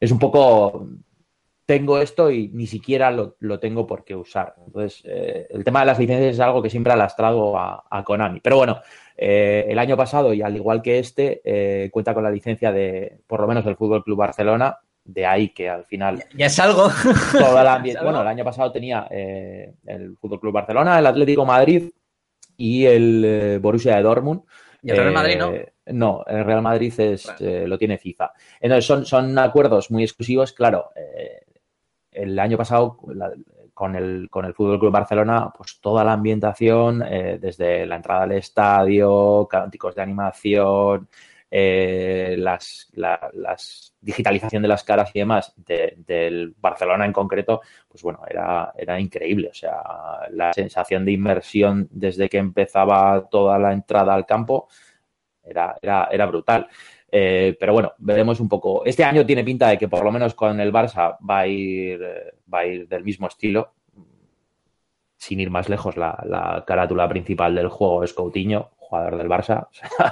es 0.00 0.10
un 0.12 0.18
poco, 0.18 0.88
tengo 1.68 1.98
esto 1.98 2.30
y 2.30 2.48
ni 2.48 2.66
siquiera 2.66 3.10
lo, 3.10 3.36
lo 3.40 3.60
tengo 3.60 3.86
por 3.86 4.02
qué 4.02 4.16
usar. 4.16 4.54
Entonces, 4.66 5.02
eh, 5.04 5.46
el 5.50 5.64
tema 5.64 5.80
de 5.80 5.86
las 5.86 5.98
licencias 5.98 6.34
es 6.34 6.40
algo 6.40 6.62
que 6.62 6.70
siempre 6.70 6.94
ha 6.94 6.96
lastrado 6.96 7.58
a, 7.58 7.84
a 7.90 8.04
Konami. 8.04 8.40
Pero 8.40 8.56
bueno, 8.56 8.80
eh, 9.16 9.66
el 9.68 9.78
año 9.78 9.94
pasado 9.94 10.32
y 10.32 10.40
al 10.40 10.56
igual 10.56 10.80
que 10.80 10.98
este, 10.98 11.42
eh, 11.44 11.90
cuenta 11.90 12.14
con 12.14 12.24
la 12.24 12.30
licencia 12.30 12.72
de, 12.72 13.18
por 13.26 13.40
lo 13.40 13.46
menos, 13.46 13.66
del 13.66 13.76
Fútbol 13.76 14.02
Club 14.02 14.16
Barcelona. 14.16 14.78
De 15.04 15.26
ahí 15.26 15.50
que 15.50 15.68
al 15.68 15.84
final. 15.84 16.24
Ya 16.34 16.46
es 16.46 16.58
algo. 16.58 16.88
Toda 17.32 17.62
la 17.62 17.76
¿Es 17.84 17.96
algo? 17.96 18.04
Bueno, 18.04 18.22
el 18.22 18.28
año 18.28 18.44
pasado 18.44 18.72
tenía 18.72 19.06
el 19.10 20.16
Fútbol 20.18 20.40
Club 20.40 20.54
Barcelona, 20.54 20.98
el 20.98 21.06
Atlético 21.06 21.44
Madrid 21.44 21.90
y 22.56 22.86
el 22.86 23.58
Borussia 23.60 23.96
de 23.96 24.02
Dortmund. 24.02 24.40
Y 24.82 24.90
el 24.90 24.96
Real 24.96 25.12
Madrid, 25.12 25.36
¿no? 25.38 25.52
No, 25.92 26.24
el 26.26 26.44
Real 26.44 26.62
Madrid 26.62 26.92
es, 26.98 27.24
bueno. 27.24 27.38
eh, 27.40 27.66
lo 27.68 27.78
tiene 27.78 27.98
FIFA. 27.98 28.32
Entonces, 28.60 28.84
son, 28.84 29.04
son 29.04 29.38
acuerdos 29.38 29.90
muy 29.90 30.02
exclusivos. 30.02 30.52
Claro, 30.52 30.90
eh, 30.96 31.40
el 32.12 32.38
año 32.38 32.56
pasado, 32.56 32.98
la, 33.08 33.32
con, 33.74 33.96
el, 33.96 34.28
con 34.30 34.44
el 34.44 34.54
Fútbol 34.54 34.78
Club 34.78 34.92
Barcelona, 34.92 35.52
pues 35.56 35.80
toda 35.80 36.04
la 36.04 36.12
ambientación, 36.12 37.02
eh, 37.02 37.38
desde 37.40 37.86
la 37.86 37.96
entrada 37.96 38.24
al 38.24 38.32
estadio, 38.32 39.46
cánticos 39.50 39.94
de 39.94 40.02
animación, 40.02 41.08
las, 41.50 42.88
la, 42.92 43.30
las, 43.32 43.94
digitalización 44.00 44.62
de 44.62 44.68
las 44.68 44.84
caras 44.84 45.10
y 45.14 45.18
demás 45.18 45.52
de, 45.56 45.94
del 46.06 46.54
Barcelona 46.58 47.04
en 47.04 47.12
concreto, 47.12 47.60
pues 47.88 48.02
bueno, 48.02 48.20
era, 48.28 48.72
era 48.76 49.00
increíble. 49.00 49.48
O 49.48 49.54
sea, 49.54 49.82
la 50.30 50.52
sensación 50.52 51.04
de 51.04 51.12
inmersión 51.12 51.88
desde 51.90 52.28
que 52.28 52.38
empezaba 52.38 53.28
toda 53.28 53.58
la 53.58 53.72
entrada 53.72 54.14
al 54.14 54.26
campo 54.26 54.68
era, 55.48 55.76
era, 55.80 56.08
era 56.10 56.26
brutal. 56.26 56.68
Eh, 57.10 57.56
pero 57.58 57.72
bueno, 57.72 57.92
veremos 57.98 58.40
un 58.40 58.48
poco. 58.48 58.84
Este 58.84 59.04
año 59.04 59.24
tiene 59.24 59.44
pinta 59.44 59.68
de 59.68 59.78
que 59.78 59.88
por 59.88 60.04
lo 60.04 60.12
menos 60.12 60.34
con 60.34 60.60
el 60.60 60.72
Barça 60.72 61.16
va 61.28 61.40
a 61.40 61.46
ir, 61.46 62.00
va 62.52 62.60
a 62.60 62.66
ir 62.66 62.88
del 62.88 63.04
mismo 63.04 63.26
estilo. 63.26 63.72
Sin 65.16 65.40
ir 65.40 65.50
más 65.50 65.68
lejos, 65.68 65.96
la, 65.96 66.22
la 66.26 66.64
carátula 66.66 67.08
principal 67.08 67.54
del 67.54 67.68
juego 67.68 68.04
es 68.04 68.12
Coutinho, 68.12 68.70
jugador 68.88 69.16
del 69.16 69.28
Barça, 69.28 69.66
o 70.00 70.04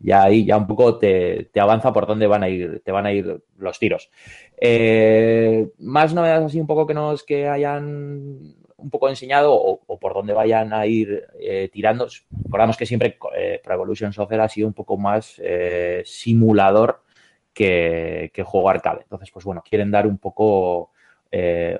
ya 0.00 0.24
ahí 0.24 0.44
ya 0.44 0.56
un 0.56 0.66
poco 0.66 0.98
te, 0.98 1.50
te, 1.52 1.60
avanza 1.60 1.92
por 1.92 2.06
dónde 2.06 2.26
van 2.26 2.42
a 2.42 2.48
ir, 2.48 2.82
te 2.84 2.92
van 2.92 3.06
a 3.06 3.12
ir 3.12 3.42
los 3.58 3.78
tiros. 3.78 4.10
Eh, 4.56 5.70
más 5.78 6.14
novedades 6.14 6.46
así 6.46 6.60
un 6.60 6.66
poco 6.66 6.86
que 6.86 6.94
nos 6.94 7.22
que 7.22 7.48
hayan 7.48 8.56
un 8.84 8.90
poco 8.90 9.08
enseñado 9.08 9.54
o, 9.54 9.80
o 9.86 9.98
por 9.98 10.12
dónde 10.12 10.34
vayan 10.34 10.74
a 10.74 10.86
ir 10.86 11.26
eh, 11.40 11.70
tirando. 11.72 12.06
Recordamos 12.44 12.76
que 12.76 12.84
siempre 12.84 13.18
eh, 13.34 13.60
Pro 13.64 13.74
Evolution 13.74 14.12
Soccer 14.12 14.40
ha 14.40 14.48
sido 14.48 14.68
un 14.68 14.74
poco 14.74 14.98
más 14.98 15.40
eh, 15.42 16.02
simulador 16.04 17.02
que, 17.54 18.30
juego 18.44 18.68
arcade. 18.68 19.02
Entonces, 19.02 19.30
pues 19.30 19.44
bueno, 19.44 19.62
quieren 19.68 19.90
dar 19.90 20.06
un 20.06 20.18
poco 20.18 20.90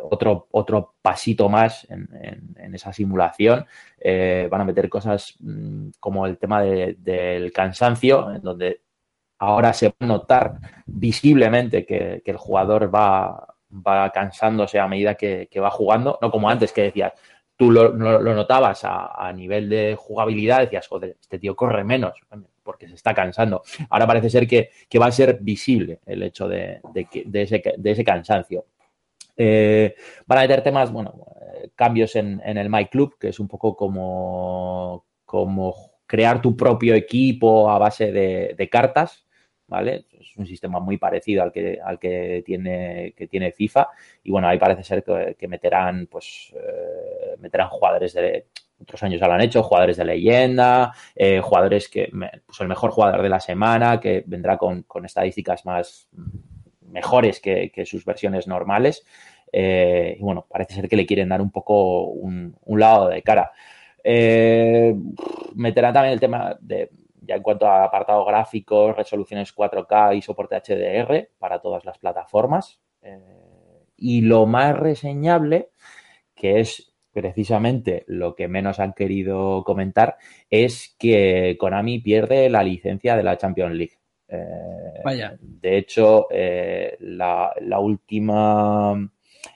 otro, 0.01 0.49
otro 0.51 0.95
pasito 1.01 1.49
más 1.49 1.87
en, 1.89 2.75
esa 2.75 2.93
simulación. 2.93 3.67
Van 4.51 4.61
a 4.61 4.65
meter 4.65 4.89
cosas 4.89 5.37
mmm, 5.39 5.91
como 6.01 6.27
el 6.27 6.39
tema 6.39 6.63
de, 6.63 6.97
del 6.99 7.53
cansancio, 7.53 8.33
en 8.33 8.43
donde 8.43 8.81
ahora 9.39 9.73
se 9.73 9.89
va 9.89 9.95
a 10.01 10.07
notar 10.07 10.59
visiblemente 10.87 11.85
que, 11.85 12.23
que 12.25 12.31
el 12.33 12.37
jugador 12.37 12.93
va, 12.93 13.54
va, 13.75 14.11
cansándose 14.11 14.79
a 14.79 14.89
medida 14.89 15.15
que, 15.15 15.49
que, 15.51 15.61
va 15.61 15.71
jugando, 15.71 16.19
no 16.21 16.31
como 16.31 16.49
antes 16.49 16.73
que 16.73 16.83
decías, 16.83 17.13
tú 17.57 17.71
lo, 17.71 17.89
lo, 17.89 18.35
notabas 18.35 18.83
a, 18.85 19.33
nivel 19.35 19.69
de 19.69 19.97
jugabilidad, 19.99 20.61
decías, 20.61 20.89
joder, 20.89 21.17
este 21.21 21.39
tío 21.39 21.55
corre 21.55 21.85
menos 21.85 22.15
porque 22.63 22.89
se 22.89 22.95
está 22.95 23.15
cansando. 23.15 23.63
Ahora 23.91 24.07
parece 24.07 24.31
ser 24.31 24.49
que, 24.49 24.71
que 24.89 24.99
va 24.99 25.07
a 25.07 25.13
ser 25.13 25.39
visible 25.41 26.01
el 26.07 26.23
hecho 26.23 26.49
de, 26.49 26.81
de, 26.95 27.07
de, 27.27 27.43
ese, 27.43 27.63
de 27.77 27.91
ese 27.91 28.05
cansancio. 28.05 28.65
Eh, 29.37 29.95
van 30.27 30.39
a 30.39 30.43
meter 30.43 30.63
temas, 30.63 30.91
bueno, 30.91 31.27
eh, 31.55 31.71
cambios 31.75 32.17
en, 32.17 32.41
en, 32.45 32.57
el 32.57 32.71
My 32.71 32.87
Club, 32.87 33.19
que 33.19 33.29
es 33.29 33.39
un 33.39 33.49
poco 33.49 33.77
como, 33.77 35.05
como 35.25 35.75
crear 36.07 36.41
tu 36.41 36.57
propio 36.57 36.95
equipo 36.95 37.71
a 37.71 37.79
base 37.79 38.13
de, 38.13 38.69
cartas, 38.71 39.27
¿vale? 39.67 40.07
Un 40.37 40.47
sistema 40.47 40.81
muy 40.81 40.97
parecido 40.99 41.43
al 41.43 41.53
que, 41.53 41.79
al 41.85 41.99
que, 41.99 42.43
tiene, 42.45 43.15
que 43.17 43.27
tiene 43.27 43.53
FIFA. 43.53 43.89
Y 44.23 44.31
bueno, 44.31 44.49
ahí 44.49 44.59
parece 44.59 44.83
ser 44.83 45.05
que, 45.39 45.49
meterán, 45.49 46.09
pues, 46.11 46.53
eh, 46.55 47.37
meterán 47.39 47.69
jugadores 47.69 48.13
de. 48.15 48.47
Otros 48.83 49.03
años 49.05 49.21
ya 49.21 49.29
lo 49.29 49.35
han 49.35 49.41
hecho, 49.41 49.63
jugadores 49.63 49.97
de 49.97 50.05
leyenda, 50.05 50.93
eh, 51.15 51.41
jugadores 51.41 51.89
que, 51.89 52.11
pues 52.45 52.61
el 52.61 52.69
mejor 52.69 52.91
jugador 52.91 53.23
de 53.23 53.29
la 53.29 53.39
semana, 53.39 54.01
que 54.01 54.25
vendrá 54.27 54.59
con, 54.59 54.83
con 54.83 55.07
estadísticas 55.07 55.65
más, 55.65 56.09
mejores 56.95 57.41
que, 57.41 57.85
sus 57.85 58.05
versiones 58.05 58.47
normales. 58.47 59.05
Eh, 59.53 60.17
y 60.19 60.23
bueno, 60.23 60.47
parece 60.49 60.75
ser 60.75 60.89
que 60.89 60.97
le 60.97 61.07
quieren 61.07 61.29
dar 61.29 61.43
un 61.43 61.51
poco 61.51 62.05
un, 62.05 62.57
lado 62.67 63.09
de 63.09 63.23
cara. 63.23 63.53
Eh, 64.03 64.95
meterán 65.55 65.93
también 65.93 66.15
el 66.15 66.21
tema 66.21 66.57
de, 66.61 66.91
ya 67.27 67.37
en 67.37 67.43
cuanto 67.43 67.67
a 67.67 67.85
apartado 67.85 68.25
gráfico, 68.25 68.93
resoluciones 68.93 69.55
4K 69.55 70.17
y 70.17 70.23
soporte 70.23 70.57
HDR 70.57 71.31
para 71.39 71.61
todas 71.61 71.85
las 71.85 71.99
plataformas. 71.99 72.81
Eh, 73.03 73.19
y 73.97 74.23
lo 74.23 74.47
más 74.47 74.77
reseñable, 74.77 75.71
que 76.35 76.61
es 76.61 76.95
precisamente 77.13 78.05
lo 78.09 78.35
que 78.35 78.49
menos 78.49 78.81
han 78.81 78.93
querido 78.93 79.63
comentar, 79.65 80.17
es 80.51 80.97
que 80.99 81.57
Konami 81.59 82.01
pierde 82.01 82.51
la 82.51 82.63
licencia 82.65 83.17
de 83.17 83.23
la 83.23 83.39
Champions 83.39 83.75
League. 83.75 83.99
Eh, 84.29 85.01
Vaya. 85.05 85.37
De 85.41 85.79
hecho, 85.79 86.27
eh, 86.31 86.97
la, 87.01 87.53
la, 87.61 87.79
última, 87.79 88.95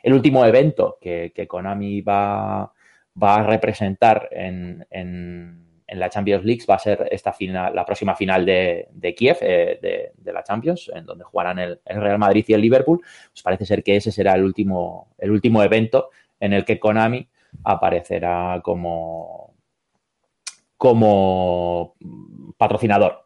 el 0.02 0.12
último 0.12 0.44
evento 0.44 0.98
que, 1.00 1.32
que 1.34 1.48
Konami 1.48 2.00
va, 2.00 2.72
va, 3.20 3.36
a 3.36 3.42
representar 3.42 4.28
en, 4.30 4.86
en, 4.90 5.67
en 5.88 5.98
la 5.98 6.10
Champions 6.10 6.44
League 6.44 6.64
va 6.68 6.74
a 6.74 6.78
ser 6.78 7.08
esta 7.10 7.32
final, 7.32 7.74
la 7.74 7.84
próxima 7.84 8.14
final 8.14 8.44
de, 8.44 9.14
Kiev, 9.16 9.38
eh, 9.40 10.12
de, 10.14 10.32
la 10.32 10.44
Champions, 10.44 10.90
en 10.94 11.06
donde 11.06 11.24
jugarán 11.24 11.58
el, 11.58 11.80
Real 11.86 12.18
Madrid 12.18 12.44
y 12.46 12.52
el 12.52 12.60
Liverpool. 12.60 13.00
Pues 13.30 13.42
parece 13.42 13.64
ser 13.64 13.82
que 13.82 13.96
ese 13.96 14.12
será 14.12 14.34
el 14.34 14.44
último, 14.44 15.14
el 15.18 15.30
último 15.30 15.62
evento 15.62 16.10
en 16.38 16.52
el 16.52 16.66
que 16.66 16.78
Konami 16.78 17.26
aparecerá 17.64 18.60
como, 18.62 19.54
como 20.76 21.94
patrocinador. 22.58 23.24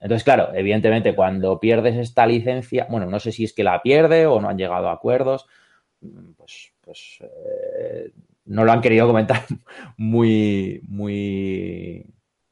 Entonces, 0.00 0.24
claro, 0.24 0.54
evidentemente 0.54 1.14
cuando 1.14 1.60
pierdes 1.60 1.96
esta 1.96 2.26
licencia, 2.26 2.86
bueno, 2.90 3.06
no 3.06 3.20
sé 3.20 3.32
si 3.32 3.44
es 3.44 3.54
que 3.54 3.64
la 3.64 3.82
pierde 3.82 4.26
o 4.26 4.40
no 4.40 4.48
han 4.48 4.58
llegado 4.58 4.88
a 4.88 4.92
acuerdos, 4.92 5.46
pues, 6.36 6.72
pues 6.80 7.18
eh, 7.22 8.10
no 8.50 8.64
lo 8.64 8.72
han 8.72 8.80
querido 8.80 9.06
comentar 9.06 9.44
muy, 9.96 10.80
muy, 10.88 12.04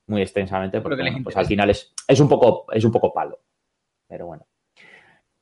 muy 0.06 0.22
extensamente 0.22 0.80
porque 0.80 1.02
bueno, 1.02 1.18
pues 1.24 1.36
al 1.36 1.46
final 1.46 1.70
es, 1.70 1.92
es, 2.06 2.20
un 2.20 2.28
poco, 2.28 2.66
es 2.72 2.84
un 2.84 2.92
poco 2.92 3.12
palo. 3.12 3.40
Pero 4.06 4.26
bueno. 4.26 4.46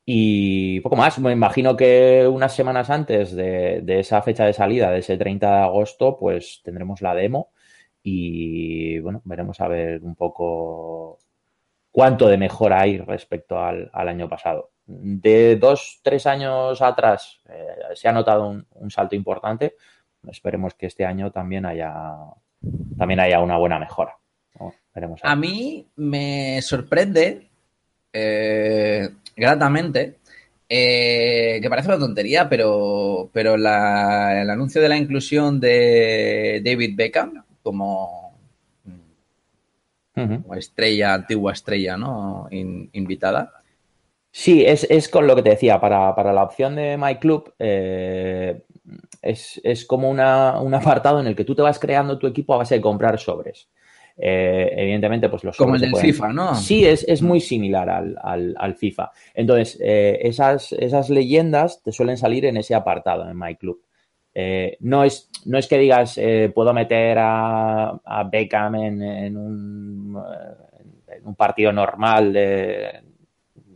Y 0.03 0.79
poco 0.81 0.95
más, 0.95 1.19
me 1.19 1.31
imagino 1.33 1.75
que 1.75 2.27
unas 2.27 2.55
semanas 2.55 2.89
antes 2.89 3.35
de, 3.35 3.81
de, 3.81 3.99
esa 3.99 4.21
fecha 4.21 4.45
de 4.45 4.53
salida, 4.53 4.89
de 4.89 4.99
ese 4.99 5.17
30 5.17 5.47
de 5.47 5.63
agosto, 5.63 6.17
pues 6.17 6.61
tendremos 6.63 7.01
la 7.01 7.13
demo 7.13 7.51
y 8.01 8.99
bueno, 8.99 9.21
veremos 9.25 9.59
a 9.59 9.67
ver 9.67 10.01
un 10.03 10.15
poco 10.15 11.19
cuánto 11.91 12.27
de 12.29 12.37
mejora 12.37 12.81
hay 12.81 12.97
respecto 12.99 13.59
al, 13.59 13.89
al 13.93 14.07
año 14.07 14.29
pasado. 14.29 14.71
De 14.85 15.57
dos, 15.57 15.99
tres 16.01 16.25
años 16.25 16.81
atrás 16.81 17.41
eh, 17.49 17.95
se 17.95 18.07
ha 18.07 18.13
notado 18.13 18.47
un, 18.47 18.65
un, 18.75 18.89
salto 18.89 19.15
importante. 19.15 19.75
Esperemos 20.29 20.73
que 20.73 20.87
este 20.87 21.05
año 21.05 21.31
también 21.31 21.65
haya, 21.65 22.15
también 22.97 23.19
haya 23.19 23.39
una 23.39 23.57
buena 23.57 23.79
mejora. 23.79 24.17
Veremos 24.93 25.23
a, 25.23 25.31
a 25.31 25.35
mí 25.35 25.85
me 25.97 26.59
sorprende 26.61 27.47
eh, 28.11 29.09
gratamente 29.35 30.15
eh, 30.67 31.59
que 31.61 31.69
parece 31.69 31.89
una 31.89 31.99
tontería, 31.99 32.49
pero, 32.49 33.29
pero 33.31 33.55
la, 33.57 34.41
el 34.41 34.49
anuncio 34.49 34.81
de 34.81 34.89
la 34.89 34.97
inclusión 34.97 35.59
de 35.59 36.61
David 36.65 36.95
Beckham 36.95 37.43
como, 37.63 38.33
uh 38.85 38.89
-huh. 40.19 40.41
como 40.41 40.55
estrella, 40.55 41.13
antigua 41.13 41.53
estrella, 41.53 41.95
¿no? 41.95 42.47
In, 42.51 42.89
invitada. 42.93 43.53
Sí, 44.31 44.65
es, 44.65 44.85
es, 44.89 45.09
con 45.09 45.25
lo 45.25 45.35
que 45.35 45.41
te 45.41 45.51
decía, 45.51 45.79
para, 45.79 46.13
para 46.15 46.33
la 46.33 46.43
opción 46.43 46.75
de 46.75 46.97
My 46.97 47.15
Club 47.15 47.53
eh, 47.59 48.61
es, 49.21 49.59
es, 49.63 49.85
como 49.85 50.09
una, 50.09 50.59
un 50.61 50.73
apartado 50.73 51.19
en 51.19 51.27
el 51.27 51.35
que 51.35 51.43
tú 51.43 51.55
te 51.55 51.61
vas 51.61 51.79
creando 51.79 52.17
tu 52.17 52.27
equipo 52.27 52.53
a 52.53 52.57
base 52.57 52.75
de 52.75 52.81
comprar 52.81 53.19
sobres. 53.19 53.69
Eh, 54.19 54.73
evidentemente, 54.75 55.29
pues 55.29 55.43
los 55.43 55.55
Como 55.55 55.75
el 55.75 55.81
del 55.81 55.91
pueden... 55.91 56.07
FIFA, 56.07 56.33
¿no? 56.33 56.55
Sí, 56.55 56.85
es, 56.85 57.03
es 57.07 57.21
muy 57.21 57.39
similar 57.39 57.89
al, 57.89 58.17
al, 58.21 58.55
al 58.57 58.75
FIFA. 58.75 59.11
Entonces, 59.35 59.77
eh, 59.79 60.19
esas, 60.23 60.73
esas 60.73 61.09
leyendas 61.09 61.83
te 61.83 61.91
suelen 61.91 62.17
salir 62.17 62.45
en 62.45 62.57
ese 62.57 62.73
apartado, 62.73 63.29
en 63.29 63.37
My 63.37 63.55
Club. 63.55 63.83
Eh, 64.33 64.77
no, 64.81 65.03
es, 65.03 65.29
no 65.45 65.57
es 65.57 65.67
que 65.67 65.77
digas, 65.77 66.19
puedo 66.53 66.73
meter 66.73 67.17
a, 67.19 67.89
a 67.89 68.23
Beckham 68.23 68.75
en, 68.75 69.01
en, 69.01 69.37
un, 69.37 70.23
en, 71.07 71.27
un, 71.27 71.35
partido 71.35 71.71
normal 71.71 72.33
de, 72.33 73.01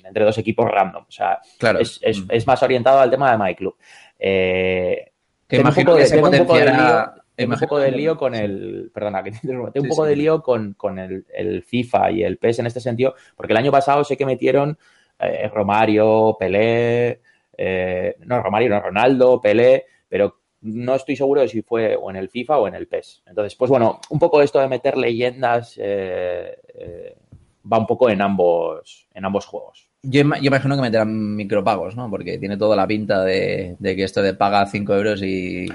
entre 0.04 0.24
dos 0.24 0.38
equipos 0.38 0.70
random. 0.70 1.04
O 1.08 1.12
sea, 1.12 1.40
claro. 1.58 1.80
es, 1.80 2.00
es, 2.04 2.24
es, 2.30 2.48
más 2.48 2.62
orientado 2.62 3.00
al 3.00 3.10
tema 3.10 3.32
de 3.32 3.44
My 3.44 3.56
Club. 3.56 3.76
Eh, 4.24 5.12
que 5.48 5.58
imagino 5.58 5.96
que 5.96 6.06
se 6.06 6.20
potenciará 6.20 7.16
tengo 7.36 7.54
un 7.54 7.60
poco 7.60 7.80
de 7.80 7.92
lío 7.92 8.18
con 8.18 8.36
el. 8.36 8.92
Perdona, 8.94 9.24
que 9.24 9.32
tengo 9.32 9.72
un 9.74 9.88
poco 9.88 10.04
sí. 10.04 10.10
de 10.10 10.16
lío 10.16 10.42
con, 10.42 10.74
con 10.74 11.00
el, 11.00 11.26
el, 11.34 11.64
FIFA 11.64 12.12
y 12.12 12.24
el 12.24 12.38
PES 12.38 12.60
en 12.60 12.68
este 12.68 12.80
sentido, 12.80 13.16
porque 13.36 13.54
el 13.54 13.58
año 13.58 13.72
pasado 13.72 14.04
sé 14.04 14.18
que 14.18 14.26
metieron 14.26 14.78
eh, 15.20 15.50
Romario, 15.54 16.36
Pelé, 16.40 17.22
eh, 17.58 18.16
no, 18.26 18.42
Romario, 18.42 18.70
no, 18.70 18.80
Ronaldo, 18.80 19.42
Pelé, 19.42 19.86
pero 20.08 20.40
no 20.62 20.96
estoy 20.96 21.16
seguro 21.16 21.42
de 21.42 21.48
si 21.48 21.62
fue 21.64 21.96
o 21.96 22.10
en 22.10 22.18
el 22.18 22.30
FIFA 22.30 22.60
o 22.60 22.68
en 22.68 22.76
el 22.76 22.88
PES. 22.88 23.24
Entonces, 23.26 23.56
pues 23.56 23.70
bueno, 23.70 24.00
un 24.10 24.20
poco 24.20 24.42
esto 24.42 24.60
de 24.60 24.68
meter 24.68 24.98
leyendas 24.98 25.80
eh, 25.82 26.56
va 27.72 27.80
un 27.80 27.88
poco 27.88 28.10
en 28.10 28.22
ambos, 28.22 29.08
en 29.14 29.26
ambos 29.26 29.46
juegos. 29.46 29.91
Yo, 30.04 30.22
yo, 30.24 30.48
imagino 30.48 30.76
que 30.76 30.82
meterán 30.82 31.36
micropagos, 31.36 31.96
¿no? 31.96 32.10
Porque 32.10 32.38
tiene 32.38 32.58
toda 32.58 32.76
la 32.76 32.88
pinta 32.88 33.24
de, 33.24 33.76
de 33.78 33.96
que 33.96 34.04
esto 34.04 34.22
de 34.22 34.34
paga 34.34 34.66
5 34.66 34.96
euros 34.96 35.22
y 35.22 35.68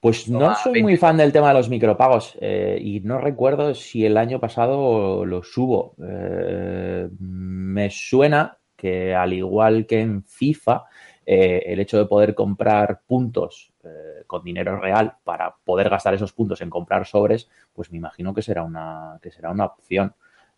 pues 0.00 0.28
no 0.28 0.54
soy 0.54 0.82
muy 0.82 0.96
fan 0.96 1.18
del 1.18 1.32
tema 1.32 1.48
de 1.48 1.54
los 1.54 1.68
micropagos 1.68 2.36
eh, 2.40 2.78
y 2.80 3.00
no 3.00 3.18
recuerdo 3.18 3.74
si 3.74 4.06
el 4.06 4.16
año 4.16 4.40
pasado 4.40 5.26
lo 5.26 5.42
subo. 5.42 5.94
Eh, 6.02 7.08
me 7.18 7.90
suena 7.90 8.56
que 8.76 9.14
al 9.14 9.34
igual 9.34 9.86
que 9.86 10.00
en 10.00 10.24
FIFA, 10.24 10.84
eh, 11.26 11.64
el 11.66 11.80
hecho 11.80 11.98
de 11.98 12.06
poder 12.06 12.34
comprar 12.34 13.02
puntos 13.06 13.74
eh, 13.84 14.24
con 14.26 14.42
dinero 14.42 14.80
real 14.80 15.16
para 15.22 15.54
poder 15.64 15.90
gastar 15.90 16.14
esos 16.14 16.32
puntos 16.32 16.62
en 16.62 16.70
comprar 16.70 17.06
sobres, 17.06 17.50
pues 17.74 17.92
me 17.92 17.98
imagino 17.98 18.32
que 18.32 18.40
será 18.40 18.62
una, 18.62 19.18
que 19.20 19.30
será 19.30 19.50
una 19.50 19.66
opción. 19.66 20.14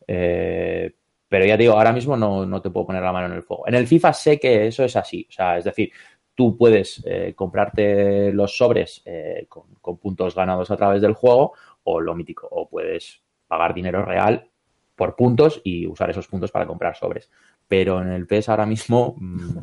Eh, 0.06 0.94
pero 1.32 1.46
ya 1.46 1.56
digo, 1.56 1.72
ahora 1.72 1.94
mismo 1.94 2.14
no, 2.14 2.44
no 2.44 2.60
te 2.60 2.68
puedo 2.68 2.88
poner 2.88 3.02
la 3.02 3.10
mano 3.10 3.24
en 3.24 3.32
el 3.32 3.42
fuego. 3.42 3.66
En 3.66 3.74
el 3.74 3.86
FIFA 3.86 4.12
sé 4.12 4.38
que 4.38 4.66
eso 4.66 4.84
es 4.84 4.94
así. 4.96 5.26
O 5.30 5.32
sea, 5.32 5.56
es 5.56 5.64
decir, 5.64 5.90
tú 6.34 6.58
puedes 6.58 7.02
eh, 7.06 7.32
comprarte 7.34 8.30
los 8.34 8.54
sobres 8.54 9.00
eh, 9.06 9.46
con, 9.48 9.96
puntos 9.96 10.34
ganados 10.34 10.70
a 10.70 10.76
través 10.76 11.00
del 11.00 11.14
juego 11.14 11.54
o 11.84 12.02
lo 12.02 12.14
mítico, 12.14 12.46
o 12.50 12.68
puedes 12.68 13.22
pagar 13.48 13.72
dinero 13.72 14.04
real 14.04 14.46
por 14.94 15.16
puntos 15.16 15.62
y 15.64 15.86
usar 15.86 16.10
esos 16.10 16.28
puntos 16.28 16.50
para 16.50 16.66
comprar 16.66 16.96
sobres. 16.96 17.30
Pero 17.66 18.02
en 18.02 18.08
el 18.08 18.26
PES 18.26 18.50
ahora 18.50 18.66
mismo 18.66 19.14
mmm, 19.16 19.58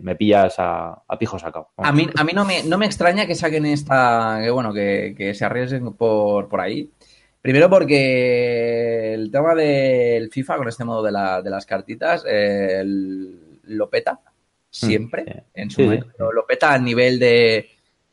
me, 0.00 0.16
pillas 0.16 0.54
a, 0.58 1.02
a 1.06 1.18
pijo. 1.18 1.36
A 1.76 1.92
mí, 1.92 2.08
a 2.16 2.24
mí 2.24 2.32
no, 2.32 2.46
me, 2.46 2.62
no 2.62 2.78
me 2.78 2.86
extraña 2.86 3.26
que 3.26 3.34
saquen 3.34 3.66
esta, 3.66 4.38
que 4.42 4.48
bueno, 4.48 4.72
que, 4.72 5.14
que 5.14 5.34
se 5.34 5.44
arriesguen 5.44 5.92
por, 5.92 6.48
por 6.48 6.62
ahí. 6.62 6.90
Primero 7.44 7.68
porque 7.68 9.12
el 9.12 9.30
tema 9.30 9.54
del 9.54 10.30
FIFA 10.30 10.56
con 10.56 10.68
este 10.68 10.82
modo 10.82 11.02
de, 11.02 11.12
la, 11.12 11.42
de 11.42 11.50
las 11.50 11.66
cartitas 11.66 12.24
eh, 12.26 12.82
lo 13.64 13.90
peta 13.90 14.18
siempre 14.70 15.24
sí. 15.26 15.32
en 15.52 15.70
su 15.70 15.76
sí, 15.76 15.82
momento. 15.82 16.06
Sí. 16.06 16.24
Lo 16.34 16.46
peta 16.46 16.72
a 16.72 16.78
nivel 16.78 17.18
de, 17.18 17.68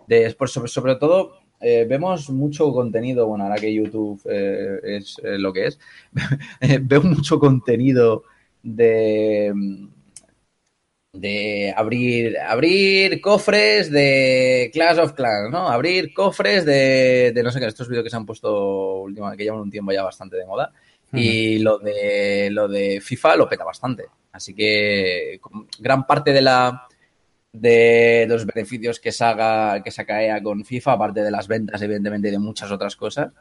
de 0.06 0.36
sobre, 0.48 0.68
sobre, 0.68 0.96
todo 0.98 1.38
eh, 1.62 1.86
vemos 1.88 2.30
mucho 2.30 2.74
contenido, 2.74 3.26
bueno, 3.26 3.46
ahora 3.46 3.56
que 3.56 3.74
YouTube 3.74 4.22
eh, 4.30 4.98
es 4.98 5.16
eh, 5.24 5.38
lo 5.38 5.54
que 5.54 5.68
es, 5.68 5.80
veo 6.82 7.02
mucho 7.02 7.40
contenido 7.40 8.24
de 8.62 9.54
de 11.14 11.74
abrir 11.76 12.38
abrir 12.40 13.20
cofres 13.20 13.92
de 13.92 14.70
Clash 14.72 15.00
of 15.00 15.14
Clans, 15.14 15.52
¿no? 15.52 15.68
Abrir 15.68 16.14
cofres 16.14 16.66
de, 16.66 17.32
de 17.36 17.44
no 17.44 17.52
sé 17.52 17.60
qué, 17.60 17.66
estos 17.68 17.90
vídeos 17.90 18.04
que 18.04 18.10
se 18.10 18.16
han 18.16 18.26
puesto 18.26 19.02
últimamente, 19.02 19.38
que 19.38 19.44
llevan 19.44 19.60
un 19.62 19.72
tiempo 19.72 19.92
ya 19.92 20.04
bastante 20.04 20.38
de 20.38 20.46
moda. 20.46 20.72
Uh 21.12 21.18
-huh. 21.18 21.22
Y 21.22 21.60
lo 21.60 21.78
de 21.80 22.50
lo 22.52 22.68
de 22.68 23.02
FIFA 23.02 23.36
lo 23.36 23.50
peta 23.50 23.66
bastante. 23.66 24.06
Así 24.32 24.54
que 24.54 25.40
gran 25.80 26.08
parte 26.08 26.32
de 26.32 26.42
la 26.42 26.88
de 27.52 28.26
los 28.30 28.46
beneficios 28.46 29.00
que 29.02 29.12
saca, 29.12 29.82
que 29.84 29.92
saca 29.92 30.24
EA 30.24 30.42
con 30.42 30.64
FIFA, 30.64 30.94
aparte 30.94 31.22
de 31.22 31.32
las 31.32 31.50
ventas, 31.50 31.82
evidentemente, 31.82 32.30
y 32.30 32.32
de 32.32 32.40
muchas 32.40 32.72
otras 32.72 32.96
cosas, 32.96 33.34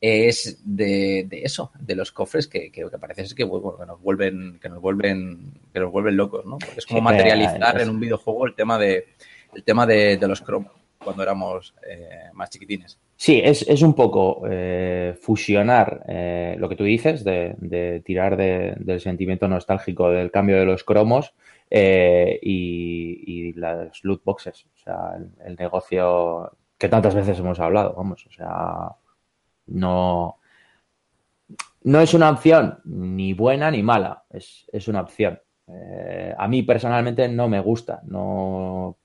es 0.00 0.60
de, 0.64 1.24
de 1.28 1.42
eso, 1.42 1.72
de 1.80 1.94
los 1.94 2.12
cofres 2.12 2.46
que, 2.46 2.70
que, 2.70 2.88
que 2.90 2.98
parece 2.98 3.34
que, 3.34 3.44
bueno, 3.44 3.76
que 3.78 3.86
nos 3.86 4.00
vuelven, 4.00 4.58
que 4.60 4.68
nos 4.68 4.80
vuelven, 4.80 5.52
que 5.72 5.80
nos 5.80 5.90
vuelven 5.90 6.16
locos, 6.16 6.44
¿no? 6.44 6.58
Porque 6.58 6.78
es 6.78 6.86
como 6.86 7.00
sí, 7.00 7.04
materializar 7.04 7.80
en 7.80 7.88
un 7.88 8.00
videojuego 8.00 8.46
el 8.46 8.54
tema 8.54 8.78
de 8.78 9.06
el 9.54 9.62
tema 9.62 9.86
de, 9.86 10.16
de 10.16 10.28
los 10.28 10.40
cromos 10.40 10.72
cuando 10.98 11.22
éramos 11.22 11.74
eh, 11.88 12.30
más 12.32 12.50
chiquitines. 12.50 12.98
Sí, 13.16 13.40
es, 13.44 13.62
es 13.68 13.82
un 13.82 13.94
poco 13.94 14.42
eh, 14.50 15.16
fusionar 15.20 16.02
eh, 16.08 16.56
lo 16.58 16.68
que 16.68 16.76
tú 16.76 16.84
dices 16.84 17.22
de, 17.22 17.54
de 17.58 18.00
tirar 18.00 18.36
de, 18.36 18.74
del 18.78 19.00
sentimiento 19.00 19.46
nostálgico 19.46 20.10
del 20.10 20.30
cambio 20.30 20.58
de 20.58 20.64
los 20.64 20.82
cromos 20.82 21.34
y, 21.70 22.38
y, 22.42 23.52
las 23.54 24.04
loot 24.04 24.22
boxes, 24.22 24.66
o 24.74 24.78
sea, 24.78 25.16
el, 25.16 25.30
el, 25.44 25.56
negocio 25.56 26.52
que 26.78 26.88
tantas 26.88 27.14
veces 27.14 27.38
hemos 27.38 27.58
hablado, 27.58 27.94
vamos, 27.96 28.24
o 28.26 28.30
sea, 28.30 28.94
no, 29.66 30.38
no 31.82 32.00
es 32.00 32.14
una 32.14 32.30
opción 32.30 32.80
ni 32.84 33.32
buena 33.34 33.70
ni 33.70 33.82
mala, 33.82 34.24
es, 34.30 34.66
es 34.72 34.88
una 34.88 35.00
opción. 35.02 35.40
Eh, 35.66 36.34
a 36.36 36.46
mí 36.46 36.62
personalmente 36.62 37.28
no 37.28 37.48
me 37.48 37.60
gusta, 37.60 38.02
no 38.04 38.98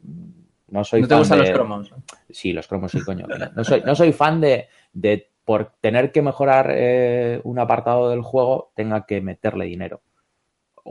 no 0.71 0.83
soy 0.83 1.01
¿No 1.01 1.07
te 1.07 1.15
gustan 1.15 1.39
de... 1.39 1.45
los 1.45 1.53
cromos? 1.53 1.93
Sí, 2.29 2.53
los 2.53 2.67
cromos 2.67 2.91
sí, 2.91 3.01
coño. 3.01 3.25
No 3.55 3.63
soy, 3.63 3.81
no 3.85 3.95
soy 3.95 4.11
fan 4.11 4.39
de, 4.41 4.67
de 4.93 5.29
por 5.45 5.73
tener 5.81 6.11
que 6.11 6.21
mejorar 6.21 6.69
eh, 6.71 7.41
un 7.43 7.59
apartado 7.59 8.09
del 8.09 8.21
juego, 8.21 8.71
tenga 8.75 9.05
que 9.05 9.21
meterle 9.21 9.65
dinero. 9.65 10.01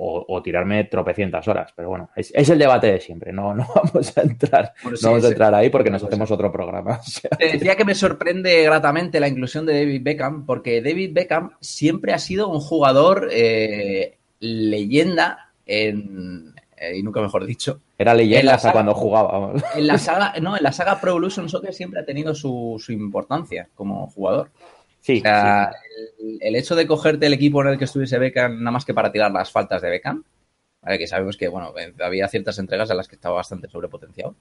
O, 0.01 0.25
o 0.29 0.43
tirarme 0.43 0.85
tropecientas 0.85 1.47
horas. 1.49 1.73
Pero 1.75 1.89
bueno, 1.89 2.11
es, 2.15 2.33
es 2.35 2.49
el 2.51 2.59
debate 2.59 2.87
de 2.93 3.01
siempre. 3.01 3.33
No, 3.33 3.53
no 3.55 3.66
vamos 3.75 4.16
a 4.16 4.23
entrar, 4.23 4.73
Bueno, 4.83 4.97
sí, 4.97 5.05
no 5.05 5.11
vamos 5.11 5.25
a 5.25 5.29
sí. 5.29 5.33
entrar 5.33 5.55
ahí 5.55 5.70
porque 5.70 5.91
nos 5.91 6.03
hacemos 6.05 6.31
otro 6.31 6.51
programa. 6.53 7.01
O 7.09 7.11
sea, 7.11 7.31
Te 7.31 7.53
decía 7.53 7.77
que 7.77 7.85
me 7.85 7.95
sorprende 7.95 8.62
gratamente 8.62 9.19
la 9.20 9.29
inclusión 9.29 9.66
de 9.66 9.75
David 9.81 10.03
Beckham, 10.03 10.47
porque 10.47 10.81
David 10.83 11.11
Beckham 11.12 11.51
siempre 11.61 12.12
ha 12.12 12.19
sido 12.19 12.49
un 12.49 12.61
jugador 12.61 13.29
eh, 13.33 14.16
leyenda 14.41 15.51
en, 15.66 16.55
eh, 16.77 16.97
y 16.99 17.03
nunca 17.03 17.20
mejor 17.20 17.45
dicho, 17.45 17.81
era 17.99 18.12
En 18.12 18.19
leyenda 18.19 18.55
hasta 18.55 18.73
cuando 18.73 18.95
jugaba. 18.95 19.53
en 19.75 19.87
la 19.87 19.99
saga, 19.99 20.35
no, 20.41 20.57
en 20.57 20.62
la 20.62 20.73
saga 20.73 21.01
Pro 21.01 21.11
Evolution 21.12 21.49
Soccer 21.49 21.75
siempre 21.75 22.01
ha 22.01 22.05
tenido 22.05 22.35
su, 22.35 22.81
su 22.85 22.93
importancia 22.93 23.69
como 23.75 24.07
jugador. 24.09 24.51
Sí, 25.01 25.19
O 25.19 25.23
sea, 25.23 25.70
el, 26.41 26.57
hecho 26.57 26.75
de 26.77 26.87
cogerte 26.87 27.27
el 27.27 27.33
equipo 27.33 27.62
en 27.62 27.69
el 27.69 27.79
que 27.79 27.85
estuviese 27.85 28.19
Beckham 28.19 28.59
nada 28.59 28.70
más 28.73 28.85
que 28.85 28.95
para 28.95 29.12
tirar 29.12 29.31
las 29.33 29.51
faltas 29.51 29.83
de 29.83 29.91
Beckham, 29.91 30.25
que 30.97 31.07
sabemos 31.07 31.37
que 31.37 31.49
bueno, 31.49 31.75
eh, 31.79 31.93
había 32.01 32.29
ciertas 32.29 32.59
entregas 32.59 32.91
en 32.91 32.97
las 32.97 33.09
que 33.09 33.16
estaba 33.16 33.37
bastante 33.37 33.69
sobrepotenciado. 33.69 34.35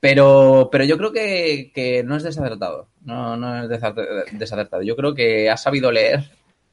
Pero, 0.00 0.68
pero 0.70 0.84
yo 0.84 0.98
creo 0.98 1.12
que, 1.12 1.72
que 1.74 2.02
no 2.04 2.16
es 2.16 2.22
desacertado. 2.22 2.88
No, 3.02 3.36
no 3.36 3.64
es 3.64 3.70
desacer- 3.70 4.30
desacertado. 4.32 4.82
Yo 4.82 4.96
creo 4.96 5.14
que 5.14 5.48
ha 5.50 5.56
sabido 5.56 5.90
leer 5.90 6.30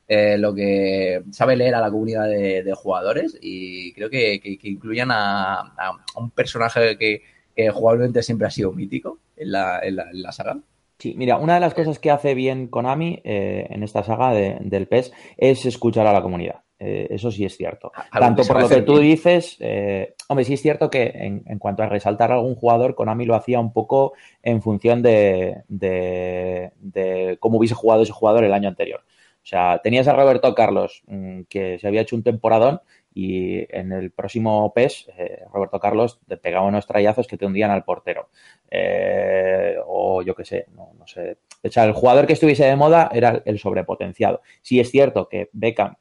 eh, 0.08 0.38
lo 0.38 0.54
que 0.54 1.24
sabe 1.32 1.56
leer 1.56 1.76
a 1.76 1.82
la 1.82 1.90
comunidad 1.90 2.28
de, 2.28 2.74
jugadores 2.76 3.38
y 3.42 3.94
creo 3.94 4.10
que, 4.10 4.42
que- 4.42 4.60
incluyan 4.64 5.12
a, 5.12 5.62
a 5.62 6.20
un 6.20 6.32
personaje 6.32 6.98
que, 6.98 7.24
jugablemente 7.72 8.24
siempre 8.24 8.48
ha 8.48 8.52
sido 8.52 8.72
mítico 8.74 9.20
en 9.38 9.52
la, 9.52 9.80
en 9.80 9.96
la 9.96 10.32
saga. 10.32 10.58
Sí, 11.02 11.16
mira, 11.18 11.38
una 11.38 11.56
de 11.56 11.60
las 11.62 11.74
cosas 11.74 11.98
que 11.98 12.12
hace 12.12 12.36
bien 12.36 12.68
Konami 12.68 13.20
eh, 13.24 13.66
en 13.72 13.82
esta 13.82 14.04
saga 14.04 14.34
de- 14.34 14.58
del 14.62 14.88
PES 14.88 15.12
es 15.36 15.66
escuchar 15.66 16.06
a 16.06 16.14
la 16.14 16.22
comunidad. 16.22 16.62
Eh, 16.78 17.08
eso 17.10 17.30
sí 17.32 17.44
es 17.46 17.58
cierto. 17.58 17.92
Tanto 18.12 18.44
por 18.48 18.62
lo 18.62 18.68
que 18.70 18.82
tú 18.84 18.94
bien. 19.00 19.04
dices, 19.12 19.58
eh, 19.60 20.14
hombre, 20.30 20.46
sí 20.46 20.54
es 20.54 20.62
cierto 20.62 20.90
que 20.92 21.04
en, 21.14 21.44
en 21.48 21.58
cuanto 21.60 21.82
a 21.84 21.88
resaltar 21.88 22.32
a 22.32 22.36
algún 22.36 22.54
jugador, 22.56 22.94
Konami 22.96 23.26
lo 23.26 23.34
hacía 23.36 23.60
un 23.60 23.74
poco 23.74 24.14
en 24.44 24.62
función 24.62 25.02
de, 25.02 25.58
de- 25.68 26.72
de 26.80 27.38
cómo 27.40 27.58
hubiese 27.58 27.76
jugado 27.76 28.04
ese 28.04 28.12
jugador 28.14 28.44
el 28.44 28.54
año 28.54 28.70
anterior. 28.70 29.02
O 29.44 29.46
sea, 29.46 29.80
tenías 29.84 30.08
a 30.08 30.14
Roberto 30.14 30.54
Carlos, 30.54 31.04
mm, 31.08 31.42
que 31.50 31.80
se 31.80 31.88
había 31.88 32.02
hecho 32.02 32.16
un 32.16 32.24
temporadón, 32.24 32.82
y 33.14 33.66
en 33.76 33.92
el 33.92 34.12
próximo 34.12 34.72
PES, 34.74 35.10
eh, 35.18 35.44
Roberto 35.54 35.80
Carlos 35.80 36.20
te 36.28 36.38
pegaba 36.38 36.68
unos 36.68 36.88
trayazos 36.88 37.28
que 37.28 37.38
te 37.38 37.46
hundían 37.46 37.72
al 37.72 37.84
portero. 37.84 38.30
Eh, 38.70 39.76
o 39.86 40.22
yo 40.22 40.34
qué 40.36 40.46
sé, 40.46 40.66
no, 40.76 40.94
no 40.98 41.06
sé. 41.08 41.38
O 41.64 41.70
sea, 41.70 41.84
el 41.84 41.92
jugador 41.92 42.26
que 42.26 42.34
estuviese 42.34 42.66
de 42.66 42.76
moda 42.76 43.10
era 43.14 43.42
el 43.46 43.60
sobrepotenciado. 43.60 44.42
Sí 44.62 44.80
es 44.80 44.90
cierto 44.92 45.28
que 45.28 45.50
Beckham 45.52 45.96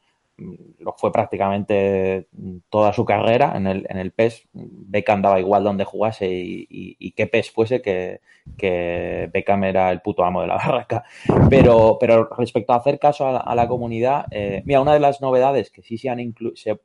lo 0.79 0.95
fue 0.97 1.13
prácticamente 1.13 2.27
toda 2.69 2.93
su 2.93 3.05
carrera 3.05 3.53
en 3.57 3.67
el, 3.67 3.87
en 3.89 3.99
el 3.99 4.13
PES. 4.13 4.49
Beckham 4.53 5.23
daba 5.23 5.41
igual 5.41 5.65
donde 5.65 5.85
jugase 5.85 6.29
y, 6.31 7.13
qué 7.13 7.27
PES 7.27 7.51
fuese, 7.51 7.83
que, 7.83 8.21
que 8.57 9.29
Beckham 9.33 9.65
era 9.65 9.91
el 9.91 10.01
puto 10.01 10.25
amo 10.25 10.41
de 10.41 10.49
la 10.49 10.57
barraca. 10.57 11.05
Pero, 11.49 11.99
pero 12.01 12.29
respecto 12.37 12.73
a 12.73 12.77
hacer 12.77 12.99
caso 12.99 13.27
a 13.27 13.55
la, 13.55 13.69
comunidad, 13.69 14.27
eh, 14.31 14.63
mira, 14.65 14.81
una 14.81 14.95
de 14.95 15.01
las 15.01 15.21
novedades 15.21 15.71
que 15.71 15.83
sí 15.83 15.99
se 15.99 16.09
han 16.09 16.35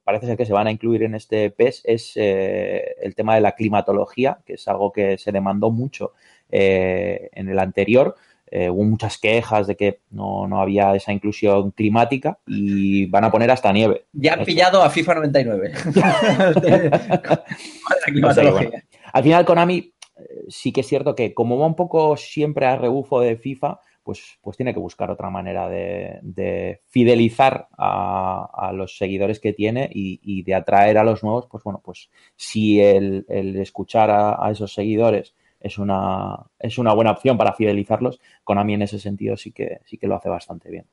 parece 0.03 0.27
ser 0.27 0.37
que 0.37 0.45
se 0.45 0.53
van 0.53 0.67
a 0.67 0.71
incluir 0.71 1.03
en 1.03 1.15
este 1.15 1.49
PES 1.49 1.83
es 1.85 2.13
eh, 2.15 2.95
el 3.01 3.15
tema 3.15 3.35
de 3.35 3.41
la 3.41 3.53
climatología, 3.53 4.39
que 4.45 4.53
es 4.53 4.67
algo 4.67 4.91
que 4.91 5.17
se 5.17 5.31
demandó 5.31 5.71
mucho 5.71 6.13
eh, 6.51 7.29
en 7.33 7.49
el 7.49 7.59
anterior. 7.59 8.15
Eh, 8.51 8.69
hubo 8.69 8.83
muchas 8.83 9.17
quejas 9.17 9.67
de 9.67 9.75
que 9.75 10.01
no, 10.11 10.47
no 10.47 10.61
había 10.61 10.93
esa 10.95 11.11
inclusión 11.11 11.71
climática 11.71 12.37
y 12.45 13.07
van 13.07 13.23
a 13.23 13.31
poner 13.31 13.49
hasta 13.51 13.73
nieve. 13.73 14.05
Ya 14.13 14.33
han 14.33 14.45
pillado 14.45 14.81
a 14.83 14.89
FIFA 14.89 15.15
99. 15.15 15.71
la 15.95 17.43
No 17.87 17.93
sé, 17.95 18.11
climatología. 18.11 18.69
bueno. 18.69 18.83
Al 19.13 19.23
final, 19.23 19.45
Konami 19.45 19.93
eh, 20.17 20.45
sí 20.47 20.71
que 20.71 20.81
es 20.81 20.87
cierto 20.87 21.15
que 21.15 21.33
como 21.33 21.57
va 21.57 21.65
un 21.65 21.75
poco 21.75 22.15
siempre 22.17 22.65
a 22.65 22.75
rebufo 22.75 23.19
de 23.19 23.35
FIFA, 23.37 23.79
pues, 24.03 24.37
pues 24.41 24.55
tiene 24.55 24.73
que 24.73 24.79
buscar 24.79 25.09
otra 25.09 25.31
manera 25.31 25.67
de, 25.67 26.19
de 26.21 26.81
fidelizar 26.87 27.67
a, 27.75 28.47
a 28.53 28.71
los 28.71 28.97
seguidores 28.97 29.39
que 29.39 29.53
tiene 29.53 29.89
y, 29.91 30.19
y 30.21 30.43
de 30.43 30.53
atraer 30.53 30.99
a 30.99 31.03
los 31.03 31.23
nuevos, 31.23 31.47
pues 31.49 31.63
bueno, 31.63 31.81
pues 31.83 32.11
si 32.35 32.79
el, 32.79 33.25
el 33.27 33.55
escuchar 33.57 34.11
a, 34.11 34.45
a 34.45 34.51
esos 34.51 34.71
seguidores 34.71 35.33
es 35.59 35.77
una, 35.77 36.35
es 36.59 36.77
una 36.77 36.93
buena 36.93 37.11
opción 37.11 37.37
para 37.37 37.53
fidelizarlos, 37.53 38.19
Konami 38.43 38.73
en 38.75 38.83
ese 38.83 38.99
sentido 38.99 39.35
sí 39.37 39.51
que, 39.51 39.79
sí 39.85 39.97
que 39.97 40.07
lo 40.07 40.15
hace 40.15 40.29
bastante 40.29 40.69
bien. 40.69 40.85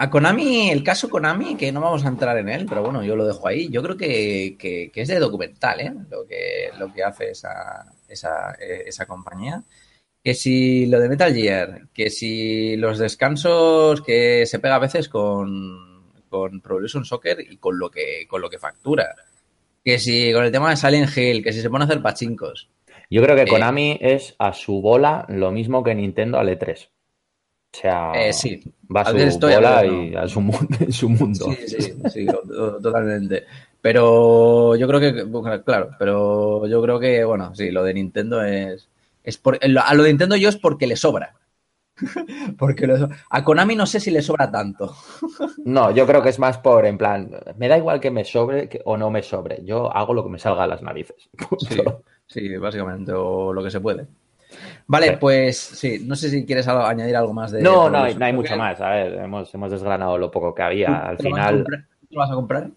A 0.00 0.10
Konami, 0.10 0.68
el 0.70 0.84
caso 0.84 1.08
Konami, 1.08 1.56
que 1.56 1.72
no 1.72 1.80
vamos 1.80 2.04
a 2.04 2.08
entrar 2.08 2.36
en 2.36 2.50
él, 2.50 2.66
pero 2.68 2.82
bueno, 2.82 3.02
yo 3.02 3.16
lo 3.16 3.26
dejo 3.26 3.48
ahí. 3.48 3.70
Yo 3.70 3.82
creo 3.82 3.96
que, 3.96 4.56
que- 4.58 4.90
es 4.94 5.08
de 5.08 5.18
documental, 5.18 5.80
¿eh? 5.80 5.92
Lo 6.10 6.26
que, 6.26 6.68
lo 6.78 6.92
que 6.92 7.02
hace 7.02 7.30
esa, 7.30 7.90
esa, 8.06 8.52
eh, 8.60 8.82
esa 8.86 9.06
compañía. 9.06 9.62
Que 10.22 10.34
si 10.34 10.86
lo 10.86 11.00
de 11.00 11.08
Metal 11.08 11.32
Gear, 11.34 11.88
que 11.94 12.10
si 12.10 12.76
los 12.76 12.98
descansos 12.98 14.02
que 14.02 14.44
se 14.46 14.58
pega 14.58 14.76
a 14.76 14.78
veces 14.80 15.08
con, 15.08 16.12
con 16.28 16.60
Pro 16.60 16.86
Soccer 16.88 17.40
y 17.40 17.56
con 17.56 17.78
lo 17.78 17.90
que, 17.90 18.26
con 18.28 18.42
lo 18.42 18.50
que 18.50 18.58
factura. 18.58 19.14
Que 19.84 19.98
si 19.98 20.32
con 20.34 20.44
el 20.44 20.52
tema 20.52 20.70
de 20.70 20.76
Silent 20.76 21.16
Hill, 21.16 21.42
que 21.42 21.52
si 21.52 21.62
se 21.62 21.70
pone 21.70 21.84
a 21.84 21.86
hacer 21.86 22.02
pachincos. 22.02 22.68
Yo 23.10 23.22
creo 23.22 23.36
que 23.36 23.42
Eh, 23.42 23.48
Konami 23.48 23.98
es 24.00 24.34
a 24.38 24.52
su 24.52 24.80
bola 24.82 25.24
lo 25.28 25.50
mismo 25.50 25.82
que 25.82 25.94
Nintendo 25.94 26.38
al 26.38 26.48
E3. 26.48 26.88
O 27.70 27.76
sea, 27.80 28.12
Eh, 28.14 28.32
sí. 28.32 28.60
va 28.94 29.00
a 29.02 29.04
A 29.04 29.10
su 29.10 29.16
estoy, 29.18 29.52
a 29.52 29.56
bola 29.56 29.86
y 29.86 30.14
a 30.14 30.26
su, 30.28 30.40
mu- 30.40 30.58
en 30.80 30.92
su 30.92 31.08
mundo. 31.08 31.46
Sí, 31.46 31.68
sí, 31.68 31.94
sí, 32.10 32.26
to- 32.26 32.42
to- 32.42 32.80
totalmente. 32.80 33.44
Pero 33.80 34.74
yo 34.76 34.88
creo 34.88 35.00
que, 35.00 35.62
claro, 35.64 35.90
pero 35.98 36.66
yo 36.66 36.82
creo 36.82 36.98
que, 36.98 37.24
bueno, 37.24 37.54
sí, 37.54 37.70
lo 37.70 37.84
de 37.84 37.94
Nintendo 37.94 38.42
es, 38.42 38.88
es 39.22 39.38
por, 39.38 39.58
lo- 39.68 39.82
a 39.82 39.94
lo 39.94 40.02
de 40.02 40.08
Nintendo 40.10 40.36
yo 40.36 40.48
es 40.48 40.56
porque 40.56 40.86
le 40.86 40.96
sobra. 40.96 41.34
porque 42.58 42.86
le 42.86 42.96
so- 42.98 43.08
a 43.30 43.44
Konami 43.44 43.74
no 43.76 43.86
sé 43.86 44.00
si 44.00 44.10
le 44.10 44.22
sobra 44.22 44.50
tanto. 44.50 44.94
No, 45.64 45.90
yo 45.90 46.06
creo 46.06 46.22
que 46.22 46.30
es 46.30 46.38
más 46.38 46.56
por, 46.58 46.86
en 46.86 46.96
plan, 46.96 47.30
me 47.58 47.68
da 47.68 47.76
igual 47.76 48.00
que 48.00 48.10
me 48.10 48.24
sobre 48.24 48.68
que- 48.68 48.80
o 48.84 48.96
no 48.96 49.10
me 49.10 49.22
sobre. 49.22 49.62
Yo 49.64 49.94
hago 49.94 50.14
lo 50.14 50.24
que 50.24 50.30
me 50.30 50.38
salga 50.38 50.64
a 50.64 50.66
las 50.66 50.82
narices. 50.82 51.28
Sí, 51.68 51.80
sí, 52.28 52.56
básicamente, 52.56 53.12
o 53.12 53.52
lo 53.52 53.62
que 53.64 53.70
se 53.70 53.80
puede. 53.80 54.06
Vale, 54.86 55.08
Sí. 55.08 55.16
pues 55.20 55.58
sí, 55.58 56.02
no 56.06 56.14
sé 56.16 56.30
si 56.30 56.46
quieres 56.46 56.66
añadir 56.68 57.16
algo 57.16 57.34
más 57.34 57.52
de... 57.52 57.60
No, 57.60 57.90
no 57.90 57.98
hay, 58.04 58.14
no 58.14 58.24
hay 58.24 58.32
mucho 58.32 58.56
más. 58.56 58.80
A 58.80 58.90
ver, 58.90 59.14
hemos, 59.14 59.52
hemos 59.54 59.70
desgranado 59.70 60.16
lo 60.16 60.30
poco 60.30 60.54
que 60.54 60.62
había. 60.62 61.08
Al 61.08 61.16
¿Te 61.18 61.24
lo 61.24 61.30
vas 61.30 61.40
a 61.40 61.48
final, 61.48 61.64
lo 62.10 62.18
vas 62.20 62.30
a 62.30 62.34
comprar? 62.34 62.70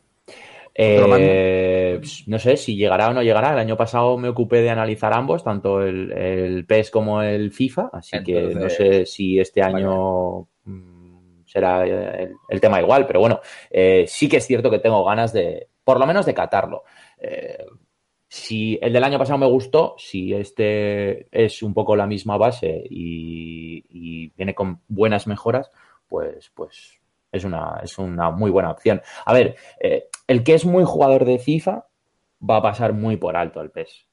eh, 0.74 1.96
pues, 2.00 2.24
no 2.28 2.40
sé 2.40 2.58
si 2.58 2.76
llegará 2.76 3.10
o 3.10 3.14
no 3.14 3.22
llegará. 3.24 3.54
El 3.54 3.60
año 3.60 3.78
pasado 3.78 4.18
me 4.18 4.30
ocupé 4.30 4.62
de 4.62 4.70
analizar 4.70 5.14
ambos, 5.14 5.44
tanto 5.44 5.82
el, 5.82 6.12
el 6.12 6.66
PES 6.66 6.92
como 6.92 7.22
el 7.22 7.52
FIFA. 7.52 7.90
Así 7.94 8.22
que 8.24 8.54
no 8.56 8.70
sé 8.70 9.06
si 9.06 9.40
este 9.40 9.62
año 9.62 10.48
mm, 10.66 11.44
será 11.46 11.84
el, 11.86 12.34
el 12.50 12.62
tema 12.62 12.82
igual. 12.82 13.08
Pero 13.08 13.20
bueno, 13.22 13.40
eh, 13.70 14.06
sí 14.08 14.28
que 14.28 14.38
es 14.38 14.46
cierto 14.48 14.70
que 14.70 14.80
tengo 14.80 15.04
ganas 15.06 15.32
de, 15.34 15.68
por 15.84 16.00
lo 16.00 16.06
menos, 16.06 16.26
de 16.26 16.34
catarlo. 16.34 16.84
Eh, 17.18 17.66
si 18.34 18.80
el 18.82 18.94
del 18.94 19.04
año 19.04 19.20
pasado 19.20 19.38
me 19.38 19.46
gustó, 19.46 19.94
si 19.98 20.34
este 20.34 21.28
es 21.38 21.62
un 21.62 21.74
poco 21.74 21.98
la 21.98 22.08
misma 22.08 22.38
base 22.38 22.82
y, 22.90 23.84
y 23.90 24.30
viene 24.38 24.56
con 24.56 24.80
buenas 24.88 25.28
mejoras, 25.28 25.70
pues, 26.08 26.50
pues 26.56 26.98
es 27.30 27.44
una, 27.44 27.82
es 27.84 27.98
una 27.98 28.32
muy 28.32 28.50
buena 28.50 28.72
opción. 28.72 29.02
A 29.26 29.34
ver, 29.34 29.58
eh, 29.82 30.06
el 30.28 30.46
que 30.46 30.54
es 30.54 30.64
muy 30.66 30.86
jugador 30.86 31.26
de 31.26 31.40
FIFA 31.40 31.86
va 32.50 32.56
a 32.58 32.62
pasar 32.62 32.94
muy 32.94 33.18
por 33.18 33.36
alto 33.36 33.60
el 33.60 33.70
PES. 33.70 34.08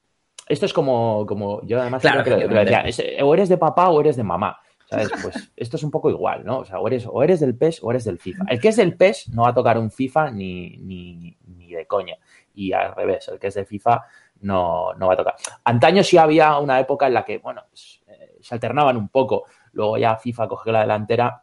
Esto 0.49 0.65
es 0.65 0.73
como, 0.73 1.25
como 1.25 1.65
yo 1.65 1.79
además 1.79 2.01
Claro, 2.01 2.21
creo 2.21 2.39
que 2.39 2.45
lo- 2.47 2.53
lo 2.55 2.59
decía, 2.59 2.81
es- 2.81 3.01
o 3.23 3.33
eres 3.33 3.47
de 3.47 3.57
papá 3.57 3.89
o 3.89 4.01
eres 4.01 4.17
de 4.17 4.23
mamá. 4.23 4.57
¿Sabes? 4.89 5.11
Pues 5.21 5.51
esto 5.55 5.77
es 5.77 5.83
un 5.83 5.91
poco 5.91 6.09
igual, 6.09 6.43
¿no? 6.43 6.59
O 6.59 6.65
sea, 6.65 6.79
o 6.79 6.87
eres, 6.87 7.05
o 7.07 7.21
eres 7.21 7.39
del 7.39 7.55
PES 7.55 7.79
o 7.83 7.91
eres 7.91 8.05
del 8.05 8.17
FIFA. 8.17 8.45
El 8.49 8.59
que 8.59 8.69
es 8.69 8.75
del 8.75 8.97
PES 8.97 9.29
no 9.29 9.43
va 9.43 9.49
a 9.49 9.53
tocar 9.53 9.77
un 9.77 9.91
FIFA 9.91 10.31
ni, 10.31 10.77
ni, 10.77 11.37
ni 11.45 11.69
de 11.73 11.85
coña. 11.85 12.15
Y 12.59 12.73
al 12.73 12.93
revés, 12.93 13.29
el 13.29 13.39
que 13.39 13.47
es 13.47 13.53
de 13.53 13.63
FIFA 13.63 14.05
no, 14.41 14.93
no 14.95 15.07
va 15.07 15.13
a 15.13 15.17
tocar. 15.17 15.35
Antaño 15.63 16.03
sí 16.03 16.17
había 16.17 16.57
una 16.59 16.77
época 16.77 17.07
en 17.07 17.13
la 17.13 17.23
que, 17.23 17.37
bueno, 17.37 17.63
pues, 17.69 18.01
eh, 18.07 18.35
se 18.41 18.53
alternaban 18.53 18.97
un 18.97 19.07
poco. 19.07 19.45
Luego 19.71 19.97
ya 19.97 20.17
FIFA 20.17 20.49
cogió 20.49 20.73
la 20.73 20.81
delantera 20.81 21.41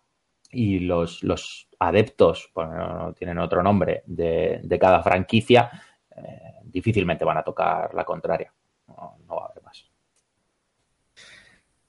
y 0.51 0.81
los, 0.81 1.23
los 1.23 1.69
adeptos, 1.79 2.51
bueno, 2.55 2.75
no 2.75 3.13
tienen 3.15 3.39
otro 3.39 3.63
nombre, 3.63 4.03
de, 4.05 4.61
de 4.63 4.79
cada 4.79 5.03
franquicia, 5.03 5.71
eh, 6.15 6.57
difícilmente 6.65 7.25
van 7.25 7.39
a 7.39 7.43
tocar 7.43 7.95
la 7.95 8.05
contraria. 8.05 8.53
No, 8.89 9.17
no 9.27 9.37
va 9.37 9.45
a 9.45 9.47
haber 9.47 9.63
más. 9.63 9.91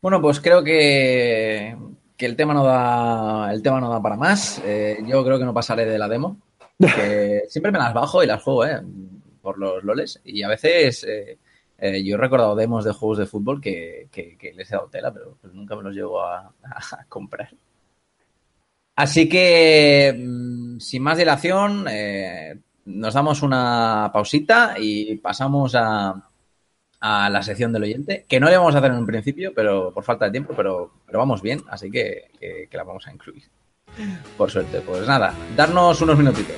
Bueno, 0.01 0.21
pues 0.21 0.39
creo 0.39 0.63
que, 0.63 1.75
que 2.15 2.25
el 2.25 2.37
tema 2.37 2.53
no 2.53 2.63
da, 2.63 3.51
el 3.51 3.61
tema 3.61 3.81
no 3.81 3.89
da 3.89 4.01
para 4.01 4.15
más. 4.15 4.61
Eh, 4.63 4.99
yo 5.05 5.21
creo 5.25 5.37
que 5.37 5.43
no 5.45 5.53
pasaré 5.53 5.85
de 5.85 5.97
la 5.97 6.07
demo. 6.07 6.37
Siempre 7.47 7.71
me 7.71 7.79
las 7.79 7.93
bajo 7.93 8.23
y 8.23 8.27
las 8.27 8.43
juego, 8.43 8.65
¿eh? 8.65 8.81
Por 9.47 9.59
los 9.59 9.81
loles. 9.81 10.19
Y 10.25 10.43
a 10.43 10.49
veces 10.49 11.05
eh, 11.05 11.37
eh, 11.77 12.03
yo 12.03 12.15
he 12.15 12.17
recordado 12.17 12.53
demos 12.53 12.83
de 12.83 12.91
juegos 12.91 13.17
de 13.19 13.25
fútbol 13.27 13.61
que, 13.61 14.09
les 14.13 14.69
he 14.69 14.75
dado 14.75 14.89
tela, 14.89 15.13
pero 15.13 15.37
nunca 15.53 15.73
me 15.77 15.83
los 15.83 15.95
llego 15.95 16.21
a, 16.21 16.51
comprar. 17.07 17.49
Así 18.97 19.29
que 19.29 20.13
mm, 20.13 20.79
sin 20.79 21.01
más 21.01 21.17
dilación, 21.17 21.85
eh, 21.89 22.59
nos 22.87 23.13
damos 23.13 23.41
una 23.41 24.09
pausita 24.11 24.75
y 24.77 25.15
pasamos 25.15 25.75
a, 25.75 26.29
a 26.99 27.29
la 27.29 27.41
sección 27.41 27.71
del 27.71 27.83
oyente, 27.83 28.25
que 28.27 28.41
no 28.41 28.49
le 28.49 28.57
vamos 28.57 28.75
a 28.75 28.79
hacer 28.79 28.91
en 28.91 28.97
un 28.97 29.05
principio, 29.05 29.53
pero 29.55 29.93
por 29.93 30.03
falta 30.03 30.25
de 30.25 30.31
tiempo, 30.31 30.55
pero, 30.57 30.91
vamos 31.13 31.41
bien, 31.41 31.63
así 31.69 31.89
que, 31.89 32.31
que 32.69 32.77
la 32.77 32.83
vamos 32.83 33.07
a 33.07 33.13
incluir. 33.13 33.43
Por 34.37 34.51
suerte. 34.51 34.81
Pues 34.81 35.07
nada, 35.07 35.33
darnos 35.55 36.01
unos 36.01 36.17
minutitos. 36.17 36.57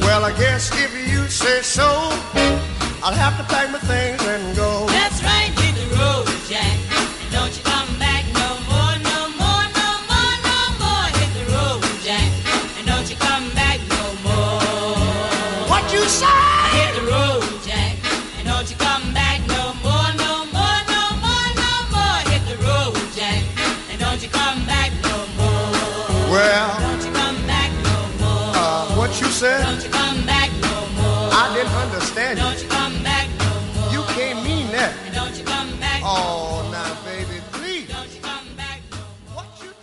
Well, 0.00 0.24
I 0.24 0.32
guess 0.36 0.70
if 0.74 0.92
you 1.12 1.28
say 1.28 1.62
so, 1.62 1.86
I'll 3.02 3.14
have 3.14 3.36
to 3.38 3.44
pack 3.44 3.70
my 3.70 3.78
things 3.78 4.20
and 4.26 4.56
go. 4.56 4.97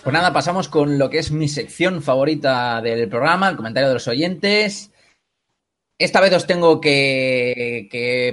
Pues 0.06 0.14
nada, 0.14 0.32
pasamos 0.32 0.70
con 0.70 1.00
lo 1.00 1.10
que 1.10 1.18
es 1.18 1.32
mi 1.32 1.48
sección 1.48 2.04
favorita 2.04 2.80
del 2.80 3.10
programa, 3.10 3.50
el 3.50 3.56
comentario 3.56 3.88
de 3.88 3.96
los 3.96 4.08
oyentes. 4.08 4.92
Esta 5.98 6.22
vez 6.22 6.32
os 6.32 6.46
tengo 6.46 6.80
que, 6.80 7.88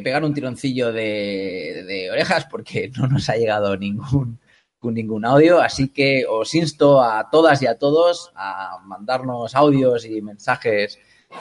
pegar 0.05 0.23
un 0.23 0.35
tironcillo 0.35 0.93
de, 0.93 1.83
de 1.87 2.11
orejas 2.11 2.45
porque 2.45 2.91
no 2.99 3.07
nos 3.07 3.31
ha 3.31 3.37
llegado 3.37 3.75
ningún, 3.79 4.39
ningún 4.83 5.25
audio, 5.25 5.63
así 5.63 5.89
que 5.89 6.27
os 6.29 6.55
insto 6.55 7.03
a 7.03 7.31
todas 7.31 7.63
y 7.63 7.67
a 7.67 7.79
todos 7.79 8.33
a 8.35 8.77
mandarnos 8.85 9.55
audios 9.55 10.05
y 10.05 10.21
mensajes 10.21 10.99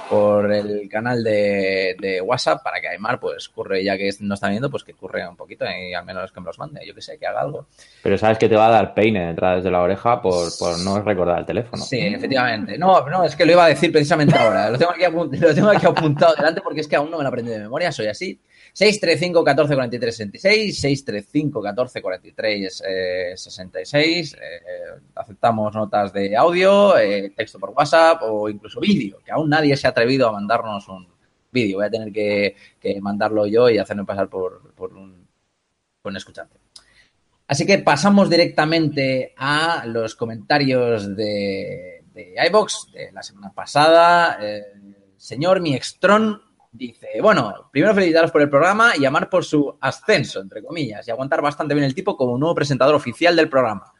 por 0.10 0.52
el 0.54 0.88
canal 0.90 1.24
de, 1.24 1.96
de 2.00 2.22
WhatsApp 2.22 2.62
para 2.64 2.80
que 2.82 2.88
Aymar 2.90 3.20
pues 3.20 3.48
curre, 3.50 3.84
ya 3.84 3.98
que 3.98 4.10
no 4.22 4.34
está 4.34 4.50
viendo, 4.50 4.70
pues 4.70 4.84
que 4.84 4.94
curre 4.94 5.28
un 5.28 5.36
poquito 5.36 5.66
y 5.66 5.94
al 5.94 6.06
menos 6.06 6.32
que 6.32 6.40
me 6.40 6.46
los 6.48 6.60
mande, 6.60 6.86
yo 6.86 6.94
que 6.94 7.02
sé, 7.02 7.18
que 7.18 7.28
haga 7.28 7.42
algo. 7.42 7.68
Pero 8.04 8.18
sabes 8.18 8.38
que 8.38 8.50
te 8.50 8.56
va 8.56 8.68
a 8.68 8.72
dar 8.72 8.94
peine 8.94 9.28
detrás 9.28 9.58
desde 9.58 9.72
la 9.72 9.82
oreja 9.82 10.22
por, 10.22 10.50
por 10.60 10.80
no 10.80 11.02
recordar 11.02 11.40
el 11.40 11.46
teléfono. 11.46 11.82
Sí, 11.84 12.00
efectivamente. 12.00 12.78
No, 12.78 13.08
no, 13.10 13.24
es 13.24 13.36
que 13.36 13.46
lo 13.46 13.54
iba 13.54 13.66
a 13.66 13.70
decir 13.70 13.92
precisamente 13.92 14.38
ahora. 14.38 14.70
Lo 14.70 14.78
tengo 14.78 14.92
aquí, 14.92 15.04
apunt- 15.04 15.36
lo 15.40 15.54
tengo 15.56 15.70
aquí 15.70 15.86
apuntado 15.86 16.36
delante 16.36 16.62
porque 16.62 16.82
es 16.82 16.88
que 16.88 16.96
aún 16.96 17.10
no 17.12 17.18
me 17.18 17.24
lo 17.24 17.30
aprendí 17.30 17.52
de 17.52 17.60
memoria. 17.60 17.92
Soy 17.92 18.08
así. 18.08 18.40
635 18.74 19.44
14 19.44 19.74
43 19.76 20.16
66, 20.16 20.80
635 20.80 21.62
14 21.62 22.02
43 22.02 22.84
eh, 22.88 23.34
66. 23.36 24.34
eh, 24.34 24.40
aceptamos 25.16 25.74
notas 25.74 26.14
de 26.14 26.36
audio, 26.36 26.98
eh, 26.98 27.34
texto 27.36 27.60
por 27.60 27.72
WhatsApp 27.72 28.22
o 28.24 28.50
incluso 28.50 28.80
vídeo, 28.80 29.20
que 29.24 29.32
aún 29.32 29.50
nadie 29.50 29.76
se 29.76 29.88
ha 29.88 29.90
atrevido 29.90 30.28
a 30.28 30.32
mandarnos 30.32 30.88
un 30.88 31.08
vídeo. 31.52 31.78
Voy 31.78 31.86
a 31.86 31.92
tener 31.92 32.12
que, 32.12 32.56
que 32.80 33.00
mandarlo 33.02 33.46
yo 33.46 33.70
y 33.70 33.78
hacerme 33.78 34.06
pasar 34.06 34.30
por, 34.30 34.74
por 34.74 34.94
un, 34.94 35.28
por 36.02 36.12
un 36.12 36.18
escuchante. 36.18 36.58
Así 37.48 37.66
que 37.66 37.80
pasamos 37.80 38.30
directamente 38.30 39.34
a 39.36 39.84
los 39.86 40.16
comentarios 40.16 41.14
de, 41.18 42.06
de 42.14 42.36
iBox 42.48 42.92
de 42.94 43.12
la 43.12 43.22
semana 43.22 43.52
pasada. 43.54 44.38
Eh, 44.42 44.64
señor 45.18 45.60
Miextron 45.60 46.42
dice: 46.72 47.08
Bueno, 47.22 47.70
primero 47.72 47.94
felicitaros 47.94 48.32
por 48.32 48.42
el 48.42 48.50
programa 48.50 48.96
y 48.96 49.02
llamar 49.02 49.30
por 49.30 49.44
su 49.44 49.78
ascenso, 49.82 50.42
entre 50.42 50.64
comillas, 50.64 51.08
y 51.08 51.12
aguantar 51.12 51.42
bastante 51.42 51.74
bien 51.74 51.86
el 51.86 51.96
tipo 51.96 52.16
como 52.16 52.38
nuevo 52.38 52.56
presentador 52.56 52.96
oficial 52.96 53.36
del 53.36 53.50
programa. 53.50 53.94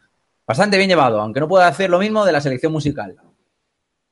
Bastante 0.46 0.76
bien 0.76 0.88
llevado, 0.88 1.20
aunque 1.20 1.40
no 1.40 1.48
pueda 1.48 1.68
hacer 1.68 1.90
lo 1.90 1.98
mismo 1.98 2.24
de 2.24 2.32
la 2.32 2.40
selección 2.40 2.72
musical. 2.72 3.16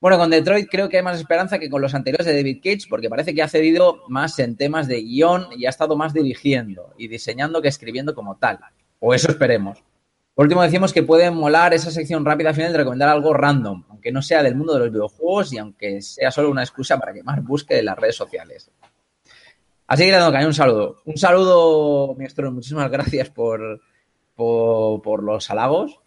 Bueno, 0.01 0.17
con 0.17 0.31
Detroit 0.31 0.69
creo 0.71 0.89
que 0.89 0.97
hay 0.97 1.03
más 1.03 1.19
esperanza 1.19 1.59
que 1.59 1.69
con 1.69 1.83
los 1.83 1.95
anteriores 1.95 2.27
de 2.27 2.35
David 2.35 2.61
Cage, 2.65 2.89
porque 2.89 3.11
parece 3.11 3.35
que 3.35 3.43
ha 3.43 3.49
cedido 3.49 4.03
más 4.09 4.39
en 4.39 4.57
temas 4.57 4.89
de 4.89 5.03
guion 5.03 5.49
y 5.55 5.67
ha 5.67 5.69
estado 5.69 5.95
más 5.97 6.15
dirigiendo 6.15 6.95
y 6.97 7.09
diseñando 7.09 7.61
que 7.61 7.69
escribiendo 7.69 8.15
como 8.15 8.39
tal. 8.39 8.61
O 8.99 9.13
eso 9.13 9.31
esperemos. 9.31 9.83
Por 10.41 10.47
último, 10.47 10.63
decimos 10.63 10.95
que 10.95 11.03
puede 11.03 11.31
molar 11.31 11.75
esa 11.75 11.91
sección 11.91 12.25
rápida 12.25 12.55
final 12.55 12.73
de 12.73 12.79
recomendar 12.79 13.11
algo 13.11 13.35
random, 13.35 13.85
aunque 13.91 14.11
no 14.11 14.23
sea 14.23 14.43
del 14.43 14.55
mundo 14.55 14.73
de 14.73 14.79
los 14.79 14.91
videojuegos 14.91 15.53
y 15.53 15.59
aunque 15.59 16.01
sea 16.01 16.31
solo 16.31 16.49
una 16.49 16.63
excusa 16.63 16.99
para 16.99 17.13
que 17.13 17.23
más 17.23 17.45
busque 17.45 17.79
en 17.79 17.85
las 17.85 17.99
redes 17.99 18.17
sociales. 18.17 18.71
Así 19.87 20.05
que 20.05 20.13
le 20.13 20.17
doy 20.17 20.45
un 20.47 20.55
saludo. 20.55 21.03
Un 21.05 21.19
saludo, 21.19 22.15
maestro. 22.15 22.51
Muchísimas 22.53 22.91
gracias 22.91 23.29
por, 23.29 23.83
por, 24.35 25.03
por 25.03 25.23
los 25.23 25.51
halagos. 25.51 26.01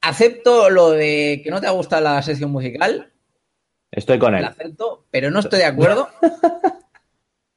Acepto 0.00 0.70
lo 0.70 0.92
de 0.92 1.42
que 1.44 1.50
no 1.50 1.60
te 1.60 1.68
gusta 1.68 2.00
la 2.00 2.22
sección 2.22 2.52
musical, 2.52 3.12
Estoy 3.90 4.18
con 4.18 4.34
él. 4.34 4.46
acepto, 4.46 5.04
pero 5.10 5.30
no 5.30 5.40
estoy 5.40 5.58
de 5.58 5.66
acuerdo. 5.66 6.08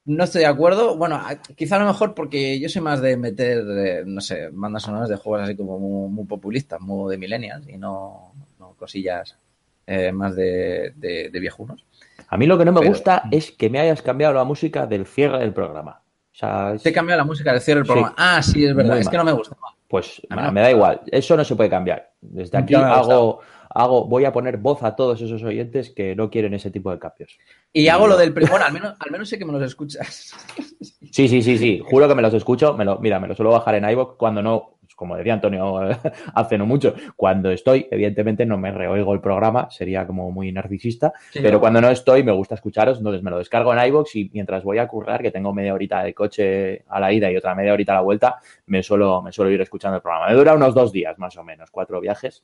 No 0.07 0.23
estoy 0.23 0.41
de 0.41 0.47
acuerdo. 0.47 0.95
Bueno, 0.97 1.21
quizá 1.55 1.75
a 1.75 1.79
lo 1.79 1.85
mejor 1.85 2.13
porque 2.15 2.59
yo 2.59 2.69
soy 2.69 2.81
más 2.81 3.01
de 3.01 3.15
meter, 3.17 3.59
eh, 3.77 4.03
no 4.05 4.21
sé, 4.21 4.49
bandas 4.51 4.83
sonoras 4.83 5.09
de 5.09 5.17
juegos 5.17 5.41
así 5.47 5.55
como 5.55 5.77
muy, 5.77 6.09
muy 6.09 6.25
populistas, 6.25 6.79
muy 6.81 7.11
de 7.11 7.17
millennials 7.17 7.67
y 7.67 7.77
no, 7.77 8.31
no 8.57 8.73
cosillas 8.79 9.37
eh, 9.85 10.11
más 10.11 10.35
de, 10.35 10.93
de, 10.95 11.29
de 11.29 11.39
viejunos. 11.39 11.85
A 12.29 12.37
mí 12.37 12.45
lo 12.45 12.57
que 12.57 12.65
no 12.65 12.71
me 12.71 12.79
Pero- 12.79 12.91
gusta 12.91 13.23
es 13.31 13.51
que 13.51 13.69
me 13.69 13.79
hayas 13.79 14.01
cambiado 14.01 14.33
la 14.33 14.43
música 14.45 14.85
del 14.87 15.05
cierre 15.05 15.39
del 15.39 15.53
programa. 15.53 16.01
O 16.31 16.35
sea, 16.35 16.73
es- 16.73 16.83
Te 16.83 16.89
he 16.89 16.93
cambiado 16.93 17.19
la 17.19 17.25
música 17.25 17.51
del 17.51 17.61
cierre 17.61 17.79
del 17.81 17.87
Sí. 17.87 17.91
programa. 17.91 18.15
Ah, 18.17 18.41
sí, 18.41 18.63
es 18.65 18.73
verdad. 18.75 18.93
Muy 18.93 19.01
Es 19.01 19.09
que 19.09 19.17
no 19.17 19.23
me 19.25 19.33
gusta. 19.33 19.57
pues 19.89 20.21
me, 20.29 20.35
no. 20.41 20.51
me 20.53 20.61
da 20.61 20.71
igual. 20.71 21.01
Eso 21.11 21.35
no 21.35 21.43
se 21.43 21.55
puede 21.55 21.69
cambiar. 21.69 22.11
Desde 22.21 22.57
aquí 22.57 22.75
hago, 22.75 23.39
hago, 23.69 24.05
voy 24.05 24.23
a 24.25 24.31
poner 24.31 24.57
voz 24.57 24.83
a 24.83 24.95
todos 24.95 25.21
esos 25.21 25.43
oyentes 25.43 25.89
que 25.89 26.15
no 26.15 26.29
quieren 26.29 26.53
ese 26.53 26.71
tipo 26.71 26.91
de 26.91 26.99
cambios. 26.99 27.37
Y 27.73 27.87
hago 27.89 28.07
lo 28.07 28.17
del... 28.17 28.31
Bueno, 28.31 28.65
al 28.65 28.73
menos, 28.73 28.95
al 28.99 29.11
menos 29.11 29.29
sé 29.29 29.37
que 29.37 29.45
me 29.45 29.53
los 29.53 29.63
escuchas. 29.63 30.33
Sí, 31.09 31.27
sí, 31.27 31.41
sí, 31.41 31.57
sí. 31.57 31.81
Juro 31.83 32.07
que 32.07 32.13
me 32.13 32.21
los 32.21 32.33
escucho. 32.33 32.75
Me 32.75 32.85
lo, 32.85 32.99
mira, 32.99 33.19
me 33.19 33.27
lo 33.27 33.33
suelo 33.33 33.49
bajar 33.51 33.73
en 33.75 33.89
iVoox 33.89 34.17
cuando 34.17 34.43
no, 34.43 34.77
pues, 34.81 34.93
como 34.93 35.15
decía 35.15 35.33
Antonio 35.33 35.79
hace 36.35 36.57
no 36.59 36.65
mucho, 36.67 36.93
cuando 37.15 37.49
estoy, 37.49 37.87
evidentemente 37.89 38.45
no 38.45 38.57
me 38.57 38.71
reoigo 38.71 39.13
el 39.13 39.21
programa, 39.21 39.67
sería 39.71 40.05
como 40.05 40.29
muy 40.31 40.51
narcisista, 40.51 41.13
Sí, 41.31 41.39
pero 41.41 41.53
no. 41.55 41.59
cuando 41.61 41.81
no 41.81 41.89
estoy 41.89 42.23
me 42.23 42.33
gusta 42.33 42.55
escucharos, 42.55 42.97
entonces 42.99 43.23
me 43.23 43.31
lo 43.31 43.39
descargo 43.39 43.73
en 43.73 43.87
iVoox 43.87 44.15
y 44.15 44.29
mientras 44.33 44.63
voy 44.63 44.77
a 44.77 44.87
currar, 44.87 45.21
que 45.21 45.31
tengo 45.31 45.53
media 45.53 45.73
horita 45.73 46.03
de 46.03 46.13
coche 46.13 46.83
a 46.87 46.99
la 46.99 47.11
ida 47.11 47.31
y 47.31 47.37
otra 47.37 47.55
media 47.55 47.73
horita 47.73 47.93
a 47.93 47.95
la 47.95 48.01
vuelta, 48.01 48.35
me 48.67 48.83
suelo, 48.83 49.21
me 49.23 49.31
suelo 49.31 49.49
ir 49.49 49.61
escuchando 49.61 49.95
el 49.95 50.01
programa. 50.03 50.27
Me 50.27 50.35
dura 50.35 50.53
unos 50.53 50.75
dos 50.75 50.91
días 50.91 51.17
más 51.17 51.35
o 51.37 51.43
menos, 51.43 51.71
cuatro 51.71 51.99
viajes. 51.99 52.43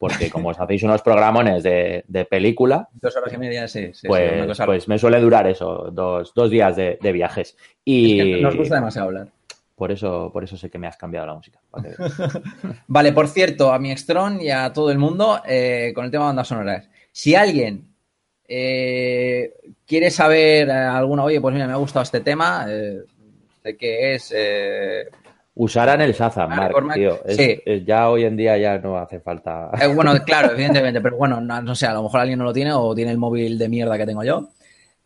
Porque 0.00 0.30
como 0.30 0.48
os 0.48 0.58
hacéis 0.58 0.82
unos 0.82 1.02
programones 1.02 1.62
de, 1.62 2.04
de 2.08 2.24
película, 2.24 2.88
Dos 2.94 3.14
horas 3.16 3.32
y 3.34 3.36
media, 3.36 3.68
sí. 3.68 3.92
pues, 4.08 4.46
cosa- 4.46 4.64
pues 4.64 4.88
me 4.88 4.98
suele 4.98 5.20
durar 5.20 5.46
eso, 5.46 5.90
dos, 5.92 6.32
dos 6.34 6.50
días 6.50 6.74
de, 6.74 6.98
de 7.02 7.12
viajes. 7.12 7.50
es 7.50 7.56
Y 7.84 8.16
que 8.16 8.40
nos 8.40 8.56
gusta 8.56 8.76
demasiado 8.76 9.08
hablar. 9.08 9.28
por 9.76 9.92
eso, 9.92 10.30
por 10.32 10.42
eso 10.42 10.56
sé 10.56 10.70
que 10.70 10.78
me 10.78 10.86
has 10.86 10.96
cambiado 10.96 11.26
la 11.26 11.34
música. 11.34 11.60
Vale, 12.86 13.12
por 13.12 13.28
cierto, 13.28 13.72
a 13.74 13.78
mi 13.78 13.92
Extron 13.92 14.40
y 14.40 14.48
a 14.50 14.72
todo 14.72 14.90
el 14.90 14.96
mundo, 14.98 15.42
eh, 15.46 15.92
con 15.94 16.06
el 16.06 16.10
tema 16.10 16.24
de 16.24 16.28
bandas 16.28 16.48
sonoras. 16.48 16.88
Si 17.12 17.34
alguien 17.34 17.84
eh, 18.48 19.52
quiere 19.86 20.10
saber 20.10 20.68
eh, 20.68 20.72
alguna, 20.72 21.24
oye, 21.24 21.40
pues 21.42 21.52
mira, 21.54 21.66
me 21.66 21.74
ha 21.74 21.76
gustado 21.76 22.02
este 22.04 22.20
tema, 22.20 22.64
eh, 22.68 23.00
de 23.62 23.76
qué 23.76 24.14
es. 24.14 24.34
Eh, 25.60 25.64
Usarán 25.64 26.00
el 26.00 26.12
Shazam, 26.12 26.48
Mark, 26.50 26.74
tío. 26.94 27.18
Es- 27.24 27.36
sí. 27.36 27.60
es- 27.64 27.84
ya 27.84 28.08
hoy 28.10 28.24
en 28.24 28.36
día 28.36 28.56
ya 28.56 28.78
no 28.78 28.96
hace 28.98 29.20
falta. 29.20 29.70
eh, 29.80 29.86
bueno, 29.88 30.12
claro, 30.24 30.52
evidentemente, 30.52 31.00
pero 31.00 31.16
bueno, 31.16 31.40
no, 31.40 31.60
no 31.62 31.74
sé, 31.74 31.86
a 31.86 31.92
lo 31.94 32.02
mejor 32.02 32.20
alguien 32.20 32.38
no 32.38 32.44
lo 32.44 32.52
tiene 32.52 32.72
o 32.72 32.94
tiene 32.94 33.10
el 33.12 33.18
móvil 33.18 33.58
de 33.58 33.68
mierda 33.68 33.96
que 33.98 34.06
tengo 34.06 34.24
yo. 34.24 34.48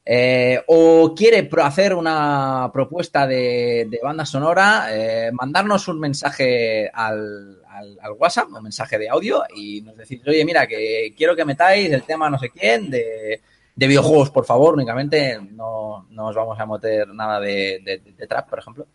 Eh, 0.06 0.60
o 0.66 1.14
quiere 1.16 1.48
hacer 1.62 1.94
una 1.94 2.68
propuesta 2.72 3.26
de, 3.26 3.86
de 3.90 4.00
banda 4.02 4.26
sonora, 4.26 4.88
eh, 4.90 5.30
mandarnos 5.32 5.88
un 5.88 5.98
mensaje 5.98 6.90
al, 6.92 7.62
al- 7.66 7.98
al 8.02 8.12
WhatsApp, 8.12 8.48
un 8.52 8.62
mensaje 8.62 8.98
de 8.98 9.08
audio, 9.08 9.44
y 9.56 9.80
nos 9.80 9.96
decís, 9.96 10.20
oye, 10.26 10.44
mira, 10.44 10.66
que 10.66 11.14
quiero 11.16 11.34
que 11.34 11.46
metáis 11.46 11.90
el 11.90 12.02
tema 12.02 12.28
no 12.28 12.38
sé 12.38 12.50
quién 12.50 12.90
de, 12.90 13.40
de 13.74 13.86
videojuegos, 13.86 14.30
por 14.30 14.44
favor, 14.44 14.74
únicamente, 14.74 15.38
no, 15.52 16.06
no 16.10 16.26
os 16.26 16.36
vamos 16.36 16.60
a 16.60 16.66
meter 16.66 17.08
nada 17.08 17.40
de 17.40 18.26
trap, 18.28 18.50
por 18.50 18.58
ejemplo. 18.58 18.86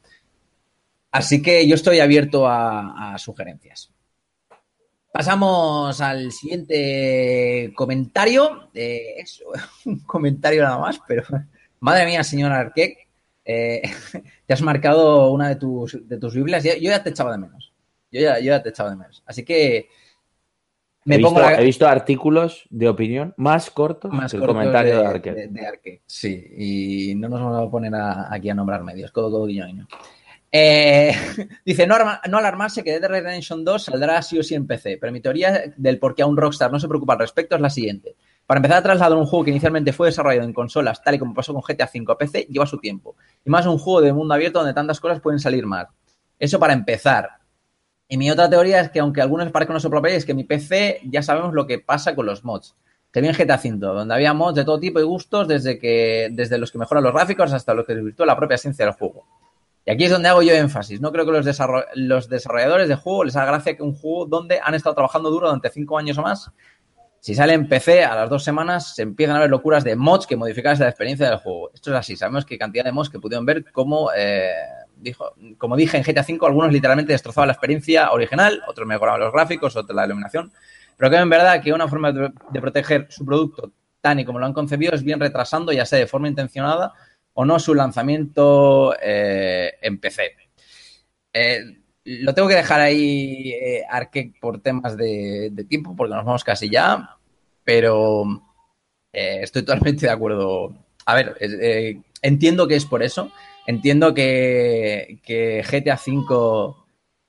Así 1.11 1.41
que 1.41 1.67
yo 1.67 1.75
estoy 1.75 1.99
abierto 1.99 2.47
a- 2.47 3.13
a 3.13 3.17
sugerencias. 3.17 3.91
Pasamos 5.11 5.99
al 6.01 6.31
siguiente 6.31 7.71
comentario. 7.75 8.69
Eh, 8.73 9.15
es 9.17 9.43
un 9.85 9.99
comentario 10.01 10.63
nada 10.63 10.77
más, 10.77 10.99
pero 11.07 11.23
madre 11.79 12.05
mía, 12.05 12.23
señor 12.23 12.51
Arquec, 12.51 13.07
eh, 13.43 13.81
te 14.45 14.53
has 14.53 14.61
marcado 14.61 15.31
una 15.31 15.49
de 15.49 15.55
tus, 15.55 16.07
de 16.07 16.17
tus 16.19 16.35
Biblias. 16.35 16.63
Yo, 16.63 16.73
yo 16.75 16.89
ya 16.91 17.01
te 17.03 17.09
echaba 17.09 17.31
de 17.31 17.39
menos. 17.39 17.73
Yo 18.11 18.21
ya, 18.21 18.37
yo 18.39 18.45
ya 18.45 18.61
te 18.61 18.69
echaba 18.69 18.91
de 18.91 18.95
menos. 18.97 19.23
Así 19.25 19.43
que 19.43 19.87
me 21.05 21.15
he, 21.15 21.17
visto, 21.17 21.33
pongo 21.33 21.41
la, 21.41 21.59
he 21.59 21.63
visto 21.63 21.87
artículos 21.87 22.67
de 22.69 22.87
opinión 22.89 23.33
más 23.37 23.71
cortos 23.71 24.11
más 24.11 24.31
que 24.31 24.37
el 24.37 24.45
comentario 24.45 24.95
de, 24.97 25.01
de, 25.01 25.07
Arquette. 25.07 25.35
de- 25.35 25.47
de 25.47 25.65
Arquette. 25.65 26.01
Sí, 26.05 26.45
y 27.11 27.15
no 27.15 27.29
nos 27.29 27.39
vamos 27.41 27.67
a 27.67 27.71
poner 27.71 27.95
a- 27.95 28.31
aquí 28.33 28.49
a 28.49 28.53
nombrar 28.53 28.83
medios. 28.83 29.11
Codo, 29.11 29.31
codo, 29.31 29.45
guiño, 29.47 29.65
guiño. 29.65 29.87
Eh, 30.51 31.13
dice, 31.65 31.85
no, 31.85 31.95
arma- 31.95 32.21
no 32.29 32.37
alarmarse 32.37 32.83
que 32.83 32.99
Dead 32.99 33.09
Redemption 33.09 33.63
2 33.63 33.83
saldrá 33.83 34.21
sí 34.21 34.39
o 34.39 34.43
sí 34.43 34.55
en 34.55 34.65
PC, 34.65 34.97
pero 34.99 35.11
mi 35.11 35.21
teoría 35.21 35.73
del 35.77 35.99
por 35.99 36.15
qué 36.15 36.23
aún 36.23 36.37
Rockstar 36.37 36.71
no 36.71 36.79
se 36.79 36.87
preocupa 36.87 37.13
al 37.13 37.19
respecto 37.19 37.55
es 37.55 37.61
la 37.61 37.69
siguiente. 37.69 38.15
Para 38.45 38.57
empezar 38.57 38.77
a 38.79 38.83
trasladar 38.83 39.17
un 39.17 39.25
juego 39.27 39.45
que 39.45 39.51
inicialmente 39.51 39.93
fue 39.93 40.07
desarrollado 40.07 40.45
en 40.45 40.53
consolas, 40.53 41.03
tal 41.03 41.15
y 41.15 41.19
como 41.19 41.35
pasó 41.35 41.53
con 41.53 41.61
GTA 41.61 41.89
V 41.93 42.11
a 42.11 42.17
PC, 42.17 42.47
lleva 42.49 42.65
su 42.65 42.79
tiempo. 42.79 43.15
Y 43.45 43.49
más 43.49 43.65
un 43.67 43.77
juego 43.77 44.01
de 44.01 44.11
mundo 44.11 44.33
abierto 44.33 44.57
donde 44.59 44.73
tantas 44.73 44.99
cosas 44.99 45.21
pueden 45.21 45.39
salir 45.39 45.67
mal. 45.67 45.87
Eso 46.39 46.59
para 46.59 46.73
empezar. 46.73 47.29
Y 48.07 48.17
mi 48.17 48.31
otra 48.31 48.49
teoría 48.49 48.79
es 48.79 48.89
que, 48.89 48.99
aunque 48.99 49.21
algunos 49.21 49.45
les 49.45 49.53
parezca 49.53 49.73
no 49.73 49.79
sopropéis, 49.79 50.17
es 50.17 50.25
que 50.25 50.33
mi 50.33 50.45
PC 50.45 51.01
ya 51.05 51.21
sabemos 51.21 51.53
lo 51.53 51.67
que 51.67 51.77
pasa 51.77 52.15
con 52.15 52.25
los 52.25 52.43
mods. 52.43 52.75
Que 53.11 53.21
bien 53.21 53.35
GTA 53.35 53.59
V, 53.63 53.77
donde 53.77 54.15
había 54.15 54.33
mods 54.33 54.55
de 54.55 54.65
todo 54.65 54.79
tipo 54.79 54.99
y 54.99 55.03
gustos, 55.03 55.47
desde, 55.47 55.77
que, 55.77 56.29
desde 56.31 56.57
los 56.57 56.71
que 56.71 56.79
mejoran 56.79 57.03
los 57.03 57.13
gráficos 57.13 57.53
hasta 57.53 57.75
los 57.75 57.85
que 57.85 57.93
desvirtúan 57.93 58.25
la 58.27 58.35
propia 58.35 58.55
esencia 58.55 58.85
del 58.85 58.95
juego. 58.95 59.27
Y 59.85 59.91
aquí 59.91 60.05
es 60.05 60.11
donde 60.11 60.29
hago 60.29 60.41
yo 60.41 60.53
énfasis. 60.53 61.01
No 61.01 61.11
creo 61.11 61.25
que 61.25 61.31
los, 61.31 61.59
los 61.95 62.29
desarrolladores 62.29 62.87
de 62.87 62.95
juego 62.95 63.23
les 63.23 63.35
haga 63.35 63.51
gracia 63.51 63.75
que 63.75 63.83
un 63.83 63.95
juego 63.95 64.25
donde 64.25 64.59
han 64.63 64.75
estado 64.75 64.95
trabajando 64.95 65.29
duro 65.29 65.47
durante 65.47 65.69
cinco 65.69 65.97
años 65.97 66.17
o 66.17 66.21
más, 66.21 66.51
si 67.21 67.35
sale 67.35 67.53
en 67.53 67.67
PC 67.67 68.03
a 68.05 68.15
las 68.15 68.29
dos 68.29 68.43
semanas, 68.43 68.95
se 68.95 69.01
empiezan 69.01 69.35
a 69.35 69.39
ver 69.39 69.49
locuras 69.49 69.83
de 69.83 69.95
mods 69.95 70.25
que 70.25 70.37
modifican 70.37 70.79
la 70.79 70.87
experiencia 70.87 71.29
del 71.29 71.37
juego. 71.39 71.69
Esto 71.73 71.91
es 71.91 71.97
así. 71.97 72.15
Sabemos 72.15 72.45
que 72.45 72.57
cantidad 72.57 72.85
de 72.85 72.93
mods 72.93 73.09
que 73.09 73.19
pudieron 73.19 73.45
ver 73.45 73.71
como, 73.71 74.09
eh, 74.15 74.51
dijo, 74.95 75.33
como 75.57 75.75
dije 75.75 75.97
en 75.97 76.03
GTA 76.03 76.21
V, 76.21 76.39
algunos 76.45 76.71
literalmente 76.71 77.11
destrozaban 77.11 77.47
la 77.47 77.53
experiencia 77.53 78.11
original, 78.11 78.61
otros 78.67 78.87
mejoraban 78.87 79.19
los 79.19 79.33
gráficos, 79.33 79.75
otros 79.75 79.95
la 79.95 80.05
iluminación. 80.05 80.53
Pero 80.95 81.11
creo 81.11 81.23
en 81.23 81.29
verdad 81.29 81.61
que 81.61 81.73
una 81.73 81.87
forma 81.89 82.11
de 82.11 82.61
proteger 82.61 83.07
su 83.09 83.25
producto 83.25 83.71
tan 84.01 84.19
y 84.19 84.25
como 84.25 84.39
lo 84.39 84.45
han 84.45 84.53
concebido 84.53 84.93
es 84.93 85.03
bien 85.03 85.19
retrasando, 85.19 85.73
ya 85.73 85.85
sea 85.85 85.99
de 85.99 86.07
forma 86.07 86.29
intencionada 86.29 86.93
o 87.39 87.45
no, 87.45 87.57
su 87.57 87.73
lanzamiento 87.73 88.93
eh, 89.01 89.71
en 89.81 89.97
PC. 89.97 90.35
Eh, 91.31 91.61
lo 92.03 92.33
tengo 92.33 92.49
que 92.49 92.55
dejar 92.55 92.81
ahí, 92.81 93.53
eh, 93.53 93.85
Arque, 93.89 94.33
por 94.41 94.59
temas 94.61 94.97
de, 94.97 95.49
tiempo, 95.69 95.95
porque 95.95 96.15
nos 96.15 96.25
vamos 96.25 96.43
casi 96.43 96.69
ya, 96.69 97.15
pero 97.63 98.25
eh, 99.13 99.39
estoy 99.41 99.61
totalmente 99.65 100.07
de 100.07 100.11
acuerdo. 100.11 100.73
A 101.05 101.15
ver, 101.15 101.37
entiendo 102.21 102.67
que 102.67 102.75
es 102.75 102.85
por 102.85 103.03
eso. 103.03 103.31
Entiendo 103.65 104.13
que, 104.13 105.21
que 105.23 105.63
GTA 105.63 105.95
V 105.95 106.75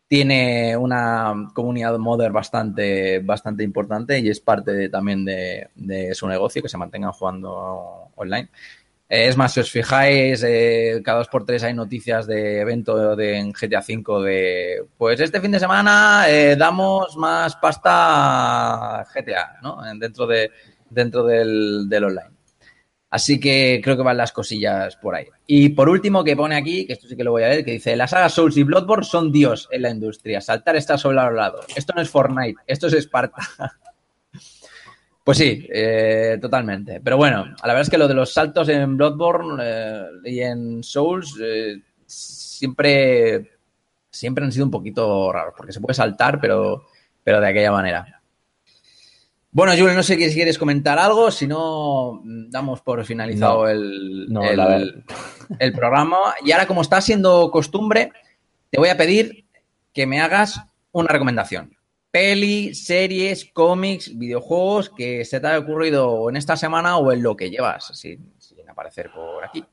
tiene 0.09 0.77
una 0.77 1.53
comunidad 1.55 1.97
modder 1.99 2.33
bastante, 2.33 3.21
bastante 3.21 3.63
importante 3.63 4.19
y 4.19 4.29
es 4.29 4.41
parte 4.41 4.73
de- 4.73 4.89
también 4.89 5.25
de, 5.25 5.69
de 5.77 6.17
su 6.17 6.27
negocio 6.27 6.63
que 6.63 6.69
se 6.69 6.79
mantengan 6.79 7.13
jugando 7.13 8.11
online. 8.17 8.49
Eh, 9.11 9.27
Es 9.29 9.37
más, 9.37 9.53
si 9.53 9.61
os 9.61 9.71
fijáis, 9.71 10.43
eh, 10.47 11.01
cada 11.05 11.19
dos 11.19 11.29
por 11.29 11.45
tres 11.45 11.63
hay 11.65 11.75
noticias 11.75 12.27
de 12.27 12.61
evento 12.61 13.17
de, 13.17 13.39
en 13.39 13.53
GTA 13.53 13.81
V 13.81 14.25
de, 14.25 14.85
pues 14.97 15.19
este 15.21 15.41
fin 15.41 15.51
de 15.51 15.59
semana 15.61 16.25
eh, 16.29 16.57
damos 16.57 17.17
más 17.17 17.57
pasta 17.57 19.01
a 19.01 19.05
GTA, 19.05 19.59
¿no? 19.63 19.85
En- 19.87 19.99
Dentro, 19.99 20.27
de, 20.27 20.51
dentro 20.89 21.25
del, 21.25 21.89
del 21.89 22.05
online. 22.05 22.31
Así 23.13 23.41
que 23.41 23.81
creo 23.83 23.97
que 23.97 24.05
van 24.05 24.17
las 24.17 24.31
cosillas 24.31 24.95
por 24.97 25.17
ahí. 25.17 25.27
Y 25.47 25.71
por 25.71 25.89
último, 25.89 26.23
que 26.23 26.37
pone 26.37 26.55
aquí, 26.57 26.87
que 26.87 26.93
esto 26.93 27.09
sí 27.09 27.17
que 27.17 27.25
lo 27.25 27.33
voy 27.33 27.43
a 27.43 27.49
ver, 27.49 27.65
que 27.65 27.73
dice, 27.73 27.97
las 27.97 28.11
sagas 28.11 28.33
Souls 28.35 28.57
y 28.57 28.63
Bloodborne 28.63 29.05
son 29.05 29.33
Dios 29.33 29.69
en 29.73 29.83
la 29.83 29.91
industria. 29.91 30.41
Saltar 30.41 30.77
está 30.77 30.97
sobre 30.97 31.17
lado. 31.17 31.61
Esto 31.75 31.93
no 31.97 32.03
es 32.03 32.09
Fortnite, 32.09 32.61
esto 32.69 32.87
es 32.87 32.93
Esparta. 32.93 33.43
Pues 35.31 35.39
sí, 35.39 35.65
eh, 35.73 36.39
totalmente. 36.41 37.01
Pero 37.01 37.17
bueno, 37.17 37.45
la 37.45 37.55
verdad 37.69 37.83
es 37.83 37.89
que 37.91 37.99
lo 37.99 38.09
de 38.09 38.15
los 38.15 38.33
saltos 38.33 38.69
en 38.69 38.97
Bloodborne 38.97 39.63
eh, 39.65 40.05
y 40.25 40.41
en 40.41 40.83
Souls 40.83 41.37
eh, 41.41 41.81
siempre, 42.05 43.53
siempre 44.11 44.45
han 44.45 44.51
sido 44.51 44.65
un 44.65 44.73
poquito 44.73 45.31
raros, 45.33 45.55
porque 45.57 45.73
se 45.73 45.81
puede 45.81 45.95
saltar, 45.95 46.41
pero, 46.41 46.85
pero 47.23 47.41
de 47.41 47.47
aquella 47.47 47.71
manera. 47.71 48.21
Bueno, 49.53 49.71
Julio, 49.79 49.95
no 49.95 50.03
sé 50.03 50.17
si 50.17 50.35
quieres 50.35 50.59
comentar 50.59 50.99
algo, 50.99 51.31
si 51.31 51.47
no, 51.47 52.23
damos 52.25 52.81
por 52.81 53.05
finalizado 53.05 53.63
No. 53.63 53.69
el, 53.69 54.27
No, 54.29 54.43
el- 54.43 54.57
la 54.57 54.67
verdad. 54.67 54.95
el 55.61 55.73
programa. 55.73 56.19
Y 56.45 56.51
ahora, 56.51 56.67
como 56.67 56.83
está 56.83 57.01
siendo 57.01 57.53
costumbre, 57.53 58.11
te 58.69 58.81
voy 58.81 58.89
a 58.89 58.97
pedir 58.97 59.45
que 59.93 60.09
me 60.09 60.21
hagas 60.21 60.61
una 60.91 61.07
recomendación. 61.09 61.77
Peli, 62.11 62.75
series, 62.75 63.45
cómics, 63.53 64.17
videojuegos 64.19 64.91
que 64.91 65.25
se 65.25 65.39
te 65.41 65.47
haya 65.47 65.59
ocurrido 65.61 66.29
en 66.29 66.37
esta 66.37 66.57
semana 66.57 66.97
o 66.99 67.13
en 67.13 67.23
lo 67.23 67.37
que 67.37 67.51
llevas 67.51 67.87
sin, 67.99 68.35
sin 68.39 68.69
aparecer 68.69 69.11
por 69.13 69.45
aquí. 69.45 69.65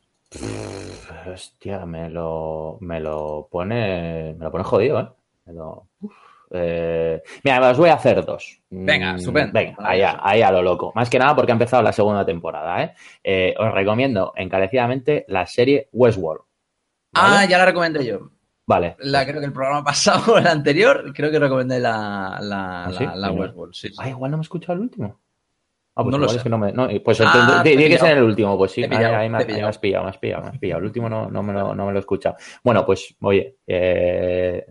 Hostia, 1.25 1.85
me 1.85 2.09
lo, 2.09 2.77
me 2.81 2.99
lo 2.99 3.47
pone, 3.51 4.35
me 4.37 4.45
lo 4.45 4.51
pone 4.51 4.63
jodido, 4.63 4.99
¿eh? 4.99 5.07
Me 5.45 5.53
lo- 5.53 5.87
uf. 6.01 6.13
Eh, 6.51 7.21
mira, 7.43 7.71
os 7.71 7.77
voy 7.77 7.89
a 7.89 7.95
hacer 7.95 8.23
dos. 8.23 8.61
Venga, 8.69 9.13
Mm, 9.13 9.15
estupendo. 9.17 9.51
Venga, 9.53 9.75
ahí 9.79 10.01
a, 10.01 10.17
ahí 10.21 10.41
a 10.41 10.51
lo 10.51 10.61
loco. 10.61 10.91
Más 10.95 11.09
que 11.09 11.19
nada 11.19 11.35
porque 11.35 11.51
ha 11.51 11.53
empezado 11.55 11.81
la 11.83 11.91
segunda 11.91 12.25
temporada, 12.25 12.83
¿eh? 12.83 12.93
Eh, 13.23 13.53
os 13.59 13.73
recomiendo 13.73 14.31
encarecidamente 14.35 15.25
la 15.27 15.45
serie 15.45 15.89
Westworld. 15.91 16.43
Ah, 17.13 17.31
¿vale? 17.37 17.47
ya 17.49 17.57
la 17.57 17.65
recomendé 17.65 18.05
yo. 18.05 18.29
Vale. 18.67 18.97
La, 18.99 19.25
creo 19.25 19.39
que 19.39 19.45
el 19.47 19.53
programa 19.53 19.83
pasado, 19.85 20.37
el 20.37 20.45
anterior, 20.45 21.11
creo 21.15 21.31
que 21.31 21.39
recomendé 21.39 21.79
la, 21.79 22.37
la, 22.41 22.85
¿Ah, 22.85 22.91
sí? 22.91 23.05
la, 23.05 23.15
la. 23.15 23.53
Sí, 23.71 23.87
sí. 23.89 23.95
Ah, 23.97 24.09
igual 24.09 24.29
no 24.31 24.37
me 24.37 24.41
he 24.41 24.43
escuchado 24.43 24.73
el 24.73 24.81
último. 24.81 25.19
Ah, 25.95 26.03
pues 26.03 26.11
No 26.11 26.17
lo 26.19 26.29
sé. 26.29 26.37
es 26.37 26.43
que 26.43 26.49
no 26.49 26.59
me. 26.59 26.71
No, 26.73 26.87
pues 27.03 27.19
Ah, 27.25 27.61
tiene 27.63 27.89
que 27.89 27.97
ser 27.97 28.17
el 28.17 28.23
último, 28.25 28.55
pues 28.57 28.71
sí. 28.73 28.83
Ahí- 28.83 28.91
ahí, 29.03 29.29
me, 29.29 29.37
ahí 29.37 29.47
me 29.47 29.63
has 29.63 29.77
pillado, 29.79 30.03
me 30.03 30.09
has 30.09 30.17
pillado, 30.19 30.43
me 30.43 30.49
has 30.49 30.57
pillado. 30.59 30.79
El 30.79 30.85
último 30.85 31.09
no, 31.09 31.31
no, 31.31 31.41
me, 31.41 31.53
lo, 31.53 31.73
no 31.73 31.85
me 31.87 31.91
lo 31.91 31.97
he 31.97 32.01
escuchado. 32.01 32.35
Bueno, 32.63 32.85
pues 32.85 33.15
oye, 33.21 33.55
eh, 33.65 34.65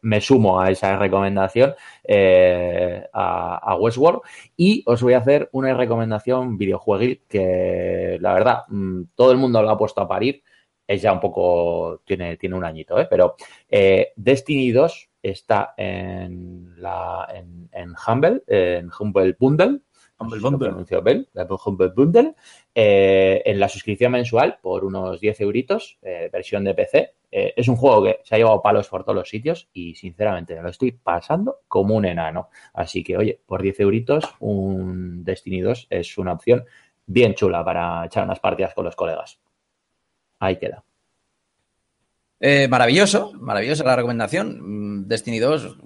me 0.00 0.20
sumo 0.20 0.60
a 0.60 0.70
esa 0.70 0.98
recomendación 0.98 1.74
eh, 2.02 3.06
a, 3.12 3.56
a 3.72 3.76
Westworld 3.76 4.20
y 4.56 4.82
os 4.86 5.00
voy 5.02 5.12
a 5.12 5.18
hacer 5.18 5.48
una 5.52 5.72
recomendación 5.74 6.58
videojueguil 6.58 7.22
que 7.28 8.18
la 8.20 8.34
verdad 8.34 8.58
mm, 8.68 9.02
todo 9.14 9.32
el 9.32 9.38
mundo 9.38 9.62
lo 9.62 9.70
ha 9.70 9.78
puesto 9.78 10.00
a 10.00 10.08
parir. 10.08 10.42
Es 10.86 11.02
ya 11.02 11.12
un 11.12 11.20
poco, 11.20 12.02
tiene, 12.04 12.36
tiene 12.36 12.56
un 12.56 12.64
añito, 12.64 12.98
¿eh? 12.98 13.06
pero 13.08 13.36
eh, 13.68 14.12
Destiny 14.16 14.70
2 14.70 15.10
está 15.22 15.74
en, 15.76 16.74
la, 16.76 17.26
en, 17.34 17.68
en 17.72 17.94
Humble, 18.06 18.42
en 18.46 18.90
Humble 18.98 19.36
Bundle, 19.38 19.80
Humble 20.18 20.40
no 20.40 20.78
sé 20.80 20.86
si 20.86 20.94
lo 20.94 21.02
Bundle. 21.02 21.26
bien, 21.34 21.58
Humble 21.64 21.88
Bundle, 21.88 22.34
eh, 22.74 23.42
en 23.44 23.58
la 23.60 23.68
suscripción 23.68 24.12
mensual 24.12 24.58
por 24.62 24.84
unos 24.84 25.20
10 25.20 25.40
euritos, 25.40 25.98
eh, 26.02 26.30
versión 26.32 26.64
de 26.64 26.74
PC. 26.74 27.14
Eh, 27.30 27.52
es 27.56 27.66
un 27.68 27.76
juego 27.76 28.04
que 28.04 28.20
se 28.22 28.34
ha 28.34 28.38
llevado 28.38 28.62
palos 28.62 28.88
por 28.88 29.02
todos 29.02 29.16
los 29.16 29.28
sitios 29.28 29.68
y 29.72 29.94
sinceramente 29.96 30.54
me 30.54 30.62
lo 30.62 30.68
estoy 30.68 30.92
pasando 30.92 31.60
como 31.66 31.96
un 31.96 32.04
enano. 32.04 32.48
Así 32.72 33.02
que, 33.02 33.16
oye, 33.16 33.40
por 33.44 33.60
10 33.60 33.80
euritos, 33.80 34.24
un 34.40 35.24
Destiny 35.24 35.60
2 35.60 35.88
es 35.90 36.16
una 36.18 36.32
opción 36.32 36.64
bien 37.06 37.34
chula 37.34 37.64
para 37.64 38.06
echar 38.06 38.24
unas 38.24 38.40
partidas 38.40 38.74
con 38.74 38.84
los 38.84 38.96
colegas. 38.96 39.40
Ahí 40.38 40.56
queda. 40.56 40.82
Eh, 42.40 42.68
maravilloso, 42.68 43.32
maravillosa 43.34 43.84
la 43.84 43.96
recomendación. 43.96 44.58
Mm, 44.60 45.08
Destiny 45.08 45.38
2. 45.38 45.78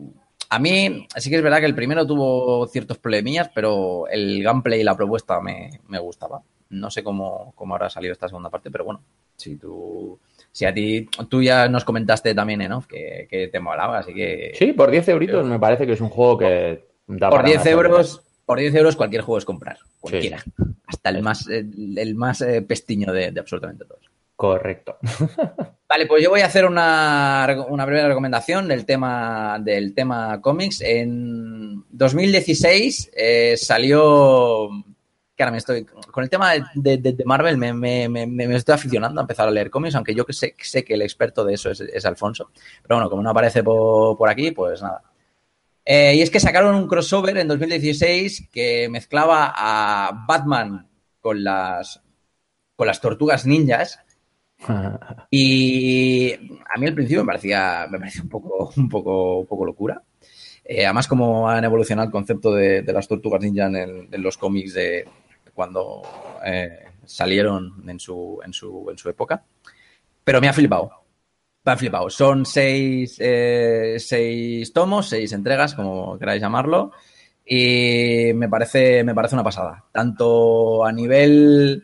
A 0.51 0.59
mí 0.59 1.07
sí 1.17 1.31
que 1.31 1.37
es 1.37 1.43
verdad 1.43 1.61
que 1.61 1.67
el 1.67 1.75
primero 1.75 2.07
tuvo 2.07 2.67
ciertos 2.67 2.99
problemillas, 2.99 3.51
pero 3.55 4.09
el 4.09 4.43
gameplay 4.43 4.81
y 4.81 4.85
la 4.85 4.97
propuesta 4.97 5.41
me, 5.41 5.81
me 5.89 5.99
gustaba. 5.99 6.43
No 6.71 6.91
sé 6.91 7.03
cómo, 7.03 7.53
cómo 7.55 7.75
habrá 7.75 7.89
salido 7.91 8.13
esta 8.13 8.29
segunda 8.29 8.51
parte, 8.51 8.71
pero 8.71 8.85
bueno, 8.85 9.03
si 9.37 9.57
tú, 9.57 10.19
si 10.51 10.65
a 10.65 10.75
ti, 10.75 11.09
tú 11.29 11.43
ya 11.43 11.69
nos 11.69 11.85
comentaste 11.85 12.35
también 12.35 12.61
en 12.63 12.73
off 12.73 12.87
que, 12.87 13.27
que 13.31 13.49
te 13.49 13.61
molaba, 13.61 13.99
así 13.99 14.13
que 14.13 14.53
Sí, 14.55 14.73
por 14.73 14.91
10 14.91 15.09
euritos 15.09 15.47
me 15.47 15.59
parece 15.59 15.87
que 15.87 15.93
es 15.93 16.01
un 16.01 16.11
juego 16.11 16.39
que 16.39 16.85
da 17.07 17.31
por 17.31 17.39
para 17.39 17.49
10 17.49 17.61
una 17.63 17.71
euros, 17.71 18.23
por 18.45 18.59
10 18.59 18.75
euros 18.75 18.97
cualquier 18.97 19.23
juego 19.23 19.39
es 19.39 19.45
comprar, 19.45 19.79
cualquiera, 20.01 20.43
hasta 20.87 21.11
el 21.11 21.23
más, 21.23 21.47
el, 21.49 21.97
el 21.97 22.15
más 22.15 22.41
eh, 22.41 22.63
pestiño 22.63 23.13
de, 23.13 23.31
de 23.31 23.41
absolutamente 23.41 23.85
todos. 23.85 24.08
Correcto. 24.39 24.99
Vale, 25.89 26.07
pues 26.07 26.23
yo 26.23 26.31
voy 26.31 26.43
a 26.43 26.47
hacer 26.47 26.65
una, 26.65 27.45
una 27.71 27.85
breve 27.85 28.07
recomendación 28.07 28.69
del 28.69 28.87
tema, 28.87 29.59
del 29.61 29.95
tema 29.97 30.41
cómics. 30.41 30.81
En 30.81 31.85
2016 31.91 33.11
eh, 33.17 33.57
salió. 33.57 34.69
Que 35.35 35.43
ahora 35.43 35.51
me 35.51 35.59
estoy. 35.59 35.85
Con 35.85 36.23
el 36.23 36.31
tema 36.31 36.53
de, 36.53 36.99
de- 36.99 37.13
de 37.15 37.25
Marvel 37.25 37.57
me, 37.59 37.73
me- 37.73 38.09
me- 38.09 38.27
me 38.29 38.55
estoy 38.55 38.77
aficionando 38.77 39.21
a 39.21 39.25
empezar 39.25 39.49
a 39.49 39.51
leer 39.51 39.71
cómics, 39.71 39.97
aunque 39.97 40.15
yo 40.15 40.25
que 40.25 40.33
sé, 40.35 40.55
sé 40.61 40.85
que 40.85 40.95
el 40.95 41.03
experto 41.03 41.45
de 41.45 41.55
eso 41.55 41.71
es, 41.73 41.81
es 41.81 42.05
Alfonso. 42.07 42.53
Pero 42.83 42.95
bueno, 42.95 43.11
como 43.11 43.23
no 43.23 43.31
aparece 43.31 43.65
por, 43.65 44.17
por 44.17 44.29
aquí, 44.29 44.53
pues 44.53 44.81
nada. 44.83 45.03
Eh, 45.85 46.15
y 46.15 46.23
es 46.23 46.31
que 46.31 46.39
sacaron 46.39 46.77
un 46.77 46.87
crossover 46.87 47.37
en 47.39 47.49
2016 47.49 48.49
que 48.53 48.89
mezclaba 48.89 49.53
a 49.57 50.27
Batman 50.29 50.87
con 51.21 51.43
las, 51.43 52.01
con 52.77 52.87
las 52.87 53.01
tortugas 53.01 53.45
ninjas. 53.45 53.99
Y 55.31 56.33
a 56.33 56.79
mí 56.79 56.87
al 56.87 56.95
principio 56.95 57.23
me 57.23 57.29
parecía, 57.29 57.87
me 57.91 57.99
parecía 57.99 58.23
un 58.23 58.29
poco, 58.29 58.73
un 58.77 58.89
poco, 58.89 59.41
un 59.41 59.47
poco 59.47 59.65
locura. 59.65 60.03
Eh, 60.65 60.85
además, 60.85 61.09
como 61.09 61.49
han 61.49 61.65
evolucionado 61.65 62.07
el 62.07 62.13
concepto 62.13 62.53
de, 62.53 62.83
las 62.83 63.09
tortugas 63.09 63.41
ninja 63.41 63.67
en, 63.67 64.09
los 64.23 64.37
cómics 64.37 64.75
de 64.75 65.09
cuando 65.55 66.03
eh, 66.45 66.81
salieron 67.05 67.89
en 67.89 67.99
su, 67.99 68.39
en, 68.45 68.53
su, 68.53 68.87
en 68.91 68.99
su 68.99 69.09
época. 69.09 69.43
Pero 70.23 70.41
me 70.41 70.49
ha 70.49 70.53
flipado. 70.53 70.91
Me 71.65 71.73
ha 71.73 71.77
flipado. 71.77 72.11
Son 72.11 72.45
seis, 72.45 73.17
eh, 73.19 73.97
seis 73.99 74.73
tomos, 74.73 75.09
seis 75.09 75.33
entregas, 75.33 75.75
como 75.75 76.19
queráis 76.19 76.43
llamarlo. 76.43 76.93
Y 77.47 78.33
me 78.35 78.49
parece, 78.49 79.03
me 79.05 79.15
parece 79.15 79.37
una 79.37 79.45
pasada. 79.45 79.87
Tanto 79.91 80.85
a 80.85 80.93
nivel 80.93 81.83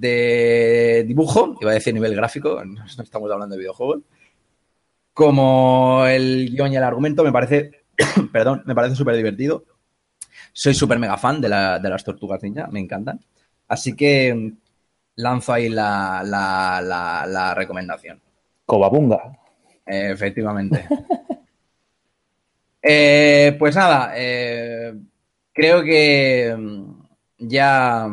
de 0.00 1.04
dibujo, 1.06 1.56
iba 1.60 1.70
a 1.70 1.74
decir 1.74 1.94
nivel 1.94 2.14
gráfico, 2.16 2.62
no 2.64 2.84
estamos 2.86 3.30
hablando 3.30 3.54
de 3.54 3.60
videojuegos, 3.60 4.00
como 5.12 6.04
el 6.06 6.50
guion 6.50 6.72
y 6.72 6.76
el 6.76 6.82
argumento 6.82 7.22
me 7.22 7.32
parece, 7.32 7.70
perdón, 8.32 8.62
me 8.66 8.74
parece 8.74 8.96
súper 8.96 9.16
divertido. 9.16 9.64
Soy 10.52 10.74
súper 10.74 10.98
mega 10.98 11.16
fan 11.18 11.40
de, 11.40 11.48
la- 11.48 11.78
de 11.78 11.90
las 11.90 12.04
tortugas 12.04 12.42
ninja, 12.42 12.68
me 12.68 12.80
encantan. 12.80 13.20
Así 13.68 13.94
que 13.96 14.52
lanzo 15.16 15.52
ahí 15.52 15.68
la, 15.68 16.22
la- 16.24 16.80
la- 16.82 17.26
la 17.26 17.54
recomendación. 17.54 18.20
Cobabunga. 18.66 19.38
Eh, 19.86 20.10
efectivamente. 20.12 20.86
Eh, 22.82 23.56
pues 23.58 23.74
nada, 23.76 24.12
eh, 24.14 24.94
creo 25.52 25.82
que 25.82 26.54
ya, 27.38 28.06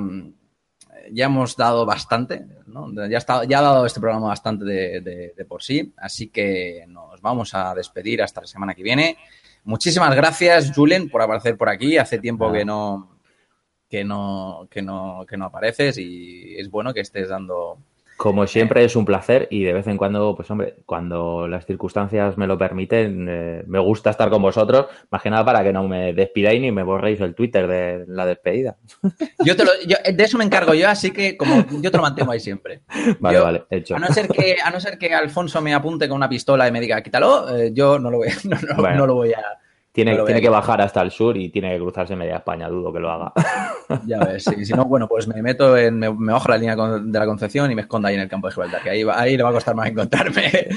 ya 1.11 1.25
hemos 1.25 1.55
dado 1.57 1.85
bastante, 1.85 2.45
¿no? 2.67 2.89
Ya, 3.07 3.17
está, 3.17 3.43
ya 3.45 3.59
ha 3.59 3.61
dado 3.61 3.85
este 3.85 3.99
programa 3.99 4.27
bastante 4.27 4.65
de, 4.65 5.01
de- 5.01 5.33
de 5.37 5.45
por 5.45 5.61
sí, 5.61 5.93
así 5.97 6.27
que 6.29 6.85
nos 6.87 7.21
vamos 7.21 7.53
a 7.53 7.73
despedir 7.75 8.21
hasta 8.21 8.41
la 8.41 8.47
semana 8.47 8.73
que 8.73 8.83
viene. 8.83 9.17
Muchísimas 9.63 10.15
gracias, 10.15 10.71
Julen, 10.73 11.09
por 11.09 11.21
aparecer 11.21 11.57
por 11.57 11.69
aquí. 11.69 11.97
Hace 11.97 12.17
tiempo 12.19 12.51
que 12.51 12.65
no, 12.65 13.17
que 13.89 14.03
no, 14.03 14.67
que 14.71 14.81
no, 14.81 15.25
que 15.27 15.37
no 15.37 15.45
apareces 15.45 15.97
y 15.97 16.55
es 16.57 16.69
bueno 16.71 16.93
que 16.93 17.01
estés 17.01 17.29
dando 17.29 17.77
Como 18.21 18.45
siempre 18.45 18.83
es 18.85 18.95
un 18.95 19.03
placer 19.03 19.47
y 19.49 19.63
de 19.63 19.73
vez 19.73 19.87
en 19.87 19.97
cuando, 19.97 20.35
pues 20.35 20.51
hombre, 20.51 20.75
cuando 20.85 21.47
las 21.47 21.65
circunstancias 21.65 22.37
me 22.37 22.45
lo 22.45 22.55
permiten, 22.55 23.25
eh, 23.27 23.63
me 23.65 23.79
gusta 23.79 24.11
estar 24.11 24.29
con 24.29 24.43
vosotros, 24.43 24.85
más 25.09 25.23
que 25.23 25.31
nada 25.31 25.43
para 25.43 25.63
que 25.63 25.73
no 25.73 25.87
me 25.87 26.13
despidáis 26.13 26.61
ni 26.61 26.71
me 26.71 26.83
borréis 26.83 27.19
el 27.19 27.33
Twitter 27.33 27.65
de 27.67 28.05
la 28.07 28.27
despedida. 28.27 28.77
Yo 29.43 29.55
te 29.55 29.65
lo, 29.65 29.71
yo- 29.87 29.97
de 30.13 30.23
eso 30.23 30.37
me 30.37 30.43
encargo 30.43 30.75
yo, 30.75 30.87
así 30.87 31.09
que 31.09 31.35
como 31.35 31.65
yo 31.81 31.89
te 31.89 31.97
lo 31.97 32.03
mantengo 32.03 32.31
ahí 32.31 32.39
siempre. 32.39 32.81
Vale, 33.19 33.37
Yo- 33.39 33.43
vale, 33.43 33.63
hecho. 33.71 33.95
A 33.95 33.99
no 33.99 34.05
ser 34.09 34.27
que, 34.27 34.57
a 34.63 34.69
no 34.69 34.79
ser 34.79 34.99
que 34.99 35.15
Alfonso 35.15 35.59
me 35.59 35.73
apunte 35.73 36.07
con 36.07 36.17
una 36.17 36.29
pistola 36.29 36.67
y 36.67 36.71
me 36.71 36.79
diga 36.79 37.01
quítalo, 37.01 37.57
eh, 37.57 37.71
yo 37.73 37.97
no 37.97 38.11
lo 38.11 38.17
voy, 38.17 38.27
no, 38.43 38.55
no- 38.61 38.75
Bueno. 38.75 38.97
no 38.97 39.07
lo 39.07 39.15
voy 39.15 39.33
a. 39.33 39.41
Tiene, 39.93 40.15
tiene 40.23 40.39
que 40.39 40.47
bajar 40.49 40.81
hasta 40.81 41.01
el 41.01 41.11
sur 41.11 41.35
y 41.35 41.49
tiene 41.49 41.71
que 41.73 41.79
cruzarse 41.79 42.15
media 42.15 42.37
España, 42.37 42.69
dudo 42.69 42.93
que 42.93 42.99
lo 42.99 43.11
haga. 43.11 43.33
Ya 44.07 44.19
ves, 44.19 44.45
si 44.45 44.71
no, 44.73 44.85
bueno, 44.85 45.05
pues 45.09 45.27
me 45.27 45.41
meto 45.41 45.77
en, 45.77 45.99
me, 45.99 46.09
me 46.13 46.31
bajo 46.31 46.47
la 46.47 46.55
línea 46.57 46.77
de 46.77 47.19
la 47.19 47.25
Concepción 47.25 47.69
y 47.69 47.75
me 47.75 47.81
escondo 47.81 48.07
ahí 48.07 48.15
en 48.15 48.21
el 48.21 48.29
campo 48.29 48.47
de 48.47 48.53
Gibraltar, 48.53 48.81
que 48.83 48.89
ahí, 48.89 49.03
va- 49.03 49.19
ahí 49.19 49.35
le 49.35 49.43
va 49.43 49.49
a 49.49 49.53
costar 49.53 49.75
más 49.75 49.89
encontrarme. 49.89 50.49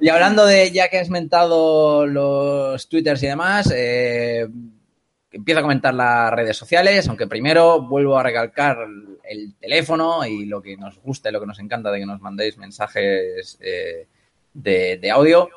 y 0.00 0.08
hablando 0.08 0.46
de, 0.46 0.70
ya 0.70 0.88
que 0.88 0.98
has 0.98 1.10
mentado 1.10 2.06
los 2.06 2.88
twitters 2.88 3.22
y 3.22 3.26
demás, 3.26 3.70
eh, 3.74 4.48
empiezo 5.30 5.58
a 5.60 5.62
comentar 5.62 5.92
las 5.92 6.32
redes 6.32 6.56
sociales, 6.56 7.06
aunque 7.08 7.26
primero 7.26 7.82
vuelvo 7.82 8.16
a 8.18 8.22
recalcar 8.22 8.78
el 9.24 9.54
teléfono 9.60 10.24
y 10.24 10.46
lo 10.46 10.62
que 10.62 10.76
nos 10.76 10.98
gusta 11.02 11.28
y 11.28 11.32
lo 11.32 11.40
que 11.40 11.46
nos 11.46 11.58
encanta 11.58 11.90
de 11.90 11.98
que 12.00 12.06
nos 12.06 12.20
mandéis 12.20 12.56
mensajes 12.56 13.58
eh, 13.60 14.06
de, 14.54 14.96
de 14.96 15.10
audio. 15.10 15.50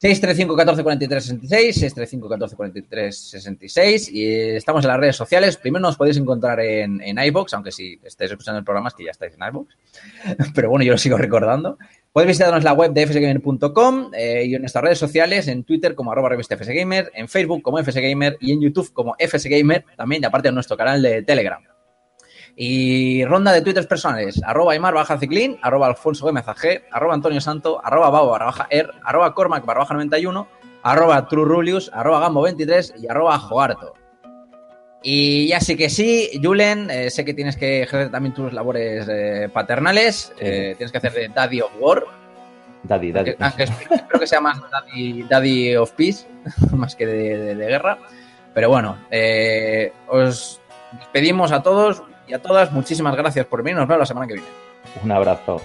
635 0.00 0.56
14 0.56 0.82
43 0.82 1.24
66, 1.24 1.74
635 1.74 2.28
14 2.30 2.56
43 2.56 3.18
66 3.18 4.10
y 4.10 4.34
estamos 4.56 4.82
en 4.82 4.88
las 4.88 4.98
redes 4.98 5.14
sociales. 5.16 5.58
Primero 5.58 5.82
nos 5.82 5.96
podéis 5.96 6.16
encontrar 6.16 6.58
en, 6.60 7.02
en 7.02 7.18
iBox, 7.18 7.52
aunque 7.52 7.70
si 7.70 8.00
estáis 8.02 8.30
escuchando 8.30 8.60
el 8.60 8.64
programa 8.64 8.88
es 8.88 8.94
que 8.94 9.04
ya 9.04 9.10
estáis 9.10 9.34
en 9.34 9.46
iBox. 9.46 9.76
Pero 10.54 10.70
bueno, 10.70 10.86
yo 10.86 10.92
lo 10.92 10.98
sigo 10.98 11.18
recordando. 11.18 11.76
Podéis 12.14 12.28
visitarnos 12.28 12.64
la 12.64 12.72
web 12.72 12.92
de 12.94 13.06
fsgamer.com 13.06 14.10
eh, 14.14 14.44
y 14.46 14.54
en 14.54 14.62
nuestras 14.62 14.82
redes 14.82 14.98
sociales, 14.98 15.48
en 15.48 15.64
Twitter 15.64 15.94
como 15.94 16.12
arroba 16.12 16.30
revista 16.30 16.56
fsgamer, 16.56 17.12
en 17.14 17.28
Facebook 17.28 17.60
como 17.60 17.76
fsgamer 17.84 18.38
y 18.40 18.52
en 18.52 18.62
YouTube 18.62 18.90
como 18.94 19.14
fsgamer, 19.18 19.84
también 19.98 20.24
aparte 20.24 20.48
en 20.48 20.54
nuestro 20.54 20.78
canal 20.78 21.02
de 21.02 21.22
Telegram. 21.24 21.62
Y 22.62 23.24
ronda 23.24 23.52
de 23.52 23.62
twitters 23.62 23.86
personales, 23.86 24.38
arroba 24.44 24.72
Aymar 24.74 24.92
baja 24.92 25.16
ciclín, 25.18 25.58
arroba 25.62 25.86
Alfonso 25.86 26.26
Gómez 26.26 26.46
AG, 26.46 26.82
arroba 26.90 27.14
Antonio 27.14 27.40
Santo, 27.40 27.80
arroba 27.82 28.10
Babo 28.10 28.28
barra 28.32 28.44
baja 28.46 28.66
er, 28.68 28.90
arroba 29.02 29.32
Cormac 29.34 29.64
barra 29.64 29.80
baja 29.80 29.94
91, 29.94 30.46
arroba 30.82 31.26
Trurulius, 31.26 31.90
arroba 31.94 32.20
Gambo 32.20 32.42
23 32.42 32.96
y 33.00 33.08
arroba 33.08 33.38
Joarto. 33.38 33.94
Y 35.02 35.48
ya 35.48 35.58
sí 35.60 35.74
que 35.74 35.88
sí, 35.88 36.28
Julen, 36.42 36.90
eh, 36.90 37.08
sé 37.08 37.24
que 37.24 37.32
tienes 37.32 37.56
que 37.56 37.84
ejercer 37.84 38.10
también 38.10 38.34
tus 38.34 38.52
labores 38.52 39.08
eh, 39.08 39.48
paternales, 39.50 40.30
eh, 40.38 40.74
tienes 40.76 40.92
que 40.92 40.98
hacer 40.98 41.12
de 41.14 41.28
Daddy 41.28 41.62
of 41.62 41.72
War, 41.80 42.04
Daddy, 42.82 43.10
daddy. 43.10 43.34
aunque- 43.40 43.62
espero, 43.62 44.20
que 44.20 44.26
sea 44.26 44.42
más 44.42 44.60
Daddy, 44.70 45.22
Daddy 45.22 45.76
of 45.76 45.92
Peace, 45.92 46.26
más 46.76 46.94
que 46.94 47.06
de, 47.06 47.38
de- 47.38 47.54
de 47.54 47.66
guerra. 47.66 47.96
Pero 48.52 48.68
bueno, 48.68 48.98
os 50.08 50.60
despedimos 50.98 51.52
a 51.52 51.62
todos 51.62 52.02
y 52.30 52.34
a 52.34 52.40
todas. 52.40 52.72
Muchísimas 52.72 53.16
gracias 53.16 53.46
por 53.46 53.62
venir. 53.62 53.78
Nos 53.78 53.88
vemos 53.88 54.00
la 54.00 54.06
semana 54.06 54.26
que 54.26 54.34
viene. 54.34 54.48
Un 55.02 55.12
abrazo. 55.12 55.60